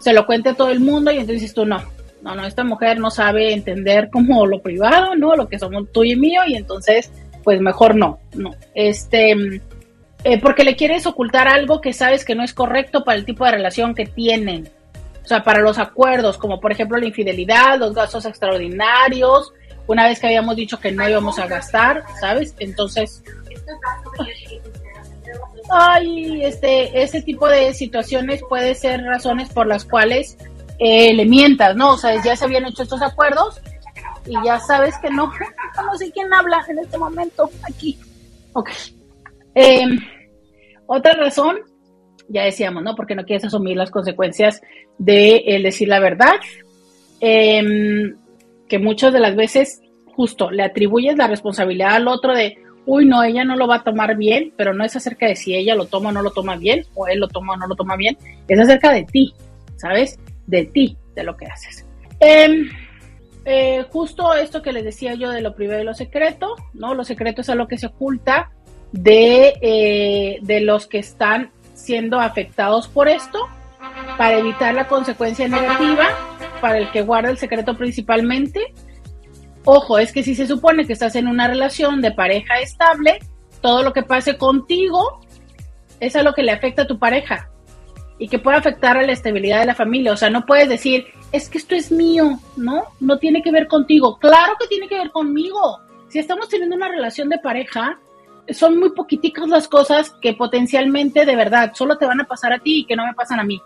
se 0.00 0.12
lo 0.12 0.26
cuente 0.26 0.50
a 0.50 0.54
todo 0.54 0.70
el 0.70 0.80
mundo 0.80 1.10
y 1.10 1.18
entonces 1.18 1.52
tú, 1.54 1.64
no, 1.64 1.82
no, 2.22 2.34
no, 2.34 2.46
esta 2.46 2.64
mujer 2.64 2.98
no 2.98 3.10
sabe 3.10 3.52
entender 3.52 4.08
como 4.10 4.46
lo 4.46 4.60
privado, 4.62 5.14
¿no? 5.16 5.36
Lo 5.36 5.48
que 5.48 5.58
somos 5.58 5.92
tú 5.92 6.04
y 6.04 6.16
mío 6.16 6.42
y 6.46 6.54
entonces, 6.54 7.10
pues 7.42 7.60
mejor 7.60 7.94
no, 7.94 8.18
no. 8.34 8.52
Este, 8.74 9.60
eh, 10.24 10.40
porque 10.40 10.64
le 10.64 10.74
quieres 10.74 11.06
ocultar 11.06 11.48
algo 11.48 11.82
que 11.82 11.92
sabes 11.92 12.24
que 12.24 12.34
no 12.34 12.42
es 12.42 12.54
correcto 12.54 13.04
para 13.04 13.18
el 13.18 13.26
tipo 13.26 13.44
de 13.44 13.52
relación 13.52 13.94
que 13.94 14.06
tienen. 14.06 14.70
O 15.22 15.26
sea, 15.26 15.42
para 15.42 15.60
los 15.60 15.78
acuerdos, 15.78 16.38
como 16.38 16.60
por 16.60 16.72
ejemplo 16.72 16.98
la 16.98 17.06
infidelidad, 17.06 17.78
los 17.78 17.94
gastos 17.94 18.24
extraordinarios, 18.24 19.52
una 19.86 20.06
vez 20.06 20.18
que 20.18 20.26
habíamos 20.26 20.56
dicho 20.56 20.80
que 20.80 20.92
no 20.92 21.06
íbamos 21.08 21.38
a 21.38 21.46
gastar, 21.46 22.04
¿sabes? 22.20 22.54
Entonces... 22.58 23.22
Ay, 25.70 26.44
este, 26.44 27.02
ese 27.02 27.22
tipo 27.22 27.48
de 27.48 27.72
situaciones 27.74 28.42
puede 28.48 28.74
ser 28.74 29.02
razones 29.02 29.48
por 29.50 29.66
las 29.66 29.84
cuales 29.84 30.36
eh, 30.78 31.12
le 31.14 31.24
mientas, 31.24 31.76
¿no? 31.76 31.92
O 31.92 31.98
sea, 31.98 32.22
ya 32.22 32.36
se 32.36 32.44
habían 32.44 32.66
hecho 32.66 32.82
estos 32.82 33.00
acuerdos 33.00 33.60
y 34.26 34.34
ya 34.44 34.58
sabes 34.60 34.94
que 34.98 35.10
no. 35.10 35.30
No 35.76 35.98
sé 35.98 36.12
quién 36.12 36.32
habla 36.32 36.64
en 36.68 36.78
este 36.78 36.96
momento 36.96 37.50
aquí. 37.68 37.98
Ok. 38.52 38.70
Eh, 39.56 39.84
otra 40.86 41.12
razón 41.14 41.58
ya 42.28 42.44
decíamos, 42.44 42.82
¿no? 42.82 42.94
Porque 42.94 43.14
no 43.14 43.24
quieres 43.24 43.44
asumir 43.44 43.76
las 43.76 43.90
consecuencias 43.90 44.62
de 44.98 45.60
decir 45.62 45.88
la 45.88 46.00
verdad, 46.00 46.34
em, 47.20 48.16
que 48.68 48.78
muchas 48.78 49.12
de 49.12 49.20
las 49.20 49.36
veces 49.36 49.80
justo 50.14 50.50
le 50.50 50.62
atribuyes 50.62 51.16
la 51.16 51.26
responsabilidad 51.26 51.94
al 51.94 52.08
otro 52.08 52.34
de, 52.34 52.56
uy, 52.86 53.04
no, 53.04 53.22
ella 53.22 53.44
no 53.44 53.56
lo 53.56 53.66
va 53.66 53.76
a 53.76 53.84
tomar 53.84 54.16
bien, 54.16 54.52
pero 54.56 54.72
no 54.72 54.84
es 54.84 54.96
acerca 54.96 55.26
de 55.26 55.36
si 55.36 55.54
ella 55.54 55.74
lo 55.74 55.86
toma 55.86 56.10
o 56.10 56.12
no 56.12 56.22
lo 56.22 56.30
toma 56.30 56.56
bien, 56.56 56.86
o 56.94 57.06
él 57.08 57.20
lo 57.20 57.28
toma 57.28 57.54
o 57.54 57.56
no 57.56 57.66
lo 57.66 57.74
toma 57.74 57.96
bien, 57.96 58.16
es 58.48 58.60
acerca 58.60 58.92
de 58.92 59.04
ti, 59.04 59.34
¿sabes? 59.76 60.18
De 60.46 60.64
ti, 60.66 60.96
de 61.14 61.24
lo 61.24 61.36
que 61.36 61.46
haces. 61.46 61.84
Em, 62.20 62.70
eh, 63.44 63.84
justo 63.90 64.34
esto 64.34 64.62
que 64.62 64.72
les 64.72 64.84
decía 64.84 65.14
yo 65.14 65.30
de 65.30 65.42
lo 65.42 65.54
privado 65.54 65.82
y 65.82 65.84
lo 65.84 65.94
secreto, 65.94 66.54
¿no? 66.72 66.94
Lo 66.94 67.04
secreto 67.04 67.42
es 67.42 67.50
algo 67.50 67.68
que 67.68 67.76
se 67.76 67.86
oculta 67.86 68.50
de, 68.94 69.54
eh, 69.60 70.38
de 70.42 70.60
los 70.60 70.86
que 70.86 70.98
están 70.98 71.50
siendo 71.74 72.20
afectados 72.20 72.88
por 72.88 73.08
esto, 73.08 73.38
para 74.16 74.38
evitar 74.38 74.74
la 74.74 74.86
consecuencia 74.86 75.48
negativa, 75.48 76.06
para 76.60 76.78
el 76.78 76.90
que 76.90 77.02
guarda 77.02 77.30
el 77.30 77.38
secreto 77.38 77.76
principalmente, 77.76 78.72
Ojo, 79.64 79.98
es 79.98 80.12
que 80.12 80.22
si 80.22 80.34
se 80.34 80.46
supone 80.46 80.86
que 80.86 80.92
estás 80.92 81.16
en 81.16 81.26
una 81.26 81.48
relación 81.48 82.02
de 82.02 82.12
pareja 82.12 82.60
estable, 82.60 83.18
todo 83.62 83.82
lo 83.82 83.94
que 83.94 84.02
pase 84.02 84.36
contigo 84.36 85.20
es 86.00 86.16
a 86.16 86.22
lo 86.22 86.34
que 86.34 86.42
le 86.42 86.52
afecta 86.52 86.82
a 86.82 86.86
tu 86.86 86.98
pareja 86.98 87.48
y 88.18 88.28
que 88.28 88.38
puede 88.38 88.58
afectar 88.58 88.98
a 88.98 89.02
la 89.02 89.12
estabilidad 89.12 89.60
de 89.60 89.66
la 89.66 89.74
familia. 89.74 90.12
O 90.12 90.16
sea, 90.18 90.28
no 90.28 90.44
puedes 90.44 90.68
decir, 90.68 91.06
es 91.32 91.48
que 91.48 91.56
esto 91.56 91.74
es 91.74 91.90
mío, 91.90 92.38
¿no? 92.56 92.84
No 93.00 93.18
tiene 93.18 93.42
que 93.42 93.50
ver 93.50 93.66
contigo. 93.66 94.18
Claro 94.18 94.54
que 94.60 94.66
tiene 94.66 94.86
que 94.86 94.98
ver 94.98 95.10
conmigo. 95.10 95.80
Si 96.08 96.18
estamos 96.18 96.50
teniendo 96.50 96.76
una 96.76 96.88
relación 96.88 97.30
de 97.30 97.38
pareja, 97.38 97.98
son 98.50 98.78
muy 98.78 98.90
poquiticas 98.90 99.48
las 99.48 99.68
cosas 99.68 100.10
que 100.20 100.34
potencialmente 100.34 101.24
de 101.24 101.36
verdad 101.36 101.72
solo 101.74 101.96
te 101.96 102.06
van 102.06 102.20
a 102.20 102.26
pasar 102.26 102.52
a 102.52 102.58
ti 102.58 102.80
y 102.80 102.84
que 102.84 102.96
no 102.96 103.06
me 103.06 103.14
pasan 103.14 103.40
a 103.40 103.44
mí. 103.44 103.60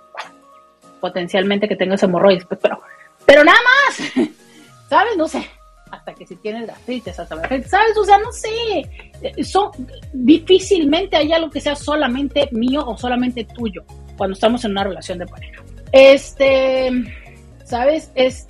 Potencialmente 1.00 1.68
que 1.68 1.76
tengas 1.76 2.02
hemorroides, 2.02 2.44
pues, 2.46 2.60
pero, 2.62 2.80
pero 3.26 3.44
nada 3.44 3.58
más. 3.86 4.28
¿Sabes? 4.88 5.16
No 5.16 5.28
sé 5.28 5.48
hasta 5.90 6.14
que 6.14 6.26
si 6.26 6.36
tienes 6.36 6.66
gastritis, 6.66 7.18
hasta 7.18 7.36
¿sabes? 7.36 7.96
O 7.96 8.04
sea, 8.04 8.18
no 8.18 8.32
sé, 8.32 8.48
eh, 9.22 9.44
son, 9.44 9.70
difícilmente 10.12 11.16
hay 11.16 11.32
algo 11.32 11.50
que 11.50 11.60
sea 11.60 11.74
solamente 11.74 12.48
mío 12.52 12.84
o 12.86 12.96
solamente 12.96 13.44
tuyo 13.44 13.82
cuando 14.16 14.34
estamos 14.34 14.64
en 14.64 14.72
una 14.72 14.84
relación 14.84 15.18
de 15.18 15.26
pareja. 15.26 15.62
Este, 15.92 16.90
¿sabes? 17.64 18.10
Es, 18.14 18.48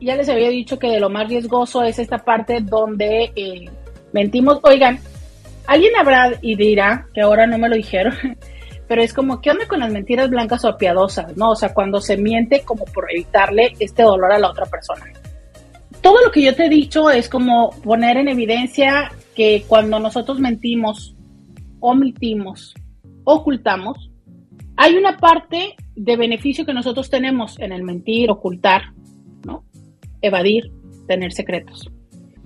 ya 0.00 0.16
les 0.16 0.28
había 0.28 0.50
dicho 0.50 0.78
que 0.78 0.88
de 0.88 1.00
lo 1.00 1.08
más 1.08 1.28
riesgoso 1.28 1.82
es 1.82 1.98
esta 1.98 2.18
parte 2.18 2.60
donde 2.60 3.32
eh, 3.34 3.64
mentimos. 4.12 4.60
Oigan, 4.62 5.00
alguien 5.66 5.92
habrá 5.96 6.32
y 6.40 6.56
dirá, 6.56 7.06
que 7.14 7.20
ahora 7.20 7.46
no 7.46 7.58
me 7.58 7.68
lo 7.68 7.76
dijeron, 7.76 8.14
pero 8.88 9.02
es 9.02 9.12
como, 9.12 9.40
¿qué 9.40 9.50
onda 9.50 9.66
con 9.66 9.80
las 9.80 9.92
mentiras 9.92 10.30
blancas 10.30 10.64
o 10.64 10.76
piadosas? 10.76 11.36
¿No? 11.36 11.50
O 11.50 11.56
sea, 11.56 11.74
cuando 11.74 12.00
se 12.00 12.16
miente 12.16 12.62
como 12.64 12.84
por 12.84 13.10
evitarle 13.10 13.72
este 13.78 14.02
dolor 14.02 14.32
a 14.32 14.38
la 14.38 14.50
otra 14.50 14.66
persona 14.66 15.04
todo 16.06 16.22
lo 16.24 16.30
que 16.30 16.42
yo 16.42 16.54
te 16.54 16.66
he 16.66 16.68
dicho 16.68 17.10
es 17.10 17.28
como 17.28 17.70
poner 17.82 18.16
en 18.16 18.28
evidencia 18.28 19.10
que 19.34 19.64
cuando 19.66 19.98
nosotros 19.98 20.38
mentimos, 20.38 21.16
omitimos, 21.80 22.74
ocultamos, 23.24 24.12
hay 24.76 24.94
una 24.94 25.16
parte 25.16 25.74
de 25.96 26.16
beneficio 26.16 26.64
que 26.64 26.72
nosotros 26.72 27.10
tenemos 27.10 27.58
en 27.58 27.72
el 27.72 27.82
mentir, 27.82 28.30
ocultar, 28.30 28.92
¿no? 29.44 29.64
Evadir, 30.22 30.70
tener 31.08 31.32
secretos. 31.32 31.90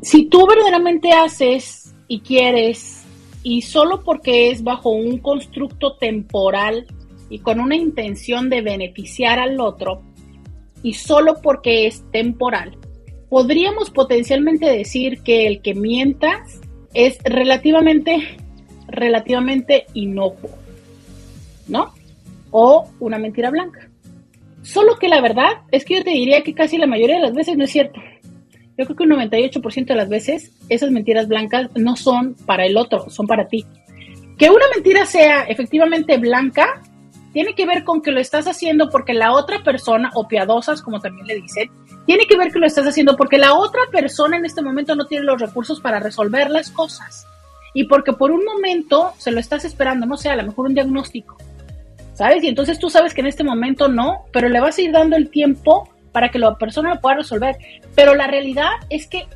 Si 0.01 0.25
tú 0.31 0.47
verdaderamente 0.47 1.13
haces 1.13 1.95
y 2.09 2.21
quieres, 2.21 3.00
y 3.43 3.62
solo 3.62 4.03
porque 4.03 4.51
es 4.51 4.62
bajo 4.62 4.91
un 4.91 5.19
constructo 5.19 5.97
temporal 5.97 6.87
y 7.29 7.39
con 7.39 7.61
una 7.61 7.77
intención 7.77 8.51
de 8.51 8.61
beneficiar 8.61 9.39
al 9.39 9.61
otro, 9.61 10.03
y 10.83 10.95
solo 10.95 11.41
porque 11.43 11.87
es 11.87 12.03
temporal, 12.11 12.77
podríamos 13.29 13.91
potencialmente 13.91 14.67
decir 14.67 15.23
que 15.23 15.47
el 15.47 15.62
que 15.62 15.75
mientas 15.75 16.61
es 16.95 17.19
relativamente, 17.25 18.37
relativamente 18.89 19.87
inocuo, 19.95 20.51
¿no? 21.69 21.95
O 22.51 22.89
una 22.99 23.19
mentira 23.19 23.51
blanca. 23.51 23.89
Solo 24.62 24.97
que 24.97 25.09
la 25.09 25.21
verdad 25.21 25.62
es 25.71 25.85
que 25.85 25.97
yo 25.97 26.05
te 26.05 26.11
diría 26.11 26.43
que 26.43 26.55
casi 26.55 26.77
la 26.77 26.87
mayoría 26.87 27.17
de 27.17 27.23
las 27.23 27.35
veces 27.35 27.57
no 27.57 27.65
es 27.65 27.71
cierto. 27.71 28.01
Yo 28.81 28.86
creo 28.86 28.97
que 28.97 29.02
un 29.02 29.11
98% 29.11 29.85
de 29.85 29.94
las 29.94 30.09
veces 30.09 30.52
esas 30.70 30.90
mentiras 30.90 31.28
blancas 31.28 31.69
no 31.74 31.97
son 31.97 32.35
para 32.47 32.65
el 32.65 32.78
otro, 32.78 33.11
son 33.11 33.27
para 33.27 33.47
ti. 33.47 33.66
Que 34.39 34.48
una 34.48 34.65
mentira 34.74 35.05
sea 35.05 35.43
efectivamente 35.43 36.16
blanca 36.16 36.81
tiene 37.35 37.55
que 37.55 37.66
ver 37.66 37.85
con 37.85 38.01
que 38.01 38.11
lo 38.11 38.20
estás 38.20 38.47
haciendo 38.47 38.89
porque 38.89 39.12
la 39.12 39.35
otra 39.35 39.62
persona, 39.62 40.11
o 40.15 40.27
piadosas 40.27 40.81
como 40.81 40.98
también 40.98 41.27
le 41.27 41.43
dicen, 41.43 41.70
tiene 42.07 42.24
que 42.27 42.39
ver 42.39 42.51
que 42.51 42.59
lo 42.59 42.65
estás 42.65 42.86
haciendo 42.86 43.19
porque 43.19 43.36
la 43.36 43.52
otra 43.52 43.82
persona 43.93 44.39
en 44.39 44.47
este 44.47 44.62
momento 44.62 44.94
no 44.94 45.05
tiene 45.05 45.27
los 45.27 45.39
recursos 45.39 45.78
para 45.78 46.01
resolver 46.01 46.48
las 46.48 46.70
cosas. 46.70 47.27
Y 47.74 47.85
porque 47.85 48.15
por 48.15 48.31
un 48.31 48.47
momento 48.47 49.12
se 49.19 49.31
lo 49.31 49.40
estás 49.40 49.66
esperando, 49.66 50.07
no 50.07 50.16
sé, 50.16 50.31
a 50.31 50.36
lo 50.36 50.44
mejor 50.44 50.69
un 50.69 50.74
diagnóstico. 50.74 51.36
¿Sabes? 52.15 52.43
Y 52.44 52.48
entonces 52.48 52.78
tú 52.78 52.89
sabes 52.89 53.12
que 53.12 53.20
en 53.20 53.27
este 53.27 53.44
momento 53.44 53.89
no, 53.89 54.24
pero 54.32 54.48
le 54.48 54.59
vas 54.59 54.78
a 54.78 54.81
ir 54.81 54.90
dando 54.90 55.16
el 55.16 55.28
tiempo 55.28 55.86
para 56.12 56.31
que 56.31 56.39
la 56.39 56.55
persona 56.57 56.95
lo 56.95 57.01
pueda 57.01 57.16
resolver. 57.16 57.57
Pero 57.95 58.15
la 58.15 58.27
realidad 58.27 58.70
es 58.89 59.07
que 59.07 59.27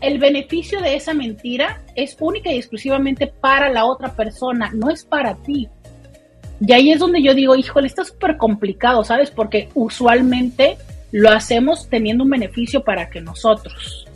el 0.00 0.18
beneficio 0.18 0.80
de 0.80 0.94
esa 0.94 1.14
mentira 1.14 1.82
es 1.94 2.16
única 2.20 2.50
y 2.50 2.56
exclusivamente 2.56 3.26
para 3.26 3.70
la 3.70 3.84
otra 3.84 4.14
persona, 4.14 4.70
no 4.74 4.90
es 4.90 5.04
para 5.04 5.34
ti. 5.34 5.68
Y 6.60 6.72
ahí 6.72 6.92
es 6.92 6.98
donde 6.98 7.22
yo 7.22 7.34
digo, 7.34 7.54
híjole, 7.56 7.86
está 7.86 8.04
súper 8.04 8.36
complicado, 8.36 9.04
¿sabes? 9.04 9.30
Porque 9.30 9.68
usualmente 9.74 10.76
lo 11.12 11.30
hacemos 11.30 11.88
teniendo 11.88 12.24
un 12.24 12.30
beneficio 12.30 12.82
para 12.82 13.08
que 13.08 13.20
nosotros. 13.20 14.06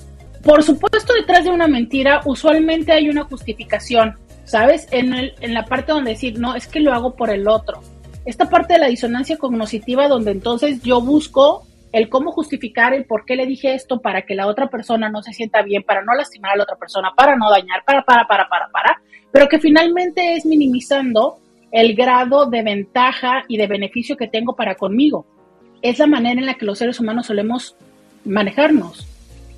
Por 0.43 0.63
supuesto, 0.63 1.15
detrás 1.15 1.45
de 1.45 1.51
una 1.51 1.67
mentira 1.67 2.21
usualmente 2.27 2.93
hay 2.93 3.09
una 3.09 3.25
justificación, 3.25 4.17
¿sabes? 4.45 4.87
En, 4.91 5.15
el, 5.15 5.35
en 5.41 5.55
la 5.55 5.65
parte 5.65 5.93
donde 5.93 6.13
decir, 6.13 6.39
no, 6.39 6.55
es 6.55 6.67
que 6.67 6.81
lo 6.81 6.93
hago 6.93 7.15
por 7.15 7.31
el 7.31 7.49
otro. 7.49 7.83
Esta 8.25 8.49
parte 8.49 8.75
de 8.75 8.81
la 8.81 8.89
disonancia 8.89 9.37
cognoscitiva 9.37 10.09
donde 10.09 10.31
entonces 10.31 10.83
yo 10.83 11.01
busco 11.01 11.67
el 11.93 12.09
cómo 12.09 12.33
justificar 12.33 12.93
el 12.95 13.05
por 13.05 13.25
qué 13.25 13.37
le 13.37 13.47
dije 13.47 13.75
esto 13.75 14.01
para 14.01 14.23
que 14.23 14.35
la 14.35 14.47
otra 14.47 14.69
persona 14.69 15.09
no 15.09 15.23
se 15.23 15.33
sienta 15.33 15.63
bien, 15.63 15.83
para 15.83 16.03
no 16.03 16.15
lastimar 16.15 16.53
a 16.53 16.57
la 16.57 16.65
otra 16.65 16.77
persona, 16.77 17.13
para 17.17 17.37
no 17.37 17.51
dañar, 17.51 17.85
para, 17.85 18.03
para, 18.03 18.27
para, 18.27 18.49
para, 18.49 18.69
para, 18.69 19.01
pero 19.31 19.49
que 19.49 19.61
finalmente 19.61 20.35
es 20.35 20.45
minimizando 20.45 21.39
el 21.71 21.95
grado 21.95 22.47
de 22.47 22.63
ventaja 22.63 23.45
y 23.49 23.57
de 23.57 23.67
beneficio 23.67 24.17
que 24.17 24.27
tengo 24.27 24.57
para 24.57 24.75
conmigo 24.75 25.27
es 25.85 25.99
la 25.99 26.07
manera 26.07 26.41
en 26.41 26.47
la 26.47 26.55
que 26.55 26.65
los 26.65 26.79
seres 26.79 26.99
humanos 26.99 27.27
solemos 27.27 27.77
manejarnos. 28.25 29.07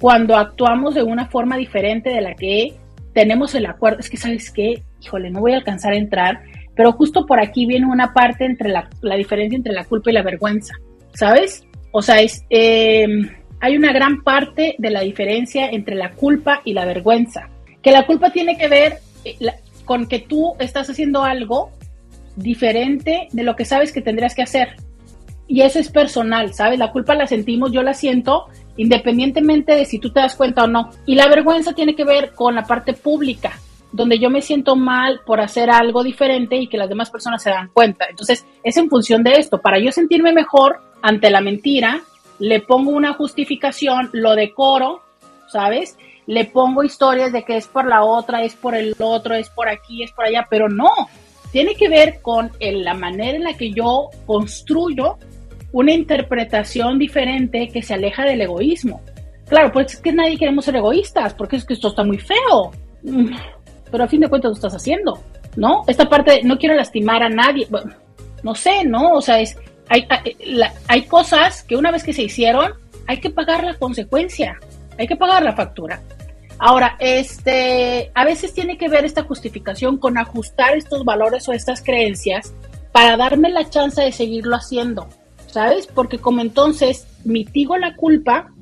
Cuando 0.01 0.36
actuamos 0.36 0.97
de 0.97 1.05
una 1.05 1.26
forma 1.26 1.56
diferente 1.56 2.10
de 2.10 2.20
la 2.20 2.34
que 2.34 2.74
tenemos 3.14 3.55
el 3.55 3.64
acuerdo, 3.64 4.01
es 4.01 4.10
que 4.10 4.16
sabes 4.16 4.51
qué, 4.51 4.82
híjole, 5.01 5.30
no 5.30 5.40
voy 5.40 5.52
a 5.52 5.56
alcanzar 5.56 5.93
a 5.93 5.97
entrar, 5.97 6.43
pero 6.77 6.93
justo 6.93 7.27
por 7.27 7.40
aquí 7.40 7.66
viene 7.66 7.86
una 7.86 8.12
parte 8.12 8.44
entre 8.44 8.69
la, 8.70 8.89
diferencia 9.16 9.57
entre 9.57 9.73
la 9.73 9.85
culpa 9.85 10.11
y 10.11 10.12
la 10.12 10.23
vergüenza, 10.23 10.74
¿sabes? 11.15 11.65
O 11.90 12.03
sea, 12.03 12.20
es, 12.20 12.44
em, 12.51 13.28
hay 13.61 13.77
una 13.77 13.93
gran 13.93 14.23
parte 14.23 14.77
de 14.78 14.90
la 14.90 15.01
diferencia 15.01 15.69
entre 15.70 15.97
la 15.97 16.12
culpa 16.12 16.61
y 16.65 16.74
la 16.74 16.85
vergüenza, 16.85 17.48
que 17.82 17.90
la 17.90 18.07
culpa 18.07 18.31
tiene 18.31 18.59
que 18.59 18.69
ver 18.69 18.98
eh, 19.24 19.36
con 19.85 20.07
que 20.07 20.20
tú 20.20 20.55
estás 20.59 20.90
haciendo 20.90 21.24
algo 21.24 21.70
diferente 22.36 23.28
de 23.32 23.43
lo 23.43 23.57
que 23.57 23.65
sabes 23.65 23.93
que 23.93 24.03
tendrías 24.03 24.35
que 24.35 24.43
hacer 24.43 24.77
y 25.48 25.62
eso 25.62 25.78
es 25.78 25.90
personal, 25.90 26.53
¿sabes? 26.55 26.78
La 26.78 26.90
culpa 26.90 27.15
la 27.15 27.27
sentimos, 27.27 27.73
yo 27.73 27.82
la 27.82 27.94
siento 27.94 28.47
independientemente 28.77 29.74
de 29.74 29.85
si 29.85 29.98
tú 29.98 30.11
te 30.11 30.20
das 30.20 30.35
cuenta 30.35 30.65
o 30.65 30.66
no. 30.66 30.90
Y 31.07 31.15
la 31.15 31.28
vergüenza 31.28 31.73
tiene 31.73 31.94
que 31.94 32.05
ver 32.05 32.32
con 32.32 32.55
la 32.55 32.65
parte 32.65 32.93
pública, 32.93 33.59
donde 33.93 34.19
yo 34.19 34.31
me 34.31 34.43
siento 34.43 34.77
mal 34.77 35.21
por 35.25 35.41
hacer 35.41 35.71
algo 35.71 36.03
diferente 36.03 36.57
y 36.57 36.67
que 36.67 36.77
las 36.77 36.89
demás 36.89 37.11
personas 37.11 37.43
se 37.43 37.51
dan 37.51 37.71
cuenta. 37.73 38.07
Entonces, 38.09 38.47
es 38.63 38.77
en 38.77 38.91
función 38.91 39.23
de 39.23 39.33
esto. 39.33 39.59
Para 39.61 39.79
yo 39.79 39.93
sentirme 39.93 40.33
mejor 40.33 40.81
ante 41.03 41.31
la 41.31 41.41
mentira, 41.41 42.03
le 42.39 42.61
pongo 42.61 42.91
una 42.91 43.15
justificación, 43.15 44.11
lo 44.13 44.35
decoro, 44.35 45.03
¿sabes? 45.49 45.97
Le 46.27 46.45
pongo 46.45 46.83
historias 46.83 47.33
de 47.33 47.45
que 47.45 47.57
es 47.57 47.69
por 47.69 47.87
la 47.87 48.05
otra, 48.05 48.43
es 48.43 48.55
por 48.55 48.75
el 48.75 48.95
otro, 48.99 49.35
es 49.35 49.49
por 49.49 49.69
aquí, 49.69 50.03
es 50.03 50.13
por 50.13 50.27
allá, 50.27 50.47
pero 50.51 50.69
no. 50.69 50.91
Tiene 51.53 51.75
que 51.75 51.89
ver 51.89 52.21
con 52.21 52.51
la 52.61 52.95
manera 52.95 53.37
en 53.37 53.45
la 53.45 53.55
que 53.55 53.71
yo 53.71 54.11
construyo 54.27 55.17
una 55.73 55.93
interpretación 55.93 56.99
diferente 56.99 57.69
que 57.73 57.83
se 57.83 57.95
aleja 57.95 58.25
del 58.25 58.41
egoísmo. 58.43 59.01
Claro, 59.49 59.71
pues 59.73 59.95
es 59.95 60.01
que 60.01 60.13
nadie 60.13 60.37
queremos 60.37 60.65
ser 60.65 60.77
egoístas, 60.77 61.35
porque 61.35 61.57
es 61.57 61.65
que 61.65 61.75
esto 61.75 61.89
está 61.89 62.03
muy 62.03 62.19
feo. 62.19 62.73
Pero 63.91 64.05
a 64.05 64.09
fin 64.09 64.21
de 64.21 64.29
cuentas 64.29 64.51
lo 64.51 64.55
estás 64.55 64.75
haciendo, 64.75 65.23
¿no? 65.57 65.85
Esta 65.87 66.09
parte 66.09 66.43
no 66.43 66.59
quiero 66.59 66.75
lastimar 66.75 67.23
a 67.23 67.29
nadie. 67.29 67.69
no 68.43 68.55
sé, 68.55 68.85
¿no? 68.85 69.13
O 69.13 69.21
sea, 69.21 69.41
es, 69.41 69.57
hay, 69.89 70.07
hay 70.89 71.03
cosas 71.03 71.63
que 71.63 71.77
una 71.77 71.91
vez 71.91 72.03
que 72.03 72.13
se 72.13 72.23
hicieron, 72.23 72.75
hay 73.07 73.21
que 73.21 73.31
pagar 73.31 73.65
la 73.65 73.75
consecuencia, 73.75 74.59
hay 74.99 75.07
que 75.07 75.17
pagar 75.17 75.43
la 75.43 75.55
factura. 75.55 76.01
Ahora, 76.59 76.97
este, 77.01 78.11
a 78.15 78.25
veces 78.25 78.55
tiene 78.55 78.79
que 78.79 78.89
ver 78.89 79.05
esta 79.05 79.25
justificación 79.25 79.99
con 79.99 80.17
ajustar 80.17 80.77
estos 80.77 81.05
valores 81.05 81.49
o 81.49 81.53
estas 81.53 81.83
creencias 81.83 82.55
para 82.93 83.17
darme 83.17 83.51
la 83.51 83.69
chance 83.69 84.01
de 84.01 84.11
seguirlo 84.11 84.57
haciendo, 84.57 85.07
¿sabes? 85.49 85.87
Porque 85.87 86.19
como 86.19 86.41
entonces 86.41 87.07
mitigo 87.25 87.77
la 87.77 87.95
culpa, 87.95 88.53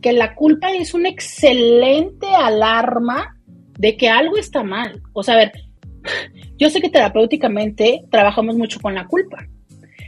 que 0.00 0.12
la 0.12 0.34
culpa 0.36 0.70
es 0.70 0.94
una 0.94 1.08
excelente 1.08 2.28
alarma 2.28 3.36
de 3.80 3.96
que 3.96 4.10
algo 4.10 4.36
está 4.36 4.62
mal. 4.62 5.00
O 5.14 5.22
sea, 5.22 5.34
a 5.34 5.38
ver, 5.38 5.52
yo 6.58 6.68
sé 6.68 6.82
que 6.82 6.90
terapéuticamente 6.90 8.02
trabajamos 8.10 8.56
mucho 8.56 8.78
con 8.78 8.94
la 8.94 9.06
culpa, 9.06 9.38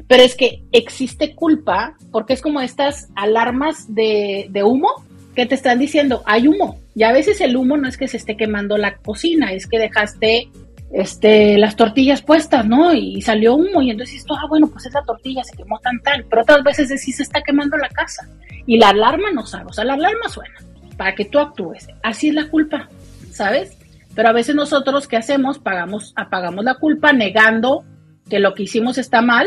pero 0.07 0.23
es 0.23 0.37
que 0.37 0.63
existe 0.73 1.35
culpa 1.35 1.97
porque 2.11 2.35
es 2.35 2.43
como 2.43 2.61
estas 2.61 3.09
alarmas 3.17 3.95
de, 3.95 4.47
de 4.51 4.63
humo 4.63 4.91
que 5.35 5.47
te 5.47 5.55
están 5.55 5.79
diciendo, 5.79 6.23
hay 6.27 6.49
humo. 6.49 6.79
Y 6.95 7.05
a 7.05 7.13
veces 7.13 7.41
el 7.41 7.57
humo 7.57 7.79
no 7.79 7.89
es 7.89 7.97
que 7.97 8.09
se 8.09 8.19
esté 8.19 8.37
quemando 8.37 8.77
la 8.77 8.97
cocina, 8.97 9.53
es 9.53 9.67
que 9.67 9.79
dejaste 9.79 10.51
este, 10.93 11.57
las 11.57 11.75
tortillas 11.75 12.21
puestas, 12.21 12.67
¿no? 12.67 12.93
Y 12.93 13.23
salió 13.23 13.55
humo 13.55 13.81
y 13.81 13.91
entonces 13.91 14.17
dices, 14.17 14.29
ah, 14.31 14.47
bueno, 14.51 14.69
pues 14.69 14.85
esa 14.85 15.01
tortilla 15.01 15.43
se 15.45 15.57
quemó 15.57 15.79
tan 15.79 15.99
tal, 16.01 16.27
pero 16.29 16.43
otras 16.43 16.63
veces 16.63 17.01
sí 17.01 17.13
se 17.13 17.23
está 17.23 17.41
quemando 17.41 17.79
la 17.79 17.89
casa 17.89 18.29
y 18.67 18.77
la 18.77 18.91
alarma 18.91 19.31
no 19.33 19.47
sabe, 19.47 19.65
o 19.71 19.73
sea, 19.73 19.85
la 19.85 19.95
alarma 19.95 20.29
suena 20.29 20.55
para 20.99 21.15
que 21.15 21.25
tú 21.25 21.39
actúes. 21.39 21.89
Así 22.03 22.29
es 22.29 22.35
la 22.35 22.49
culpa, 22.49 22.91
¿sabes? 23.33 23.77
Pero 24.15 24.29
a 24.29 24.33
veces 24.33 24.55
nosotros, 24.55 25.09
¿qué 25.09 25.17
hacemos? 25.17 25.59
Pagamos, 25.59 26.13
apagamos 26.17 26.65
la 26.65 26.75
culpa 26.75 27.13
negando 27.13 27.85
que 28.29 28.39
lo 28.39 28.55
que 28.55 28.65
hicimos 28.65 28.99
está 28.99 29.23
mal 29.23 29.47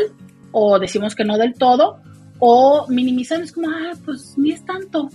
o 0.52 0.78
decimos 0.78 1.14
que 1.14 1.24
no 1.24 1.38
del 1.38 1.54
todo 1.54 2.00
o 2.38 2.86
minimizamos 2.88 3.52
como, 3.52 3.68
ah, 3.70 3.92
pues 4.04 4.36
ni 4.36 4.52
es 4.52 4.64
tanto. 4.64 5.08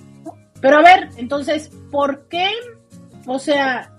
Pero 0.61 0.77
a 0.77 0.81
ver, 0.81 1.10
entonces, 1.18 1.72
¿por 1.91 2.27
qué? 2.27 2.48
O 3.26 3.39
sea, 3.39 3.91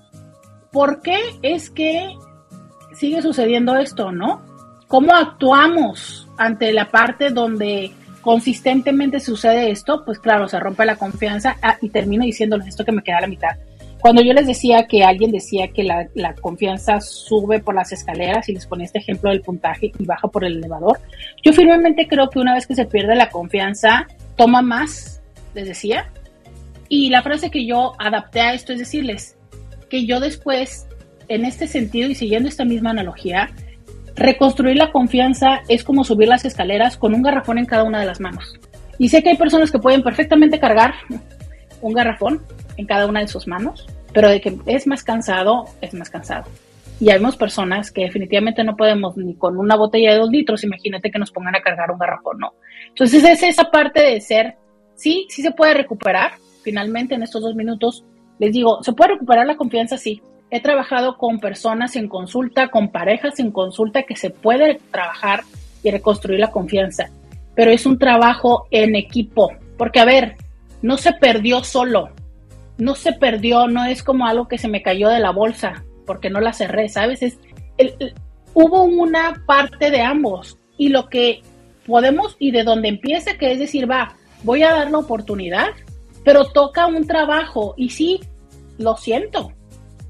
¿por 0.70 1.02
qué 1.02 1.18
es 1.42 1.70
que 1.70 2.14
sigue 2.94 3.22
sucediendo 3.22 3.76
esto, 3.76 4.12
no? 4.12 4.42
¿Cómo 4.88 5.14
actuamos 5.14 6.28
ante 6.38 6.72
la 6.72 6.90
parte 6.90 7.30
donde 7.30 7.92
consistentemente 8.20 9.20
sucede 9.20 9.70
esto? 9.70 10.04
Pues 10.04 10.18
claro, 10.18 10.48
se 10.48 10.60
rompe 10.60 10.84
la 10.84 10.96
confianza 10.96 11.56
ah, 11.62 11.78
y 11.80 11.88
termino 11.88 12.24
diciéndoles 12.24 12.68
esto 12.68 12.84
que 12.84 12.92
me 12.92 13.02
queda 13.02 13.18
a 13.18 13.22
la 13.22 13.26
mitad. 13.26 13.56
Cuando 14.02 14.20
yo 14.20 14.32
les 14.32 14.48
decía 14.48 14.88
que 14.88 15.04
alguien 15.04 15.30
decía 15.30 15.68
que 15.68 15.84
la, 15.84 16.34
confianza 16.40 17.00
sube 17.00 17.60
por 17.60 17.76
las 17.76 17.92
escaleras 17.92 18.48
y 18.48 18.52
les 18.52 18.66
ponía 18.66 18.84
este 18.84 18.98
ejemplo 18.98 19.30
del 19.30 19.42
puntaje 19.42 19.92
y 19.96 20.04
baja 20.04 20.26
por 20.26 20.44
el 20.44 20.56
elevador, 20.56 20.98
yo 21.44 21.52
firmemente 21.52 22.08
creo 22.08 22.28
que 22.28 22.40
una 22.40 22.52
vez 22.52 22.66
que 22.66 22.74
se 22.74 22.84
pierde 22.84 23.14
la 23.14 23.30
confianza, 23.30 24.08
toma 24.34 24.60
más, 24.60 25.22
les 25.54 25.68
decía. 25.68 26.10
Y 26.88 27.10
la 27.10 27.22
frase 27.22 27.52
que 27.52 27.64
yo 27.64 27.92
adapté 28.00 28.40
a 28.40 28.54
esto 28.54 28.72
es 28.72 28.80
decirles, 28.80 29.36
que 29.88 30.04
yo 30.04 30.18
después, 30.18 30.88
en 31.28 31.44
este 31.44 31.68
sentido 31.68 32.10
y 32.10 32.16
siguiendo 32.16 32.48
esta 32.48 32.64
misma 32.64 32.90
analogía, 32.90 33.50
reconstruir 34.16 34.78
la 34.78 34.90
confianza 34.90 35.60
es 35.68 35.84
como 35.84 36.02
subir 36.02 36.26
las 36.26 36.44
escaleras 36.44 36.96
con 36.96 37.14
un 37.14 37.22
garrafón 37.22 37.58
en 37.58 37.66
cada 37.66 37.84
una 37.84 38.00
de 38.00 38.06
las 38.06 38.18
manos. 38.18 38.58
Y 38.98 39.10
sé 39.10 39.22
que 39.22 39.28
hay 39.28 39.36
personas 39.36 39.70
que 39.70 39.78
pueden 39.78 40.02
perfectamente 40.02 40.58
cargar 40.58 40.92
un 41.82 41.92
garrafón 41.92 42.42
en 42.76 42.86
cada 42.86 43.06
una 43.06 43.20
de 43.20 43.28
sus 43.28 43.46
manos, 43.46 43.86
pero 44.12 44.28
de 44.28 44.40
que 44.40 44.58
es 44.66 44.86
más 44.86 45.02
cansado, 45.02 45.64
es 45.80 45.94
más 45.94 46.10
cansado. 46.10 46.44
Y 47.00 47.10
hay 47.10 47.20
personas 47.38 47.90
que 47.90 48.02
definitivamente 48.02 48.62
no 48.62 48.76
podemos 48.76 49.16
ni 49.16 49.34
con 49.34 49.58
una 49.58 49.76
botella 49.76 50.12
de 50.12 50.18
dos 50.18 50.30
litros, 50.30 50.62
imagínate 50.62 51.10
que 51.10 51.18
nos 51.18 51.32
pongan 51.32 51.56
a 51.56 51.60
cargar 51.60 51.90
un 51.90 51.98
garrafón, 51.98 52.38
¿no? 52.38 52.52
Entonces 52.88 53.24
es 53.24 53.42
esa 53.42 53.70
parte 53.70 54.02
de 54.02 54.20
ser, 54.20 54.56
sí, 54.94 55.26
sí 55.28 55.42
se 55.42 55.50
puede 55.50 55.74
recuperar, 55.74 56.32
finalmente 56.62 57.14
en 57.14 57.22
estos 57.22 57.42
dos 57.42 57.54
minutos 57.56 58.04
les 58.38 58.52
digo, 58.52 58.82
¿se 58.82 58.92
puede 58.92 59.12
recuperar 59.12 59.46
la 59.46 59.56
confianza? 59.56 59.96
Sí. 59.96 60.20
He 60.50 60.60
trabajado 60.60 61.16
con 61.16 61.38
personas 61.38 61.94
en 61.96 62.08
consulta, 62.08 62.68
con 62.68 62.90
parejas 62.90 63.38
en 63.38 63.52
consulta, 63.52 64.02
que 64.02 64.16
se 64.16 64.30
puede 64.30 64.80
trabajar 64.90 65.42
y 65.82 65.90
reconstruir 65.90 66.40
la 66.40 66.50
confianza. 66.50 67.08
Pero 67.54 67.70
es 67.70 67.86
un 67.86 67.98
trabajo 67.98 68.66
en 68.70 68.96
equipo. 68.96 69.52
Porque, 69.78 70.00
a 70.00 70.04
ver, 70.04 70.34
no 70.82 70.98
se 70.98 71.12
perdió 71.12 71.62
solo. 71.62 72.10
No 72.78 72.94
se 72.94 73.12
perdió, 73.12 73.68
no 73.68 73.84
es 73.84 74.02
como 74.02 74.26
algo 74.26 74.48
que 74.48 74.58
se 74.58 74.68
me 74.68 74.82
cayó 74.82 75.08
de 75.08 75.20
la 75.20 75.30
bolsa 75.30 75.84
porque 76.06 76.30
no 76.30 76.40
la 76.40 76.52
cerré, 76.52 76.88
¿sabes? 76.88 77.22
Es, 77.22 77.38
hubo 78.54 78.82
una 78.82 79.42
parte 79.46 79.90
de 79.90 80.02
ambos. 80.02 80.58
Y 80.76 80.88
lo 80.88 81.08
que 81.08 81.42
podemos, 81.86 82.36
y 82.38 82.50
de 82.50 82.64
donde 82.64 82.88
empieza, 82.88 83.36
que 83.38 83.52
es 83.52 83.58
decir, 83.58 83.90
va, 83.90 84.16
voy 84.42 84.62
a 84.62 84.72
dar 84.72 84.90
la 84.90 84.98
oportunidad, 84.98 85.68
pero 86.24 86.46
toca 86.46 86.86
un 86.86 87.06
trabajo. 87.06 87.74
Y 87.76 87.90
sí, 87.90 88.20
lo 88.78 88.96
siento, 88.96 89.52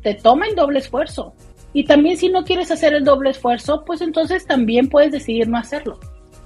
te 0.03 0.15
toma 0.15 0.47
en 0.47 0.57
doble 0.57 0.79
esfuerzo. 0.79 1.35
Y 1.75 1.85
también 1.85 2.17
si 2.17 2.29
no 2.29 2.45
quieres 2.45 2.71
hacer 2.71 2.93
el 2.95 3.05
doble 3.05 3.31
esfuerzo, 3.31 3.85
pues 3.85 4.01
entonces 4.03 4.47
también 4.47 4.89
puedes 4.89 5.13
decidir 5.13 5.49
no 5.49 5.59
hacerlo. 5.59 5.99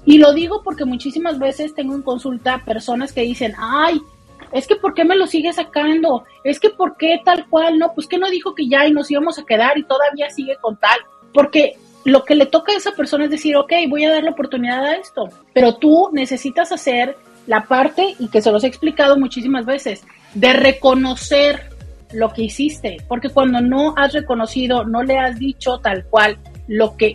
Y 0.05 0.19
lo 0.19 0.33
digo 0.33 0.61
porque 0.63 0.85
muchísimas 0.85 1.37
veces 1.37 1.75
tengo 1.75 1.93
en 1.93 2.01
consulta 2.01 2.63
personas 2.63 3.11
que 3.11 3.21
dicen, 3.21 3.53
ay, 3.57 4.01
es 4.51 4.67
que 4.67 4.75
¿por 4.75 4.93
qué 4.93 5.03
me 5.03 5.15
lo 5.15 5.27
sigue 5.27 5.51
sacando? 5.53 6.25
Es 6.43 6.59
que 6.59 6.69
¿por 6.69 6.97
qué 6.97 7.21
tal 7.23 7.47
cual? 7.49 7.77
No, 7.79 7.93
pues 7.93 8.07
que 8.07 8.17
no 8.17 8.29
dijo 8.29 8.55
que 8.55 8.67
ya 8.67 8.85
y 8.85 8.91
nos 8.91 9.09
íbamos 9.11 9.37
a 9.39 9.45
quedar 9.45 9.77
y 9.77 9.83
todavía 9.83 10.29
sigue 10.29 10.57
con 10.61 10.77
tal. 10.77 10.99
Porque 11.33 11.77
lo 12.05 12.23
que 12.23 12.35
le 12.35 12.45
toca 12.45 12.71
a 12.71 12.77
esa 12.77 12.91
persona 12.91 13.25
es 13.25 13.31
decir, 13.31 13.55
ok, 13.57 13.73
voy 13.89 14.05
a 14.05 14.11
dar 14.11 14.23
la 14.23 14.31
oportunidad 14.31 14.85
a 14.85 14.95
esto. 14.95 15.29
Pero 15.53 15.75
tú 15.75 16.09
necesitas 16.13 16.71
hacer 16.71 17.17
la 17.47 17.63
parte, 17.63 18.15
y 18.19 18.27
que 18.27 18.41
se 18.41 18.51
los 18.51 18.63
he 18.63 18.67
explicado 18.67 19.17
muchísimas 19.17 19.65
veces, 19.65 20.03
de 20.33 20.53
reconocer 20.53 21.69
lo 22.13 22.33
que 22.33 22.43
hiciste, 22.43 22.97
porque 23.07 23.29
cuando 23.29 23.61
no 23.61 23.93
has 23.97 24.13
reconocido, 24.13 24.83
no 24.83 25.03
le 25.03 25.17
has 25.17 25.39
dicho 25.39 25.79
tal 25.79 26.05
cual 26.05 26.37
lo 26.67 26.95
que 26.95 27.13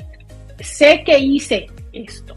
sé 0.60 1.02
que 1.04 1.18
hice 1.18 1.66
esto. 1.92 2.34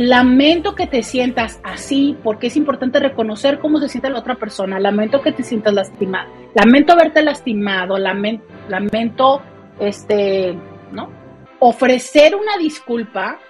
Lamento 0.00 0.76
que 0.76 0.86
te 0.86 1.02
sientas 1.02 1.60
así, 1.64 2.16
porque 2.22 2.46
es 2.46 2.56
importante 2.56 3.00
reconocer 3.00 3.58
cómo 3.58 3.80
se 3.80 3.88
siente 3.88 4.08
la 4.08 4.20
otra 4.20 4.36
persona. 4.36 4.78
Lamento 4.78 5.20
que 5.22 5.32
te 5.32 5.42
sientas 5.42 5.74
lastimado. 5.74 6.30
Lamento 6.54 6.92
haberte 6.92 7.20
lastimado. 7.20 7.98
Lamento, 7.98 8.44
lamento 8.68 9.42
este, 9.80 10.56
¿no? 10.92 11.10
Ofrecer 11.58 12.36
una 12.36 12.56
disculpa. 12.58 13.40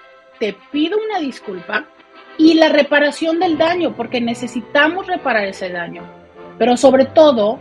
Te 0.40 0.56
pido 0.72 0.96
una 0.96 1.18
disculpa 1.20 1.86
y 2.38 2.54
la 2.54 2.70
reparación 2.70 3.40
del 3.40 3.58
daño, 3.58 3.94
porque 3.94 4.22
necesitamos 4.22 5.06
reparar 5.06 5.44
ese 5.44 5.68
daño. 5.68 6.10
Pero 6.56 6.78
sobre 6.78 7.04
todo, 7.04 7.58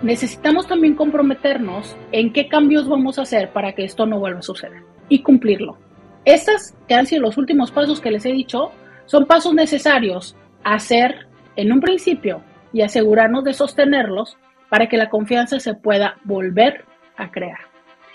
necesitamos 0.00 0.66
también 0.66 0.94
comprometernos 0.94 1.98
en 2.12 2.32
qué 2.32 2.48
cambios 2.48 2.88
vamos 2.88 3.18
a 3.18 3.22
hacer 3.22 3.52
para 3.52 3.74
que 3.74 3.84
esto 3.84 4.06
no 4.06 4.18
vuelva 4.18 4.38
a 4.38 4.42
suceder 4.42 4.84
y 5.10 5.22
cumplirlo. 5.22 5.76
Estas 6.24 6.76
que 6.86 6.94
han 6.94 7.06
sido 7.06 7.22
los 7.22 7.36
últimos 7.36 7.72
pasos 7.72 8.00
que 8.00 8.10
les 8.10 8.24
he 8.24 8.32
dicho 8.32 8.70
son 9.06 9.26
pasos 9.26 9.54
necesarios 9.54 10.36
a 10.62 10.74
hacer 10.74 11.26
en 11.56 11.72
un 11.72 11.80
principio 11.80 12.42
y 12.72 12.82
asegurarnos 12.82 13.44
de 13.44 13.54
sostenerlos 13.54 14.38
para 14.68 14.88
que 14.88 14.96
la 14.96 15.10
confianza 15.10 15.58
se 15.58 15.74
pueda 15.74 16.16
volver 16.24 16.84
a 17.16 17.30
crear. 17.30 17.58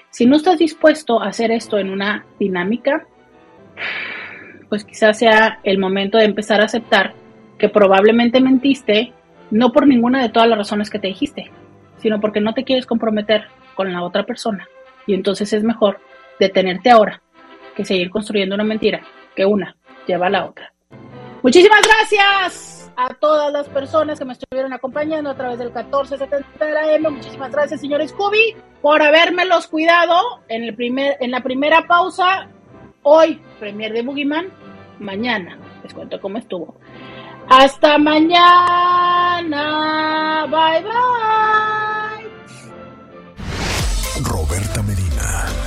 Si 0.10 0.26
no 0.26 0.38
estás 0.38 0.58
dispuesto 0.58 1.22
a 1.22 1.28
hacer 1.28 1.52
esto 1.52 1.78
en 1.78 1.90
una 1.90 2.26
dinámica, 2.40 3.06
pues 4.70 4.86
quizás 4.86 5.20
sea 5.20 5.60
el 5.64 5.78
momento 5.78 6.18
de 6.18 6.26
empezar 6.26 6.62
a 6.62 6.66
aceptar 6.66 7.14
que 7.60 7.70
probablemente 7.70 8.40
mentiste, 8.40 9.14
no 9.52 9.72
por 9.72 9.86
ninguna 9.86 10.22
de 10.22 10.30
todas 10.30 10.48
las 10.48 10.58
razones 10.58 10.90
que 10.90 11.00
te 11.00 11.08
dijiste, 11.08 11.52
sino 11.98 12.22
porque 12.22 12.40
no 12.40 12.54
te 12.54 12.64
quieres 12.64 12.86
comprometer 12.86 13.46
con 13.76 13.92
la 13.92 14.02
otra 14.02 14.24
persona. 14.24 14.68
Y 15.06 15.14
entonces 15.14 15.52
es 15.54 15.64
mejor 15.64 16.00
detenerte 16.40 16.90
ahora 16.90 17.22
que 17.78 17.86
seguir 17.86 18.10
construyendo 18.10 18.56
una 18.56 18.66
mentira, 18.66 19.02
que 19.36 19.46
una 19.46 19.78
lleva 20.08 20.26
a 20.28 20.32
la 20.32 20.46
otra. 20.46 20.74
Muchísimas 21.44 21.82
gracias 21.84 22.92
a 22.98 23.14
todas 23.14 23.54
las 23.54 23.70
personas 23.70 24.18
que 24.18 24.26
me 24.26 24.34
estuvieron 24.34 24.74
acompañando 24.74 25.30
a 25.30 25.36
través 25.36 25.60
del 25.60 25.68
1470 25.68 26.66
de 26.66 26.74
la 26.74 26.92
M. 26.96 27.08
Muchísimas 27.10 27.52
gracias, 27.52 27.80
señor 27.80 28.06
Scooby, 28.08 28.56
por 28.82 29.04
habérmelos 29.04 29.68
cuidado 29.68 30.20
en, 30.50 30.64
el 30.64 30.74
primer, 30.76 31.18
en 31.20 31.30
la 31.30 31.44
primera 31.44 31.86
pausa. 31.86 32.48
Hoy, 33.04 33.40
premier 33.60 33.94
de 33.94 34.02
Boogeyman. 34.02 34.48
Mañana 35.00 35.60
les 35.84 35.94
cuento 35.94 36.20
cómo 36.20 36.40
estuvo. 36.40 36.76
Hasta 37.48 38.00
mañana. 38.00 38.48
Bye 40.50 40.84
bye. 40.84 40.92
Roberta 44.24 44.82
Medina. 44.82 45.67